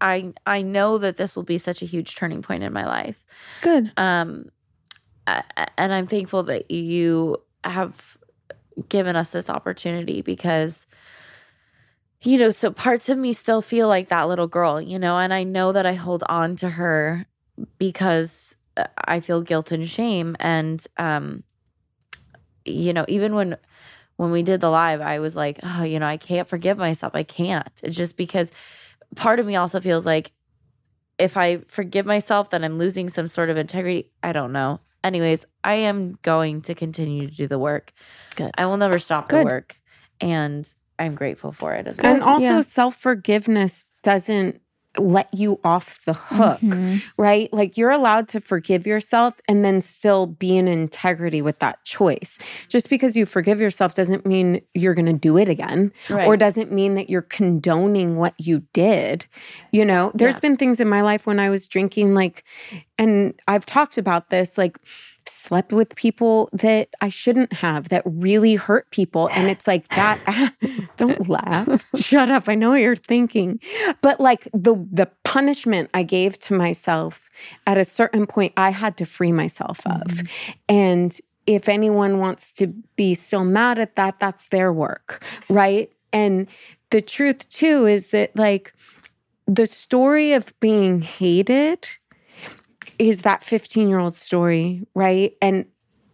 I 0.00 0.32
I 0.44 0.62
know 0.62 0.98
that 0.98 1.18
this 1.18 1.36
will 1.36 1.44
be 1.44 1.58
such 1.58 1.80
a 1.80 1.86
huge 1.86 2.16
turning 2.16 2.42
point 2.42 2.64
in 2.64 2.72
my 2.72 2.84
life. 2.84 3.24
good. 3.62 3.92
um 3.96 4.46
a- 5.28 5.44
and 5.78 5.92
i'm 5.92 6.06
thankful 6.06 6.42
that 6.44 6.70
you 6.70 7.36
have 7.64 8.16
given 8.88 9.16
us 9.16 9.30
this 9.30 9.48
opportunity 9.50 10.20
because 10.22 10.86
you 12.26 12.38
know 12.38 12.50
so 12.50 12.70
parts 12.70 13.08
of 13.08 13.16
me 13.16 13.32
still 13.32 13.62
feel 13.62 13.88
like 13.88 14.08
that 14.08 14.28
little 14.28 14.46
girl 14.46 14.80
you 14.80 14.98
know 14.98 15.16
and 15.18 15.32
i 15.32 15.42
know 15.42 15.72
that 15.72 15.86
i 15.86 15.94
hold 15.94 16.22
on 16.28 16.56
to 16.56 16.68
her 16.68 17.26
because 17.78 18.56
uh, 18.76 18.84
i 18.98 19.20
feel 19.20 19.42
guilt 19.42 19.72
and 19.72 19.88
shame 19.88 20.36
and 20.40 20.86
um 20.96 21.42
you 22.64 22.92
know 22.92 23.04
even 23.08 23.34
when 23.34 23.56
when 24.16 24.30
we 24.30 24.42
did 24.42 24.60
the 24.60 24.70
live 24.70 25.00
i 25.00 25.18
was 25.18 25.36
like 25.36 25.60
oh 25.62 25.82
you 25.82 25.98
know 25.98 26.06
i 26.06 26.16
can't 26.16 26.48
forgive 26.48 26.76
myself 26.76 27.14
i 27.14 27.22
can't 27.22 27.80
it's 27.82 27.96
just 27.96 28.16
because 28.16 28.50
part 29.14 29.38
of 29.38 29.46
me 29.46 29.56
also 29.56 29.80
feels 29.80 30.04
like 30.04 30.32
if 31.18 31.36
I 31.36 31.58
forgive 31.68 32.06
myself, 32.06 32.50
then 32.50 32.64
I'm 32.64 32.78
losing 32.78 33.08
some 33.08 33.28
sort 33.28 33.50
of 33.50 33.56
integrity. 33.56 34.10
I 34.22 34.32
don't 34.32 34.52
know. 34.52 34.80
Anyways, 35.02 35.44
I 35.62 35.74
am 35.74 36.18
going 36.22 36.62
to 36.62 36.74
continue 36.74 37.28
to 37.28 37.34
do 37.34 37.46
the 37.46 37.58
work. 37.58 37.92
Good. 38.34 38.50
I 38.56 38.66
will 38.66 38.76
never 38.76 38.98
stop 38.98 39.28
the 39.28 39.44
work. 39.44 39.78
And 40.20 40.72
I'm 40.98 41.14
grateful 41.14 41.52
for 41.52 41.74
it 41.74 41.86
as 41.86 41.98
well. 41.98 42.12
And 42.14 42.22
also, 42.22 42.44
Yeah. 42.44 42.60
self 42.62 42.96
forgiveness 42.96 43.86
doesn't 44.02 44.60
let 44.98 45.28
you 45.34 45.60
off 45.62 46.00
the 46.06 46.14
hook, 46.14 46.58
Mhm. 46.62 47.02
right? 47.18 47.52
Like 47.52 47.76
you're 47.76 47.90
allowed 47.90 48.28
to 48.28 48.40
forgive 48.40 48.86
yourself 48.86 49.34
and 49.46 49.62
then 49.62 49.82
still 49.82 50.24
be 50.24 50.56
in 50.56 50.68
integrity 50.68 51.42
with 51.42 51.58
that 51.58 51.84
choice. 51.84 52.38
Just 52.68 52.88
because 52.88 53.14
you 53.14 53.26
forgive 53.26 53.60
yourself 53.60 53.94
doesn't 53.94 54.24
mean 54.24 54.62
you're 54.72 54.94
going 54.94 55.04
to 55.04 55.12
do 55.12 55.36
it 55.36 55.50
again 55.50 55.92
Right. 56.08 56.26
or 56.26 56.34
doesn't 56.38 56.72
mean 56.72 56.94
that 56.94 57.10
you're 57.10 57.20
condoning 57.20 58.16
what 58.16 58.32
you 58.38 58.62
did. 58.72 59.26
You 59.70 59.84
know, 59.84 60.12
there's 60.14 60.36
Yeah. 60.36 60.40
been 60.40 60.56
things 60.56 60.80
in 60.80 60.88
my 60.88 61.02
life 61.02 61.26
when 61.26 61.38
I 61.38 61.50
was 61.50 61.68
drinking, 61.68 62.14
like, 62.14 62.42
and 62.96 63.34
I've 63.46 63.66
talked 63.66 63.98
about 63.98 64.30
this, 64.30 64.56
like, 64.56 64.78
slept 65.46 65.72
with 65.72 65.94
people 65.94 66.48
that 66.52 66.88
I 67.00 67.08
shouldn't 67.08 67.52
have 67.54 67.88
that 67.88 68.02
really 68.04 68.56
hurt 68.56 68.90
people. 68.90 69.28
And 69.32 69.48
it's 69.48 69.66
like 69.66 69.88
that. 69.88 70.18
don't 70.96 71.28
laugh. 71.28 71.84
Shut 71.94 72.30
up. 72.30 72.48
I 72.48 72.54
know 72.54 72.70
what 72.70 72.80
you're 72.80 72.96
thinking. 72.96 73.60
But 74.00 74.20
like 74.20 74.48
the 74.52 74.74
the 74.90 75.10
punishment 75.24 75.90
I 75.94 76.02
gave 76.02 76.38
to 76.40 76.54
myself 76.54 77.30
at 77.66 77.78
a 77.78 77.84
certain 77.84 78.26
point, 78.26 78.52
I 78.56 78.70
had 78.70 78.96
to 78.98 79.06
free 79.06 79.32
myself 79.32 79.80
of. 79.86 80.02
Mm-hmm. 80.02 80.52
And 80.68 81.18
if 81.46 81.68
anyone 81.68 82.18
wants 82.18 82.50
to 82.52 82.68
be 82.96 83.14
still 83.14 83.44
mad 83.44 83.78
at 83.78 83.96
that, 83.96 84.18
that's 84.18 84.46
their 84.48 84.72
work. 84.72 85.24
Right. 85.48 85.92
And 86.12 86.48
the 86.90 87.00
truth 87.00 87.48
too 87.48 87.86
is 87.86 88.10
that 88.10 88.34
like 88.36 88.72
the 89.46 89.66
story 89.66 90.32
of 90.32 90.58
being 90.60 91.02
hated 91.02 91.88
is 92.98 93.22
that 93.22 93.44
15 93.44 93.88
year 93.88 93.98
old 93.98 94.16
story, 94.16 94.86
right? 94.94 95.36
And 95.42 95.66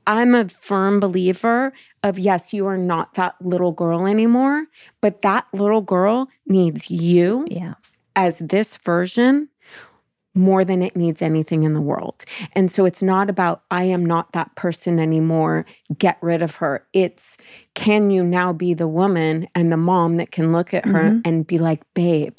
I'm 0.06 0.34
a 0.34 0.48
firm 0.48 1.00
believer 1.00 1.72
of 2.02 2.18
yes, 2.18 2.52
you 2.52 2.66
are 2.66 2.78
not 2.78 3.14
that 3.14 3.34
little 3.40 3.72
girl 3.72 4.06
anymore, 4.06 4.66
but 5.00 5.22
that 5.22 5.46
little 5.52 5.80
girl 5.80 6.28
needs 6.46 6.90
you 6.90 7.46
Yeah. 7.50 7.74
as 8.16 8.38
this 8.38 8.76
version 8.78 9.48
more 10.34 10.64
than 10.64 10.82
it 10.82 10.96
needs 10.96 11.20
anything 11.20 11.62
in 11.62 11.74
the 11.74 11.80
world. 11.80 12.24
And 12.54 12.72
so 12.72 12.86
it's 12.86 13.02
not 13.02 13.28
about, 13.28 13.64
I 13.70 13.84
am 13.84 14.04
not 14.04 14.32
that 14.32 14.54
person 14.56 14.98
anymore, 14.98 15.66
get 15.98 16.16
rid 16.22 16.40
of 16.40 16.54
her. 16.56 16.86
It's, 16.94 17.36
can 17.74 18.10
you 18.10 18.24
now 18.24 18.52
be 18.54 18.72
the 18.72 18.88
woman 18.88 19.46
and 19.54 19.70
the 19.70 19.76
mom 19.76 20.16
that 20.16 20.30
can 20.30 20.50
look 20.50 20.72
at 20.72 20.86
her 20.86 21.02
mm-hmm. 21.10 21.20
and 21.26 21.46
be 21.46 21.58
like, 21.58 21.82
babe, 21.92 22.38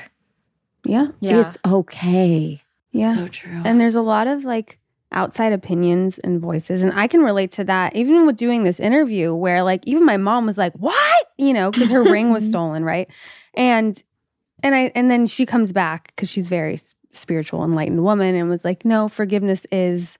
Yeah. 0.84 1.10
yeah. 1.20 1.42
it's 1.42 1.58
okay. 1.66 2.63
Yeah. 2.94 3.14
so 3.14 3.28
true. 3.28 3.62
And 3.66 3.80
there's 3.82 3.96
a 3.96 4.02
lot 4.02 4.28
of 4.28 4.46
like 4.46 4.80
outside 5.12 5.54
opinions 5.54 6.18
and 6.20 6.40
voices. 6.40 6.84
And 6.84 6.92
I 6.96 7.08
can 7.08 7.22
relate 7.22 7.52
to 7.54 7.64
that 7.66 7.96
even 7.96 8.26
with 8.26 8.36
doing 8.36 8.64
this 8.64 8.80
interview 8.80 9.34
where 9.34 9.62
like 9.64 9.86
even 9.88 10.06
my 10.06 10.18
mom 10.18 10.46
was 10.46 10.58
like, 10.58 10.74
What? 10.76 11.28
You 11.38 11.54
know, 11.54 11.70
because 11.72 11.92
her 11.92 12.04
ring 12.04 12.32
was 12.32 12.46
stolen, 12.52 12.84
right? 12.86 13.10
And 13.56 14.02
and 14.64 14.74
I 14.74 14.92
and 14.96 15.12
then 15.12 15.28
she 15.28 15.46
comes 15.46 15.72
back 15.72 16.14
because 16.16 16.30
she's 16.30 16.48
very 16.48 16.80
spiritual, 17.12 17.64
enlightened 17.64 18.04
woman 18.04 18.34
and 18.36 18.50
was 18.50 18.64
like, 18.64 18.86
No, 18.86 19.08
forgiveness 19.08 19.66
is 19.72 20.18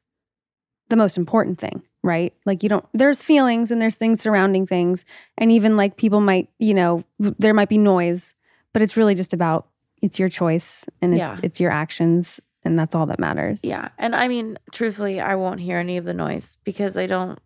the 0.90 0.96
most 0.96 1.18
important 1.18 1.60
thing, 1.60 1.82
right? 2.04 2.34
Like 2.46 2.62
you 2.62 2.70
don't 2.70 2.86
there's 2.94 3.22
feelings 3.22 3.72
and 3.72 3.82
there's 3.82 3.96
things 3.96 4.22
surrounding 4.22 4.68
things. 4.68 5.06
And 5.38 5.52
even 5.52 5.78
like 5.78 5.98
people 5.98 6.22
might, 6.22 6.50
you 6.60 6.74
know, 6.74 7.04
there 7.20 7.54
might 7.54 7.70
be 7.70 7.78
noise, 7.78 8.34
but 8.74 8.82
it's 8.82 8.98
really 8.98 9.16
just 9.16 9.34
about 9.34 9.68
it's 10.02 10.20
your 10.20 10.30
choice 10.30 10.84
and 11.02 11.14
it's 11.14 11.20
Yeah. 11.20 11.38
it's 11.42 11.60
your 11.60 11.72
actions 11.72 12.40
and 12.66 12.78
that's 12.78 12.96
all 12.96 13.06
that 13.08 13.20
matters. 13.20 13.60
Yeah. 13.64 13.90
And 13.98 14.16
I 14.16 14.28
mean, 14.28 14.58
truthfully, 14.72 15.20
I 15.20 15.36
won't 15.36 15.60
hear 15.60 15.78
any 15.78 15.98
of 15.98 16.06
the 16.06 16.14
noise 16.14 16.58
because 16.64 16.98
I 16.98 17.08
don't 17.08 17.40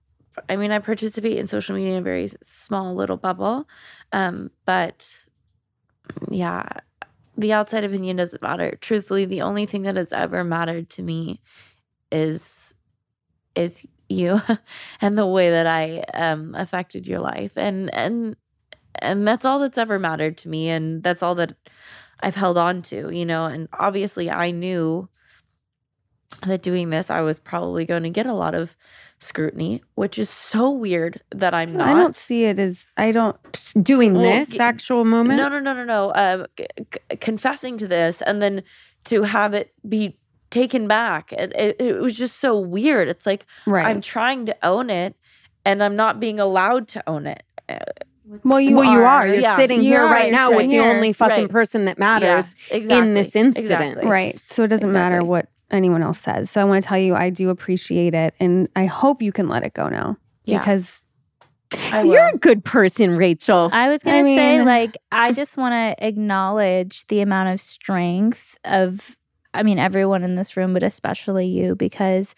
I 0.49 0.55
mean, 0.55 0.71
I 0.71 0.79
participate 0.79 1.37
in 1.37 1.47
social 1.47 1.75
media 1.75 1.93
in 1.93 1.97
a 1.97 2.01
very 2.01 2.29
small 2.43 2.95
little 2.95 3.17
bubble. 3.17 3.67
Um, 4.11 4.51
but 4.65 5.07
yeah, 6.29 6.67
the 7.37 7.53
outside 7.53 7.83
opinion 7.83 8.17
doesn't 8.17 8.41
matter. 8.41 8.77
Truthfully, 8.81 9.25
the 9.25 9.41
only 9.41 9.65
thing 9.65 9.83
that 9.83 9.95
has 9.95 10.11
ever 10.11 10.43
mattered 10.43 10.89
to 10.91 11.03
me 11.03 11.41
is 12.11 12.73
is 13.55 13.85
you 14.07 14.39
and 15.01 15.17
the 15.17 15.25
way 15.25 15.49
that 15.49 15.67
I 15.67 15.99
um 16.13 16.55
affected 16.55 17.07
your 17.07 17.19
life. 17.19 17.51
And 17.55 17.93
and 17.93 18.35
and 18.99 19.27
that's 19.27 19.45
all 19.45 19.59
that's 19.59 19.77
ever 19.77 19.99
mattered 19.99 20.37
to 20.39 20.49
me 20.49 20.69
and 20.69 21.03
that's 21.03 21.21
all 21.21 21.35
that 21.35 21.55
I've 22.21 22.35
held 22.35 22.57
on 22.57 22.81
to, 22.83 23.09
you 23.09 23.25
know, 23.25 23.45
and 23.45 23.67
obviously 23.73 24.29
I 24.29 24.51
knew 24.51 25.09
that 26.45 26.61
doing 26.61 26.89
this 26.89 27.09
I 27.09 27.21
was 27.21 27.39
probably 27.39 27.85
going 27.85 28.03
to 28.03 28.09
get 28.09 28.25
a 28.25 28.33
lot 28.33 28.53
of 28.53 28.75
scrutiny, 29.19 29.81
which 29.95 30.19
is 30.19 30.29
so 30.29 30.69
weird 30.69 31.21
that 31.31 31.53
I'm 31.53 31.75
not. 31.77 31.87
I 31.87 31.93
don't 31.93 32.15
see 32.15 32.45
it 32.45 32.59
as 32.59 32.85
I 32.97 33.11
don't. 33.11 33.37
Doing 33.81 34.13
Well, 34.13 34.23
this 34.23 34.59
actual 34.59 35.05
moment. 35.05 35.37
No, 35.37 35.47
no, 35.49 35.59
no, 35.59 35.73
no, 35.73 35.83
no. 35.83 36.11
Um, 36.13 36.45
c- 36.57 36.67
c- 36.93 37.17
confessing 37.17 37.77
to 37.77 37.87
this 37.87 38.21
and 38.21 38.41
then 38.41 38.63
to 39.05 39.23
have 39.23 39.53
it 39.53 39.73
be 39.87 40.19
taken 40.49 40.87
back, 40.87 41.33
it, 41.33 41.53
it, 41.55 41.75
it 41.79 41.99
was 42.01 42.15
just 42.15 42.39
so 42.39 42.59
weird. 42.59 43.07
It's 43.07 43.25
like 43.25 43.45
Right. 43.65 43.85
I'm 43.85 44.01
trying 44.01 44.45
to 44.47 44.55
own 44.63 44.89
it, 44.89 45.15
and 45.65 45.83
I'm 45.83 45.95
not 45.95 46.19
being 46.19 46.39
allowed 46.39 46.87
to 46.89 47.09
own 47.09 47.25
it. 47.25 47.43
Well, 48.43 48.59
you 48.61 48.75
well, 48.75 48.89
are. 48.89 48.93
you 48.99 49.05
are. 49.05 49.27
You're 49.27 49.35
Yeah. 49.41 49.55
sitting 49.55 49.81
You 49.81 49.91
here 49.93 50.01
are, 50.01 50.11
right 50.11 50.25
you're 50.25 50.31
now 50.31 50.49
with 50.49 50.57
sitting 50.59 50.69
the 50.71 50.79
only 50.79 51.13
fucking 51.13 51.43
Right. 51.43 51.49
person 51.49 51.85
that 51.85 51.97
matters. 51.97 52.55
yeah, 52.69 52.75
exactly. 52.77 53.13
this 53.13 53.35
incident. 53.35 53.57
Exactly. 53.81 54.07
Right. 54.09 54.41
So 54.47 54.63
it 54.63 54.67
doesn't 54.67 54.91
matter 54.91 55.23
what 55.23 55.47
anyone 55.71 56.01
else 56.03 56.19
says. 56.19 56.49
So 56.51 56.61
I 56.61 56.63
want 56.63 56.81
to 56.83 56.87
tell 56.87 56.97
you, 56.97 57.15
I 57.15 57.29
do 57.29 57.49
appreciate 57.49 58.13
it, 58.13 58.33
and 58.39 58.67
I 58.75 58.85
hope 58.85 59.21
you 59.21 59.31
can 59.31 59.47
let 59.49 59.63
it 59.63 59.73
go 59.73 59.87
now 59.89 60.17
Yeah. 60.45 60.59
because 60.59 61.03
You're 62.03 62.29
a 62.33 62.37
good 62.37 62.63
person, 62.63 63.17
Rachel. 63.17 63.69
I 63.73 63.89
was 63.89 64.01
I 64.05 64.09
gonna 64.11 64.23
say, 64.23 64.61
like, 64.63 64.95
I 65.11 65.33
just 65.33 65.57
want 65.57 65.73
to 65.73 66.05
acknowledge 66.05 67.05
the 67.07 67.19
amount 67.19 67.49
of 67.49 67.59
strength 67.59 68.57
of, 68.63 69.17
I 69.53 69.63
mean, 69.63 69.77
everyone 69.77 70.23
in 70.23 70.35
this 70.35 70.55
room, 70.55 70.73
but 70.73 70.83
especially 70.83 71.47
you, 71.47 71.75
because, 71.75 72.35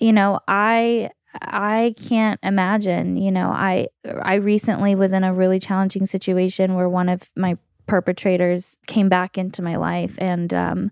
you 0.00 0.12
know, 0.12 0.40
I 0.48 1.10
I 1.40 1.94
can't 1.96 2.40
imagine. 2.42 3.16
You 3.16 3.30
know, 3.30 3.50
I 3.50 3.88
I 4.22 4.34
recently 4.34 4.94
was 4.94 5.12
in 5.12 5.24
a 5.24 5.32
really 5.32 5.60
challenging 5.60 6.06
situation 6.06 6.74
where 6.74 6.88
one 6.88 7.08
of 7.08 7.30
my 7.36 7.56
perpetrators 7.86 8.76
came 8.86 9.08
back 9.08 9.36
into 9.36 9.62
my 9.62 9.76
life, 9.76 10.14
and 10.18 10.52
um, 10.54 10.90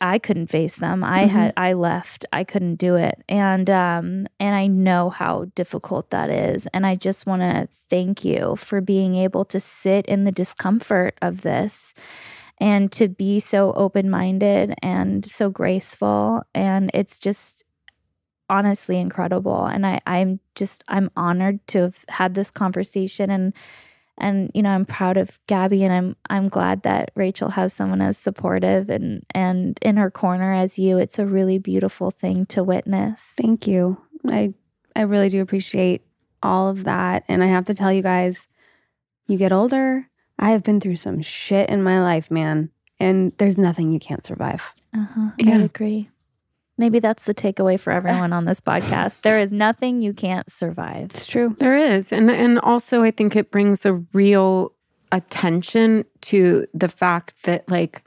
I 0.00 0.18
couldn't 0.18 0.46
face 0.48 0.76
them. 0.76 1.02
I 1.04 1.24
Mhm. 1.24 1.28
had 1.30 1.52
I 1.56 1.72
left. 1.72 2.24
I 2.32 2.44
couldn't 2.44 2.76
do 2.76 2.94
it. 2.94 3.22
And 3.28 3.68
um 3.68 4.26
and 4.38 4.54
I 4.54 4.66
know 4.68 5.10
how 5.10 5.46
difficult 5.56 6.10
that 6.10 6.30
is. 6.30 6.66
And 6.72 6.86
I 6.86 6.94
just 6.94 7.26
want 7.26 7.42
to 7.42 7.68
thank 7.90 8.24
you 8.24 8.54
for 8.56 8.80
being 8.80 9.16
able 9.16 9.44
to 9.46 9.58
sit 9.60 10.06
in 10.06 10.24
the 10.24 10.32
discomfort 10.32 11.16
of 11.20 11.40
this 11.42 11.94
and 12.60 12.90
to 12.92 13.08
be 13.08 13.40
so 13.40 13.72
open-minded 13.74 14.74
and 14.82 15.24
so 15.30 15.50
graceful 15.50 16.42
and 16.54 16.90
it's 16.94 17.18
just 17.18 17.64
honestly 18.48 18.98
incredible 18.98 19.66
and 19.66 19.86
I 19.86 20.00
I'm 20.06 20.40
just 20.54 20.84
I'm 20.88 21.10
honored 21.16 21.66
to 21.68 21.82
have 21.82 22.04
had 22.08 22.34
this 22.34 22.50
conversation 22.50 23.30
and 23.30 23.52
and 24.16 24.50
you 24.54 24.62
know 24.62 24.70
I'm 24.70 24.86
proud 24.86 25.16
of 25.16 25.38
Gabby 25.46 25.84
and 25.84 25.92
I'm 25.92 26.16
I'm 26.30 26.48
glad 26.48 26.82
that 26.82 27.10
Rachel 27.14 27.50
has 27.50 27.72
someone 27.72 28.00
as 28.00 28.16
supportive 28.18 28.88
and 28.90 29.24
and 29.34 29.78
in 29.82 29.96
her 29.96 30.10
corner 30.10 30.52
as 30.52 30.78
you 30.78 30.98
it's 30.98 31.18
a 31.18 31.26
really 31.26 31.58
beautiful 31.58 32.10
thing 32.10 32.46
to 32.46 32.62
witness 32.64 33.20
Thank 33.36 33.66
you. 33.66 33.98
I 34.26 34.54
I 34.96 35.02
really 35.02 35.28
do 35.28 35.40
appreciate 35.40 36.02
all 36.42 36.68
of 36.68 36.84
that. 36.84 37.24
And 37.28 37.42
I 37.42 37.46
have 37.46 37.64
to 37.66 37.74
tell 37.74 37.92
you 37.92 38.02
guys, 38.02 38.48
you 39.26 39.38
get 39.38 39.52
older. 39.52 40.08
I 40.38 40.50
have 40.50 40.62
been 40.62 40.80
through 40.80 40.96
some 40.96 41.22
shit 41.22 41.68
in 41.68 41.82
my 41.82 42.00
life, 42.00 42.30
man. 42.30 42.70
And 43.00 43.32
there's 43.38 43.58
nothing 43.58 43.92
you 43.92 44.00
can't 44.00 44.26
survive. 44.26 44.74
uh-huh. 44.94 45.30
Yeah. 45.38 45.58
I 45.58 45.62
agree 45.62 46.10
maybe 46.78 46.98
that's 46.98 47.24
the 47.24 47.34
takeaway 47.34 47.78
for 47.78 47.92
everyone 47.98 48.32
on 48.32 48.44
this 48.44 48.60
podcast 48.60 49.20
there 49.22 49.38
is 49.40 49.52
nothing 49.52 50.00
you 50.00 50.12
can't 50.12 50.50
survive 50.50 51.10
It's 51.10 51.26
true. 51.26 51.56
There 51.58 51.76
is. 51.76 52.12
And 52.12 52.30
and 52.30 52.58
also 52.60 53.02
I 53.02 53.10
think 53.10 53.36
it 53.36 53.50
brings 53.50 53.84
a 53.84 53.94
real 54.12 54.72
attention 55.10 56.04
to 56.20 56.66
the 56.74 56.88
fact 56.88 57.42
that 57.44 57.66
like 57.70 58.02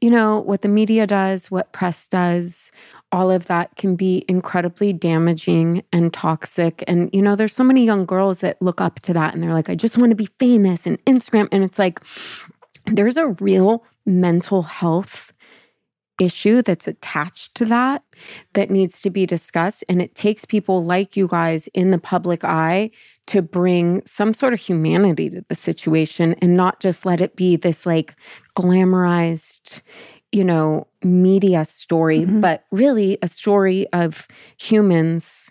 you 0.00 0.08
know 0.10 0.40
what 0.40 0.62
the 0.62 0.68
media 0.68 1.06
does, 1.06 1.50
what 1.50 1.72
press 1.72 2.08
does, 2.08 2.72
all 3.12 3.30
of 3.30 3.46
that 3.46 3.76
can 3.76 3.96
be 3.96 4.24
incredibly 4.28 4.92
damaging 4.92 5.82
and 5.92 6.12
toxic 6.12 6.82
and 6.86 7.10
you 7.12 7.22
know 7.22 7.36
there's 7.36 7.54
so 7.54 7.64
many 7.64 7.84
young 7.84 8.06
girls 8.06 8.38
that 8.38 8.60
look 8.62 8.80
up 8.80 9.00
to 9.00 9.12
that 9.12 9.34
and 9.34 9.42
they're 9.42 9.52
like 9.52 9.70
I 9.70 9.74
just 9.74 9.98
want 9.98 10.10
to 10.10 10.16
be 10.16 10.28
famous 10.38 10.86
and 10.86 11.02
Instagram 11.04 11.48
and 11.52 11.64
it's 11.64 11.78
like 11.78 12.00
there's 12.86 13.16
a 13.16 13.28
real 13.40 13.84
mental 14.06 14.62
health 14.62 15.32
issue 16.20 16.62
that's 16.62 16.88
attached 16.88 17.54
to 17.54 17.64
that 17.66 18.02
that 18.54 18.70
needs 18.70 19.00
to 19.02 19.10
be 19.10 19.26
discussed. 19.26 19.84
And 19.88 20.02
it 20.02 20.14
takes 20.14 20.44
people 20.44 20.84
like 20.84 21.16
you 21.16 21.28
guys 21.28 21.68
in 21.74 21.90
the 21.90 21.98
public 21.98 22.44
eye 22.44 22.90
to 23.28 23.42
bring 23.42 24.02
some 24.04 24.34
sort 24.34 24.52
of 24.52 24.60
humanity 24.60 25.30
to 25.30 25.44
the 25.48 25.54
situation 25.54 26.34
and 26.42 26.56
not 26.56 26.80
just 26.80 27.04
let 27.06 27.20
it 27.20 27.36
be 27.36 27.56
this 27.56 27.86
like 27.86 28.14
glamorized, 28.56 29.82
you 30.32 30.44
know, 30.44 30.86
media 31.02 31.64
story, 31.64 32.20
Mhm. 32.20 32.40
but 32.40 32.64
really 32.70 33.18
a 33.22 33.28
story 33.28 33.86
of 33.92 34.26
humans 34.58 35.50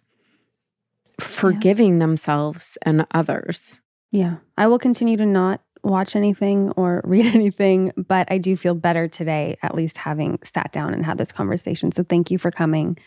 forgiving 1.20 2.00
themselves 2.00 2.78
and 2.84 3.06
others. 3.12 3.82
Yeah. 4.12 4.38
I 4.58 4.68
will 4.68 4.80
continue 4.80 5.18
to 5.18 5.26
not 5.26 5.62
watch 5.88 6.16
anything 6.16 6.72
or 6.72 7.02
read 7.06 7.26
anything, 7.34 7.92
but 7.96 8.28
I 8.32 8.38
do 8.38 8.56
feel 8.56 8.76
better 8.76 9.08
today, 9.08 9.58
at 9.62 9.76
least 9.76 9.98
having 9.98 10.40
sat 10.44 10.72
down 10.72 10.94
and 10.94 11.06
had 11.06 11.18
this 11.18 11.32
conversation. 11.32 11.92
So 11.92 12.04
thank 12.04 12.30
you 12.32 12.38
for 12.38 12.52
coming 12.52 12.98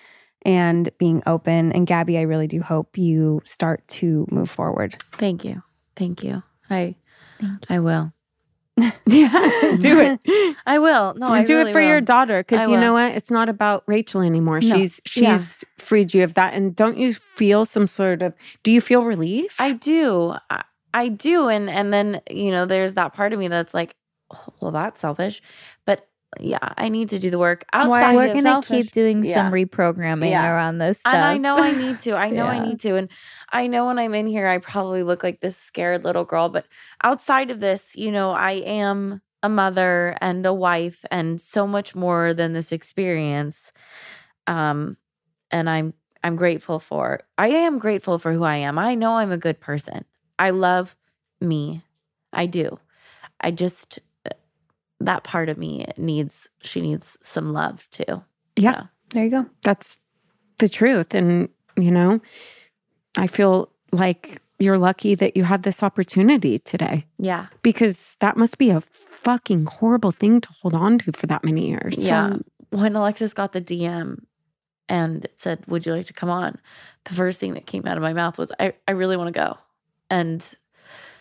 and 0.43 0.89
being 0.99 1.23
open. 1.27 1.73
And 1.73 1.87
Gabby, 1.87 2.19
I 2.19 2.23
really 2.23 2.47
do 2.47 2.61
hope 2.63 2.97
you 2.97 3.41
start 3.45 3.87
to 3.89 4.27
move 4.31 4.51
forward. 4.51 5.03
Thank 5.13 5.45
you. 5.45 5.63
Thank 5.97 6.23
you. 6.23 6.43
I 6.71 6.95
Thank 7.41 7.71
I 7.71 7.79
will. 7.81 8.13
Yeah, 9.07 9.77
do 9.81 10.01
it. 10.01 10.57
I 10.67 10.79
will. 10.79 11.15
No, 11.17 11.27
I 11.27 11.43
do 11.45 11.57
really 11.57 11.71
it 11.71 11.73
for 11.73 11.81
your 11.81 11.97
will. 11.97 12.05
daughter 12.05 12.39
I 12.39 12.43
because 12.43 12.69
you 12.69 12.77
know 12.79 12.93
what? 12.95 13.13
It's 13.13 13.31
not 13.31 13.49
about 13.49 13.83
Rachel 13.87 14.23
anymore. 14.23 14.61
No. 14.61 14.77
She's 14.77 15.01
she's 15.05 15.23
Yeah. 15.23 15.39
freed 15.79 16.15
you 16.15 16.23
of 16.25 16.35
that. 16.35 16.55
And 16.55 16.75
don't 16.75 16.97
you 16.97 17.15
feel 17.15 17.67
some 17.67 17.87
sort 17.87 18.23
of? 18.23 18.33
Do 18.63 18.71
you 18.71 18.81
feel 18.81 19.05
relief? 19.05 19.57
I 19.61 19.73
do. 19.73 20.35
I, 20.49 20.63
I 20.95 21.09
do. 21.09 21.49
And 21.49 21.71
and 21.71 21.93
then, 21.93 22.21
you 22.31 22.51
know, 22.51 22.67
there's 22.67 22.95
that 22.95 23.15
part 23.15 23.33
of 23.33 23.39
me 23.39 23.49
that's 23.49 23.75
like, 23.75 23.95
"Oh, 24.33 24.47
well, 24.61 24.71
that's 24.73 25.01
selfish. 25.01 25.41
But 25.87 26.09
yeah, 26.39 26.59
I 26.77 26.89
need 26.89 27.09
to 27.11 27.19
do 27.19 27.31
the 27.31 27.39
work 27.39 27.65
outside 27.73 27.89
Why 27.89 28.15
we're 28.15 28.29
gonna 28.29 28.43
selfish? 28.43 28.69
keep 28.69 28.91
doing 28.93 29.25
Yeah. 29.25 29.33
some 29.35 29.51
reprogramming 29.51 30.31
Yeah. 30.31 30.51
around 30.53 30.79
this 30.79 30.99
stuff 31.01 31.13
And 31.15 31.25
I 31.25 31.39
know 31.39 31.61
I 31.61 31.73
need 31.73 32.01
to. 32.01 32.15
I 32.15 32.31
know 32.31 32.47
I 32.47 32.59
need 32.59 32.81
to. 32.81 32.97
And 32.97 33.09
I 33.53 33.67
know 33.67 33.87
when 33.87 33.99
I'm 33.99 34.15
in 34.15 34.27
here, 34.27 34.47
I 34.47 34.59
probably 34.59 35.03
look 35.03 35.23
like 35.23 35.41
this 35.41 35.57
scared 35.57 36.05
little 36.05 36.25
girl. 36.25 36.49
But 36.49 36.67
outside 37.03 37.51
of 37.51 37.61
this, 37.61 37.97
you 37.97 38.13
know, 38.13 38.31
I 38.33 38.53
am 38.53 39.23
a 39.43 39.49
mother 39.49 40.17
and 40.21 40.45
a 40.45 40.53
wife 40.53 41.05
and 41.11 41.41
so 41.41 41.67
much 41.67 41.95
more 41.95 42.35
than 42.35 42.53
this 42.53 42.73
experience. 42.73 43.73
Um, 44.47 44.97
and 45.51 45.71
I'm 45.71 45.95
I'm 46.25 46.37
grateful 46.37 46.81
for 46.81 47.21
I 47.39 47.49
am 47.49 47.79
grateful 47.79 48.19
for 48.19 48.33
who 48.33 48.45
I 48.45 48.57
am. 48.57 48.79
I 48.79 48.95
know 48.95 49.17
I'm 49.19 49.33
a 49.33 49.39
good 49.39 49.61
person. 49.61 50.05
I 50.41 50.51
love 50.51 50.97
me. 51.41 51.83
I 52.33 52.47
do. 52.47 52.79
I 53.41 53.51
just 53.51 53.99
that 55.01 55.25
part 55.25 55.49
of 55.49 55.57
me 55.57 55.87
needs 55.97 56.49
she 56.63 56.81
needs 56.81 57.17
some 57.23 57.53
love 57.53 57.89
too. 57.91 58.23
Yeah. 58.57 58.73
So, 58.73 58.89
There 59.11 59.25
you 59.25 59.31
go. 59.31 59.47
That's 59.63 59.99
the 60.59 60.69
truth. 60.69 61.15
And 61.15 61.49
you 61.77 61.91
know, 61.91 62.21
I 63.17 63.27
feel 63.27 63.71
like 63.93 64.41
you're 64.59 64.79
lucky 64.79 65.15
that 65.15 65.37
you 65.37 65.45
had 65.45 65.63
this 65.63 65.83
opportunity 65.83 66.59
today 66.59 67.07
yeah. 67.19 67.47
because 67.63 68.17
that 68.21 68.37
must 68.37 68.59
be 68.59 68.69
a 68.69 68.81
fucking 68.81 69.65
horrible 69.65 70.11
thing 70.11 70.41
to 70.41 70.49
hold 70.61 70.75
on 70.75 70.99
to 70.99 71.13
for 71.13 71.27
that 71.27 71.43
many 71.43 71.69
years. 71.69 71.99
Yeah. 71.99 72.31
Some- 72.31 72.45
when 72.69 72.95
Alexis 72.95 73.35
got 73.35 73.53
the 73.53 73.61
DM 73.61 74.23
and 74.89 75.25
it 75.25 75.41
said, 75.41 75.65
Would 75.67 75.87
you 75.87 75.93
like 75.95 76.07
to 76.07 76.13
come 76.13 76.31
on? 76.31 76.59
The 77.05 77.15
first 77.15 77.41
thing 77.41 77.55
that 77.55 77.67
came 77.67 77.87
out 77.87 77.97
of 77.97 78.03
my 78.03 78.13
mouth 78.13 78.39
was, 78.39 78.53
I, 78.61 78.75
I 78.87 78.93
really 78.93 79.17
want 79.17 79.29
to 79.29 79.39
go. 79.39 79.59
And 80.11 80.45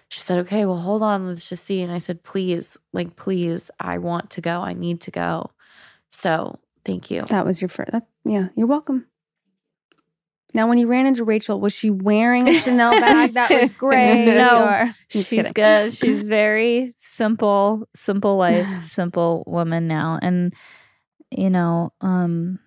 she 0.10 0.20
said, 0.20 0.40
Okay, 0.40 0.66
well, 0.66 0.78
hold 0.78 1.04
on. 1.04 1.28
Let's 1.28 1.48
just 1.48 1.64
see. 1.64 1.82
And 1.82 1.92
I 1.92 2.00
said, 2.00 2.24
Please, 2.24 2.78
like, 2.94 3.16
please, 3.16 3.70
I 3.80 3.98
want 4.00 4.30
to 4.32 4.42
go. 4.42 4.62
I 4.62 4.74
need 4.74 5.02
to 5.02 5.12
go. 5.12 5.52
So 6.12 6.60
thank 6.84 7.12
you. 7.12 7.24
That 7.28 7.46
was 7.46 7.62
your 7.62 7.70
first. 7.70 7.92
That, 7.92 8.08
yeah, 8.26 8.48
you're 8.56 8.68
welcome. 8.68 9.06
Now, 10.52 10.68
when 10.68 10.80
you 10.80 10.88
ran 10.88 11.06
into 11.06 11.24
Rachel, 11.24 11.60
was 11.60 11.74
she 11.74 11.92
wearing 11.92 12.48
a 12.48 12.54
Chanel 12.60 12.92
bag 13.00 13.34
that 13.34 13.52
was 13.52 13.72
gray? 13.74 14.26
No. 14.26 14.66
or- 14.66 14.96
she's 15.10 15.28
kidding. 15.28 15.52
good 15.54 15.94
she's 15.94 16.24
very 16.24 16.94
simple 16.96 17.88
simple 17.96 18.38
life 18.38 18.68
simple 18.82 19.44
woman 19.48 19.88
now 19.88 20.20
and 20.22 20.54
you 21.32 21.50
know 21.50 21.92
um 22.02 22.60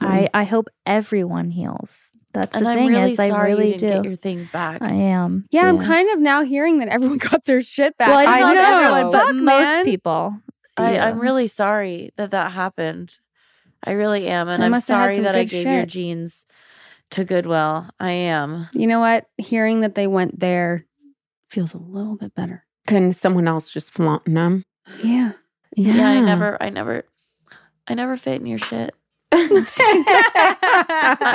i 0.00 0.28
i 0.32 0.44
hope 0.44 0.68
everyone 0.86 1.50
heals 1.50 2.12
that's 2.34 2.54
and 2.56 2.66
the 2.66 2.70
I'm 2.70 2.76
thing 2.78 2.88
really 2.88 3.12
is 3.12 3.18
i 3.20 3.28
sorry 3.30 3.52
really 3.54 3.72
you 3.72 3.78
didn't 3.78 3.88
do 3.88 3.94
get 4.02 4.04
your 4.04 4.16
things 4.16 4.48
back. 4.48 4.82
i 4.82 4.92
am 4.92 5.46
Yeah, 5.50 5.66
I'm 5.66 5.78
kind 5.78 6.10
of 6.10 6.18
now 6.18 6.42
hearing 6.42 6.78
that 6.80 6.88
everyone 6.88 7.18
got 7.30 7.44
their 7.46 7.62
shit 7.62 7.96
back. 7.96 8.08
well, 8.08 8.18
I 8.18 8.24
I 8.24 8.40
don't 8.40 8.54
know 8.54 8.60
know. 8.62 8.76
everyone, 8.76 9.12
but 9.12 9.24
Fuck, 9.26 9.34
most 9.36 9.62
man. 9.62 9.84
people 9.84 10.36
I, 10.76 10.94
Yeah. 10.94 11.06
I'm 11.06 11.18
really 11.20 11.46
sorry 11.46 12.10
that 12.16 12.32
that 12.32 12.52
happened. 12.52 13.16
I 13.86 13.92
really 13.92 14.26
am, 14.28 14.48
and 14.48 14.62
I 14.62 14.66
I'm 14.66 14.70
must 14.72 14.88
have 14.88 14.98
had 14.98 15.04
sorry 15.04 15.20
that 15.20 15.36
I 15.36 15.44
good 15.44 15.50
gave 15.50 15.66
your 15.66 15.86
jeans 15.86 16.46
to 17.10 17.24
Goodwill. 17.24 17.86
I 18.00 18.10
am. 18.10 18.68
You 18.72 18.86
know 18.86 18.98
what? 18.98 19.26
Hearing 19.38 19.80
that 19.80 19.94
they 19.94 20.06
went 20.06 20.40
there 20.40 20.86
feels 21.50 21.74
a 21.74 21.78
little 21.78 22.16
bit 22.16 22.34
better. 22.34 22.64
Can 22.88 23.12
someone 23.12 23.46
else 23.46 23.68
just 23.70 23.92
flaunt 23.92 24.24
them? 24.24 24.64
Yeah. 25.02 25.32
Yeah, 25.76 26.08
I 26.08 26.20
never, 26.20 26.60
I 26.62 26.70
never, 26.70 27.04
I 27.86 27.94
never 27.94 28.16
fit 28.16 28.40
in 28.40 28.46
your 28.46 28.58
shit. 28.58 28.94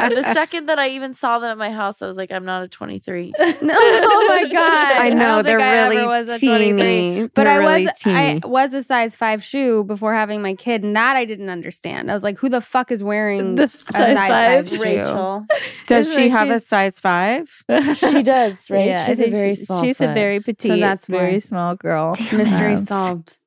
The 0.09 0.23
second 0.33 0.67
that 0.67 0.79
I 0.79 0.89
even 0.89 1.13
saw 1.13 1.39
them 1.39 1.51
at 1.51 1.57
my 1.57 1.71
house, 1.71 2.01
I 2.01 2.07
was 2.07 2.17
like, 2.17 2.31
I'm 2.31 2.45
not 2.45 2.63
a 2.63 2.67
23. 2.67 3.33
No, 3.39 3.45
oh 3.61 4.25
my 4.29 4.49
god! 4.51 4.97
I 4.97 5.09
know 5.09 5.41
don't 5.41 5.45
they're 5.45 5.59
think 5.59 5.67
I 5.69 5.87
really 5.89 6.07
was 6.07 6.29
a 6.29 6.39
23. 6.45 6.81
teeny. 6.81 7.27
But 7.27 7.43
They're 7.43 7.47
I 7.53 7.55
really 7.57 7.85
was 7.85 7.93
I 8.05 8.39
was 8.43 8.73
a 8.73 8.83
size 8.83 9.15
five 9.15 9.43
shoe 9.43 9.83
before 9.83 10.13
having 10.13 10.41
my 10.41 10.53
kid, 10.55 10.83
and 10.83 10.95
that 10.95 11.15
I 11.15 11.25
didn't 11.25 11.49
understand. 11.49 12.09
I 12.09 12.13
was 12.13 12.23
like, 12.23 12.37
"Who 12.39 12.49
the 12.49 12.61
fuck 12.61 12.91
is 12.91 13.03
wearing 13.03 13.55
The 13.55 13.63
a 13.63 13.67
size, 13.67 14.17
five, 14.29 14.69
shoe?" 14.69 14.81
Rachel. 14.81 15.45
Does 15.87 16.07
Isn't 16.07 16.21
she 16.21 16.29
that 16.29 16.37
have 16.37 16.49
a 16.49 16.59
size 16.59 16.99
five? 16.99 17.63
She 17.95 18.23
does, 18.23 18.69
right? 18.69 18.85
Yeah, 18.87 19.05
she's 19.07 19.21
a 19.21 19.29
very 19.29 19.55
she- 19.55 19.65
small. 19.65 19.83
She's 19.83 20.01
a 20.01 20.13
very 20.13 20.39
petite, 20.39 20.71
so 20.71 20.77
that's 20.77 21.05
very 21.05 21.33
why. 21.33 21.39
small 21.39 21.75
girl. 21.75 22.13
Mystery 22.31 22.73
Um, 22.73 22.85
solved. 22.85 23.37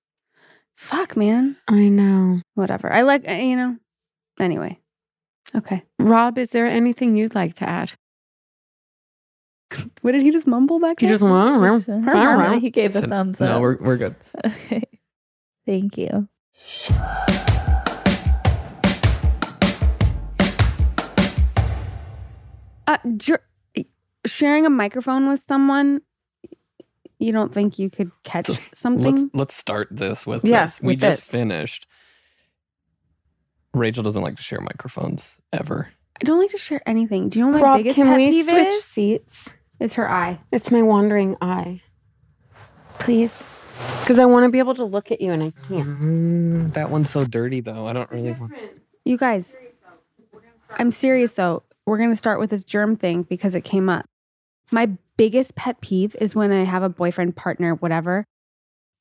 Fuck, 0.77 1.16
man. 1.16 1.57
I 1.69 1.89
know. 1.89 2.41
Whatever. 2.55 2.93
I 2.93 3.03
like 3.03 3.29
you 3.29 3.57
know. 3.57 3.77
Anyway, 4.43 4.78
okay. 5.55 5.82
Rob, 6.01 6.36
is 6.36 6.51
there 6.51 6.66
anything 6.66 7.16
you'd 7.16 7.35
like 7.35 7.55
to 7.55 7.69
add? 7.69 7.93
What 10.02 10.12
did 10.12 10.23
he 10.23 10.31
just 10.32 10.47
mumble 10.47 10.81
back 10.81 11.01
You 11.01 11.06
there? 11.09 11.14
just 11.14 11.23
want 11.23 11.85
So- 11.85 12.59
He 12.59 12.70
gave 12.70 12.94
a 12.97 13.01
Said, 13.01 13.09
thumbs 13.09 13.40
up. 13.40 13.48
No, 13.48 13.60
we're 13.60 13.77
we're 13.78 13.97
good. 13.97 14.16
Okay. 14.44 14.82
Thank 15.64 15.97
you. 15.97 16.28
Uh, 22.86 22.98
jer- 23.16 23.44
sharing 24.27 24.66
a 24.66 24.70
microphone 24.70 25.28
with 25.28 25.43
someone. 25.47 26.02
You 27.19 27.32
don't 27.32 27.55
think 27.55 27.78
you 27.78 27.89
could 27.89 28.10
catch 28.24 28.48
Let's 28.48 28.60
something? 28.74 29.31
let's 29.32 29.55
start 29.56 29.89
this 29.93 30.27
with 30.27 30.44
Yeah, 30.44 30.66
this. 30.66 30.81
We 30.81 30.94
with 30.94 31.01
just 31.01 31.19
this. 31.19 31.31
finished. 31.31 31.86
Rachel 33.74 34.03
doesn't 34.03 34.23
like 34.23 34.36
to 34.36 34.43
share 34.43 34.61
microphones 34.61 35.39
ever. 35.53 35.89
I 36.20 36.24
don't 36.24 36.39
like 36.39 36.51
to 36.51 36.59
share 36.59 36.82
anything. 36.86 37.28
Do 37.28 37.39
you 37.39 37.44
know 37.47 37.53
what 37.53 37.61
my 37.61 37.66
Rob, 37.69 37.77
biggest 37.78 37.97
can 37.97 38.07
pet 38.07 38.16
we 38.16 38.31
peeve 38.31 38.47
switch 38.47 38.66
is? 38.69 38.85
seats? 38.85 39.49
It's 39.81 39.94
her 39.94 40.09
eye. 40.11 40.39
It's 40.53 40.70
my 40.70 40.82
wandering 40.82 41.36
eye. 41.40 41.81
Please. 42.99 43.32
Because 44.01 44.19
I 44.19 44.27
want 44.27 44.44
to 44.44 44.51
be 44.51 44.59
able 44.59 44.74
to 44.74 44.85
look 44.85 45.11
at 45.11 45.20
you 45.20 45.32
and 45.32 45.43
I 45.43 45.51
can't. 45.66 46.01
Mm, 46.01 46.73
that 46.74 46.90
one's 46.90 47.11
so 47.11 47.24
dirty 47.24 47.61
though. 47.61 47.86
I 47.86 47.93
don't 47.93 48.11
really 48.11 48.32
want. 48.32 48.53
You 49.05 49.16
guys, 49.16 49.57
I'm 50.74 50.93
serious 50.93 51.32
though. 51.32 51.62
We're 51.86 51.99
going 51.99 52.11
to 52.11 52.16
start 52.16 52.39
with 52.39 52.51
this 52.51 52.65
germ 52.65 52.94
thing 52.97 53.23
because 53.23 53.55
it 53.55 53.62
came 53.62 53.89
up. 53.89 54.07
My 54.70 54.90
biggest 55.16 55.55
pet 55.57 55.81
peeve 55.81 56.15
is 56.20 56.35
when 56.35 56.53
I 56.53 56.65
have 56.65 56.82
a 56.85 56.89
boyfriend, 56.89 57.35
partner, 57.35 57.74
whatever, 57.74 58.24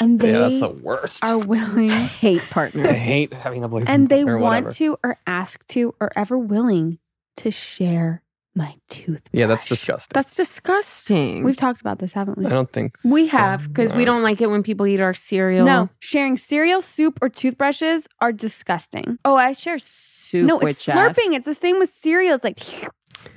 and 0.01 0.19
they 0.19 0.31
yeah, 0.31 0.39
that's 0.39 0.59
the 0.59 0.69
worst. 0.69 1.23
are 1.23 1.37
willing 1.37 1.89
hate 2.21 2.41
partners. 2.49 2.89
I 2.89 2.93
hate 2.93 3.33
having 3.33 3.63
a 3.63 3.67
boyfriend 3.67 3.89
and 3.89 4.09
they 4.09 4.25
want 4.25 4.41
whatever. 4.41 4.71
to 4.73 4.97
or 5.03 5.17
ask 5.27 5.65
to 5.67 5.93
or 5.99 6.11
ever 6.15 6.37
willing 6.37 6.97
to 7.37 7.51
share 7.51 8.23
my 8.55 8.75
toothbrush. 8.89 9.21
Yeah, 9.31 9.45
that's 9.45 9.65
disgusting. 9.65 10.11
That's 10.13 10.35
disgusting. 10.35 11.43
We've 11.43 11.55
talked 11.55 11.79
about 11.79 11.99
this, 11.99 12.11
haven't 12.13 12.37
we? 12.37 12.45
I 12.45 12.49
don't 12.49 12.69
think 12.69 12.97
we 13.05 13.27
have 13.27 13.67
because 13.67 13.93
we 13.93 14.03
don't 14.03 14.23
like 14.23 14.41
it 14.41 14.47
when 14.47 14.63
people 14.63 14.85
eat 14.87 14.99
our 14.99 15.13
cereal. 15.13 15.65
No, 15.65 15.89
sharing 15.99 16.35
cereal, 16.35 16.81
soup, 16.81 17.19
or 17.21 17.29
toothbrushes 17.29 18.07
are 18.19 18.33
disgusting. 18.33 19.19
Oh, 19.23 19.35
I 19.35 19.53
share 19.53 19.79
soup 19.79 20.47
no, 20.47 20.57
with 20.57 20.69
it's 20.69 20.85
Jeff. 20.85 20.97
slurping. 20.97 21.33
It's 21.33 21.45
the 21.45 21.53
same 21.53 21.79
with 21.79 21.93
cereal. 21.93 22.35
It's 22.35 22.43
like, 22.43 22.59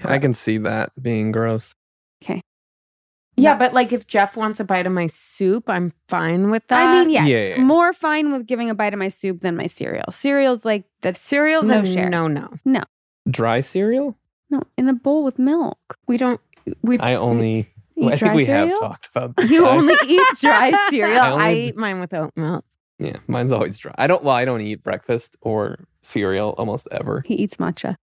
I 0.03 0.19
can 0.19 0.33
see 0.33 0.59
that 0.59 0.91
being 1.01 1.31
gross. 1.31 1.75
Yeah, 3.37 3.57
but 3.57 3.75
like 3.75 3.93
if 3.93 4.07
Jeff 4.07 4.37
wants 4.37 4.61
a 4.61 4.65
bite 4.65 4.87
of 4.87 4.93
my 4.93 5.07
soup, 5.09 5.65
I'm 5.69 5.93
fine 6.09 6.51
with 6.51 6.67
that. 6.69 6.87
I 6.89 7.01
mean, 7.01 7.11
yes, 7.11 7.27
Yeah, 7.27 7.37
yeah, 7.39 7.55
yeah. 7.57 7.61
more 7.63 7.93
fine 7.93 8.31
with 8.31 8.47
giving 8.47 8.71
a 8.71 8.75
bite 8.75 8.93
of 8.93 8.99
my 8.99 9.09
soup 9.09 9.41
than 9.41 9.57
my 9.57 9.67
cereal. 9.67 10.05
Cereal's 10.13 10.65
like 10.65 10.85
that's 11.03 11.21
cereal's 11.21 11.67
No 11.67 11.85
share. 11.85 12.09
no 12.09 12.29
no. 12.29 12.49
No. 12.65 12.83
Dry 13.29 13.61
cereal? 13.61 14.17
no 14.51 14.63
in 14.79 14.89
a 14.89 14.93
bowl 14.95 15.25
with 15.25 15.39
milk. 15.39 15.99
We 16.07 16.17
don't. 16.17 16.41
We 16.83 16.99
I 16.99 17.15
only. 17.15 17.71
Eat 17.97 18.13
I 18.13 18.17
dry 18.17 18.29
think 18.29 18.35
we 18.35 18.45
cereal? 18.45 18.69
have 18.71 18.81
talked 18.81 19.09
about. 19.15 19.37
This. 19.37 19.51
you 19.51 19.67
only 19.67 19.95
eat 20.07 20.27
dry 20.41 20.89
cereal. 20.91 21.21
I 21.21 21.49
I, 21.51 21.55
eat 21.55 21.77
mine 21.77 22.01
with 22.01 22.13
oat 22.15 22.33
milk. 22.37 22.65
Yeah, 22.99 23.17
mine's 23.27 23.51
always 23.53 23.77
dry. 23.79 23.95
I 23.99 24.07
don't. 24.07 24.23
Well, 24.23 24.35
I 24.35 24.45
don't 24.45 24.61
eat 24.61 24.83
breakfast 24.85 25.37
or 25.41 25.87
cereal 26.03 26.55
almost 26.59 26.87
ever. 26.93 27.23
He 27.27 27.35
eats 27.35 27.57
matcha. 27.57 27.97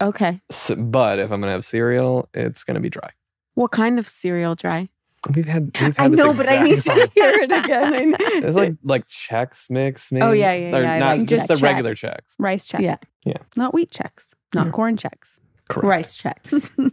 Okay. 0.00 0.40
S 0.50 0.70
but 0.76 1.18
if 1.18 1.30
I'm 1.30 1.40
gonna 1.40 1.52
have 1.52 1.64
cereal, 1.64 2.28
it's 2.34 2.64
gonna 2.64 2.80
be 2.80 2.90
dry. 2.90 3.10
What 3.54 3.70
kind 3.70 3.98
of 3.98 4.08
cereal 4.08 4.54
dry? 4.54 4.88
We've 5.34 5.46
had. 5.46 5.64
We've 5.80 5.96
had 5.96 5.98
I 5.98 6.08
know, 6.08 6.34
but 6.34 6.48
I 6.48 6.62
need 6.62 6.78
exact 6.78 7.14
to 7.14 7.20
hear 7.20 7.30
it 7.40 7.50
again. 7.50 7.94
I 7.94 8.00
know. 8.04 8.40
There's 8.40 8.54
like 8.54 8.74
like 8.82 9.08
Chex 9.08 9.70
Mix, 9.70 10.10
oh, 10.12 10.14
maybe. 10.16 10.26
Oh, 10.26 10.32
yeah, 10.32 10.52
yeah, 10.52 10.76
Or 10.76 10.82
yeah, 10.82 10.98
Not 10.98 11.18
like 11.18 11.28
just 11.28 11.44
Chex. 11.44 11.46
the 11.48 11.56
regular 11.56 11.94
Chex. 11.94 12.14
Chex. 12.16 12.34
Rice 12.38 12.66
check. 12.66 12.80
Yeah. 12.82 12.96
Yeah. 13.24 13.38
Not 13.56 13.72
wheat 13.72 13.90
Chex. 13.90 14.34
Not 14.54 14.66
Yeah. 14.66 14.72
corn 14.72 14.96
Chex. 14.96 15.38
Correct. 15.68 15.84
rice 15.88 16.16
Chex. 16.20 16.70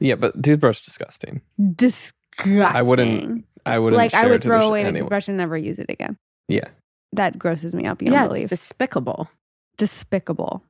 Yeah, 0.00 0.16
but 0.16 0.42
toothbrush 0.42 0.80
disgusting. 0.80 1.40
Disgusting. 1.76 2.60
I 2.62 2.82
wouldn't 2.82 3.44
I 3.64 3.78
wouldn't. 3.78 3.96
like 3.96 4.12
I 4.12 4.26
would 4.26 4.42
throw 4.42 4.66
away 4.66 4.82
the 4.82 4.88
anyway. 4.88 5.00
toothbrush 5.02 5.28
and 5.28 5.36
never 5.36 5.56
use 5.56 5.78
it 5.78 5.86
again. 5.88 6.18
Yeah. 6.48 6.64
That 7.12 7.38
grosses 7.38 7.72
me 7.74 7.86
up 7.86 7.98
beyond 7.98 8.12
yeah, 8.14 8.26
belief. 8.26 8.42
it's 8.44 8.50
despicable. 8.50 9.30
Despicable. 9.78 10.62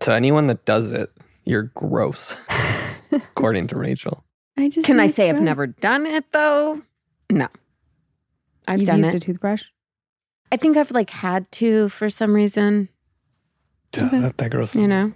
To 0.00 0.12
anyone 0.12 0.46
that 0.46 0.64
does 0.64 0.90
it, 0.90 1.10
you're 1.44 1.70
gross, 1.74 2.34
according 3.12 3.68
to 3.68 3.76
Rachel. 3.76 4.24
I 4.56 4.68
just 4.68 4.86
Can 4.86 5.00
I 5.00 5.06
say 5.08 5.28
I've 5.28 5.40
never 5.42 5.66
done 5.66 6.06
it 6.06 6.24
though? 6.32 6.82
No. 7.30 7.48
I've 8.66 8.80
You've 8.80 8.86
done 8.88 9.02
used 9.04 9.14
it. 9.14 9.22
a 9.22 9.26
toothbrush? 9.26 9.64
I 10.50 10.56
think 10.56 10.76
I've 10.76 10.90
like 10.92 11.10
had 11.10 11.50
to 11.52 11.88
for 11.88 12.08
some 12.08 12.32
reason, 12.34 12.88
Duh, 13.92 14.06
Okay. 14.06 14.20
that, 14.20 14.38
that 14.38 14.50
gross. 14.50 14.74
you 14.74 14.86
know? 14.88 15.12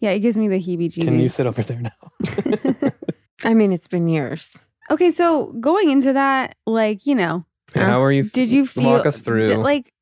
Yeah, 0.00 0.10
it 0.10 0.18
gives 0.20 0.36
me 0.36 0.48
the 0.48 0.58
heebie-jeebies. 0.60 1.04
Can 1.04 1.18
you 1.20 1.28
sit 1.28 1.46
over 1.46 1.62
there 1.62 1.80
now? 1.80 2.90
I 3.44 3.54
mean, 3.54 3.72
it's 3.72 3.86
been 3.86 4.06
years. 4.08 4.54
Okay, 4.90 5.10
so 5.10 5.52
going 5.60 5.88
into 5.90 6.12
that, 6.12 6.56
like 6.66 7.06
you 7.06 7.14
know, 7.14 7.46
How 7.74 8.02
are 8.02 8.12
you? 8.12 8.24
did 8.24 8.50
you 8.50 8.66
feel 8.66 8.84
walk 8.84 9.06
us 9.06 9.20
through? 9.20 9.48
did- 9.48 9.58
like? 9.58 9.92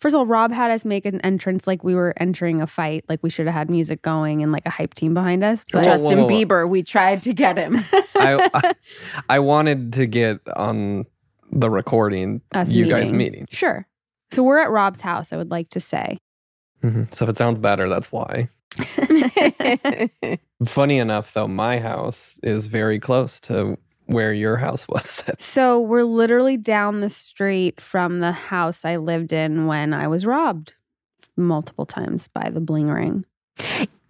First 0.00 0.14
of 0.14 0.20
all, 0.20 0.26
Rob 0.26 0.52
had 0.52 0.70
us 0.70 0.84
make 0.84 1.04
an 1.06 1.20
entrance 1.22 1.66
like 1.66 1.82
we 1.82 1.94
were 1.94 2.14
entering 2.18 2.62
a 2.62 2.66
fight. 2.66 3.04
Like 3.08 3.20
we 3.22 3.30
should 3.30 3.46
have 3.46 3.54
had 3.54 3.68
music 3.68 4.00
going 4.02 4.42
and 4.42 4.52
like 4.52 4.64
a 4.64 4.70
hype 4.70 4.94
team 4.94 5.12
behind 5.12 5.42
us. 5.42 5.64
But 5.72 5.84
Whoa, 5.84 5.90
whoa, 5.90 5.96
Justin 5.96 6.18
whoa, 6.18 6.24
whoa. 6.26 6.30
Bieber, 6.44 6.68
we 6.68 6.82
tried 6.82 7.22
to 7.24 7.32
get 7.32 7.56
him. 7.56 7.78
I, 8.14 8.48
I 8.54 8.74
I 9.28 9.38
wanted 9.40 9.92
to 9.94 10.06
get 10.06 10.40
on 10.54 11.06
the 11.50 11.68
recording 11.70 12.42
Us 12.52 12.68
you 12.68 12.86
guys 12.86 13.10
meeting. 13.10 13.46
Sure. 13.50 13.86
So 14.30 14.42
we're 14.42 14.58
at 14.58 14.70
Rob's 14.70 15.00
house. 15.00 15.32
I 15.32 15.36
would 15.36 15.50
like 15.50 15.70
to 15.70 15.80
say. 15.80 16.18
Mhm. 16.82 17.12
So 17.12 17.24
if 17.24 17.30
it 17.30 17.38
sounds 17.38 17.58
better, 17.58 17.88
that's 17.88 18.12
why. 18.12 18.50
Funny 20.64 20.98
enough, 20.98 21.32
though, 21.32 21.48
my 21.48 21.78
house 21.80 22.38
is 22.42 22.66
very 22.66 22.98
close 23.00 23.40
to 23.40 23.78
where 24.08 24.32
your 24.32 24.56
house 24.56 24.86
was. 24.88 25.22
That 25.26 25.40
So 25.40 25.80
we're 25.80 26.02
literally 26.04 26.56
down 26.56 27.00
the 27.00 27.08
street 27.10 27.80
from 27.80 28.20
the 28.20 28.32
house 28.32 28.84
I 28.84 28.96
lived 28.96 29.32
in 29.32 29.66
when 29.66 29.94
I 29.94 30.08
was 30.08 30.26
robbed 30.26 30.74
multiple 31.36 31.86
times 31.86 32.28
by 32.34 32.50
the 32.50 32.60
bling 32.60 32.88
ring. 32.88 33.24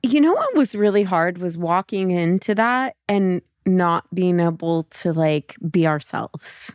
you 0.02 0.20
know 0.20 0.32
what 0.32 0.54
was 0.56 0.74
really 0.74 1.02
hard 1.02 1.38
was 1.38 1.58
walking 1.58 2.10
into 2.10 2.54
that 2.54 2.96
and 3.08 3.42
not 3.66 4.04
being 4.14 4.40
able 4.40 4.84
to 4.84 5.12
like 5.12 5.54
be 5.70 5.86
ourselves. 5.86 6.72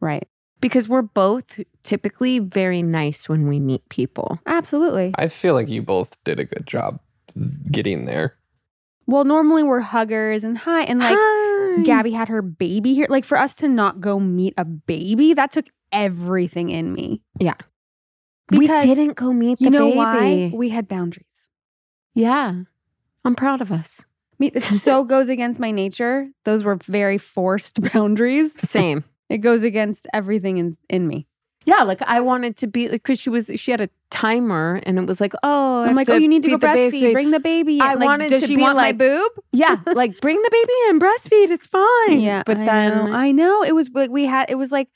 Right. 0.00 0.26
Because 0.60 0.88
we're 0.88 1.02
both 1.02 1.60
typically 1.82 2.38
very 2.38 2.82
nice 2.82 3.28
when 3.28 3.46
we 3.48 3.60
meet 3.60 3.86
people. 3.90 4.38
Absolutely. 4.46 5.12
I 5.16 5.28
feel 5.28 5.52
like 5.52 5.68
you 5.68 5.82
both 5.82 6.16
did 6.24 6.38
a 6.38 6.44
good 6.44 6.66
job 6.66 7.00
getting 7.70 8.06
there. 8.06 8.36
Well, 9.06 9.24
normally 9.24 9.62
we're 9.62 9.80
huggers 9.80 10.44
and 10.44 10.56
hi 10.56 10.84
and 10.84 11.00
like 11.00 11.14
Hi. 11.18 11.43
Gabby 11.82 12.12
had 12.12 12.28
her 12.28 12.42
baby 12.42 12.94
here. 12.94 13.06
Like 13.08 13.24
for 13.24 13.36
us 13.38 13.56
to 13.56 13.68
not 13.68 14.00
go 14.00 14.20
meet 14.20 14.54
a 14.56 14.64
baby, 14.64 15.34
that 15.34 15.50
took 15.52 15.66
everything 15.92 16.70
in 16.70 16.92
me. 16.92 17.22
Yeah. 17.40 17.54
Because 18.48 18.84
we 18.86 18.94
didn't 18.94 19.16
go 19.16 19.32
meet 19.32 19.58
the 19.58 19.64
You 19.64 19.70
know 19.70 19.86
baby. 19.86 19.96
why? 19.98 20.50
We 20.54 20.68
had 20.68 20.86
boundaries. 20.86 21.26
Yeah. 22.14 22.62
I'm 23.24 23.34
proud 23.34 23.60
of 23.60 23.72
us. 23.72 24.04
Me- 24.38 24.48
It 24.54 24.62
so 24.62 25.04
goes 25.14 25.28
against 25.28 25.58
my 25.58 25.70
nature. 25.70 26.28
Those 26.44 26.62
were 26.64 26.76
very 26.76 27.18
forced 27.18 27.80
boundaries. 27.92 28.52
Same. 28.58 29.04
It 29.30 29.38
goes 29.38 29.62
against 29.64 30.06
everything 30.12 30.58
in, 30.58 30.76
in 30.90 31.08
me. 31.08 31.26
Yeah, 31.66 31.82
like 31.82 32.02
I 32.02 32.20
wanted 32.20 32.56
to 32.58 32.66
be 32.66 32.88
because 32.88 33.18
she 33.20 33.30
was 33.30 33.50
she 33.56 33.70
had 33.70 33.80
a 33.80 33.88
timer 34.10 34.80
and 34.84 34.98
it 34.98 35.06
was 35.06 35.20
like, 35.20 35.32
oh, 35.42 35.82
I 35.82 35.88
I'm 35.88 35.94
like, 35.96 36.08
oh, 36.08 36.16
you 36.16 36.28
need 36.28 36.42
to 36.42 36.50
go 36.50 36.58
breastfeed. 36.58 37.12
Bring 37.12 37.30
the 37.30 37.40
baby. 37.40 37.76
In. 37.76 37.82
I 37.82 37.94
like, 37.94 38.04
wanted 38.04 38.30
does 38.30 38.42
to 38.42 38.46
she 38.46 38.56
be 38.56 38.62
want 38.62 38.76
like- 38.76 38.96
my 38.98 39.06
boob? 39.06 39.32
Yeah, 39.52 39.76
like 39.86 40.20
bring 40.20 40.40
the 40.40 40.50
baby 40.52 40.72
in, 40.90 40.98
breastfeed, 41.00 41.50
it's 41.50 41.66
fine. 41.66 42.20
Yeah, 42.20 42.42
but 42.44 42.58
I 42.58 42.64
then 42.64 43.04
know. 43.06 43.12
I 43.12 43.30
know 43.32 43.62
it 43.62 43.74
was 43.74 43.90
like 43.94 44.10
we 44.10 44.26
had. 44.26 44.50
It 44.50 44.56
was 44.56 44.70
like 44.70 44.88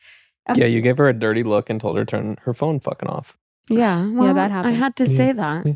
uh 0.46 0.54
Yeah, 0.56 0.66
you 0.66 0.80
gave 0.80 0.98
her 0.98 1.08
a 1.08 1.12
dirty 1.14 1.42
look 1.42 1.70
and 1.70 1.80
told 1.80 1.96
her 1.96 2.04
to 2.04 2.10
turn 2.10 2.36
her 2.42 2.52
phone 2.54 2.80
fucking 2.80 3.08
off. 3.08 3.36
Yeah, 3.70 4.06
well, 4.10 4.34
that 4.34 4.50
happened 4.50 4.74
I 4.74 4.78
had 4.78 4.96
to 4.96 5.04
Yeah. 5.06 5.16
say 5.16 5.32
that. 5.32 5.66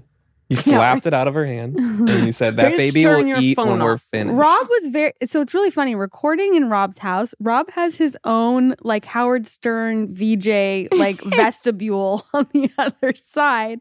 Yeah. 0.53 0.57
You 0.59 0.62
slapped 0.62 1.07
it 1.07 1.15
out 1.15 1.29
of 1.29 1.35
her 1.35 1.47
hands 1.47 1.79
and 1.79 2.09
you 2.27 2.33
said 2.33 2.57
that 2.59 2.77
baby 2.77 3.05
will 3.07 3.27
eat 3.41 3.57
when 3.57 3.66
phone 3.69 3.81
we're 3.81 3.97
finished. 3.99 4.37
Rob 4.37 4.69
was 4.69 4.89
very 4.89 5.12
so 5.27 5.41
it's 5.41 5.55
really 5.55 5.70
funny 5.70 5.95
recording 5.95 6.55
in 6.55 6.69
Rob's 6.69 6.99
house. 6.99 7.35
Rob 7.41 7.70
has 7.70 7.97
his 7.97 8.16
own 8.24 8.74
like 8.83 9.05
Howard 9.05 9.47
Stern 9.47 10.15
VJ 10.15 10.93
like 10.93 11.20
vestibule 11.24 12.24
on 12.35 12.47
the 12.53 12.70
other 12.79 13.15
side. 13.15 13.81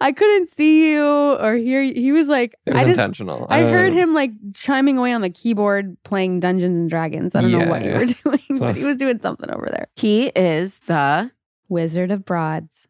I 0.00 0.12
couldn't 0.12 0.50
see 0.54 0.90
you 0.92 1.04
or 1.04 1.54
hear 1.54 1.80
you. 1.82 1.94
He 1.94 2.12
was 2.12 2.26
like 2.28 2.54
it 2.66 2.72
was 2.74 2.82
I 2.82 2.84
just 2.86 2.98
intentional. 2.98 3.46
I 3.48 3.60
don't 3.60 3.72
heard 3.72 3.92
know. 3.92 3.98
him 4.00 4.14
like 4.14 4.30
chiming 4.54 4.98
away 4.98 5.12
on 5.12 5.20
the 5.20 5.30
keyboard 5.30 5.96
playing 6.04 6.40
Dungeons 6.40 6.76
and 6.76 6.90
Dragons. 6.90 7.34
I 7.34 7.42
don't 7.42 7.52
know 7.52 7.58
Yeah, 7.60 7.68
what 7.70 7.84
you 7.84 7.92
were 7.92 8.06
doing, 8.06 8.40
So 8.50 8.58
but 8.58 8.76
he 8.76 8.84
was 8.84 8.96
doing 8.96 9.18
something 9.20 9.50
over 9.50 9.66
there. 9.66 9.86
He 9.96 10.26
is 10.34 10.78
the 10.86 11.30
Wizard 11.68 12.10
of 12.10 12.24
Broads. 12.24 12.88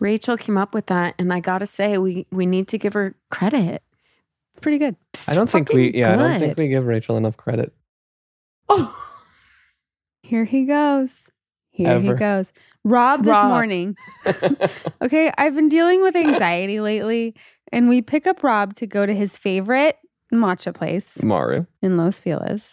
Rachel 0.00 0.36
came 0.36 0.56
up 0.56 0.74
with 0.74 0.86
that, 0.86 1.14
and 1.18 1.32
I 1.32 1.40
gotta 1.40 1.66
say, 1.66 1.98
we 1.98 2.26
we 2.30 2.46
need 2.46 2.68
to 2.68 2.78
give 2.78 2.94
her 2.94 3.14
credit. 3.30 3.82
Pretty 4.60 4.78
good. 4.78 4.96
I 5.26 5.34
don't 5.34 5.48
think 5.48 5.68
we 5.70 5.88
Fucking 5.88 6.00
yeah, 6.00 6.14
I 6.14 6.16
don't 6.16 6.40
think 6.40 6.58
we 6.58 6.68
give 6.68 6.86
Rachel 6.86 7.16
enough 7.16 7.36
credit. 7.36 7.72
Oh, 8.68 9.04
Here 10.22 10.44
he 10.44 10.64
goes. 10.64 11.30
Here 11.70 12.00
he 12.00 12.12
goes. 12.12 12.52
Rob 12.84 13.24
this 13.24 13.32
morning. 13.32 13.96
Okay, 15.00 15.32
I've 15.38 15.54
been 15.54 15.68
dealing 15.68 16.02
with 16.02 16.16
anxiety 16.16 16.80
lately, 16.80 17.34
and 17.72 17.88
we 17.88 18.02
pick 18.02 18.26
up 18.26 18.42
Rob 18.42 18.74
to 18.74 18.86
go 18.86 19.06
to 19.06 19.14
his 19.14 19.36
favorite 19.36 19.96
matcha 20.34 20.74
place 20.74 21.22
Maru. 21.22 21.66
in 21.80 21.96
Los 21.96 22.18
Feliz. 22.20 22.68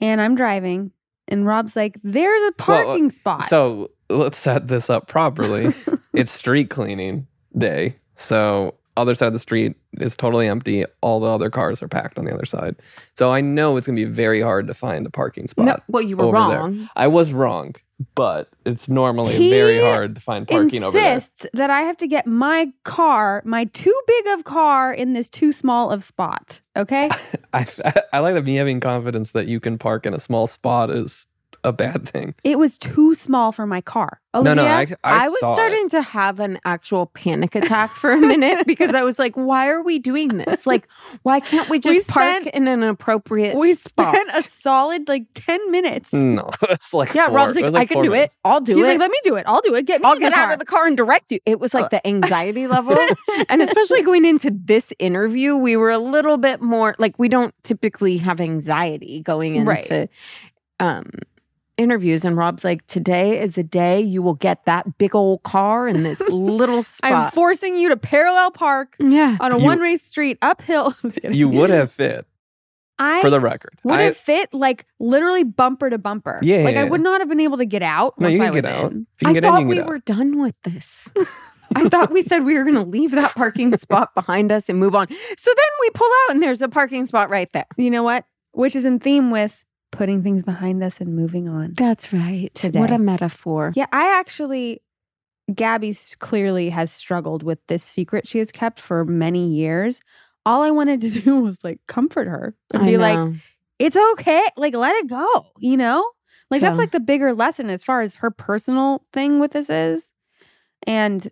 And 0.00 0.20
I'm 0.20 0.34
driving, 0.34 0.90
and 1.28 1.46
Rob's 1.46 1.76
like, 1.76 1.98
There's 2.02 2.42
a 2.42 2.48
uh, 2.48 2.52
parking 2.56 3.10
spot. 3.10 3.44
So 3.44 3.90
let's 4.08 4.38
set 4.38 4.68
this 4.68 4.90
up 4.90 5.08
properly. 5.08 5.74
it's 6.14 6.32
street 6.32 6.70
cleaning 6.70 7.26
day. 7.56 7.96
So 8.14 8.74
other 8.96 9.14
side 9.14 9.26
of 9.26 9.32
the 9.32 9.38
street 9.38 9.76
is 9.98 10.16
totally 10.16 10.48
empty. 10.48 10.84
All 11.00 11.20
the 11.20 11.26
other 11.26 11.50
cars 11.50 11.82
are 11.82 11.88
packed 11.88 12.18
on 12.18 12.24
the 12.24 12.32
other 12.32 12.46
side. 12.46 12.76
So 13.16 13.32
I 13.32 13.40
know 13.40 13.76
it's 13.76 13.86
gonna 13.86 13.96
be 13.96 14.04
very 14.04 14.40
hard 14.40 14.66
to 14.68 14.74
find 14.74 15.06
a 15.06 15.10
parking 15.10 15.48
spot. 15.48 15.66
no, 15.66 15.76
well, 15.88 16.02
you 16.02 16.16
were 16.16 16.24
over 16.24 16.48
there. 16.48 16.60
wrong. 16.60 16.88
I 16.96 17.06
was 17.06 17.32
wrong, 17.32 17.74
but 18.14 18.48
it's 18.64 18.88
normally 18.88 19.36
He 19.36 19.50
very 19.50 19.80
hard 19.80 20.14
to 20.14 20.20
find 20.20 20.48
parking 20.48 20.82
over 20.82 20.96
there. 20.96 21.14
insists 21.14 21.46
that 21.52 21.70
I 21.70 21.82
have 21.82 21.96
to 21.98 22.06
get 22.06 22.26
my 22.26 22.72
car, 22.84 23.42
my 23.44 23.64
too 23.66 23.98
big 24.06 24.26
of 24.28 24.44
car, 24.44 24.92
in 24.92 25.12
this 25.12 25.28
too 25.28 25.52
small 25.52 25.90
of 25.90 26.02
spot. 26.02 26.60
Okay. 26.76 27.10
I, 27.52 27.66
I 28.12 28.18
like 28.20 28.34
that 28.34 28.44
me 28.44 28.56
having 28.56 28.80
confidence 28.80 29.30
that 29.30 29.46
you 29.46 29.60
can 29.60 29.78
park 29.78 30.06
in 30.06 30.14
a 30.14 30.20
small 30.20 30.46
spot 30.46 30.90
is 30.90 31.25
a 31.66 31.72
bad 31.72 32.08
thing. 32.08 32.34
it 32.44 32.58
was 32.58 32.78
too 32.78 33.14
small 33.14 33.52
for 33.52 33.66
my 33.66 33.80
car. 33.80 34.20
Olivia, 34.34 34.54
no, 34.54 34.62
no, 34.64 34.68
I, 34.68 34.80
I, 35.02 35.24
I, 35.24 35.28
was 35.30 35.40
saw 35.40 35.52
it. 35.52 35.54
starting 35.54 35.88
to 35.90 36.02
have 36.02 36.40
an 36.40 36.58
actual 36.66 37.06
panic 37.06 37.54
attack 37.54 37.90
for 37.90 38.12
a 38.12 38.18
minute 38.20 38.66
because 38.66 38.94
I 38.94 39.02
was 39.02 39.18
like, 39.18 39.34
why 39.34 39.68
are 39.68 39.82
we 39.82 39.98
doing 39.98 40.36
this? 40.36 40.66
Like, 40.66 40.86
why 41.22 41.40
can't 41.40 41.68
we 41.70 41.78
just 41.78 41.96
We 41.96 42.04
park 42.04 42.42
spent- 42.42 42.54
in 42.54 42.68
an 42.68 42.82
appropriate 42.82 43.56
we 43.56 43.72
spot? 43.74 44.14
spent 44.14 44.28
a 44.34 44.42
solid 44.60 45.08
like 45.08 45.24
10 45.34 45.70
minutes. 45.70 46.12
No, 46.12 46.50
it's 46.68 46.92
like 46.92 47.14
yeah, 47.14 47.28
four- 47.28 47.36
Rob's 47.36 47.56
it 47.56 47.72
like, 47.72 47.74
I 47.90 47.92
can 47.94 48.02
do 48.02 48.10
minutes. 48.10 48.34
it. 48.34 48.38
I'll 48.44 48.60
do 48.60 48.76
He's 48.76 48.84
it. 48.84 48.88
like, 48.88 48.98
let 49.00 49.10
me 49.10 49.18
do 49.24 49.36
it. 49.36 49.44
I'll 49.46 49.62
do 49.62 49.74
it. 49.74 49.86
Get 49.86 50.02
me 50.02 50.06
I'll 50.06 50.14
in 50.14 50.20
get 50.20 50.30
the 50.32 50.38
out 50.38 50.44
car. 50.44 50.52
of 50.52 50.58
the 50.58 50.66
car 50.66 50.86
and 50.86 50.96
direct 50.98 51.32
you. 51.32 51.40
It 51.46 51.58
was 51.58 51.72
like 51.72 51.88
the 51.90 52.06
anxiety 52.06 52.66
level. 52.76 52.96
and 53.48 53.62
especially 53.62 54.02
going 54.02 54.26
into 54.26 54.50
this 54.54 54.92
interview, 54.98 55.56
we 55.56 55.76
were 55.76 55.90
a 55.90 55.98
little 55.98 56.36
bit 56.36 56.60
more 56.60 56.94
like 56.98 57.18
we 57.18 57.28
don't 57.30 57.54
typically 57.64 58.18
have 58.18 58.38
anxiety 58.40 59.22
going 59.22 59.56
into 59.56 59.66
Right. 59.70 60.10
um 60.78 61.06
interviews. 61.76 62.24
And 62.24 62.36
Rob's 62.36 62.64
like, 62.64 62.86
today 62.86 63.40
is 63.40 63.56
a 63.58 63.62
day 63.62 64.00
you 64.00 64.22
will 64.22 64.34
get 64.34 64.64
that 64.64 64.98
big 64.98 65.14
old 65.14 65.42
car 65.42 65.88
in 65.88 66.02
this 66.02 66.20
little 66.28 66.82
spot. 66.82 67.12
I'm 67.12 67.30
forcing 67.32 67.76
you 67.76 67.88
to 67.90 67.96
parallel 67.96 68.50
park 68.50 68.96
yeah. 68.98 69.36
on 69.40 69.52
a 69.52 69.58
one 69.58 69.80
way 69.80 69.96
street 69.96 70.38
uphill. 70.42 70.94
I'm 71.02 71.10
just 71.10 71.22
kidding. 71.22 71.36
You 71.36 71.48
would 71.48 71.70
have 71.70 71.90
fit, 71.90 72.26
I 72.98 73.20
for 73.20 73.30
the 73.30 73.40
record. 73.40 73.74
would 73.84 73.98
I, 73.98 74.02
have 74.04 74.16
fit 74.16 74.52
like 74.54 74.86
literally 74.98 75.44
bumper 75.44 75.90
to 75.90 75.98
bumper. 75.98 76.40
Yeah, 76.42 76.58
Like 76.58 76.74
yeah, 76.76 76.82
I 76.82 76.84
would 76.84 77.02
not 77.02 77.20
have 77.20 77.28
been 77.28 77.40
able 77.40 77.58
to 77.58 77.66
get 77.66 77.82
out. 77.82 78.18
no, 78.18 78.28
you 78.28 78.42
I 78.42 78.46
can 78.46 78.52
was 78.54 78.62
get 78.62 78.72
out. 78.72 78.92
in. 78.92 79.06
If 79.16 79.22
you 79.22 79.28
I 79.28 79.32
get 79.34 79.42
thought 79.42 79.60
you 79.60 79.66
we 79.66 79.74
get 79.74 79.84
out. 79.84 79.88
were 79.90 79.98
done 79.98 80.40
with 80.40 80.54
this. 80.62 81.08
I 81.74 81.88
thought 81.88 82.12
we 82.12 82.22
said 82.22 82.44
we 82.44 82.56
were 82.56 82.62
going 82.62 82.76
to 82.76 82.84
leave 82.84 83.10
that 83.10 83.34
parking 83.34 83.76
spot 83.76 84.14
behind 84.14 84.52
us 84.52 84.68
and 84.68 84.78
move 84.78 84.94
on. 84.94 85.08
So 85.08 85.50
then 85.54 85.70
we 85.80 85.90
pull 85.90 86.06
out 86.24 86.34
and 86.34 86.42
there's 86.42 86.62
a 86.62 86.68
parking 86.68 87.04
spot 87.06 87.28
right 87.28 87.52
there. 87.52 87.66
You 87.76 87.90
know 87.90 88.04
what? 88.04 88.24
Which 88.52 88.76
is 88.76 88.84
in 88.84 89.00
theme 89.00 89.30
with 89.32 89.64
putting 89.96 90.22
things 90.22 90.44
behind 90.44 90.82
us 90.82 91.00
and 91.00 91.16
moving 91.16 91.48
on. 91.48 91.72
That's 91.72 92.12
right. 92.12 92.54
Today. 92.54 92.78
What 92.78 92.90
a 92.90 92.98
metaphor. 92.98 93.72
Yeah, 93.74 93.86
I 93.92 94.18
actually, 94.18 94.82
Gabby 95.52 95.96
clearly 96.18 96.70
has 96.70 96.92
struggled 96.92 97.42
with 97.42 97.58
this 97.66 97.82
secret 97.82 98.28
she 98.28 98.38
has 98.38 98.52
kept 98.52 98.78
for 98.78 99.04
many 99.04 99.48
years. 99.48 100.00
All 100.44 100.62
I 100.62 100.70
wanted 100.70 101.00
to 101.00 101.10
do 101.20 101.40
was 101.40 101.64
like 101.64 101.80
comfort 101.88 102.28
her 102.28 102.54
and 102.72 102.82
I 102.82 102.86
be 102.86 102.98
like, 102.98 103.34
it's 103.78 103.96
okay. 103.96 104.42
Like, 104.56 104.74
let 104.74 104.94
it 104.96 105.08
go, 105.08 105.46
you 105.58 105.76
know? 105.76 106.08
Like, 106.50 106.60
that's 106.60 106.78
like 106.78 106.92
the 106.92 107.00
bigger 107.00 107.34
lesson 107.34 107.70
as 107.70 107.82
far 107.82 108.02
as 108.02 108.16
her 108.16 108.30
personal 108.30 109.04
thing 109.12 109.40
with 109.40 109.50
this 109.50 109.68
is. 109.68 110.12
And 110.86 111.28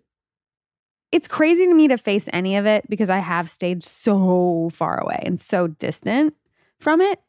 it's 1.13 1.29
crazy 1.29 1.65
to 1.65 1.73
me 1.73 1.87
to 1.87 1.97
face 1.97 2.27
any 2.33 2.57
of 2.57 2.65
it 2.65 2.89
because 2.89 3.09
I 3.09 3.19
have 3.19 3.49
stayed 3.49 3.81
so 3.81 4.69
far 4.73 4.99
away 4.99 5.21
and 5.23 5.39
so 5.39 5.67
distant 5.67 6.35
from 6.81 6.99
it 6.99 7.21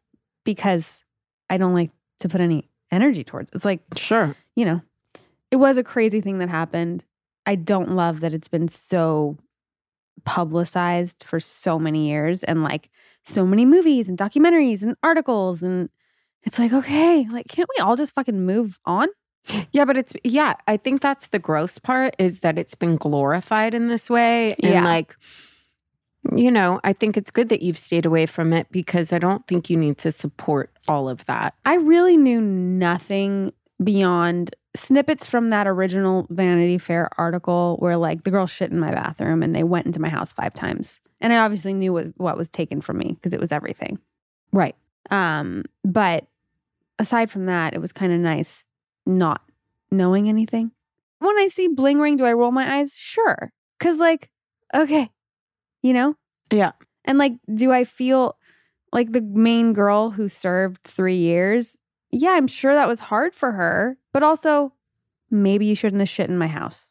because 0.44 1.04
I 1.50 1.56
don't 1.58 1.74
like 1.74 1.90
to 2.20 2.28
put 2.28 2.40
any 2.40 2.68
energy 2.90 3.24
towards. 3.24 3.50
It's 3.52 3.64
like, 3.64 3.80
sure. 3.96 4.34
you 4.54 4.64
know, 4.64 4.80
it 5.50 5.56
was 5.56 5.76
a 5.78 5.84
crazy 5.84 6.20
thing 6.20 6.38
that 6.38 6.48
happened. 6.48 7.04
I 7.46 7.54
don't 7.54 7.92
love 7.92 8.20
that 8.20 8.34
it's 8.34 8.48
been 8.48 8.68
so 8.68 9.36
publicized 10.24 11.22
for 11.24 11.38
so 11.38 11.78
many 11.78 12.08
years 12.08 12.42
and 12.44 12.62
like 12.62 12.90
so 13.24 13.46
many 13.46 13.64
movies 13.64 14.08
and 14.08 14.18
documentaries 14.18 14.82
and 14.82 14.96
articles. 15.02 15.62
And 15.62 15.88
it's 16.42 16.58
like, 16.58 16.72
okay, 16.72 17.26
like, 17.30 17.48
can't 17.48 17.68
we 17.76 17.82
all 17.82 17.96
just 17.96 18.14
fucking 18.14 18.44
move 18.44 18.78
on? 18.84 19.08
Yeah, 19.72 19.84
but 19.84 19.96
it's 19.96 20.12
yeah, 20.24 20.54
I 20.66 20.76
think 20.76 21.00
that's 21.02 21.28
the 21.28 21.38
gross 21.38 21.78
part 21.78 22.16
is 22.18 22.40
that 22.40 22.58
it's 22.58 22.74
been 22.74 22.96
glorified 22.96 23.74
in 23.74 23.86
this 23.86 24.10
way 24.10 24.54
and 24.62 24.72
Yeah. 24.72 24.84
like 24.84 25.16
you 26.34 26.50
know, 26.50 26.80
I 26.82 26.92
think 26.92 27.16
it's 27.16 27.30
good 27.30 27.50
that 27.50 27.62
you've 27.62 27.78
stayed 27.78 28.04
away 28.04 28.26
from 28.26 28.52
it 28.52 28.66
because 28.72 29.12
I 29.12 29.18
don't 29.20 29.46
think 29.46 29.70
you 29.70 29.76
need 29.76 29.98
to 29.98 30.10
support 30.10 30.70
all 30.88 31.08
of 31.08 31.24
that. 31.26 31.54
I 31.64 31.74
really 31.74 32.16
knew 32.16 32.40
nothing 32.40 33.52
beyond 33.82 34.54
snippets 34.74 35.26
from 35.26 35.50
that 35.50 35.66
original 35.66 36.26
Vanity 36.30 36.78
Fair 36.78 37.08
article 37.18 37.76
where 37.78 37.96
like 37.96 38.24
the 38.24 38.30
girl 38.30 38.46
shit 38.46 38.70
in 38.70 38.78
my 38.78 38.90
bathroom 38.90 39.42
and 39.42 39.54
they 39.54 39.64
went 39.64 39.86
into 39.86 40.00
my 40.00 40.08
house 40.08 40.32
five 40.32 40.54
times. 40.54 41.00
And 41.20 41.32
I 41.32 41.38
obviously 41.38 41.72
knew 41.72 41.92
what, 41.92 42.06
what 42.16 42.36
was 42.36 42.48
taken 42.48 42.80
from 42.80 42.98
me 42.98 43.12
because 43.12 43.32
it 43.32 43.40
was 43.40 43.52
everything. 43.52 43.98
Right. 44.52 44.76
Um, 45.10 45.62
but 45.84 46.26
aside 46.98 47.30
from 47.30 47.46
that, 47.46 47.74
it 47.74 47.80
was 47.80 47.92
kind 47.92 48.12
of 48.12 48.20
nice 48.20 48.64
not 49.06 49.42
knowing 49.90 50.28
anything. 50.28 50.72
When 51.18 51.38
I 51.38 51.48
see 51.48 51.68
bling 51.68 52.00
ring, 52.00 52.16
do 52.16 52.24
I 52.24 52.34
roll 52.34 52.52
my 52.52 52.78
eyes? 52.78 52.94
Sure. 52.94 53.52
Cause 53.80 53.98
like, 53.98 54.30
okay, 54.74 55.10
you 55.82 55.92
know? 55.92 56.16
Yeah. 56.50 56.72
And 57.04 57.18
like, 57.18 57.32
do 57.54 57.72
I 57.72 57.84
feel 57.84 58.36
like 58.96 59.12
the 59.12 59.20
main 59.20 59.72
girl 59.72 60.10
who 60.10 60.28
served 60.28 60.82
three 60.82 61.16
years? 61.16 61.78
Yeah, 62.10 62.30
I'm 62.30 62.48
sure 62.48 62.74
that 62.74 62.88
was 62.88 62.98
hard 62.98 63.34
for 63.34 63.52
her, 63.52 63.96
but 64.12 64.22
also 64.24 64.72
maybe 65.30 65.66
you 65.66 65.74
shouldn't 65.76 66.00
have 66.00 66.08
shit 66.08 66.28
in 66.28 66.36
my 66.38 66.48
house. 66.48 66.90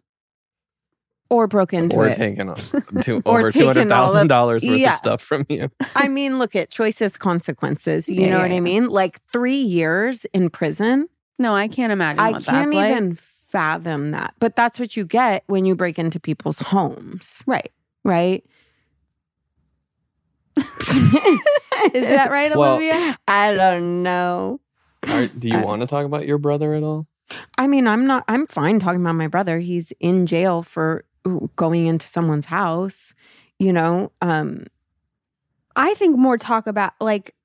Or 1.29 1.47
broken 1.47 1.85
into 1.85 1.95
or 1.95 2.07
it. 2.07 2.15
taken 2.15 2.53
to 3.01 3.21
Or 3.25 3.39
over 3.39 3.51
two 3.51 3.59
taken 3.59 3.67
hundred 3.75 3.91
all 3.91 4.03
of- 4.05 4.11
thousand 4.13 4.27
dollars 4.27 4.63
worth 4.63 4.77
yeah. 4.79 4.91
of 4.91 4.97
stuff 4.97 5.21
from 5.21 5.45
you. 5.49 5.71
I 5.95 6.07
mean, 6.07 6.37
look 6.37 6.55
at 6.55 6.69
choices, 6.69 7.17
consequences. 7.17 8.07
You 8.07 8.21
Yeah, 8.21 8.29
know 8.29 8.37
yeah, 8.37 8.41
what 8.43 8.51
I 8.51 8.59
mean? 8.59 8.87
Like 8.89 9.19
three 9.33 9.55
years 9.57 10.25
in 10.33 10.49
prison. 10.51 11.09
No, 11.39 11.55
I 11.55 11.67
can't 11.67 11.91
imagine 11.91 12.19
I 12.19 12.31
what 12.31 12.45
can't 12.45 12.71
that's 12.71 12.89
even 12.91 13.09
like. 13.09 13.17
fathom 13.17 14.11
that. 14.11 14.35
But 14.39 14.55
that's 14.55 14.79
what 14.79 14.95
you 14.95 15.03
get 15.03 15.43
when 15.47 15.65
you 15.65 15.75
break 15.75 15.97
into 15.97 16.19
people's 16.19 16.59
homes, 16.59 17.43
Right. 17.47 17.71
right? 18.03 18.45
Is 21.93 22.07
that 22.07 22.29
right, 22.31 22.55
Well- 22.55 22.73
Olivia? 22.75 23.17
I 23.27 23.53
don't 23.53 24.03
know. 24.03 24.59
Are, 25.07 25.27
do 25.27 25.47
you 25.47 25.59
want 25.59 25.81
to 25.81 25.87
talk 25.87 26.05
about 26.05 26.25
your 26.25 26.37
brother 26.39 26.73
at 26.73 26.81
all? 26.83 27.05
I 27.57 27.67
mean, 27.67 27.87
I'm 27.87 28.07
not, 28.07 28.23
I'm 28.27 28.47
fine 28.47 28.79
talking 28.79 29.01
about 29.01 29.13
my 29.15 29.27
brother. 29.27 29.59
He's 29.59 29.91
in 29.99 30.25
jail 30.25 30.61
for 30.63 31.05
going 31.55 31.85
into 31.87 32.07
someone's 32.07 32.45
house, 32.47 33.13
you 33.59 33.71
know? 33.71 34.11
Um, 34.21 34.65
I 35.75 35.93
think 35.95 36.17
more 36.17 36.37
talk 36.37 36.65
about 36.65 36.93
like 36.99 37.35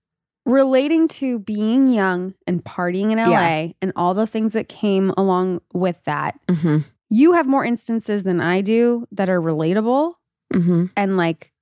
relating 0.46 1.06
to 1.08 1.38
being 1.38 1.88
young 1.88 2.34
and 2.46 2.64
partying 2.64 3.10
in 3.12 3.18
LA 3.18 3.30
Yeah. 3.30 3.68
and 3.82 3.92
all 3.94 4.14
the 4.14 4.26
things 4.26 4.54
that 4.54 4.68
came 4.68 5.10
along 5.18 5.60
with 5.74 6.02
that. 6.04 6.38
mhm, 6.48 6.84
You 7.10 7.32
have 7.34 7.46
more 7.46 7.64
instances 7.64 8.22
than 8.22 8.40
I 8.40 8.62
do 8.62 9.06
that 9.12 9.28
are 9.28 9.40
relatable 9.40 10.14
mhm, 10.52 10.90
and 10.96 11.16
like 11.18 11.52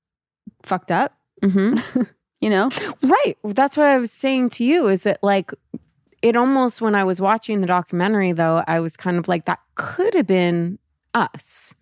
fucked 0.63 0.91
up, 0.93 1.18
mhm. 1.43 2.07
you 2.41 2.51
know? 2.51 2.71
Right. 3.03 3.37
That's 3.45 3.77
what 3.77 3.87
I 3.87 3.99
was 3.99 4.13
saying 4.13 4.51
to 4.51 4.65
you 4.65 4.89
is 4.89 5.03
that 5.05 5.19
like 5.23 5.53
it 6.23 6.37
almost 6.37 6.81
when 6.81 6.95
I 6.95 7.05
was 7.05 7.21
watching 7.21 7.61
the 7.61 7.67
documentary 7.67 8.33
though, 8.33 8.65
I 8.67 8.81
was 8.81 8.97
kind 8.97 9.19
of 9.19 9.29
like 9.29 9.45
that 9.47 9.61
could 9.77 10.15
have 10.15 10.27
been 10.27 10.79
us. 11.15 11.75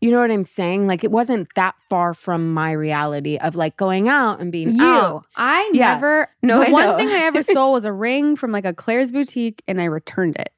You 0.00 0.12
know 0.12 0.20
what 0.20 0.30
I'm 0.30 0.44
saying? 0.44 0.86
Like 0.86 1.02
it 1.02 1.10
wasn't 1.10 1.48
that 1.56 1.74
far 1.90 2.14
from 2.14 2.54
my 2.54 2.70
reality 2.72 3.38
of 3.38 3.56
like 3.56 3.76
going 3.76 4.08
out 4.08 4.40
and 4.40 4.52
being 4.52 4.70
You. 4.70 4.84
out. 4.84 5.24
I 5.36 5.68
Yeah. 5.74 5.94
never. 5.94 6.28
No, 6.42 6.60
the 6.60 6.68
I 6.68 6.70
one 6.70 6.86
know. 6.86 6.96
thing 6.96 7.08
I 7.08 7.22
ever 7.24 7.42
stole 7.50 7.72
was 7.72 7.84
a 7.84 7.92
ring 7.92 8.36
from 8.36 8.52
like 8.52 8.64
a 8.64 8.72
Claire's 8.72 9.10
boutique, 9.10 9.62
and 9.66 9.80
I 9.80 9.86
returned 9.86 10.36
it. 10.36 10.50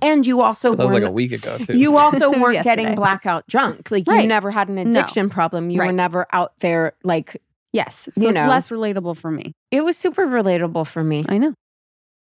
And 0.00 0.26
you 0.26 0.40
also 0.40 0.74
That 0.74 0.84
was 0.84 0.94
like 0.94 1.02
a 1.02 1.10
week 1.10 1.32
ago 1.32 1.58
too. 1.58 1.76
You 1.76 1.96
also 1.98 2.30
weren't 2.40 2.62
getting 2.64 2.94
blackout 2.94 3.46
drunk. 3.46 3.90
Like 3.90 4.08
you 4.08 4.26
never 4.26 4.50
had 4.50 4.68
an 4.68 4.76
No. 4.76 4.82
addiction 4.82 5.28
problem. 5.28 5.70
You 5.70 5.80
were 5.82 5.92
never 5.92 6.26
out 6.32 6.58
there 6.60 6.94
like 7.04 7.40
Yes, 7.74 8.04
so 8.04 8.12
You 8.16 8.28
it's 8.30 8.36
know. 8.36 8.46
less 8.48 8.68
relatable 8.70 9.16
for 9.18 9.30
me. 9.30 9.52
it 9.70 9.84
was 9.84 9.96
super 9.98 10.26
relatable 10.26 10.86
for 10.86 11.04
me. 11.04 11.26
I 11.28 11.36
know. 11.38 11.52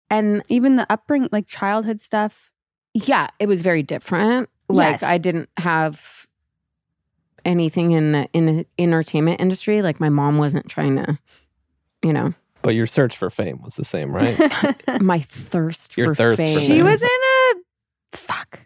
And 0.09 0.43
Even 0.49 0.77
the 0.77 0.87
upbringing, 0.91 1.29
like 1.33 1.47
childhood 1.47 2.01
stuff. 2.01 2.51
yeah, 2.95 3.29
it 3.39 3.47
was 3.49 3.61
very 3.61 3.83
different. 3.83 4.49
Like 4.69 4.95
Yes. 4.95 5.03
I 5.03 5.19
didn't 5.19 5.49
have 5.59 6.27
anything 7.45 7.93
in 7.93 8.13
the 8.13 8.29
in 8.33 8.47
the 8.47 8.67
entertainment 8.79 9.41
industry. 9.41 9.83
Like 9.83 9.99
my 10.01 10.09
mom 10.09 10.39
wasn't 10.39 10.69
trying 10.69 10.97
to, 10.97 11.19
you 12.03 12.13
know, 12.13 12.33
but 12.63 12.75
your 12.75 12.87
search 12.87 13.17
for 13.17 13.31
fame 13.31 13.61
was 13.63 13.75
the 13.77 13.85
same, 13.85 14.13
right? 14.13 14.37
my 15.01 15.21
thirst 15.21 15.97
Your 15.97 16.09
for 16.09 16.15
thirst 16.15 16.41
for 16.41 16.47
fame. 16.47 16.67
she 16.67 16.83
was 16.83 17.03
in 17.03 17.09
a 17.09 18.17
fuck. 18.17 18.61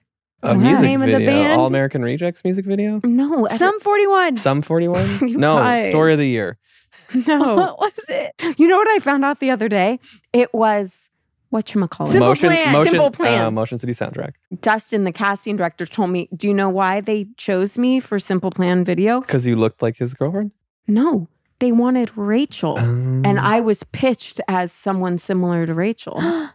A 0.44 0.48
What's 0.48 0.60
music 0.60 0.82
name 0.82 1.00
of 1.02 1.08
the 1.08 1.18
video, 1.18 1.30
band? 1.30 1.60
All 1.60 1.66
American 1.66 2.02
Rejects 2.02 2.44
music 2.44 2.66
video. 2.66 3.00
no, 3.02 3.48
I 3.48 3.56
Sum 3.56 3.80
forty 3.80 4.06
one. 4.06 4.36
Sum 4.36 4.60
41? 4.62 5.20
No, 5.38 5.56
guys. 5.56 5.90
story 5.90 6.12
of 6.12 6.18
the 6.18 6.28
year. 6.28 6.58
no. 7.26 7.54
What 7.56 7.78
was 7.80 7.92
it? 8.08 8.58
You 8.58 8.68
know 8.68 8.76
what 8.76 8.88
I 8.90 8.98
found 8.98 9.24
out 9.24 9.40
the 9.40 9.50
other 9.50 9.68
day? 9.68 9.98
It 10.32 10.52
was 10.52 11.08
what 11.50 11.72
you 11.74 11.86
call 11.86 12.08
it. 12.08 12.12
Simple 12.12 12.28
motion, 12.28 12.48
Plan. 12.50 12.72
motion, 12.72 12.90
Simple 12.90 13.10
Plan. 13.10 13.44
Uh, 13.44 13.50
motion 13.50 13.78
City 13.78 13.92
soundtrack. 13.94 14.32
Dustin, 14.60 15.04
the 15.04 15.12
casting 15.12 15.56
director, 15.56 15.86
told 15.86 16.10
me, 16.10 16.28
Do 16.36 16.46
you 16.48 16.54
know 16.54 16.68
why 16.68 17.00
they 17.00 17.26
chose 17.36 17.78
me 17.78 18.00
for 18.00 18.18
Simple 18.18 18.50
Plan 18.50 18.84
video? 18.84 19.20
Because 19.20 19.46
you 19.46 19.56
looked 19.56 19.80
like 19.80 19.96
his 19.96 20.14
girlfriend. 20.14 20.50
No, 20.86 21.28
they 21.60 21.72
wanted 21.72 22.10
Rachel. 22.16 22.78
Um, 22.78 23.22
And 23.24 23.38
I 23.40 23.60
was 23.60 23.82
pitched 23.92 24.40
as 24.48 24.72
someone 24.72 25.16
similar 25.18 25.64
to 25.64 25.72
Rachel. 25.74 26.16
I 26.18 26.50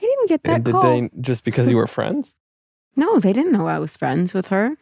didn't 0.00 0.28
get 0.28 0.44
that 0.44 0.54
and 0.56 0.64
did 0.64 0.72
call. 0.72 0.82
they 0.82 1.10
just 1.20 1.42
because 1.44 1.68
you 1.68 1.76
were 1.76 1.88
friends? 1.88 2.34
No, 2.98 3.20
they 3.20 3.32
didn't 3.32 3.52
know 3.52 3.68
I 3.68 3.78
was 3.78 3.96
friends 3.96 4.34
with 4.34 4.48
her. 4.48 4.76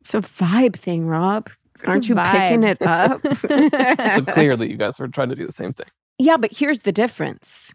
It's 0.00 0.14
a 0.14 0.22
vibe 0.22 0.74
thing, 0.74 1.06
Rob. 1.06 1.50
a 1.82 1.88
Aren't 1.90 2.08
you 2.08 2.14
picking 2.14 2.64
it 2.64 2.80
up? 2.80 3.20
so 3.36 4.24
clearly, 4.24 4.70
you 4.70 4.78
guys 4.78 4.98
were 4.98 5.06
trying 5.06 5.28
to 5.28 5.34
do 5.34 5.44
the 5.44 5.52
same 5.52 5.74
thing. 5.74 5.84
Yeah, 6.18 6.38
but 6.38 6.56
here's 6.56 6.80
the 6.80 6.92
difference. 6.92 7.74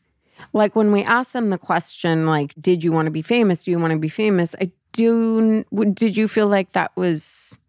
Like 0.51 0.75
when 0.75 0.91
we 0.91 1.03
asked 1.03 1.33
them 1.33 1.51
the 1.51 1.59
question, 1.59 2.25
like, 2.25 2.55
did 2.59 2.83
you 2.83 2.91
want 2.91 3.05
to 3.05 3.11
be 3.11 3.21
famous? 3.21 3.63
Do 3.63 3.69
you 3.69 3.77
want 3.77 3.91
to 3.91 3.99
be 3.99 4.09
famous? 4.09 4.55
I 4.59 4.71
do. 4.93 5.63
Did 5.93 6.17
you 6.17 6.27
feel 6.27 6.47
like 6.47 6.71
that 6.71 6.91
was 6.95 7.59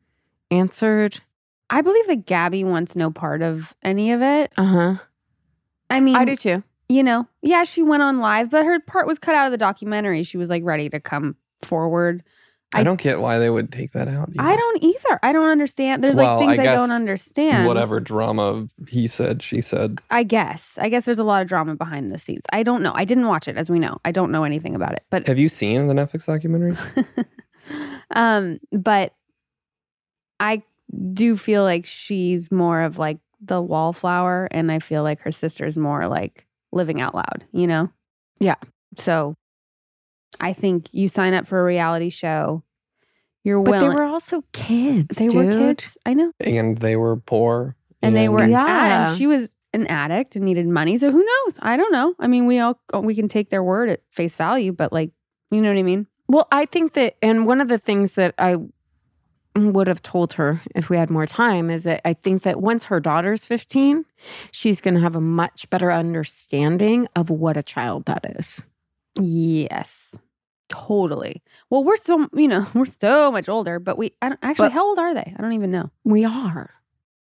answered? 0.50 1.20
I 1.68 1.82
believe 1.82 2.06
that 2.06 2.24
Gabby 2.24 2.64
wants 2.64 2.96
no 2.96 3.10
part 3.10 3.42
of 3.42 3.74
any 3.82 4.12
of 4.12 4.22
it. 4.22 4.50
Uh 4.56 4.64
huh. 4.64 4.94
I 5.90 6.00
mean, 6.00 6.16
I 6.16 6.24
do 6.24 6.36
too. 6.36 6.62
you 6.88 7.02
know, 7.02 7.28
yeah, 7.42 7.64
she 7.64 7.82
went 7.82 8.02
on 8.02 8.18
live, 8.18 8.48
but 8.48 8.64
her 8.64 8.80
part 8.80 9.06
was 9.06 9.18
cut 9.18 9.34
out 9.34 9.44
of 9.44 9.52
the 9.52 9.58
documentary. 9.58 10.22
She 10.22 10.38
was 10.38 10.48
like 10.48 10.62
ready 10.64 10.88
to 10.88 11.00
come 11.00 11.36
forward. 11.62 12.22
I, 12.72 12.80
I- 12.80 12.84
don't 12.84 13.00
get 13.00 13.20
why 13.20 13.38
they 13.38 13.50
would 13.50 13.72
take 13.72 13.92
that 13.92 14.06
out. 14.06 14.30
I 14.38 14.54
don't 14.54 14.82
either. 14.84 15.18
I 15.24 15.32
don't 15.32 15.48
understand. 15.48 16.04
There's 16.04 16.14
Well, 16.14 16.38
like 16.38 16.56
things 16.56 16.66
I 16.68 16.72
I, 16.72 16.76
don't 16.76 16.92
understand. 16.92 17.66
Whatever 17.66 17.98
drama 17.98 18.68
he 18.88 19.08
said, 19.08 19.42
she 19.42 19.60
said. 19.60 19.98
I 20.10 20.22
guess. 20.22 20.78
I 20.78 20.88
guess 20.88 21.04
there's 21.04 21.18
a 21.18 21.24
lot 21.24 21.42
of 21.42 21.48
drama 21.48 21.74
behind 21.74 22.12
the 22.12 22.18
scenes. 22.18 22.44
I 22.52 22.62
don't 22.62 22.82
know. 22.82 22.92
I 22.94 23.04
didn't 23.04 23.26
watch 23.26 23.48
it, 23.48 23.56
as 23.56 23.68
we 23.70 23.80
know. 23.80 23.98
I 24.04 24.12
don't 24.12 24.30
know 24.30 24.44
anything 24.44 24.76
about 24.76 24.92
it. 24.92 25.04
But 25.10 25.26
Have 25.26 25.38
you 25.38 25.48
seen 25.48 25.88
the 25.88 25.94
Netflix 25.94 26.26
documentary? 26.26 26.76
um, 28.14 28.60
but 28.72 29.14
I 30.38 30.62
do 31.12 31.36
feel 31.36 31.62
like 31.62 31.86
she's 31.86 32.50
more 32.50 32.82
of 32.82 32.98
like 32.98 33.18
the 33.40 33.60
wallflower, 33.60 34.48
and 34.50 34.70
I 34.70 34.78
feel 34.78 35.02
like 35.02 35.20
her 35.22 35.32
sister's 35.32 35.76
more 35.76 36.06
like 36.06 36.46
living 36.72 37.00
out 37.00 37.14
loud, 37.14 37.44
you 37.52 37.66
know? 37.66 37.90
Yeah. 38.38 38.56
So 38.96 39.34
I 40.38 40.52
think 40.52 40.88
you 40.92 41.08
sign 41.08 41.34
up 41.34 41.46
for 41.46 41.60
a 41.60 41.64
reality 41.64 42.10
show, 42.10 42.62
you're 43.42 43.62
But 43.62 43.70
willing. 43.72 43.90
they 43.90 43.94
were 43.96 44.04
also 44.04 44.44
kids. 44.52 45.16
they 45.16 45.28
were 45.28 45.50
kids. 45.50 45.96
I 46.06 46.14
know. 46.14 46.32
and 46.40 46.78
they 46.78 46.96
were 46.96 47.16
poor. 47.16 47.74
And 48.02 48.16
they 48.16 48.28
were, 48.28 48.46
Yeah. 48.46 48.66
yeah. 48.66 49.08
and 49.10 49.18
she 49.18 49.26
was 49.26 49.54
an 49.72 49.86
addict 49.88 50.36
and 50.36 50.44
needed 50.44 50.66
money. 50.66 50.96
So 50.98 51.10
who 51.10 51.18
knows? 51.24 51.54
I 51.60 51.76
don't 51.76 51.92
know. 51.92 52.14
I 52.18 52.26
mean, 52.26 52.46
we 52.46 52.58
all, 52.58 52.80
we 53.02 53.14
can 53.14 53.28
take 53.28 53.50
their 53.50 53.62
word 53.62 53.88
at 53.88 54.00
face 54.10 54.36
value, 54.36 54.72
but 54.72 54.92
like, 54.92 55.10
you 55.50 55.60
know 55.60 55.68
what 55.72 55.78
I 55.78 55.82
mean? 55.82 56.06
Well, 56.28 56.46
I 56.52 56.64
think 56.66 56.94
that, 56.94 57.16
and 57.22 57.46
one 57.46 57.60
of 57.60 57.68
the 57.68 57.78
things 57.78 58.14
that 58.14 58.34
I 58.38 58.56
would 59.56 59.88
have 59.88 60.00
told 60.02 60.34
her 60.34 60.60
if 60.74 60.88
we 60.90 60.96
had 60.96 61.10
more 61.10 61.26
time 61.26 61.70
is 61.70 61.82
that 61.84 62.00
I 62.04 62.12
think 62.14 62.42
that 62.42 62.60
once 62.60 62.84
her 62.84 63.00
daughter's 63.00 63.44
15, 63.46 64.04
she's 64.52 64.80
going 64.80 64.94
to 64.94 65.00
have 65.00 65.16
a 65.16 65.20
much 65.20 65.68
better 65.70 65.90
understanding 65.92 67.08
of 67.16 67.30
what 67.30 67.56
a 67.56 67.62
child 67.62 68.04
that 68.06 68.24
is. 68.38 68.62
Yes, 69.18 70.10
totally. 70.68 71.42
Well, 71.68 71.82
we're 71.84 71.96
so 71.96 72.28
you 72.34 72.48
know 72.48 72.66
we're 72.74 72.84
so 72.86 73.30
much 73.32 73.48
older, 73.48 73.78
but 73.78 73.98
we 73.98 74.12
I 74.22 74.28
don't, 74.30 74.38
actually 74.42 74.66
But- 74.68 74.72
how 74.72 74.86
old 74.86 74.98
are 74.98 75.14
they? 75.14 75.34
I 75.36 75.40
don't 75.42 75.52
even 75.54 75.70
know. 75.70 75.90
We 76.04 76.24
are. 76.24 76.70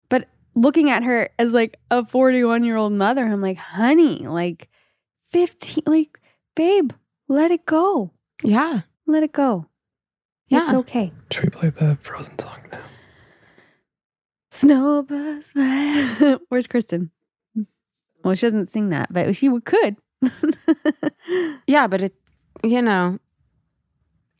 But 0.09 0.28
looking 0.55 0.90
at 0.90 1.02
her 1.02 1.28
as 1.39 1.52
like 1.52 1.78
a 1.90 2.05
forty-one 2.05 2.65
year 2.65 2.77
old 2.77 2.93
mother, 2.93 3.24
I'm 3.24 3.40
like, 3.43 3.59
honey, 3.59 4.27
like 4.27 4.69
fifteen, 5.28 5.82
like 5.86 6.20
babe, 6.56 6.93
let 7.28 7.51
it 7.51 7.66
go, 7.66 8.12
Yeah. 8.43 8.82
let 9.06 9.23
it 9.23 9.32
go. 9.32 9.66
Yeah. 10.48 10.65
It's 10.65 10.73
okay. 10.74 11.12
Should 11.32 11.44
we 11.44 11.51
play 11.51 11.70
the 11.70 11.97
Frozen 12.01 12.39
song 12.39 12.59
now? 12.70 12.81
Snowbirds. 14.51 15.47
fly- 15.51 16.39
Where's 16.48 16.66
Kristen? 16.66 17.11
Well, 18.23 18.35
she 18.35 18.47
doesn't 18.47 18.73
sing 18.73 18.90
that, 18.90 19.12
but 19.12 19.35
she 19.36 19.48
could. 19.61 19.97
Yeah, 21.66 21.86
but 21.86 22.02
it, 22.02 22.14
you 22.62 22.82
know, 22.82 23.18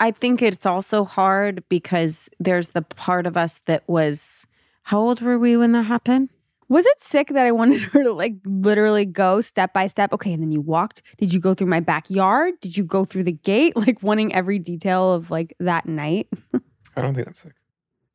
I 0.01 0.11
think 0.11 0.43
it's 0.43 0.67
also 0.67 1.05
hard 1.05 1.65
because 1.69 2.29
there's 2.39 2.71
the 2.71 2.83
part 2.83 3.27
of 3.27 3.37
us 3.37 3.61
that 3.67 3.83
was, 3.89 4.47
how 4.83 5.01
old 5.01 5.21
were 5.21 5.39
we 5.39 5.57
when 5.57 5.73
that 5.73 5.83
happened? 5.85 6.31
Was 6.69 6.85
it 6.87 7.01
sick 7.03 7.29
that 7.29 7.47
I 7.47 7.53
wanted 7.53 7.81
her 7.83 8.03
to 8.03 8.13
like 8.13 8.35
literally 8.45 9.05
go 9.05 9.41
step 9.41 9.73
by 9.73 9.87
step? 9.87 10.13
Okay, 10.13 10.33
and 10.33 10.43
then 10.43 10.51
you 10.51 10.61
walked. 10.61 11.03
Did 11.19 11.33
you 11.33 11.39
go 11.41 11.55
through 11.55 11.67
my 11.69 11.81
backyard? 11.81 12.55
Did 12.61 12.77
you 12.77 12.85
go 12.85 13.05
through 13.05 13.25
the 13.25 13.33
gate? 13.33 13.75
Like 13.85 14.03
wanting 14.03 14.35
every 14.35 14.59
detail 14.59 15.13
of 15.13 15.31
like 15.31 15.55
that 15.61 15.87
night. 15.87 16.29
I 16.97 17.03
don't 17.03 17.15
think 17.15 17.27
that's 17.27 17.41
sick. 17.41 17.53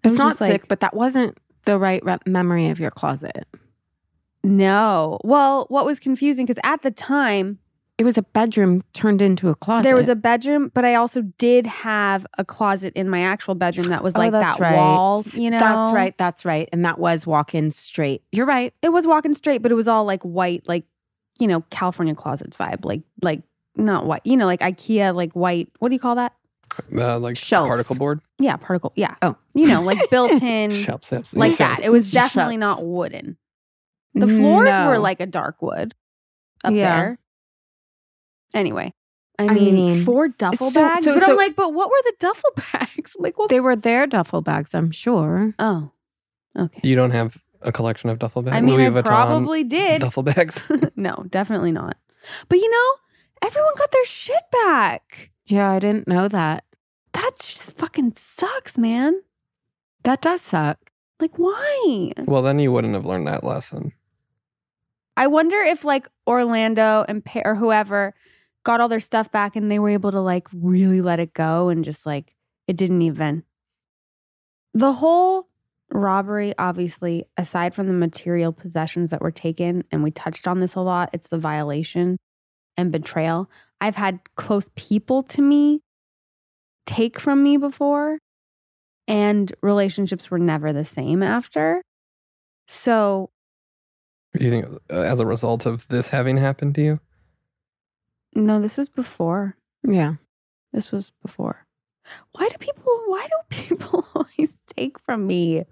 It's 0.03 0.11
was 0.11 0.17
not 0.19 0.29
just 0.31 0.41
like- 0.41 0.51
sick, 0.51 0.67
but 0.67 0.79
that 0.81 0.93
wasn't 0.95 1.37
the 1.65 1.77
right 1.77 2.03
re- 2.03 2.17
memory 2.25 2.69
of 2.69 2.79
your 2.79 2.91
closet. 2.91 3.47
No. 4.43 5.19
Well, 5.23 5.65
what 5.69 5.85
was 5.85 5.99
confusing 5.99 6.45
because 6.45 6.59
at 6.63 6.81
the 6.81 6.91
time 6.91 7.59
It 7.97 8.05
was 8.05 8.17
a 8.17 8.21
bedroom 8.21 8.83
turned 8.93 9.21
into 9.21 9.49
a 9.49 9.55
closet. 9.55 9.83
there 9.83 9.95
was 9.95 10.07
a 10.07 10.15
bedroom, 10.15 10.71
but 10.73 10.85
I 10.85 10.95
also 10.95 11.21
did 11.37 11.65
have 11.67 12.25
a 12.37 12.45
closet 12.45 12.93
in 12.95 13.09
my 13.09 13.21
actual 13.21 13.55
bedroom 13.55 13.87
that 13.89 14.03
was 14.03 14.15
like 14.15 14.29
oh, 14.33 14.39
that's 14.39 14.55
that 14.57 14.61
right. 14.61 14.75
wall. 14.75 15.23
You 15.33 15.51
know, 15.51 15.59
That's 15.59 15.93
right. 15.93 16.17
That's 16.17 16.45
right. 16.45 16.69
And 16.71 16.85
that 16.85 16.99
was 16.99 17.27
walk 17.27 17.53
in 17.53 17.71
straight. 17.71 18.23
You're 18.31 18.45
right. 18.45 18.73
It 18.81 18.89
was 18.89 19.05
walking 19.05 19.33
straight, 19.33 19.61
but 19.61 19.71
it 19.71 19.75
was 19.75 19.87
all 19.89 20.05
like 20.05 20.23
white, 20.23 20.67
like 20.67 20.85
you 21.39 21.47
know, 21.47 21.61
California 21.69 22.15
closet 22.15 22.51
vibe, 22.51 22.85
like 22.85 23.01
like 23.21 23.41
not 23.75 24.05
white, 24.05 24.21
you 24.25 24.37
know, 24.37 24.45
like 24.45 24.61
IKEA, 24.61 25.13
like 25.13 25.33
white. 25.33 25.69
What 25.79 25.89
do 25.89 25.95
you 25.95 25.99
call 25.99 26.15
that? 26.15 26.33
Uh, 26.95 27.17
like 27.19 27.35
Shelves. 27.35 27.67
particle 27.67 27.95
board. 27.95 28.21
Yeah, 28.37 28.55
particle. 28.55 28.93
Yeah. 28.95 29.15
Oh. 29.21 29.35
you 29.53 29.67
know, 29.67 29.81
like 29.81 30.09
built 30.09 30.31
in. 30.41 30.71
Shelves, 30.85 31.07
shelves. 31.07 31.33
like 31.33 31.55
Shelves. 31.55 31.77
that. 31.77 31.79
It 31.85 31.91
was 31.91 32.11
definitely 32.11 32.55
Shucks. 32.55 32.79
not 32.79 32.87
wooden. 32.87 33.37
The 34.15 34.27
floors 34.27 34.65
No. 34.69 34.89
were 34.89 34.99
like 34.99 35.19
a 35.19 35.25
dark 35.25 35.61
wood 35.61 35.93
up 36.63 36.73
Yeah. 36.73 36.95
there. 36.97 37.19
Anyway, 38.53 38.93
I 39.37 39.43
I 39.45 39.53
mean, 39.53 39.75
mean, 39.75 40.05
four 40.05 40.27
duffel 40.29 40.71
so- 40.71 40.81
bags. 40.81 41.03
so- 41.03 41.13
but 41.13 41.23
so- 41.23 41.31
I'm 41.31 41.37
like, 41.37 41.55
but 41.55 41.73
what 41.73 41.89
were 41.89 42.01
the 42.03 42.13
duffel 42.19 42.49
bags? 42.73 43.15
I'm 43.17 43.23
like, 43.23 43.37
well, 43.37 43.47
They 43.47 43.59
were 43.59 43.75
their 43.75 44.07
duffel 44.07 44.41
bags, 44.41 44.73
I'm 44.73 44.91
sure. 44.91 45.53
oh, 45.59 45.91
okay. 46.57 46.79
You 46.83 46.95
don't 46.95 47.11
have 47.11 47.37
a 47.61 47.71
collection 47.71 48.09
of 48.09 48.19
duffel 48.19 48.41
bags. 48.41 48.57
I 48.57 48.61
mean, 48.61 48.75
Louis 48.75 48.87
I 48.87 48.89
Vuitton 48.89 49.05
probably 49.05 49.63
did. 49.63 50.01
duffel 50.01 50.23
bags. 50.23 50.63
no, 50.95 51.25
definitely 51.29 51.71
not. 51.71 51.97
But 52.47 52.57
you 52.59 52.69
know, 52.69 52.95
everyone 53.47 53.73
got 53.77 53.91
their 53.91 54.05
shit 54.05 54.43
back. 54.51 55.31
Yeah, 55.45 55.71
I 55.71 55.79
didn't 55.79 56.07
know 56.07 56.27
that. 56.27 56.63
That 57.13 57.31
just 57.39 57.73
fucking 57.77 58.15
sucks, 58.37 58.77
man. 58.77 59.21
That 60.03 60.21
does 60.21 60.41
suck. 60.41 60.77
Like, 61.19 61.37
why? 61.37 62.13
well, 62.25 62.41
then 62.41 62.59
you 62.59 62.71
wouldn't 62.71 62.93
have 62.93 63.05
learned 63.05 63.27
that 63.27 63.43
lesson. 63.43 63.91
I 65.19 65.27
wonder 65.27 65.57
if 65.57 65.83
like 65.83 66.07
Orlando 66.25 67.03
and 67.05 67.23
pa- 67.23 67.41
or 67.43 67.53
whoever 67.53 68.13
got 68.63 68.79
all 68.79 68.87
their 68.87 69.01
stuff 69.01 69.31
back 69.33 69.57
and 69.57 69.69
they 69.69 69.77
were 69.77 69.89
able 69.89 70.11
to 70.11 70.21
like 70.21 70.47
really 70.53 71.01
let 71.01 71.19
it 71.19 71.33
go 71.33 71.67
and 71.67 71.83
just 71.83 72.05
like 72.05 72.33
it 72.69 72.77
didn't 72.77 73.01
even. 73.01 73.43
The 74.73 74.93
whole 74.93 75.49
robbery, 75.91 76.53
obviously, 76.57 77.25
aside 77.35 77.75
from 77.75 77.87
the 77.87 77.93
material 77.93 78.53
possessions 78.53 79.09
that 79.09 79.21
were 79.21 79.31
taken, 79.31 79.83
and 79.91 80.03
we 80.03 80.11
touched 80.11 80.47
on 80.47 80.61
this 80.61 80.75
a 80.75 80.79
lot, 80.81 81.09
it's 81.11 81.27
the 81.27 81.37
violation. 81.37 82.17
and 82.77 82.93
betrayal. 82.93 83.49
I've 83.81 83.97
had 83.97 84.21
close 84.35 84.69
people 84.77 85.21
to 85.23 85.41
me 85.41 85.81
take 86.85 87.19
from 87.19 87.43
me 87.43 87.57
before, 87.57 88.19
and 89.05 89.51
relationships 89.61 90.31
were 90.31 90.39
never 90.39 90.71
the 90.71 90.85
same 90.85 91.21
after. 91.21 91.81
So, 92.67 93.31
you 94.39 94.49
think 94.49 94.65
uh, 94.91 94.99
as 94.99 95.19
a 95.19 95.25
result 95.25 95.65
of 95.65 95.87
this 95.87 96.09
having 96.09 96.37
happened 96.37 96.75
to 96.75 96.81
you? 96.81 96.99
no, 98.35 98.61
this 98.61 98.77
was 98.77 98.89
before. 98.89 99.55
Yeah. 99.87 100.15
This 100.71 100.91
was 100.91 101.11
before. 101.23 101.65
Why 102.33 102.47
do 102.47 102.55
people 102.59 102.93
why 103.07 103.27
do 103.27 103.35
people 103.49 104.05
always 104.15 104.51
take 104.67 104.99
from 104.99 105.25
me? 105.27 105.65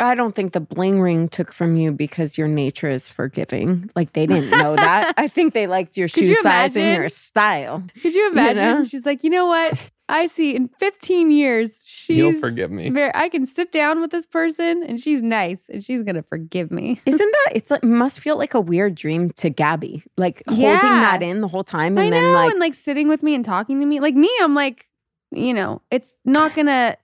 I 0.00 0.16
don't 0.16 0.34
think 0.34 0.52
the 0.52 0.60
bling 0.60 1.00
ring 1.00 1.28
took 1.28 1.52
from 1.52 1.76
you 1.76 1.92
because 1.92 2.36
your 2.36 2.48
nature 2.48 2.90
is 2.90 3.06
forgiving. 3.06 3.88
Like 3.94 4.12
they 4.14 4.26
didn't 4.26 4.50
know 4.50 4.74
that. 4.74 5.14
I 5.16 5.28
think 5.28 5.54
they 5.54 5.68
liked 5.68 5.96
your 5.96 6.08
Could 6.08 6.24
shoe 6.24 6.30
you 6.30 6.42
size 6.42 6.74
and 6.76 7.00
your 7.00 7.08
style. 7.08 7.84
Could 8.02 8.12
you 8.14 8.32
imagine? 8.32 8.56
know? 8.56 8.84
She's 8.84 9.06
like, 9.06 9.22
you 9.22 9.30
know 9.30 9.46
what? 9.46 9.90
I 10.08 10.26
see 10.26 10.56
in 10.56 10.68
15 10.80 11.30
years, 11.30 11.70
You'll 12.08 12.40
forgive 12.40 12.70
me. 12.70 12.90
very 12.90 13.10
I 13.14 13.28
can 13.28 13.46
sit 13.46 13.72
down 13.72 14.00
with 14.00 14.10
this 14.10 14.26
person 14.26 14.82
and 14.82 15.00
she's 15.00 15.22
nice 15.22 15.60
and 15.68 15.82
she's 15.84 16.02
gonna 16.02 16.22
forgive 16.22 16.70
me. 16.70 17.00
Isn't 17.06 17.18
that 17.32 17.52
it's 17.54 17.70
like 17.70 17.84
must 17.84 18.20
feel 18.20 18.36
like 18.38 18.54
a 18.54 18.60
weird 18.60 18.94
dream 18.94 19.30
to 19.32 19.50
Gabby. 19.50 20.02
Like 20.16 20.42
holding 20.48 21.00
that 21.00 21.22
in 21.22 21.40
the 21.40 21.48
whole 21.48 21.64
time 21.64 21.98
and 21.98 22.06
I 22.06 22.10
then 22.10 22.22
know, 22.24 22.38
like 22.38 22.50
and 22.52 22.60
like 22.60 22.74
sitting 22.74 23.08
with 23.08 23.22
me 23.22 23.34
and 23.34 23.44
talking 23.44 23.80
to 23.80 23.86
me. 23.86 24.00
Like 24.00 24.14
me, 24.14 24.30
I'm 24.40 24.54
like, 24.54 24.88
you 25.30 25.54
know, 25.54 25.82
it's 25.90 26.16
not 26.24 26.54
gonna 26.56 26.96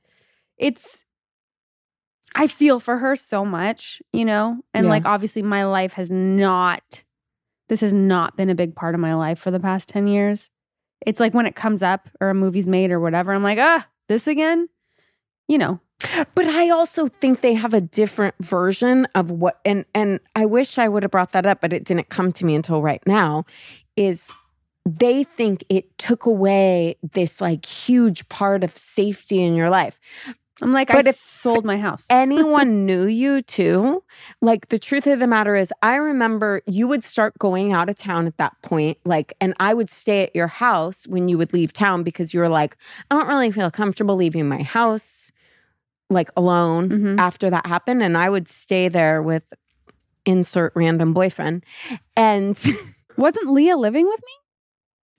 it's 0.57 1.03
I 2.35 2.47
feel 2.47 2.79
for 2.79 2.99
her 2.99 3.17
so 3.17 3.45
much, 3.45 4.03
you 4.13 4.25
know? 4.25 4.61
And 4.75 4.87
Yeah. 4.87 4.91
like 4.91 5.07
obviously 5.07 5.43
my 5.43 5.65
life 5.65 5.95
has 5.95 6.11
not 6.11 7.03
this 7.69 7.81
has 7.81 7.93
not 7.93 8.37
been 8.37 8.49
a 8.49 8.55
big 8.55 8.75
part 8.75 8.95
of 8.95 9.01
my 9.01 9.15
life 9.15 9.39
for 9.39 9.51
the 9.51 9.61
past 9.61 9.89
10 9.91 10.07
years. 10.07 10.49
It's 11.07 11.21
like 11.21 11.35
when 11.35 11.47
it 11.47 11.55
comes 11.55 11.83
up 11.83 12.09
or 12.21 12.31
a 12.31 12.35
movie's 12.35 12.67
made 12.69 12.91
or 12.91 12.99
whatever, 12.99 13.33
I'm 13.33 13.43
like, 13.43 13.59
ah, 13.61 13.87
this 14.09 14.27
again? 14.27 14.69
You 15.49 15.59
know. 15.59 15.81
But 16.37 16.47
I 16.47 16.71
also 16.71 17.09
think 17.21 17.41
they 17.41 17.55
have 17.55 17.75
a 17.75 17.81
different 17.81 18.37
version 18.41 19.07
of 19.17 19.33
what 19.33 19.59
and 19.65 19.85
and 19.95 20.21
I 20.37 20.47
wish 20.47 20.79
I 20.79 20.87
would 20.89 21.03
have 21.03 21.11
brought 21.11 21.33
that 21.33 21.45
up, 21.47 21.61
but 21.61 21.73
it 21.73 21.85
didn't 21.85 22.09
come 22.09 22.33
to 22.35 22.45
me 22.45 22.55
until 22.55 22.83
right 22.83 23.03
now. 23.07 23.45
Is 23.97 24.31
they 24.87 25.25
think 25.25 25.65
it 25.69 25.99
took 25.99 26.25
away 26.25 26.97
this 27.13 27.41
like 27.41 27.67
huge 27.67 28.29
part 28.29 28.63
of 28.63 28.77
safety 28.79 29.43
in 29.43 29.55
your 29.57 29.71
life. 29.71 29.99
I'm 30.63 30.73
like, 30.73 30.89
But 30.89 31.07
I 31.07 31.11
if- 31.11 31.17
sold 31.17 31.65
my 31.65 31.79
house. 31.79 32.05
Anyone 32.11 32.87
knew 32.87 33.07
you 33.07 33.43
too. 33.43 34.03
Like 34.41 34.69
the 34.69 34.79
truth 34.79 35.07
of 35.07 35.19
the 35.19 35.27
matter 35.27 35.57
is, 35.57 35.73
I 35.83 35.97
remember 35.97 36.63
you 36.67 36.89
would 36.89 37.05
start 37.05 37.39
going 37.39 37.73
out 37.73 37.89
of 37.89 37.97
town 37.97 38.27
at 38.27 38.37
that 38.39 38.55
point, 38.63 38.99
like, 39.05 39.35
and 39.41 39.55
I 39.61 39.75
would 39.75 39.89
stay 39.89 40.23
at 40.23 40.35
your 40.35 40.49
house 40.49 41.07
when 41.07 41.29
you 41.29 41.39
would 41.39 41.53
leave 41.53 41.73
town 41.73 42.03
because 42.03 42.33
you 42.35 42.41
were 42.41 42.49
like, 42.49 42.77
I 43.11 43.15
don't 43.17 43.29
really 43.29 43.51
feel 43.53 43.71
comfortable 43.71 44.17
leaving 44.17 44.49
my 44.49 44.63
house 44.63 45.31
like 46.11 46.31
alone 46.37 46.89
Mhm. 46.89 47.19
after 47.19 47.51
that 47.51 47.67
happened. 47.67 48.03
And 48.03 48.17
I 48.17 48.31
would 48.31 48.49
stay 48.49 48.89
there 48.89 49.23
with 49.23 49.53
insert 50.27 50.73
random 50.75 51.13
boyfriend. 51.13 51.65
And 52.17 52.59
Wasn't 53.17 53.51
Leah 53.51 53.77
living 53.77 54.07
with 54.07 54.21
me? 54.21 54.33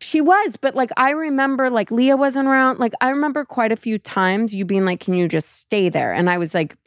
She 0.01 0.21
was, 0.21 0.55
but 0.55 0.73
like 0.75 0.89
I 0.95 1.09
remember 1.11 1.69
like 1.69 1.91
Leah 1.91 2.15
wasn't 2.15 2.47
around. 2.47 2.79
Like 2.79 2.93
I 3.01 3.09
remember 3.09 3.43
quite 3.43 3.73
a 3.73 3.75
few 3.75 3.97
times 3.99 4.55
you 4.55 4.63
being 4.63 4.85
like, 4.85 5.01
Can 5.01 5.13
you 5.13 5.27
just 5.27 5.55
stay 5.59 5.89
there? 5.89 6.13
And 6.13 6.29
I 6.29 6.37
was 6.37 6.53
like, 6.53 6.77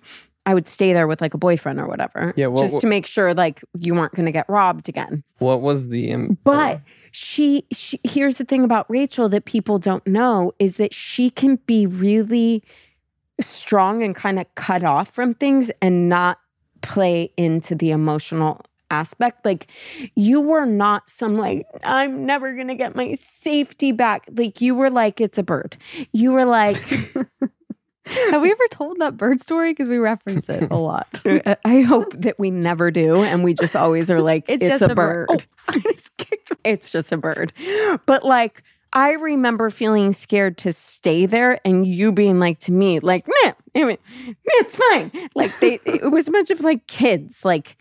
I 0.46 0.54
would 0.54 0.66
stay 0.66 0.92
there 0.94 1.06
with 1.06 1.20
like 1.20 1.34
a 1.34 1.38
boyfriend 1.38 1.78
or 1.78 1.86
whatever. 1.86 2.32
Yeah, 2.34 2.46
well, 2.46 2.62
just 2.62 2.76
wh- 2.76 2.80
to 2.80 2.86
make 2.86 3.04
sure 3.04 3.34
like 3.34 3.62
you 3.78 3.94
weren't 3.94 4.14
gonna 4.14 4.32
get 4.32 4.46
robbed 4.48 4.88
again. 4.88 5.22
What 5.38 5.60
was 5.60 5.88
the 5.88 6.10
im- 6.10 6.38
But 6.42 6.76
uh, 6.76 6.78
she, 7.10 7.66
she 7.70 8.00
here's 8.02 8.38
the 8.38 8.44
thing 8.44 8.64
about 8.64 8.86
Rachel 8.88 9.28
that 9.28 9.44
people 9.44 9.78
don't 9.78 10.04
know 10.06 10.52
is 10.58 10.78
that 10.78 10.94
she 10.94 11.28
can 11.28 11.56
be 11.66 11.86
really 11.86 12.62
strong 13.40 14.02
and 14.02 14.14
kind 14.14 14.38
of 14.38 14.52
cut 14.54 14.84
off 14.84 15.10
from 15.10 15.34
things 15.34 15.70
and 15.80 16.08
not 16.08 16.38
play 16.82 17.32
into 17.36 17.74
the 17.74 17.90
emotional 17.90 18.60
aspect. 18.90 19.44
Like 19.44 19.68
you 20.14 20.40
were 20.40 20.66
not 20.66 21.08
some 21.08 21.36
like, 21.36 21.66
I'm 21.82 22.26
never 22.26 22.54
gonna 22.54 22.74
get 22.74 22.94
my 22.94 23.16
safety 23.40 23.92
back. 23.92 24.28
Like 24.36 24.60
you 24.60 24.74
were 24.74 24.90
like, 24.90 25.20
it's 25.20 25.38
a 25.38 25.42
bird. 25.42 25.76
You 26.12 26.32
were 26.32 26.44
like, 26.44 26.76
Have 28.04 28.42
we 28.42 28.50
ever 28.50 28.68
told 28.70 28.98
that 28.98 29.16
bird 29.16 29.40
story? 29.40 29.70
Because 29.70 29.88
we 29.88 29.96
reference 29.96 30.48
it 30.48 30.70
a 30.70 30.76
lot. 30.76 31.20
I 31.64 31.82
hope 31.82 32.12
that 32.20 32.38
we 32.38 32.50
never 32.50 32.90
do. 32.90 33.22
And 33.22 33.44
we 33.44 33.54
just 33.54 33.76
always 33.76 34.10
are 34.10 34.20
like, 34.20 34.44
It's, 34.48 34.62
it's, 34.62 34.80
just 34.80 34.90
a 34.90 34.94
bird. 34.94 35.28
Oh, 35.30 35.38
I 35.68 35.78
kicked 36.18 36.52
it's 36.64 36.90
just 36.90 37.12
a 37.12 37.16
bird. 37.16 37.52
But 38.06 38.24
like, 38.24 38.62
I 38.92 39.12
remember 39.12 39.70
feeling 39.70 40.12
scared 40.12 40.58
to 40.58 40.72
stay 40.72 41.24
there 41.26 41.60
and 41.64 41.86
you 41.86 42.12
being 42.12 42.38
like 42.38 42.58
to 42.60 42.72
me, 42.72 43.00
like, 43.00 43.26
man, 43.26 43.54
I 43.74 43.98
it's 44.44 44.76
fine. 44.76 45.10
Like 45.34 45.58
they 45.60 45.78
it 45.86 46.10
was 46.10 46.28
a 46.28 46.30
bunch 46.30 46.50
of 46.50 46.60
like 46.60 46.86
kids, 46.86 47.44
like, 47.44 47.76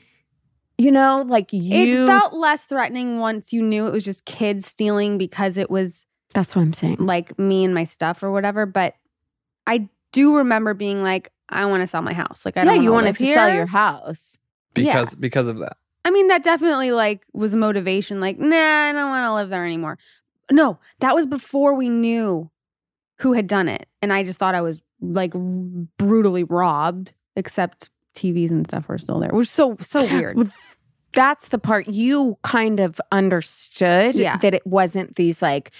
you 0.77 0.91
know, 0.91 1.23
like 1.27 1.51
you 1.51 2.03
It 2.03 2.07
felt 2.07 2.33
less 2.33 2.63
threatening 2.63 3.19
once 3.19 3.51
you 3.51 3.61
knew 3.61 3.87
it 3.87 3.91
was 3.91 4.05
just 4.05 4.25
kids 4.25 4.67
stealing 4.67 5.17
because 5.17 5.57
it 5.57 5.69
was 5.69 6.05
that's 6.33 6.55
what 6.55 6.61
I'm 6.61 6.73
saying. 6.73 6.97
like 6.99 7.37
me 7.37 7.65
and 7.65 7.73
my 7.73 7.83
stuff 7.83 8.23
or 8.23 8.31
whatever. 8.31 8.65
But 8.65 8.95
I 9.67 9.89
do 10.13 10.37
remember 10.37 10.73
being 10.73 11.03
like, 11.03 11.31
I 11.49 11.65
want 11.65 11.81
to 11.81 11.87
sell 11.87 12.01
my 12.01 12.13
house. 12.13 12.45
Like 12.45 12.55
I 12.55 12.61
yeah, 12.61 12.75
don't 12.75 12.83
you 12.83 12.91
wanna 12.91 13.07
wanted 13.07 13.17
to 13.17 13.33
sell 13.33 13.53
your 13.53 13.65
house. 13.65 14.37
yeah. 14.75 14.85
because 14.85 15.15
because 15.15 15.47
of 15.47 15.59
that. 15.59 15.75
I 16.03 16.09
mean, 16.09 16.27
that 16.29 16.43
definitely 16.43 16.91
like 16.91 17.25
was 17.33 17.53
a 17.53 17.57
motivation. 17.57 18.19
Like, 18.19 18.39
nah, 18.39 18.55
I 18.55 18.91
don't 18.91 19.09
want 19.09 19.25
to 19.25 19.33
live 19.33 19.49
there 19.49 19.65
anymore. 19.65 19.99
No, 20.51 20.77
that 20.99 21.15
was 21.15 21.25
before 21.25 21.73
we 21.75 21.89
knew 21.89 22.49
who 23.19 23.33
had 23.33 23.47
done 23.47 23.67
it, 23.69 23.87
and 24.01 24.11
I 24.13 24.23
just 24.23 24.37
thought 24.39 24.55
I 24.55 24.61
was 24.61 24.81
like 25.01 25.33
brutally 25.97 26.43
robbed. 26.43 27.13
Except 27.37 27.89
TVs 28.15 28.51
and 28.51 28.67
stuff 28.67 28.87
were 28.89 28.97
still 28.97 29.19
there. 29.19 29.29
It 29.29 29.35
was 29.35 29.49
so 29.49 29.77
so 29.81 30.03
weird. 30.03 30.51
That's 31.13 31.47
the 31.49 31.57
part 31.59 31.87
you 31.87 32.37
kind 32.43 32.79
of 32.81 32.99
understood 33.11 34.15
Yeah. 34.15 34.37
that 34.37 34.53
it 34.53 34.65
wasn't 34.67 35.15
these 35.15 35.41
like 35.41 35.71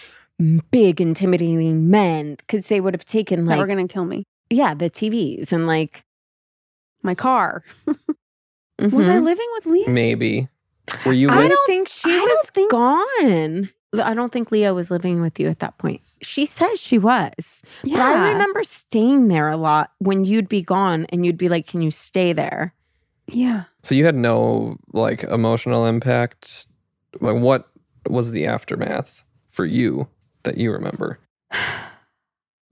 big 0.72 0.99
intimidating 1.02 1.89
men 1.89 2.35
because 2.35 2.68
they 2.68 2.80
would 2.81 2.93
have 2.93 3.06
taken 3.06 3.45
that 3.45 3.52
like 3.52 3.60
were 3.60 3.68
gonna 3.68 3.88
kill 3.88 4.06
me. 4.06 4.23
yeah 4.49 4.73
the 4.73 4.89
TVs 4.89 5.52
and 5.52 5.68
like 5.68 6.03
My 7.03 7.15
car. 7.15 7.64
Was 7.85 9.07
I 9.10 9.18
mhm. 9.18 9.23
living 9.23 9.48
with 9.56 9.65
Leah? 9.68 9.89
Maybe 9.89 10.48
were 11.06 11.14
you 11.14 11.30
I 11.30 11.38
with? 11.38 11.49
don't 11.49 11.68
think 11.68 11.88
she 11.89 12.11
I 12.11 12.19
was 12.19 12.49
think- 12.52 12.72
gone. 12.72 13.69
I 13.93 14.13
don't 14.13 14.31
think 14.31 14.51
Leah 14.51 14.73
was 14.73 14.89
living 14.89 15.22
with 15.22 15.39
you 15.39 15.47
at 15.47 15.59
that 15.59 15.77
point. 15.77 16.01
She 16.22 16.45
says 16.45 16.80
she 16.80 16.97
was. 16.97 17.61
Yeah. 17.84 17.97
But 17.97 18.03
I 18.03 18.31
remember 18.31 18.63
staying 18.63 19.27
there 19.27 19.49
a 19.49 19.57
lot 19.57 19.91
when 19.99 20.23
you'd 20.23 20.47
be 20.47 20.61
gone 20.61 21.05
and 21.09 21.26
you'd 21.26 21.38
be 21.38 21.49
like, 21.49 21.68
Can 21.68 21.81
you 21.81 21.91
stay 21.91 22.34
there? 22.34 22.73
Yeah. 23.27 23.65
So 23.84 23.95
you 23.95 24.05
had 24.05 24.15
no 24.15 24.77
like 24.93 25.23
emotional 25.23 25.85
impact. 25.85 26.68
Like 27.19 27.35
what 27.35 27.69
was 28.07 28.31
the 28.31 28.47
aftermath 28.47 29.23
for 29.49 29.65
you 29.65 30.07
that 30.43 30.57
you 30.57 30.72
remember? 30.72 31.19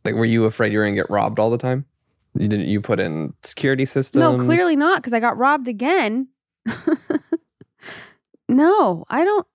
Like 0.05 0.15
were 0.15 0.25
you 0.25 0.45
afraid 0.45 0.71
you 0.71 0.79
were 0.79 0.85
gonna 0.85 0.95
get 0.95 1.09
robbed 1.09 1.39
all 1.39 1.49
the 1.49 1.57
time? 1.57 1.85
You 2.35 2.47
didn't 2.47 2.67
you 2.67 2.79
put 2.79 2.99
in 2.99 3.33
security 3.43 3.85
systems? 3.85 4.21
No, 4.21 4.37
clearly 4.37 4.75
not, 4.75 4.99
because 5.01 5.13
I 5.13 5.19
got 5.19 5.37
robbed 5.37 5.67
again. 5.67 6.29
no, 8.49 9.05
I 9.09 9.25
don't. 9.25 9.47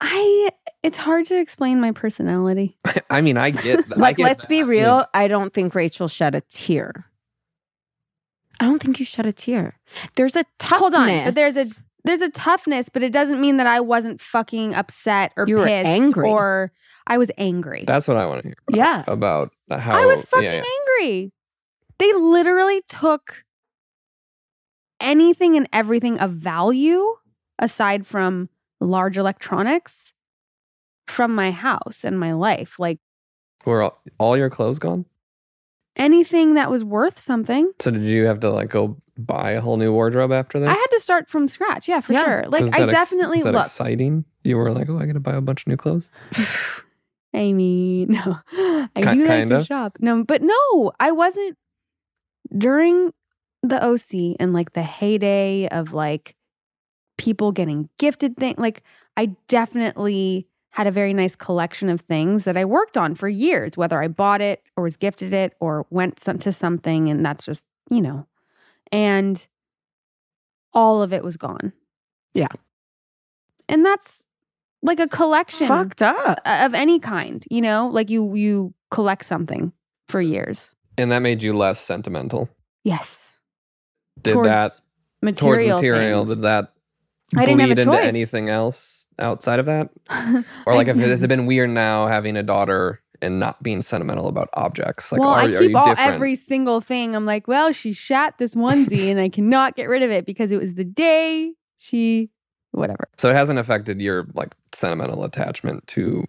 I. 0.00 0.50
It's 0.84 0.98
hard 0.98 1.26
to 1.26 1.38
explain 1.38 1.80
my 1.80 1.90
personality. 1.92 2.76
I 3.10 3.20
mean 3.22 3.36
I 3.36 3.50
get 3.50 3.80
I 3.92 3.96
Like, 3.96 4.16
get 4.18 4.24
let's 4.24 4.44
be 4.46 4.60
that. 4.62 4.68
real. 4.68 5.06
I 5.14 5.28
don't 5.28 5.52
think 5.52 5.74
Rachel 5.74 6.06
shed 6.08 6.34
a 6.34 6.42
tear. 6.42 7.06
I 8.60 8.66
don't 8.66 8.80
think 8.80 9.00
you 9.00 9.04
shed 9.06 9.26
a 9.26 9.32
tear. 9.32 9.78
There's 10.16 10.36
a 10.36 10.44
toughness. 10.58 10.78
Hold 10.80 10.94
on, 10.94 11.24
but 11.24 11.34
there's 11.34 11.56
a 11.56 11.66
there's 12.04 12.20
a 12.20 12.28
toughness, 12.28 12.88
but 12.90 13.02
it 13.02 13.12
doesn't 13.12 13.40
mean 13.40 13.56
that 13.56 13.66
I 13.66 13.80
wasn't 13.80 14.20
fucking 14.20 14.74
upset 14.74 15.32
or 15.38 15.46
You 15.48 15.56
were 15.56 15.64
pissed 15.64 15.86
angry. 15.86 16.28
or 16.28 16.70
I 17.06 17.16
was 17.18 17.30
angry. 17.38 17.84
That's 17.86 18.06
what 18.06 18.18
I 18.18 18.26
want 18.26 18.42
to 18.42 18.48
hear. 18.48 18.54
About, 18.68 18.76
Yeah. 18.76 19.04
About 19.08 19.52
how 19.80 19.98
I 19.98 20.04
was 20.06 20.20
fucking 20.22 20.44
yeah, 20.44 20.62
yeah. 20.62 21.00
angry. 21.00 21.32
They 21.98 22.12
literally 22.12 22.82
took 22.88 23.44
anything 25.00 25.56
and 25.56 25.68
everything 25.72 26.18
of 26.18 26.32
value 26.32 27.16
aside 27.58 28.06
from 28.06 28.48
large 28.80 29.16
electronics 29.16 30.12
from 31.06 31.34
my 31.34 31.50
house 31.50 32.00
and 32.04 32.18
my 32.18 32.32
life. 32.32 32.78
Like 32.78 32.98
Were 33.64 33.82
all, 33.82 34.02
all 34.18 34.36
your 34.36 34.50
clothes 34.50 34.78
gone? 34.78 35.06
anything 35.96 36.54
that 36.54 36.68
was 36.70 36.82
worth 36.82 37.20
something. 37.20 37.70
So 37.80 37.92
did 37.92 38.02
you 38.02 38.24
have 38.26 38.40
to 38.40 38.50
like 38.50 38.68
go 38.68 39.00
buy 39.16 39.52
a 39.52 39.60
whole 39.60 39.76
new 39.76 39.92
wardrobe 39.92 40.32
after 40.32 40.58
this? 40.58 40.68
I 40.68 40.72
had 40.74 40.86
to 40.90 40.98
start 41.00 41.28
from 41.28 41.46
scratch. 41.46 41.86
Yeah, 41.88 42.00
for 42.00 42.12
Yeah. 42.14 42.24
sure. 42.24 42.44
Like 42.48 42.64
I 42.64 42.80
that 42.80 42.88
ex- 42.92 42.92
definitely 43.10 43.36
was 43.38 43.44
that 43.44 43.54
look. 43.54 43.66
exciting. 43.66 44.24
You 44.42 44.56
were 44.56 44.72
like, 44.72 44.88
oh, 44.90 44.98
I 44.98 45.06
got 45.06 45.12
to 45.12 45.20
buy 45.20 45.34
a 45.34 45.40
bunch 45.40 45.62
of 45.62 45.66
new 45.68 45.76
clothes. 45.76 46.10
I 47.34 47.52
mean, 47.52 48.08
no, 48.12 48.38
I 48.52 48.88
Ki- 48.96 49.02
do 49.02 49.06
like 49.20 49.26
kind 49.28 49.50
to 49.50 49.56
of. 49.58 49.66
shop. 49.66 49.98
No, 50.00 50.24
but 50.24 50.42
no, 50.42 50.92
I 50.98 51.12
wasn't 51.12 51.56
during 52.56 53.12
the 53.62 53.82
OC 53.84 54.36
and 54.40 54.52
like 54.52 54.72
the 54.72 54.82
heyday 54.82 55.68
of 55.68 55.92
like 55.92 56.34
people 57.18 57.52
getting 57.52 57.88
gifted 57.98 58.36
things. 58.36 58.58
Like 58.58 58.82
I 59.16 59.26
definitely 59.48 60.48
had 60.74 60.88
a 60.88 60.90
very 60.90 61.14
nice 61.14 61.36
collection 61.36 61.88
of 61.88 62.00
things 62.00 62.42
that 62.44 62.56
I 62.56 62.64
worked 62.64 62.96
on 62.96 63.14
for 63.14 63.28
years, 63.28 63.76
whether 63.76 64.02
I 64.02 64.08
bought 64.08 64.40
it 64.40 64.60
or 64.76 64.82
was 64.82 64.96
gifted 64.96 65.32
it 65.32 65.54
or 65.60 65.86
went 65.88 66.18
some- 66.18 66.38
to 66.40 66.52
something. 66.52 67.08
And 67.08 67.24
that's 67.24 67.44
just, 67.44 67.62
you 67.90 68.00
know, 68.02 68.26
and 68.90 69.46
all 70.72 71.00
of 71.00 71.12
it 71.12 71.22
was 71.22 71.36
gone. 71.36 71.72
Yeah. 72.34 72.48
And 73.68 73.84
that's 73.86 74.24
like 74.82 74.98
a 74.98 75.06
collection 75.06 75.68
Fucked 75.68 76.02
up. 76.02 76.40
of 76.44 76.74
any 76.74 76.98
kind, 76.98 77.44
you 77.48 77.62
know, 77.62 77.86
like 77.88 78.10
you 78.10 78.34
you 78.34 78.74
collect 78.90 79.24
something 79.26 79.72
for 80.08 80.20
years. 80.20 80.70
And 80.98 81.10
that 81.12 81.20
made 81.20 81.40
you 81.42 81.56
less 81.56 81.78
sentimental. 81.80 82.48
Yes. 82.82 83.32
Did 84.20 84.32
Towards 84.32 84.48
that 84.48 84.68
towards 84.70 84.82
material 85.22 85.76
material? 85.78 86.24
things. 86.24 86.34
Did 86.36 86.42
that 86.42 86.72
I 87.36 87.44
didn't 87.44 87.60
have 87.60 87.70
a 87.70 87.74
bleed 87.74 87.82
into 87.82 87.92
choice. 87.96 88.06
anything 88.08 88.48
else 88.48 88.93
outside 89.18 89.58
of 89.58 89.66
that? 89.66 89.90
Or 90.66 90.74
like, 90.74 90.88
if 90.88 90.96
has 90.96 91.22
it 91.22 91.28
been 91.28 91.46
weird 91.46 91.70
now 91.70 92.06
having 92.06 92.36
a 92.36 92.42
daughter 92.42 93.00
and 93.22 93.38
not 93.38 93.62
being 93.62 93.82
sentimental 93.82 94.28
about 94.28 94.48
objects? 94.54 95.12
Like, 95.12 95.20
well, 95.20 95.30
are, 95.30 95.40
I 95.40 95.44
are 95.46 95.62
you 95.62 95.76
all 95.76 95.84
different? 95.86 96.14
every 96.14 96.34
single 96.34 96.80
thing. 96.80 97.14
I'm 97.14 97.26
like, 97.26 97.46
well, 97.48 97.72
she 97.72 97.92
shat 97.92 98.38
this 98.38 98.54
onesie 98.54 99.10
and 99.10 99.20
I 99.20 99.28
cannot 99.28 99.76
get 99.76 99.88
rid 99.88 100.02
of 100.02 100.10
it 100.10 100.26
because 100.26 100.50
it 100.50 100.60
was 100.60 100.74
the 100.74 100.84
day 100.84 101.52
she 101.78 102.30
whatever. 102.72 103.08
so 103.18 103.28
it 103.30 103.34
hasn't 103.34 103.58
affected 103.58 104.00
your 104.00 104.26
like 104.34 104.54
sentimental 104.72 105.22
attachment 105.24 105.86
to 105.88 106.24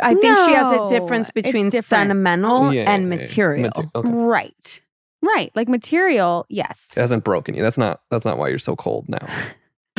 I 0.00 0.14
think 0.14 0.36
she 0.36 0.52
has 0.54 0.72
a 0.72 0.88
difference 0.88 1.30
between 1.30 1.66
different. 1.66 1.86
sentimental 1.86 2.72
Yeah, 2.74 2.90
and 2.92 3.04
yeah, 3.08 3.14
yeah. 3.14 3.22
material. 3.22 3.72
Mate- 3.76 3.88
okay. 3.94 4.08
Right. 4.10 4.80
Right. 5.22 5.52
Like 5.54 5.68
material, 5.68 6.44
yes. 6.48 6.88
It 6.96 7.00
hasn't 7.00 7.24
broken 7.24 7.54
you. 7.54 7.62
That's 7.62 7.78
not. 7.78 8.02
That's 8.10 8.24
not 8.24 8.36
why 8.38 8.48
you're 8.48 8.58
so 8.58 8.74
cold 8.76 9.08
now. 9.08 9.26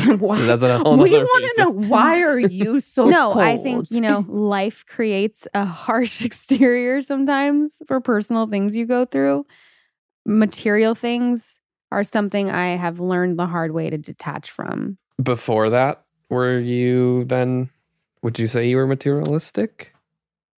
why? 0.18 0.40
That's 0.42 0.64
a 0.64 0.78
whole 0.80 0.98
we 0.98 1.12
want 1.12 1.46
to 1.56 1.62
know 1.64 1.70
why 1.70 2.22
are 2.22 2.40
you 2.40 2.80
so 2.80 3.10
no, 3.18 3.34
I 3.34 3.58
think, 3.58 3.90
you 3.92 4.02
know, 4.02 4.26
life 4.28 4.86
creates 4.88 5.48
a 5.54 5.66
harsh 5.66 6.24
exterior 6.26 7.02
sometimes 7.02 7.78
for 7.88 8.00
personal 8.00 8.48
things 8.48 8.76
you 8.76 8.86
go 8.86 9.06
through. 9.06 9.46
Material 10.26 10.96
things 10.96 11.60
are 11.92 12.04
something 12.04 12.50
I 12.50 12.76
have 12.76 13.00
learned 13.00 13.38
the 13.38 13.46
hard 13.48 13.72
way 13.72 13.90
to 13.90 13.98
detach 13.98 14.52
from. 14.52 14.98
Before 15.22 15.70
that, 15.70 16.04
were 16.30 16.58
you 16.60 17.26
then? 17.26 17.70
Would 18.22 18.40
you 18.40 18.48
say 18.48 18.68
you 18.68 18.78
were 18.78 18.88
materialistic? 18.88 19.94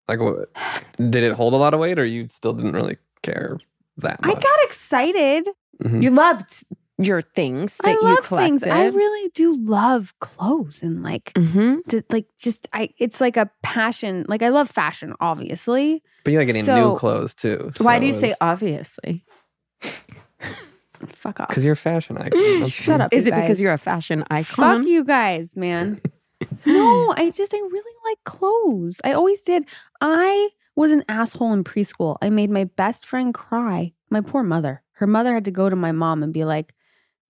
Like, 0.07 0.21
what, 0.21 0.51
did 0.97 1.25
it 1.25 1.33
hold 1.33 1.55
a 1.55 1.57
lot 1.57 1.73
of 1.75 1.81
weight, 1.81 1.99
or 1.99 2.05
you 2.05 2.29
still 2.29 2.53
didn't 2.53 2.75
really 2.75 2.99
care 3.23 3.59
that 3.99 4.21
much? 4.23 4.37
I 4.37 4.41
got 4.41 4.65
excited. 4.65 5.49
Mhm. 5.83 6.03
you 6.05 6.11
loved 6.11 6.63
your 6.99 7.21
things 7.23 7.77
that 7.79 7.89
I 7.89 7.93
you 7.93 8.03
love 8.03 8.23
collected. 8.25 8.61
things. 8.61 8.67
I 8.67 8.87
really 8.87 9.31
do 9.35 9.57
love 9.65 10.15
clothes 10.21 10.83
and 10.83 11.03
like 11.03 11.33
hmm 11.37 11.77
to, 11.89 12.03
like 12.11 12.27
just 12.39 12.69
I 12.73 12.91
it's 12.99 13.21
like 13.21 13.37
a 13.37 13.51
passion. 13.63 14.25
Like 14.29 14.43
I 14.43 14.49
love 14.51 14.71
fashion, 14.71 15.15
obviously. 15.21 16.03
but 16.25 16.33
you 16.33 16.39
like 16.39 16.47
getting 16.47 16.65
So- 16.65 16.93
new 16.93 16.99
clothes 16.99 17.35
too. 17.35 17.73
Why 17.79 17.99
do 17.99 18.07
you 18.07 18.13
say 18.13 18.35
obviously? 18.41 19.25
Fuck 21.13 21.41
off. 21.41 21.49
Because 21.49 21.65
you're 21.65 21.73
a 21.75 21.77
fashion 21.77 22.17
icon. 22.17 22.67
Shut 22.69 23.01
up. 23.01 23.13
Is 23.13 23.27
you 23.27 23.33
it 23.33 23.37
because 23.37 23.61
you're 23.61 23.73
a 23.73 23.79
fashion 23.79 24.25
icon? 24.31 24.81
Fuck 24.81 24.87
you 24.89 25.05
guys, 25.05 25.57
man. 25.57 26.01
no, 26.67 27.15
I 27.17 27.31
just 27.31 27.53
I 27.53 27.59
really 27.59 27.95
like 28.11 28.25
clothes. 28.25 29.01
I 29.05 29.13
always 29.13 29.41
did. 29.43 29.65
I 30.01 30.49
was 30.77 30.93
an 30.93 31.05
asshole 31.09 31.53
in 31.53 31.65
preschool. 31.65 32.17
I 32.23 32.31
made 32.31 32.51
my 32.51 32.65
best 32.65 33.05
friend 33.07 33.35
cry. 33.35 33.93
My 34.11 34.21
poor 34.21 34.43
mother. 34.43 34.83
Her 34.93 35.07
mother 35.07 35.35
had 35.35 35.45
to 35.45 35.51
go 35.51 35.69
to 35.69 35.77
my 35.77 35.93
mom 35.93 36.23
and 36.23 36.33
be 36.33 36.45
like, 36.45 36.75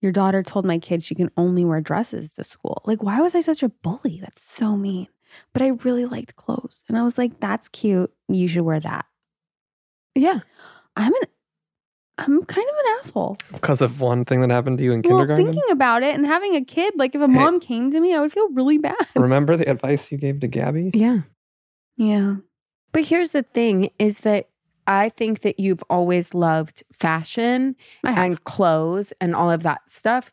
"Your 0.01 0.11
daughter 0.11 0.43
told 0.43 0.65
my 0.65 0.77
kid 0.77 1.03
she 1.03 1.15
can 1.15 1.29
only 1.37 1.65
wear 1.65 1.81
dresses 1.81 2.33
to 2.33 2.43
school." 2.43 2.81
Like, 2.85 3.01
why 3.03 3.21
was 3.21 3.35
I 3.35 3.39
such 3.41 3.63
a 3.63 3.69
bully? 3.69 4.19
That's 4.21 4.41
so 4.41 4.75
mean. 4.77 5.07
But 5.53 5.61
I 5.61 5.67
really 5.83 6.05
liked 6.05 6.35
clothes, 6.35 6.83
and 6.87 6.97
I 6.97 7.03
was 7.03 7.17
like, 7.17 7.39
"That's 7.39 7.67
cute. 7.69 8.13
You 8.27 8.47
should 8.47 8.61
wear 8.63 8.79
that." 8.79 9.05
Yeah. 10.15 10.39
I'm 10.95 11.13
an 11.13 11.21
I'm 12.17 12.45
kind 12.45 12.65
of 12.69 12.75
an 12.77 12.95
asshole. 12.99 13.37
Because 13.51 13.81
of 13.81 13.99
one 13.99 14.23
thing 14.23 14.39
that 14.39 14.49
happened 14.49 14.77
to 14.77 14.85
you 14.85 14.93
in 14.93 15.01
Well, 15.01 15.17
kindergarten. 15.17 15.45
thinking 15.51 15.69
about 15.69 16.01
it 16.01 16.15
and 16.15 16.25
having 16.25 16.55
a 16.55 16.63
kid, 16.63 16.93
like 16.95 17.13
if 17.13 17.19
a 17.21 17.27
mom 17.27 17.59
came 17.59 17.91
to 17.91 17.99
me, 17.99 18.13
I 18.15 18.21
would 18.21 18.31
feel 18.31 18.47
really 18.53 18.77
bad. 18.77 18.95
Remember 19.17 19.57
the 19.57 19.69
advice 19.69 20.09
you 20.13 20.17
gave 20.17 20.39
to 20.39 20.47
Gabby? 20.47 20.91
Yeah. 20.93 21.21
Yeah. 21.97 22.35
But 22.93 23.03
here's 23.03 23.31
the 23.31 23.43
thing 23.43 23.89
is 23.99 24.21
that 24.21 24.47
I 24.87 25.09
think 25.09 25.41
that 25.41 25.59
you've 25.59 25.83
always 25.89 26.33
loved 26.33 26.83
fashion 26.91 27.75
and 28.03 28.43
clothes 28.43 29.13
and 29.19 29.35
all 29.35 29.49
of 29.51 29.63
that 29.63 29.89
stuff. 29.89 30.31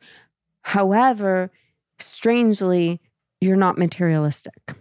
However, 0.63 1.51
strangely, 1.99 3.01
you're 3.41 3.57
not 3.57 3.79
materialistic. 3.79 4.75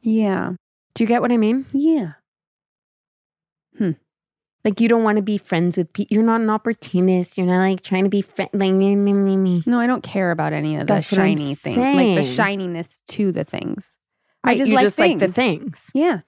yeah. 0.00 0.52
Do 0.94 1.04
you 1.04 1.08
get 1.08 1.22
what 1.22 1.32
I 1.32 1.36
mean? 1.38 1.64
Yeah. 1.72 2.12
Hmm. 3.78 3.92
Like 4.64 4.80
you 4.80 4.88
don't 4.88 5.04
want 5.04 5.16
to 5.16 5.22
be 5.22 5.38
friends 5.38 5.76
with 5.78 5.90
people. 5.92 6.14
You're 6.14 6.24
not 6.24 6.40
an 6.42 6.50
opportunist. 6.50 7.38
You're 7.38 7.46
not 7.46 7.58
like 7.58 7.80
trying 7.82 8.04
to 8.04 8.10
be 8.10 8.20
friend. 8.20 8.50
Like 8.52 8.72
me, 8.72 8.94
me, 8.96 9.12
me. 9.36 9.62
No, 9.66 9.78
I 9.80 9.86
don't 9.86 10.02
care 10.02 10.30
about 10.32 10.52
any 10.52 10.74
of 10.76 10.80
the 10.86 10.94
That's 10.94 11.08
shiny 11.08 11.54
things, 11.54 11.76
like 11.78 12.16
the 12.16 12.34
shininess 12.34 12.88
to 13.10 13.32
the 13.32 13.44
things. 13.44 13.86
I 14.44 14.48
Right, 14.50 14.58
just 14.58 14.68
you 14.68 14.74
like 14.76 14.82
just 14.84 14.98
like 14.98 15.18
the 15.18 15.32
things. 15.32 15.34
things. 15.34 15.90
Yeah. 15.94 16.20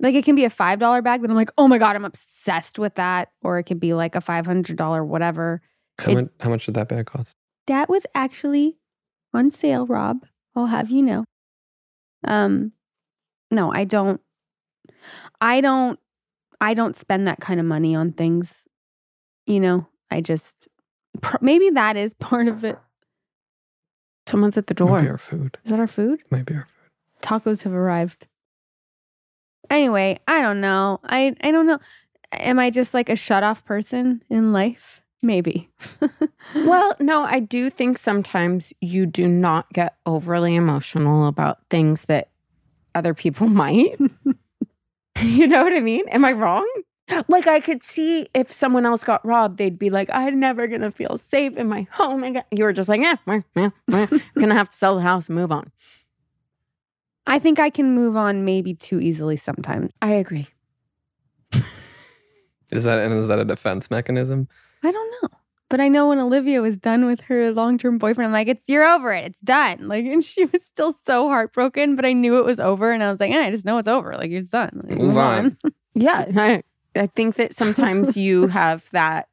Like 0.00 0.14
it 0.14 0.24
can 0.24 0.34
be 0.34 0.44
a 0.44 0.50
five 0.50 0.78
dollar 0.78 1.00
bag 1.02 1.22
that 1.22 1.30
I'm 1.30 1.36
like, 1.36 1.50
oh 1.56 1.68
my 1.68 1.78
god, 1.78 1.96
I'm 1.96 2.04
obsessed 2.04 2.78
with 2.78 2.96
that, 2.96 3.30
or 3.42 3.58
it 3.58 3.64
could 3.64 3.80
be 3.80 3.94
like 3.94 4.14
a 4.14 4.20
five 4.20 4.44
hundred 4.46 4.76
dollar 4.76 5.04
whatever. 5.04 5.62
How, 6.00 6.12
It- 6.12 6.14
much, 6.16 6.28
how 6.40 6.50
much 6.50 6.66
did 6.66 6.74
that 6.74 6.88
bag 6.88 7.06
cost? 7.06 7.34
That 7.66 7.88
was 7.88 8.02
actually 8.14 8.76
on 9.34 9.50
sale, 9.50 9.86
Rob. 9.86 10.24
I'll 10.54 10.66
have 10.66 10.90
you 10.90 11.02
know. 11.02 11.24
Um, 12.24 12.72
no, 13.50 13.72
I 13.72 13.84
don't. 13.84 14.20
I 15.40 15.60
don't. 15.60 15.98
I 16.60 16.74
don't 16.74 16.96
spend 16.96 17.26
that 17.28 17.40
kind 17.40 17.58
of 17.60 17.66
money 17.66 17.94
on 17.94 18.12
things. 18.12 18.52
You 19.46 19.60
know, 19.60 19.88
I 20.10 20.20
just 20.20 20.68
pr- 21.22 21.36
maybe 21.40 21.70
that 21.70 21.96
is 21.96 22.12
part 22.18 22.48
of 22.48 22.64
it. 22.64 22.78
Someone's 24.28 24.56
at 24.56 24.66
the 24.66 24.74
Might 24.74 24.98
be 25.00 25.04
door. 25.04 25.10
our 25.12 25.18
food. 25.18 25.58
Is 25.64 25.70
that 25.70 25.80
our 25.80 25.86
food? 25.86 26.20
Might 26.30 26.46
be 26.46 26.54
our 26.54 26.66
food. 26.66 27.22
tacos 27.22 27.62
have 27.62 27.72
arrived. 27.72 28.26
Anyway, 29.70 30.18
I 30.28 30.40
don't 30.40 30.60
know. 30.60 31.00
I 31.04 31.34
I 31.42 31.50
don't 31.50 31.66
know. 31.66 31.78
Am 32.32 32.58
I 32.58 32.70
just 32.70 32.92
like 32.94 33.08
a 33.08 33.16
shut 33.16 33.42
off 33.42 33.64
person 33.64 34.22
in 34.28 34.52
life? 34.52 35.02
Maybe. 35.22 35.70
Well, 36.54 36.94
no, 37.00 37.24
I 37.24 37.40
do 37.40 37.70
think 37.70 37.98
sometimes 37.98 38.72
you 38.80 39.04
do 39.04 39.26
not 39.26 39.70
get 39.72 39.96
overly 40.06 40.54
emotional 40.54 41.26
about 41.26 41.58
things 41.70 42.04
that 42.04 42.28
other 42.94 43.14
people 43.14 43.48
might. 43.62 43.98
you 45.20 45.46
know 45.48 45.64
what 45.64 45.72
I 45.72 45.80
mean? 45.80 46.08
Am 46.10 46.24
I 46.24 46.32
wrong? 46.32 46.66
Like 47.28 47.46
I 47.48 47.58
could 47.60 47.82
see 47.82 48.28
if 48.32 48.52
someone 48.52 48.86
else 48.86 49.02
got 49.04 49.24
robbed, 49.26 49.58
they'd 49.58 49.78
be 49.78 49.90
like, 49.90 50.08
"I'm 50.12 50.38
never 50.40 50.66
gonna 50.66 50.90
feel 50.92 51.18
safe 51.18 51.56
in 51.56 51.68
my 51.68 51.86
home." 51.92 52.22
again." 52.24 52.44
You 52.52 52.64
were 52.64 52.72
just 52.72 52.88
like, 52.88 53.00
"Yeah, 53.00 53.16
I'm 53.26 53.44
gonna 54.38 54.54
have 54.54 54.68
to 54.70 54.76
sell 54.76 54.96
the 54.96 55.02
house 55.02 55.28
and 55.28 55.36
move 55.36 55.50
on." 55.52 55.70
I 57.26 57.38
think 57.38 57.58
I 57.58 57.70
can 57.70 57.94
move 57.94 58.16
on 58.16 58.44
maybe 58.44 58.74
too 58.74 59.00
easily 59.00 59.36
sometimes. 59.36 59.90
I 60.00 60.12
agree. 60.12 60.48
Is 62.72 62.84
that 62.84 62.98
and 62.98 63.14
is 63.14 63.28
that 63.28 63.38
a 63.38 63.44
defense 63.44 63.90
mechanism? 63.90 64.48
I 64.82 64.90
don't 64.90 65.10
know. 65.22 65.28
But 65.68 65.80
I 65.80 65.88
know 65.88 66.08
when 66.08 66.18
Olivia 66.18 66.62
was 66.62 66.76
done 66.76 67.06
with 67.06 67.20
her 67.22 67.52
long 67.52 67.78
term 67.78 67.98
boyfriend, 67.98 68.26
I'm 68.26 68.32
like, 68.32 68.48
it's 68.48 68.68
you're 68.68 68.84
over 68.84 69.12
it. 69.12 69.24
It's 69.24 69.40
done. 69.40 69.88
Like, 69.88 70.04
and 70.04 70.24
she 70.24 70.44
was 70.44 70.62
still 70.64 70.96
so 71.04 71.28
heartbroken, 71.28 71.96
but 71.96 72.04
I 72.04 72.12
knew 72.12 72.38
it 72.38 72.44
was 72.44 72.60
over. 72.60 72.92
And 72.92 73.02
I 73.02 73.10
was 73.10 73.18
like, 73.20 73.32
eh, 73.32 73.46
I 73.46 73.50
just 73.50 73.64
know 73.64 73.78
it's 73.78 73.88
over. 73.88 74.16
Like, 74.16 74.30
it's 74.30 74.50
done. 74.50 74.82
Like, 74.84 74.98
Move 74.98 75.16
on. 75.16 75.56
Yeah, 75.98 76.26
I, 76.36 76.62
I 76.94 77.06
think 77.06 77.36
that 77.36 77.54
sometimes 77.54 78.18
you 78.18 78.48
have 78.48 78.90
that. 78.90 79.28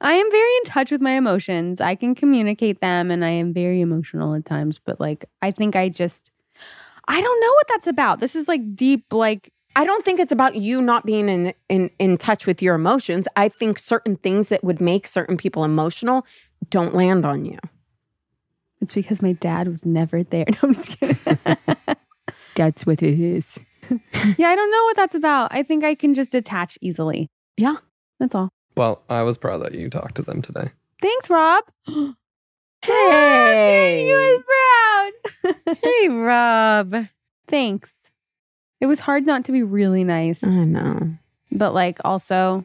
I 0.00 0.14
am 0.14 0.30
very 0.30 0.56
in 0.56 0.64
touch 0.64 0.90
with 0.90 1.02
my 1.02 1.10
emotions. 1.10 1.78
I 1.78 1.94
can 1.94 2.14
communicate 2.14 2.80
them 2.80 3.10
and 3.10 3.22
I 3.22 3.30
am 3.30 3.52
very 3.52 3.82
emotional 3.82 4.34
at 4.34 4.46
times, 4.46 4.80
but 4.82 4.98
like 4.98 5.26
I 5.42 5.50
think 5.50 5.76
I 5.76 5.90
just 5.90 6.30
I 7.08 7.20
don't 7.20 7.40
know 7.40 7.52
what 7.52 7.66
that's 7.68 7.86
about. 7.86 8.20
This 8.20 8.34
is 8.34 8.48
like 8.48 8.74
deep 8.74 9.12
like 9.12 9.52
I 9.76 9.84
don't 9.84 10.04
think 10.04 10.18
it's 10.20 10.32
about 10.32 10.56
you 10.56 10.80
not 10.80 11.04
being 11.04 11.28
in 11.28 11.52
in 11.68 11.90
in 11.98 12.16
touch 12.18 12.46
with 12.46 12.62
your 12.62 12.74
emotions. 12.74 13.26
I 13.36 13.48
think 13.48 13.78
certain 13.78 14.16
things 14.16 14.48
that 14.48 14.64
would 14.64 14.80
make 14.80 15.06
certain 15.06 15.36
people 15.36 15.64
emotional 15.64 16.26
don't 16.70 16.94
land 16.94 17.24
on 17.26 17.44
you. 17.44 17.58
it's 18.80 18.92
because 18.92 19.20
my 19.22 19.32
dad 19.32 19.68
was 19.68 19.84
never 19.84 20.22
there. 20.22 20.46
No, 20.50 20.58
I'm 20.62 20.74
just 20.74 20.98
kidding. 20.98 21.28
That's 22.54 22.86
what 22.86 23.02
it 23.02 23.20
is. 23.20 23.58
yeah, 24.38 24.48
I 24.48 24.56
don't 24.56 24.70
know 24.70 24.84
what 24.84 24.96
that's 24.96 25.14
about. 25.14 25.52
I 25.52 25.62
think 25.62 25.84
I 25.84 25.94
can 25.94 26.14
just 26.14 26.34
attach 26.34 26.76
easily. 26.80 27.28
Yeah. 27.58 27.76
That's 28.18 28.34
all. 28.34 28.48
Well, 28.76 29.02
I 29.10 29.22
was 29.22 29.36
proud 29.38 29.58
that 29.58 29.74
you 29.74 29.90
talked 29.90 30.16
to 30.16 30.22
them 30.22 30.40
today. 30.42 30.70
Thanks, 31.00 31.28
Rob. 31.30 31.64
Hey. 32.82 34.06
You 34.08 34.14
was 34.14 34.44
Hey, 35.82 36.08
Rob. 36.08 37.06
Thanks. 37.48 37.92
It 38.80 38.86
was 38.86 39.00
hard 39.00 39.26
not 39.26 39.44
to 39.46 39.52
be 39.52 39.62
really 39.62 40.04
nice, 40.04 40.42
I 40.44 40.64
know. 40.64 41.14
but 41.50 41.72
like 41.74 41.98
also 42.04 42.64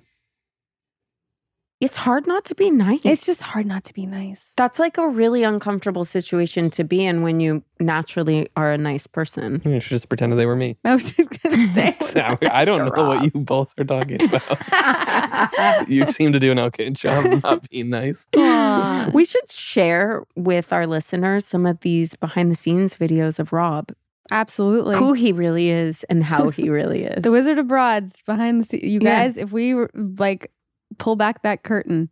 it's 1.82 1.98
hard 1.98 2.28
not 2.28 2.46
to 2.46 2.56
be 2.56 2.70
nice. 2.70 3.00
It's 3.04 3.26
just 3.26 3.42
hard 3.42 3.66
not 3.66 3.84
to 3.86 3.94
be 3.94 4.06
nice. 4.06 4.40
That's 4.56 4.78
like 4.80 4.98
a 4.98 5.08
really 5.10 5.44
uncomfortable 5.44 6.06
situation 6.06 6.70
to 6.72 6.84
be 6.84 7.04
in 7.04 7.24
when 7.24 7.40
you 7.40 7.64
naturally 7.80 8.48
are 8.56 8.72
a 8.72 8.78
nice 8.78 9.08
person. 9.08 9.62
You 9.66 9.80
should 9.80 9.90
just 9.90 10.08
pretended 10.08 10.38
they 10.38 10.46
were 10.46 10.56
me. 10.56 10.78
I 10.86 10.94
was 10.94 11.12
just 11.12 11.30
gonna 11.42 11.74
say. 11.74 11.98
I 12.52 12.64
don't 12.66 12.86
know 12.86 12.92
Mr. 12.92 13.08
what 13.08 13.24
you 13.34 13.42
both 13.42 13.74
are 13.80 13.84
talking 13.84 14.20
about. 14.32 15.90
you 15.90 16.06
seem 16.06 16.32
to 16.34 16.40
do 16.40 16.52
an 16.52 16.60
okay 16.60 16.90
job 16.92 17.26
of 17.26 17.44
not 17.44 17.70
being 17.70 17.90
nice. 17.90 18.28
Aw. 18.38 19.10
we 19.14 19.26
should 19.26 19.50
share 19.50 20.24
with 20.36 20.72
our 20.72 20.86
listeners 20.88 21.46
some 21.46 21.66
of 21.66 21.80
these 21.82 22.16
behind 22.16 22.52
the 22.52 22.56
scenes 22.56 22.96
videos 22.96 23.40
of 23.40 23.52
Rob, 23.52 23.92
Absolutely. 24.30 24.98
who 24.98 25.14
he 25.14 25.32
really 25.32 25.70
is 25.70 26.04
and 26.06 26.24
how 26.24 26.50
he 26.50 26.70
really 26.70 27.06
is. 27.06 27.22
The 27.24 27.32
Wizard 27.32 27.58
of 27.58 27.68
Broads 27.68 28.22
behind 28.26 28.64
the 28.64 28.68
scenes. 28.68 28.84
You 28.84 29.00
Yeah. 29.02 29.26
guys, 29.28 29.38
if 29.38 29.52
we 29.52 29.74
were, 29.74 29.90
like 29.96 30.52
pull 30.98 31.16
back 31.16 31.42
that 31.44 31.64
curtain. 31.64 32.10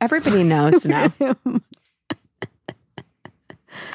Everybody 0.00 0.42
knows 0.44 0.84
now. 0.86 1.12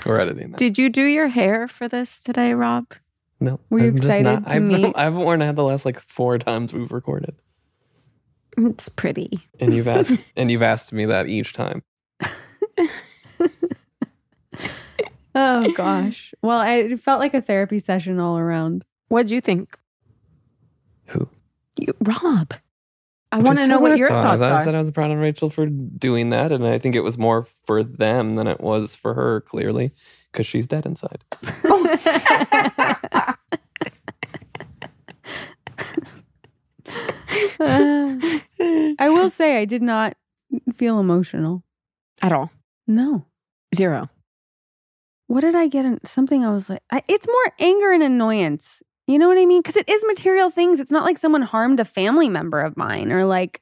We're 0.06 0.20
editing 0.20 0.52
that. 0.52 0.58
Did 0.58 0.78
you 0.78 0.90
do 0.90 1.04
your 1.06 1.28
hair 1.30 1.68
for 1.68 1.88
this 1.88 2.22
today, 2.22 2.54
Rob? 2.54 2.94
No. 3.40 3.60
Were 3.70 3.80
you 3.80 3.88
I'm 3.90 3.96
excited 3.96 4.24
not- 4.24 4.46
to 4.46 4.52
I've, 4.54 4.62
meet- 4.62 4.94
I 4.98 5.04
haven't 5.06 5.20
worn 5.22 5.42
a 5.42 5.46
hat 5.46 5.56
the 5.56 5.64
last 5.64 5.86
like 5.86 6.00
four 6.02 6.38
times 6.38 6.74
we've 6.74 6.92
recorded. 6.92 7.36
It's 8.58 8.90
pretty. 8.90 9.48
And 9.60 9.74
you've 9.74 9.88
asked 9.88 10.12
and 10.36 10.52
you've 10.52 10.62
asked 10.64 10.92
me 10.92 11.06
that 11.06 11.28
each 11.28 11.54
time. 11.54 11.82
oh 15.36 15.72
gosh. 15.74 16.34
Well, 16.42 16.60
I, 16.60 16.74
it 16.76 17.02
felt 17.02 17.20
like 17.22 17.34
a 17.34 17.42
therapy 17.42 17.80
session 17.80 18.20
all 18.20 18.38
around. 18.38 18.84
What'd 19.08 19.32
you 19.32 19.40
think? 19.42 19.78
Who? 21.08 21.30
You, 21.78 21.94
Rob. 22.02 22.54
I 23.32 23.40
want 23.40 23.60
to 23.60 23.68
know 23.68 23.80
what 23.80 23.92
I 23.92 23.96
your 23.96 24.10
thought. 24.10 24.40
thoughts 24.40 24.42
I 24.42 24.64
said 24.66 24.74
are. 24.74 24.80
I 24.80 24.82
was 24.82 24.92
proud 24.92 25.12
of 25.12 25.20
Rachel 25.20 25.50
for 25.50 25.68
doing 25.68 26.32
that, 26.32 26.52
and 26.52 26.66
I 26.66 26.80
think 26.80 26.96
it 26.96 27.02
was 27.02 27.18
more 27.18 27.46
for 27.66 27.84
them 27.84 28.36
than 28.36 28.48
it 28.48 28.60
was 28.60 28.96
for 28.96 29.14
her, 29.14 29.42
clearly, 29.42 29.92
because 30.32 30.48
she's 30.48 30.66
dead 30.66 30.86
inside. 30.86 31.24
Uh, 37.60 38.18
I 39.00 39.10
will 39.10 39.30
say 39.30 39.58
I 39.58 39.66
did 39.66 39.82
not 39.82 40.16
feel 40.76 41.00
emotional. 41.00 41.64
At 42.22 42.32
all. 42.32 42.52
No. 42.88 43.26
Zero. 43.76 44.10
What 45.28 45.42
did 45.42 45.56
I 45.56 45.68
get? 45.68 45.86
In, 45.86 46.00
something 46.06 46.44
I 46.44 46.52
was 46.52 46.70
like, 46.70 46.82
I, 46.92 47.04
it's 47.08 47.28
more 47.28 47.54
anger 47.60 47.92
and 47.92 48.02
annoyance. 48.02 48.82
You 49.10 49.18
know 49.18 49.28
what 49.28 49.40
I 49.40 49.46
mean? 49.48 49.62
Because 49.64 49.76
it 49.76 49.90
is 49.90 50.04
material 50.06 50.52
things. 50.52 50.80
It's 50.80 50.92
not 50.92 51.04
like 51.04 51.18
someone 51.18 51.42
harmed 51.42 51.80
a 51.80 51.86
family 51.86 52.30
member 52.30 52.62
of 52.62 52.78
mine 52.78 53.12
or 53.12 53.26
like, 53.26 53.62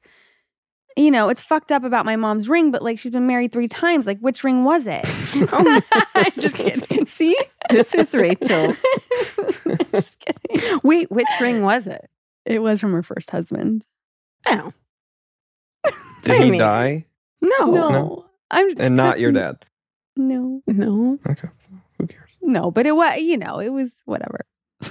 you 0.94 1.10
know, 1.10 1.30
it's 1.30 1.40
fucked 1.40 1.72
up 1.72 1.84
about 1.84 2.04
my 2.04 2.16
mom's 2.16 2.50
ring, 2.50 2.70
but 2.70 2.82
like 2.82 2.98
she's 2.98 3.12
been 3.12 3.26
married 3.26 3.50
three 3.52 3.66
times. 3.68 4.06
Like, 4.06 4.18
which 4.20 4.44
ring 4.44 4.64
was 4.64 4.86
it? 4.86 5.04
Oh, 5.52 5.80
I'm 6.14 6.30
just 6.32 6.54
kidding. 6.54 7.06
See? 7.06 7.34
This 7.70 7.94
is 7.94 8.14
Rachel. 8.14 8.74
just 9.92 10.20
kidding. 10.20 10.80
Wait, 10.82 11.10
which 11.10 11.26
ring 11.40 11.62
was 11.62 11.86
it? 11.86 12.10
It 12.44 12.58
was 12.60 12.78
from 12.80 12.92
her 12.92 13.02
first 13.02 13.30
husband. 13.30 13.84
Oh. 14.46 14.72
Did 16.24 16.34
I 16.40 16.44
he 16.44 16.50
mean- 16.50 16.60
die? 16.60 17.06
No. 17.40 17.70
no, 17.70 17.88
no. 17.90 18.24
I'm 18.50 18.68
just 18.68 18.80
And 18.80 18.96
not 18.96 19.18
your 19.20 19.32
dad. 19.32 19.64
No, 20.16 20.62
No. 20.66 21.18
Okay. 21.26 21.48
Who 21.98 22.06
cares? 22.06 22.30
no, 22.42 22.70
but 22.70 22.84
it 22.86 22.92
was, 22.96 23.18
you 23.20 23.36
know, 23.38 23.60
it 23.60 23.68
was 23.70 23.92
whatever. 24.04 24.44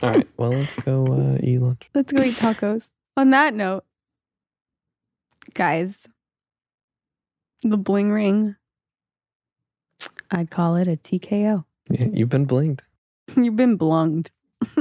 All 0.00 0.10
right. 0.10 0.28
Well, 0.36 0.50
let's 0.50 0.76
go 0.76 1.06
uh, 1.06 1.38
eat 1.42 1.60
lunch. 1.60 1.88
Let's 1.94 2.12
go 2.12 2.22
eat 2.22 2.34
tacos. 2.34 2.88
On 3.16 3.30
that 3.30 3.54
note, 3.54 3.84
guys, 5.54 5.96
the 7.62 7.76
bling 7.76 8.12
ring, 8.12 8.56
I'd 10.30 10.50
call 10.50 10.76
it 10.76 10.88
a 10.88 10.96
TKO. 10.96 11.64
Yeah, 11.90 12.06
you've 12.12 12.28
been 12.28 12.46
blinged. 12.46 12.80
You've 13.36 13.56
been 13.56 13.76
blunged. 13.76 14.28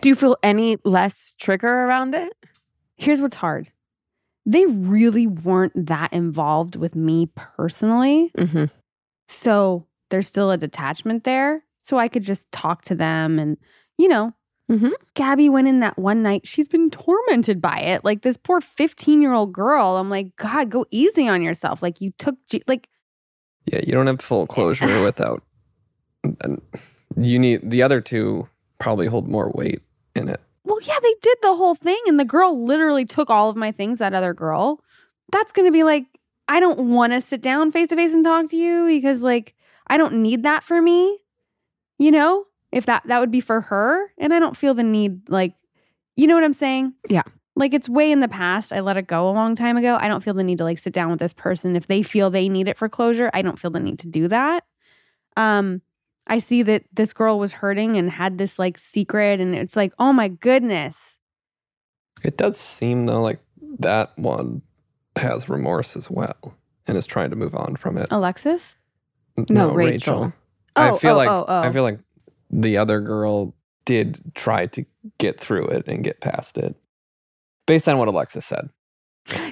Do 0.00 0.08
you 0.08 0.14
feel 0.14 0.36
any 0.42 0.76
less 0.84 1.34
trigger 1.38 1.68
around 1.68 2.14
it? 2.14 2.32
Here's 2.96 3.20
what's 3.20 3.36
hard. 3.36 3.70
They 4.46 4.64
really 4.66 5.26
weren't 5.26 5.86
that 5.86 6.12
involved 6.12 6.76
with 6.76 6.94
me 6.94 7.28
personally. 7.34 8.30
Mm-hmm. 8.38 8.64
So 9.28 9.86
there's 10.10 10.28
still 10.28 10.50
a 10.52 10.56
detachment 10.56 11.24
there. 11.24 11.64
So 11.82 11.98
I 11.98 12.08
could 12.08 12.22
just 12.22 12.50
talk 12.52 12.82
to 12.82 12.94
them 12.94 13.38
and, 13.38 13.56
you 13.98 14.08
know, 14.08 14.32
Mhm. 14.70 14.90
Gabby 15.14 15.48
went 15.48 15.68
in 15.68 15.78
that 15.80 15.96
one 15.96 16.24
night. 16.24 16.44
She's 16.44 16.66
been 16.66 16.90
tormented 16.90 17.60
by 17.62 17.78
it. 17.78 18.04
Like 18.04 18.22
this 18.22 18.36
poor 18.36 18.60
15 18.60 19.22
year 19.22 19.32
old 19.32 19.52
girl. 19.52 19.96
I'm 19.96 20.10
like, 20.10 20.34
God, 20.34 20.70
go 20.70 20.86
easy 20.90 21.28
on 21.28 21.40
yourself. 21.42 21.82
Like 21.82 22.00
you 22.00 22.10
took, 22.18 22.34
G- 22.50 22.62
like, 22.66 22.88
Yeah, 23.72 23.80
you 23.86 23.92
don't 23.92 24.08
have 24.08 24.20
full 24.20 24.44
closure 24.48 25.02
without. 25.04 25.44
And 26.24 26.60
you 27.16 27.38
need 27.38 27.70
the 27.70 27.82
other 27.84 28.00
two 28.00 28.48
probably 28.80 29.06
hold 29.06 29.28
more 29.28 29.52
weight 29.54 29.82
in 30.16 30.28
it. 30.28 30.40
Well, 30.66 30.80
yeah, 30.82 30.98
they 31.00 31.14
did 31.22 31.38
the 31.42 31.54
whole 31.54 31.76
thing. 31.76 32.00
And 32.06 32.20
the 32.20 32.24
girl 32.24 32.64
literally 32.64 33.04
took 33.04 33.30
all 33.30 33.48
of 33.48 33.56
my 33.56 33.72
things, 33.72 34.00
that 34.00 34.14
other 34.14 34.34
girl. 34.34 34.82
That's 35.32 35.52
going 35.52 35.66
to 35.66 35.72
be 35.72 35.84
like, 35.84 36.04
I 36.48 36.60
don't 36.60 36.90
want 36.90 37.12
to 37.12 37.20
sit 37.20 37.40
down 37.40 37.72
face 37.72 37.88
to 37.88 37.96
face 37.96 38.12
and 38.12 38.24
talk 38.24 38.50
to 38.50 38.56
you 38.56 38.86
because, 38.86 39.22
like, 39.22 39.54
I 39.86 39.96
don't 39.96 40.14
need 40.22 40.42
that 40.42 40.62
for 40.62 40.82
me. 40.82 41.18
You 41.98 42.10
know, 42.10 42.44
if 42.72 42.86
that 42.86 43.04
that 43.06 43.20
would 43.20 43.30
be 43.30 43.40
for 43.40 43.62
her, 43.62 44.12
and 44.18 44.34
I 44.34 44.38
don't 44.38 44.56
feel 44.56 44.74
the 44.74 44.82
need, 44.82 45.28
like, 45.30 45.54
you 46.16 46.26
know 46.26 46.34
what 46.34 46.44
I'm 46.44 46.52
saying? 46.52 46.94
Yeah. 47.08 47.22
Like 47.54 47.72
it's 47.72 47.88
way 47.88 48.12
in 48.12 48.20
the 48.20 48.28
past. 48.28 48.72
I 48.72 48.80
let 48.80 48.98
it 48.98 49.06
go 49.06 49.28
a 49.28 49.30
long 49.30 49.56
time 49.56 49.78
ago. 49.78 49.96
I 49.98 50.08
don't 50.08 50.22
feel 50.22 50.34
the 50.34 50.44
need 50.44 50.58
to 50.58 50.64
like 50.64 50.78
sit 50.78 50.92
down 50.92 51.10
with 51.10 51.20
this 51.20 51.32
person 51.32 51.74
if 51.74 51.86
they 51.86 52.02
feel 52.02 52.28
they 52.30 52.50
need 52.50 52.68
it 52.68 52.76
for 52.76 52.88
closure. 52.88 53.30
I 53.32 53.40
don't 53.40 53.58
feel 53.58 53.70
the 53.70 53.80
need 53.80 53.98
to 54.00 54.06
do 54.06 54.28
that. 54.28 54.64
Um, 55.38 55.80
I 56.26 56.38
see 56.38 56.62
that 56.62 56.84
this 56.92 57.12
girl 57.12 57.38
was 57.38 57.52
hurting 57.52 57.96
and 57.96 58.10
had 58.10 58.38
this 58.38 58.58
like 58.58 58.78
secret, 58.78 59.40
and 59.40 59.54
it's 59.54 59.76
like, 59.76 59.92
oh 59.98 60.12
my 60.12 60.28
goodness. 60.28 61.16
It 62.24 62.36
does 62.36 62.58
seem 62.58 63.06
though 63.06 63.22
like 63.22 63.40
that 63.78 64.18
one 64.18 64.62
has 65.16 65.48
remorse 65.48 65.96
as 65.96 66.10
well 66.10 66.54
and 66.86 66.96
is 66.96 67.06
trying 67.06 67.30
to 67.30 67.36
move 67.36 67.54
on 67.54 67.76
from 67.76 67.96
it. 67.98 68.08
Alexis? 68.10 68.76
No, 69.48 69.70
Rachel. 69.70 70.32
Oh, 70.76 70.82
I 70.82 70.90
Oh, 70.90 70.96
feel 70.96 71.12
oh, 71.12 71.16
like 71.16 71.28
oh, 71.28 71.44
oh. 71.46 71.60
I 71.60 71.70
feel 71.70 71.82
like 71.82 71.98
the 72.50 72.78
other 72.78 73.00
girl 73.00 73.54
did 73.84 74.20
try 74.34 74.66
to 74.66 74.84
get 75.18 75.38
through 75.38 75.66
it 75.68 75.86
and 75.86 76.02
get 76.02 76.20
past 76.20 76.58
it, 76.58 76.74
based 77.66 77.88
on 77.88 77.98
what 77.98 78.08
Alexis 78.08 78.44
said. 78.44 78.68
I, 79.28 79.48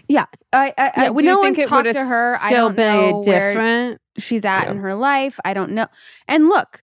I, 0.52 0.72
I 0.78 0.92
Yeah, 0.96 1.09
well, 1.10 1.14
do 1.18 1.22
no 1.24 1.42
think 1.42 1.56
one's 1.56 1.66
it 1.66 1.68
talked 1.68 1.92
to 1.92 2.05
her. 2.05 2.36
I 2.40 2.46
Still 2.48 2.68
don't 2.68 2.76
know 2.76 3.22
where- 3.24 3.52
different. 3.52 4.01
she's 4.18 4.44
at 4.44 4.64
Yeah. 4.64 4.70
in 4.72 4.76
her 4.78 4.94
life. 4.94 5.38
I 5.44 5.55
don't 5.55 5.72
know. 5.72 5.86
And 6.28 6.48
look, 6.48 6.82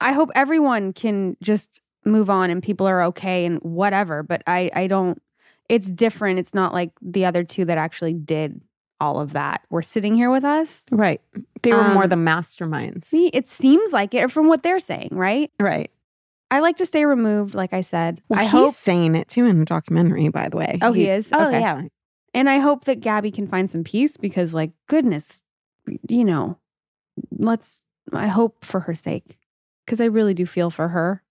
I 0.00 0.12
hope 0.12 0.30
everyone 0.34 0.92
can 0.92 1.36
just 1.42 1.80
move 2.04 2.28
on 2.28 2.50
and 2.50 2.62
people 2.62 2.86
are 2.86 3.02
okay 3.04 3.44
and 3.44 3.58
whatever. 3.60 4.22
But 4.22 4.42
I, 4.46 4.70
I 4.74 4.86
don't. 4.88 5.20
It's 5.68 5.86
different. 5.86 6.38
It's 6.38 6.52
not 6.54 6.74
like 6.74 6.90
the 7.00 7.24
other 7.24 7.44
two 7.44 7.64
that 7.66 7.78
actually 7.78 8.12
did 8.14 8.60
all 9.00 9.20
of 9.20 9.32
that. 9.32 9.62
Were 9.70 9.80
sitting 9.82 10.14
here 10.14 10.30
with 10.30 10.44
us. 10.44 10.84
Right. 10.90 11.20
They 11.62 11.72
were 11.72 11.88
more 11.94 12.04
Um, 12.04 12.10
the 12.10 12.16
masterminds. 12.16 13.06
See, 13.06 13.28
it 13.28 13.46
seems 13.46 13.92
like 13.92 14.12
it 14.12 14.30
from 14.30 14.48
what 14.48 14.62
they're 14.62 14.80
saying, 14.80 15.10
right? 15.12 15.50
Right. 15.60 15.90
I 16.50 16.58
like 16.60 16.76
to 16.78 16.86
stay 16.86 17.06
removed, 17.06 17.54
like 17.54 17.72
I 17.72 17.80
said. 17.80 18.20
Well, 18.28 18.38
I 18.40 18.42
he's 18.42 18.50
hope, 18.50 18.74
saying 18.74 19.14
it 19.14 19.28
too 19.28 19.46
in 19.46 19.58
the 19.60 19.64
documentary, 19.64 20.28
by 20.28 20.48
the 20.50 20.56
way. 20.58 20.78
Oh, 20.82 20.92
he 20.92 21.08
is? 21.08 21.30
Oh, 21.32 21.46
Okay. 21.48 21.60
yeah. 21.60 21.82
And 22.34 22.48
I 22.48 22.58
hope 22.58 22.84
that 22.84 23.00
Gabby 23.00 23.30
can 23.30 23.46
find 23.46 23.70
some 23.70 23.84
peace 23.84 24.16
because, 24.16 24.52
like, 24.54 24.72
goodness, 24.88 25.42
you 26.08 26.24
know, 26.24 26.58
let's. 27.30 27.82
I 28.12 28.26
hope 28.26 28.64
for 28.64 28.80
her 28.80 28.94
sake, 28.94 29.38
because 29.86 30.00
I 30.00 30.06
really 30.06 30.34
do 30.34 30.44
feel 30.46 30.70
for 30.70 30.88
her 30.88 31.22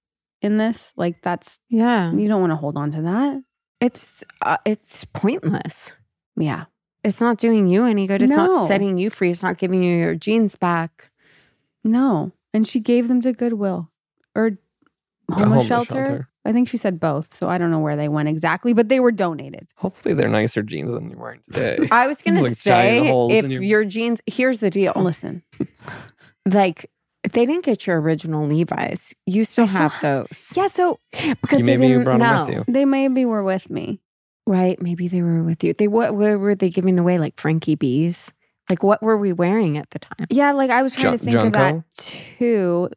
in 0.41 0.57
this. 0.57 0.91
Like, 0.95 1.22
that's 1.22 1.61
Yeah. 1.69 2.11
you 2.14 2.28
don't 2.28 2.41
want 2.41 2.52
to 2.52 2.56
hold 2.57 2.78
on 2.78 2.91
to 2.94 3.02
that. 3.03 3.44
It's 3.80 4.23
uh, 4.41 4.57
it's 4.65 5.06
pointless. 5.14 5.94
Yeah, 6.38 6.65
It's 7.03 7.19
not 7.19 7.38
doing 7.38 7.68
you 7.68 7.86
any 7.86 8.07
good. 8.07 8.22
It's 8.22 8.30
No. 8.30 8.45
not 8.48 8.68
setting 8.68 8.98
you 8.98 9.10
free. 9.10 9.32
It's 9.32 9.44
not 9.44 9.57
giving 9.57 9.84
you 9.84 9.95
your 9.98 10.15
jeans 10.15 10.56
back. 10.56 11.11
no. 11.84 12.32
And 12.53 12.68
she 12.68 12.80
gave 12.82 13.07
them 13.07 13.22
to 13.22 13.32
Goodwill 13.32 13.90
or 14.36 14.52
The 15.30 15.36
homeless, 15.36 15.68
shelter. 15.68 16.30
I 16.43 16.51
think 16.53 16.68
she 16.69 16.77
said 16.77 16.99
both, 16.99 17.38
so 17.38 17.47
I 17.49 17.57
don't 17.59 17.69
know 17.69 17.80
where 17.80 17.95
they 17.95 18.09
went 18.09 18.27
exactly, 18.27 18.73
but 18.73 18.89
they 18.89 18.99
were 18.99 19.11
donated. 19.11 19.68
Hopefully, 19.76 20.15
they're 20.15 20.27
nicer 20.30 20.63
jeans 20.63 20.91
than 20.91 21.09
you're 21.09 21.19
wearing 21.19 21.39
today. 21.41 21.88
I 21.91 22.07
was 22.07 22.22
gonna 22.23 22.41
Like 22.41 22.53
say 22.53 23.07
if 23.30 23.47
your- 23.47 23.61
your 23.61 23.85
jeans. 23.85 24.22
Here's 24.26 24.59
the 24.59 24.69
deal. 24.72 24.93
Listen, 24.95 25.43
Like 26.45 26.89
they 27.31 27.45
didn't 27.45 27.63
get 27.65 27.85
your 27.85 28.01
original 28.01 28.47
Levi's. 28.47 29.13
You 29.27 29.43
still 29.45 29.68
still 29.68 29.77
have 29.80 29.93
those 30.01 30.51
yeah. 30.55 30.68
So 30.68 30.99
because 31.11 31.59
you 31.59 31.65
they 31.65 31.77
maybe 31.77 31.88
you 31.88 31.99
didn't 31.99 32.03
brought 32.05 32.19
know. 32.19 32.45
them 32.45 32.57
with 32.59 32.68
you. 32.68 32.73
they 32.73 32.85
maybe 32.85 33.26
were 33.26 33.43
with 33.43 33.69
me. 33.69 34.01
Right? 34.47 34.81
Maybe 34.81 35.07
they 35.07 35.22
were 35.22 35.43
with 35.43 35.63
you. 35.63 35.73
They 35.73 35.88
what, 35.88 36.15
what 36.15 36.39
were 36.39 36.55
they 36.55 36.72
giving 36.72 36.97
away? 36.97 37.19
Like 37.19 37.39
Frankie 37.39 37.76
B's? 37.76 38.31
Like 38.72 38.81
what 38.81 39.03
were 39.03 39.18
we 39.18 39.31
wearing 39.34 39.77
at 39.77 39.91
the 39.91 39.99
time? 39.99 40.26
Yeah, 40.31 40.51
like 40.53 40.72
I 40.72 40.81
was 40.81 40.93
trying 40.95 41.18
Jun- 41.18 41.19
to 41.19 41.26
think 41.26 41.38
of 41.38 41.53
that 41.53 41.84
too. 41.95 42.89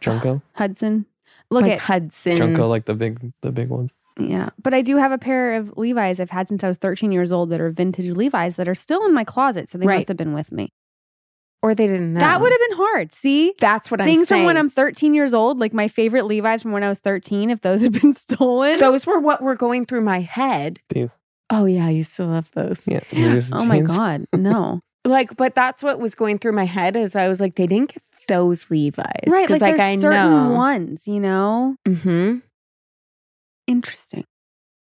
JNCO. 0.00 0.42
Hudson. 0.54 1.06
Look 1.54 1.62
like 1.62 1.72
at 1.72 1.80
Hudson. 1.80 2.36
JNCO, 2.38 2.68
like 2.68 2.84
the 2.84 2.94
big, 2.94 3.32
the 3.40 3.50
big 3.52 3.68
ones. 3.68 3.90
yeah. 4.18 4.50
But 4.62 4.74
I 4.74 4.82
do 4.82 4.96
have 4.96 5.10
a 5.12 5.18
pair 5.18 5.54
of 5.54 5.76
Levi's 5.78 6.20
I've 6.20 6.30
had 6.30 6.48
since 6.48 6.62
I 6.62 6.68
was 6.68 6.76
13 6.76 7.10
years 7.12 7.32
old 7.32 7.50
that 7.50 7.60
are 7.60 7.70
vintage 7.70 8.10
Levi's 8.14 8.56
that 8.56 8.68
are 8.68 8.74
still 8.74 9.04
in 9.06 9.14
my 9.14 9.24
closet. 9.24 9.70
So 9.70 9.78
they 9.78 9.86
Right. 9.86 9.96
must 10.00 10.08
have 10.08 10.16
been 10.16 10.34
with 10.34 10.52
me. 10.52 10.72
Or 11.62 11.74
they 11.74 11.86
didn't 11.86 12.12
know. 12.12 12.20
That 12.20 12.42
would 12.42 12.52
have 12.52 12.60
been 12.68 12.76
hard. 12.76 13.12
See? 13.14 13.54
That's 13.58 13.90
what 13.90 13.98
I'm 14.00 14.06
Things 14.06 14.28
from 14.28 14.44
when 14.44 14.58
I'm 14.58 14.68
13 14.68 15.14
years 15.14 15.32
old, 15.32 15.58
like 15.58 15.72
my 15.72 15.88
favorite 15.88 16.26
Levi's 16.26 16.60
from 16.60 16.72
when 16.72 16.82
I 16.82 16.90
was 16.90 16.98
13, 16.98 17.48
if 17.48 17.62
those 17.62 17.82
had 17.84 17.92
been 17.98 18.14
stolen. 18.14 18.78
Those 18.78 19.06
were 19.06 19.18
what 19.18 19.40
were 19.42 19.54
going 19.56 19.86
through 19.86 20.02
my 20.02 20.20
head. 20.20 20.80
These. 20.90 21.10
Oh 21.50 21.64
yeah, 21.64 21.86
I 21.86 21.90
used 21.90 22.14
to 22.16 22.26
love 22.26 22.50
those. 22.54 22.82
Yeah. 22.86 23.00
oh 23.52 23.64
my. 23.64 23.80
God. 23.80 24.26
No. 24.34 24.80
Like, 25.06 25.36
but 25.36 25.54
that's 25.54 25.82
what 25.82 26.00
was 26.00 26.14
going 26.14 26.38
through 26.38 26.52
my 26.52 26.64
head 26.64 26.96
as 26.96 27.14
I 27.14 27.28
was 27.28 27.38
like, 27.38 27.56
they 27.56 27.66
didn't 27.66 27.90
get 27.92 28.02
those 28.28 28.70
Levi's. 28.70 29.04
right. 29.28 29.46
'Cause, 29.48 29.60
Like, 29.60 29.72
like, 29.72 29.80
I 29.80 29.96
certain 29.98 30.10
know. 30.50 30.52
ones, 30.54 31.06
you 31.06 31.20
know? 31.20 31.76
Mm-hmm. 31.86 32.38
Interesting. 33.66 34.24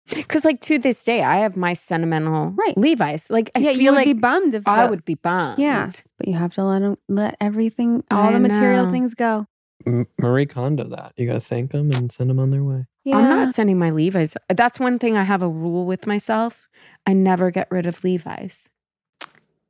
Because 0.09 0.43
like 0.43 0.59
to 0.61 0.77
this 0.77 1.03
day, 1.03 1.23
I 1.23 1.37
have 1.37 1.55
my 1.55 1.73
sentimental 1.73 2.49
Right. 2.51 2.77
Levi's. 2.77 3.29
Like 3.29 3.49
I 3.55 3.59
yeah, 3.59 3.71
feel 3.71 3.81
you 3.81 3.89
would 3.91 3.95
like 3.97 4.05
be 4.05 4.13
bummed 4.13 4.53
if 4.55 4.67
I 4.67 4.83
the- 4.85 4.89
would 4.89 5.05
be 5.05 5.15
bummed. 5.15 5.59
Yeah. 5.59 5.89
But 6.17 6.27
you 6.27 6.33
have 6.33 6.53
to 6.55 6.63
let 6.63 6.79
them, 6.79 6.97
let 7.07 7.37
everything, 7.39 8.03
all 8.11 8.29
I 8.29 8.33
the 8.33 8.39
material 8.39 8.85
know. 8.87 8.91
things 8.91 9.13
go. 9.13 9.45
M- 9.85 10.07
Marie 10.19 10.45
Kondo 10.45 10.83
that. 10.89 11.13
You 11.17 11.27
got 11.27 11.33
to 11.35 11.39
thank 11.39 11.71
them 11.71 11.91
and 11.91 12.11
send 12.11 12.29
them 12.29 12.39
on 12.39 12.51
their 12.51 12.63
way. 12.63 12.85
Yeah. 13.03 13.17
I'm 13.17 13.29
not 13.29 13.55
sending 13.55 13.79
my 13.79 13.89
Levi's. 13.89 14.35
That's 14.49 14.79
one 14.79 14.99
thing 14.99 15.15
I 15.17 15.23
have 15.23 15.41
a 15.41 15.47
rule 15.49 15.85
with 15.85 16.05
myself. 16.05 16.69
I 17.07 17.13
never 17.13 17.49
get 17.51 17.67
rid 17.71 17.85
of 17.85 18.03
Levi's. 18.03 18.69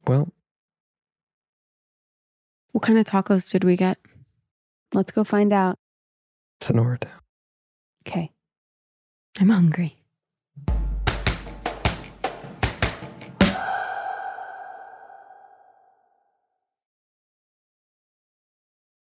Well, 0.07 0.33
what 2.71 2.83
kind 2.83 2.97
of 2.97 3.05
tacos 3.05 3.49
did 3.51 3.63
we 3.63 3.75
get? 3.75 3.97
Let's 4.93 5.11
go 5.11 5.23
find 5.23 5.51
out. 5.51 5.77
Sonora 6.61 6.99
Okay. 8.07 8.31
I'm 9.39 9.49
hungry. 9.49 9.97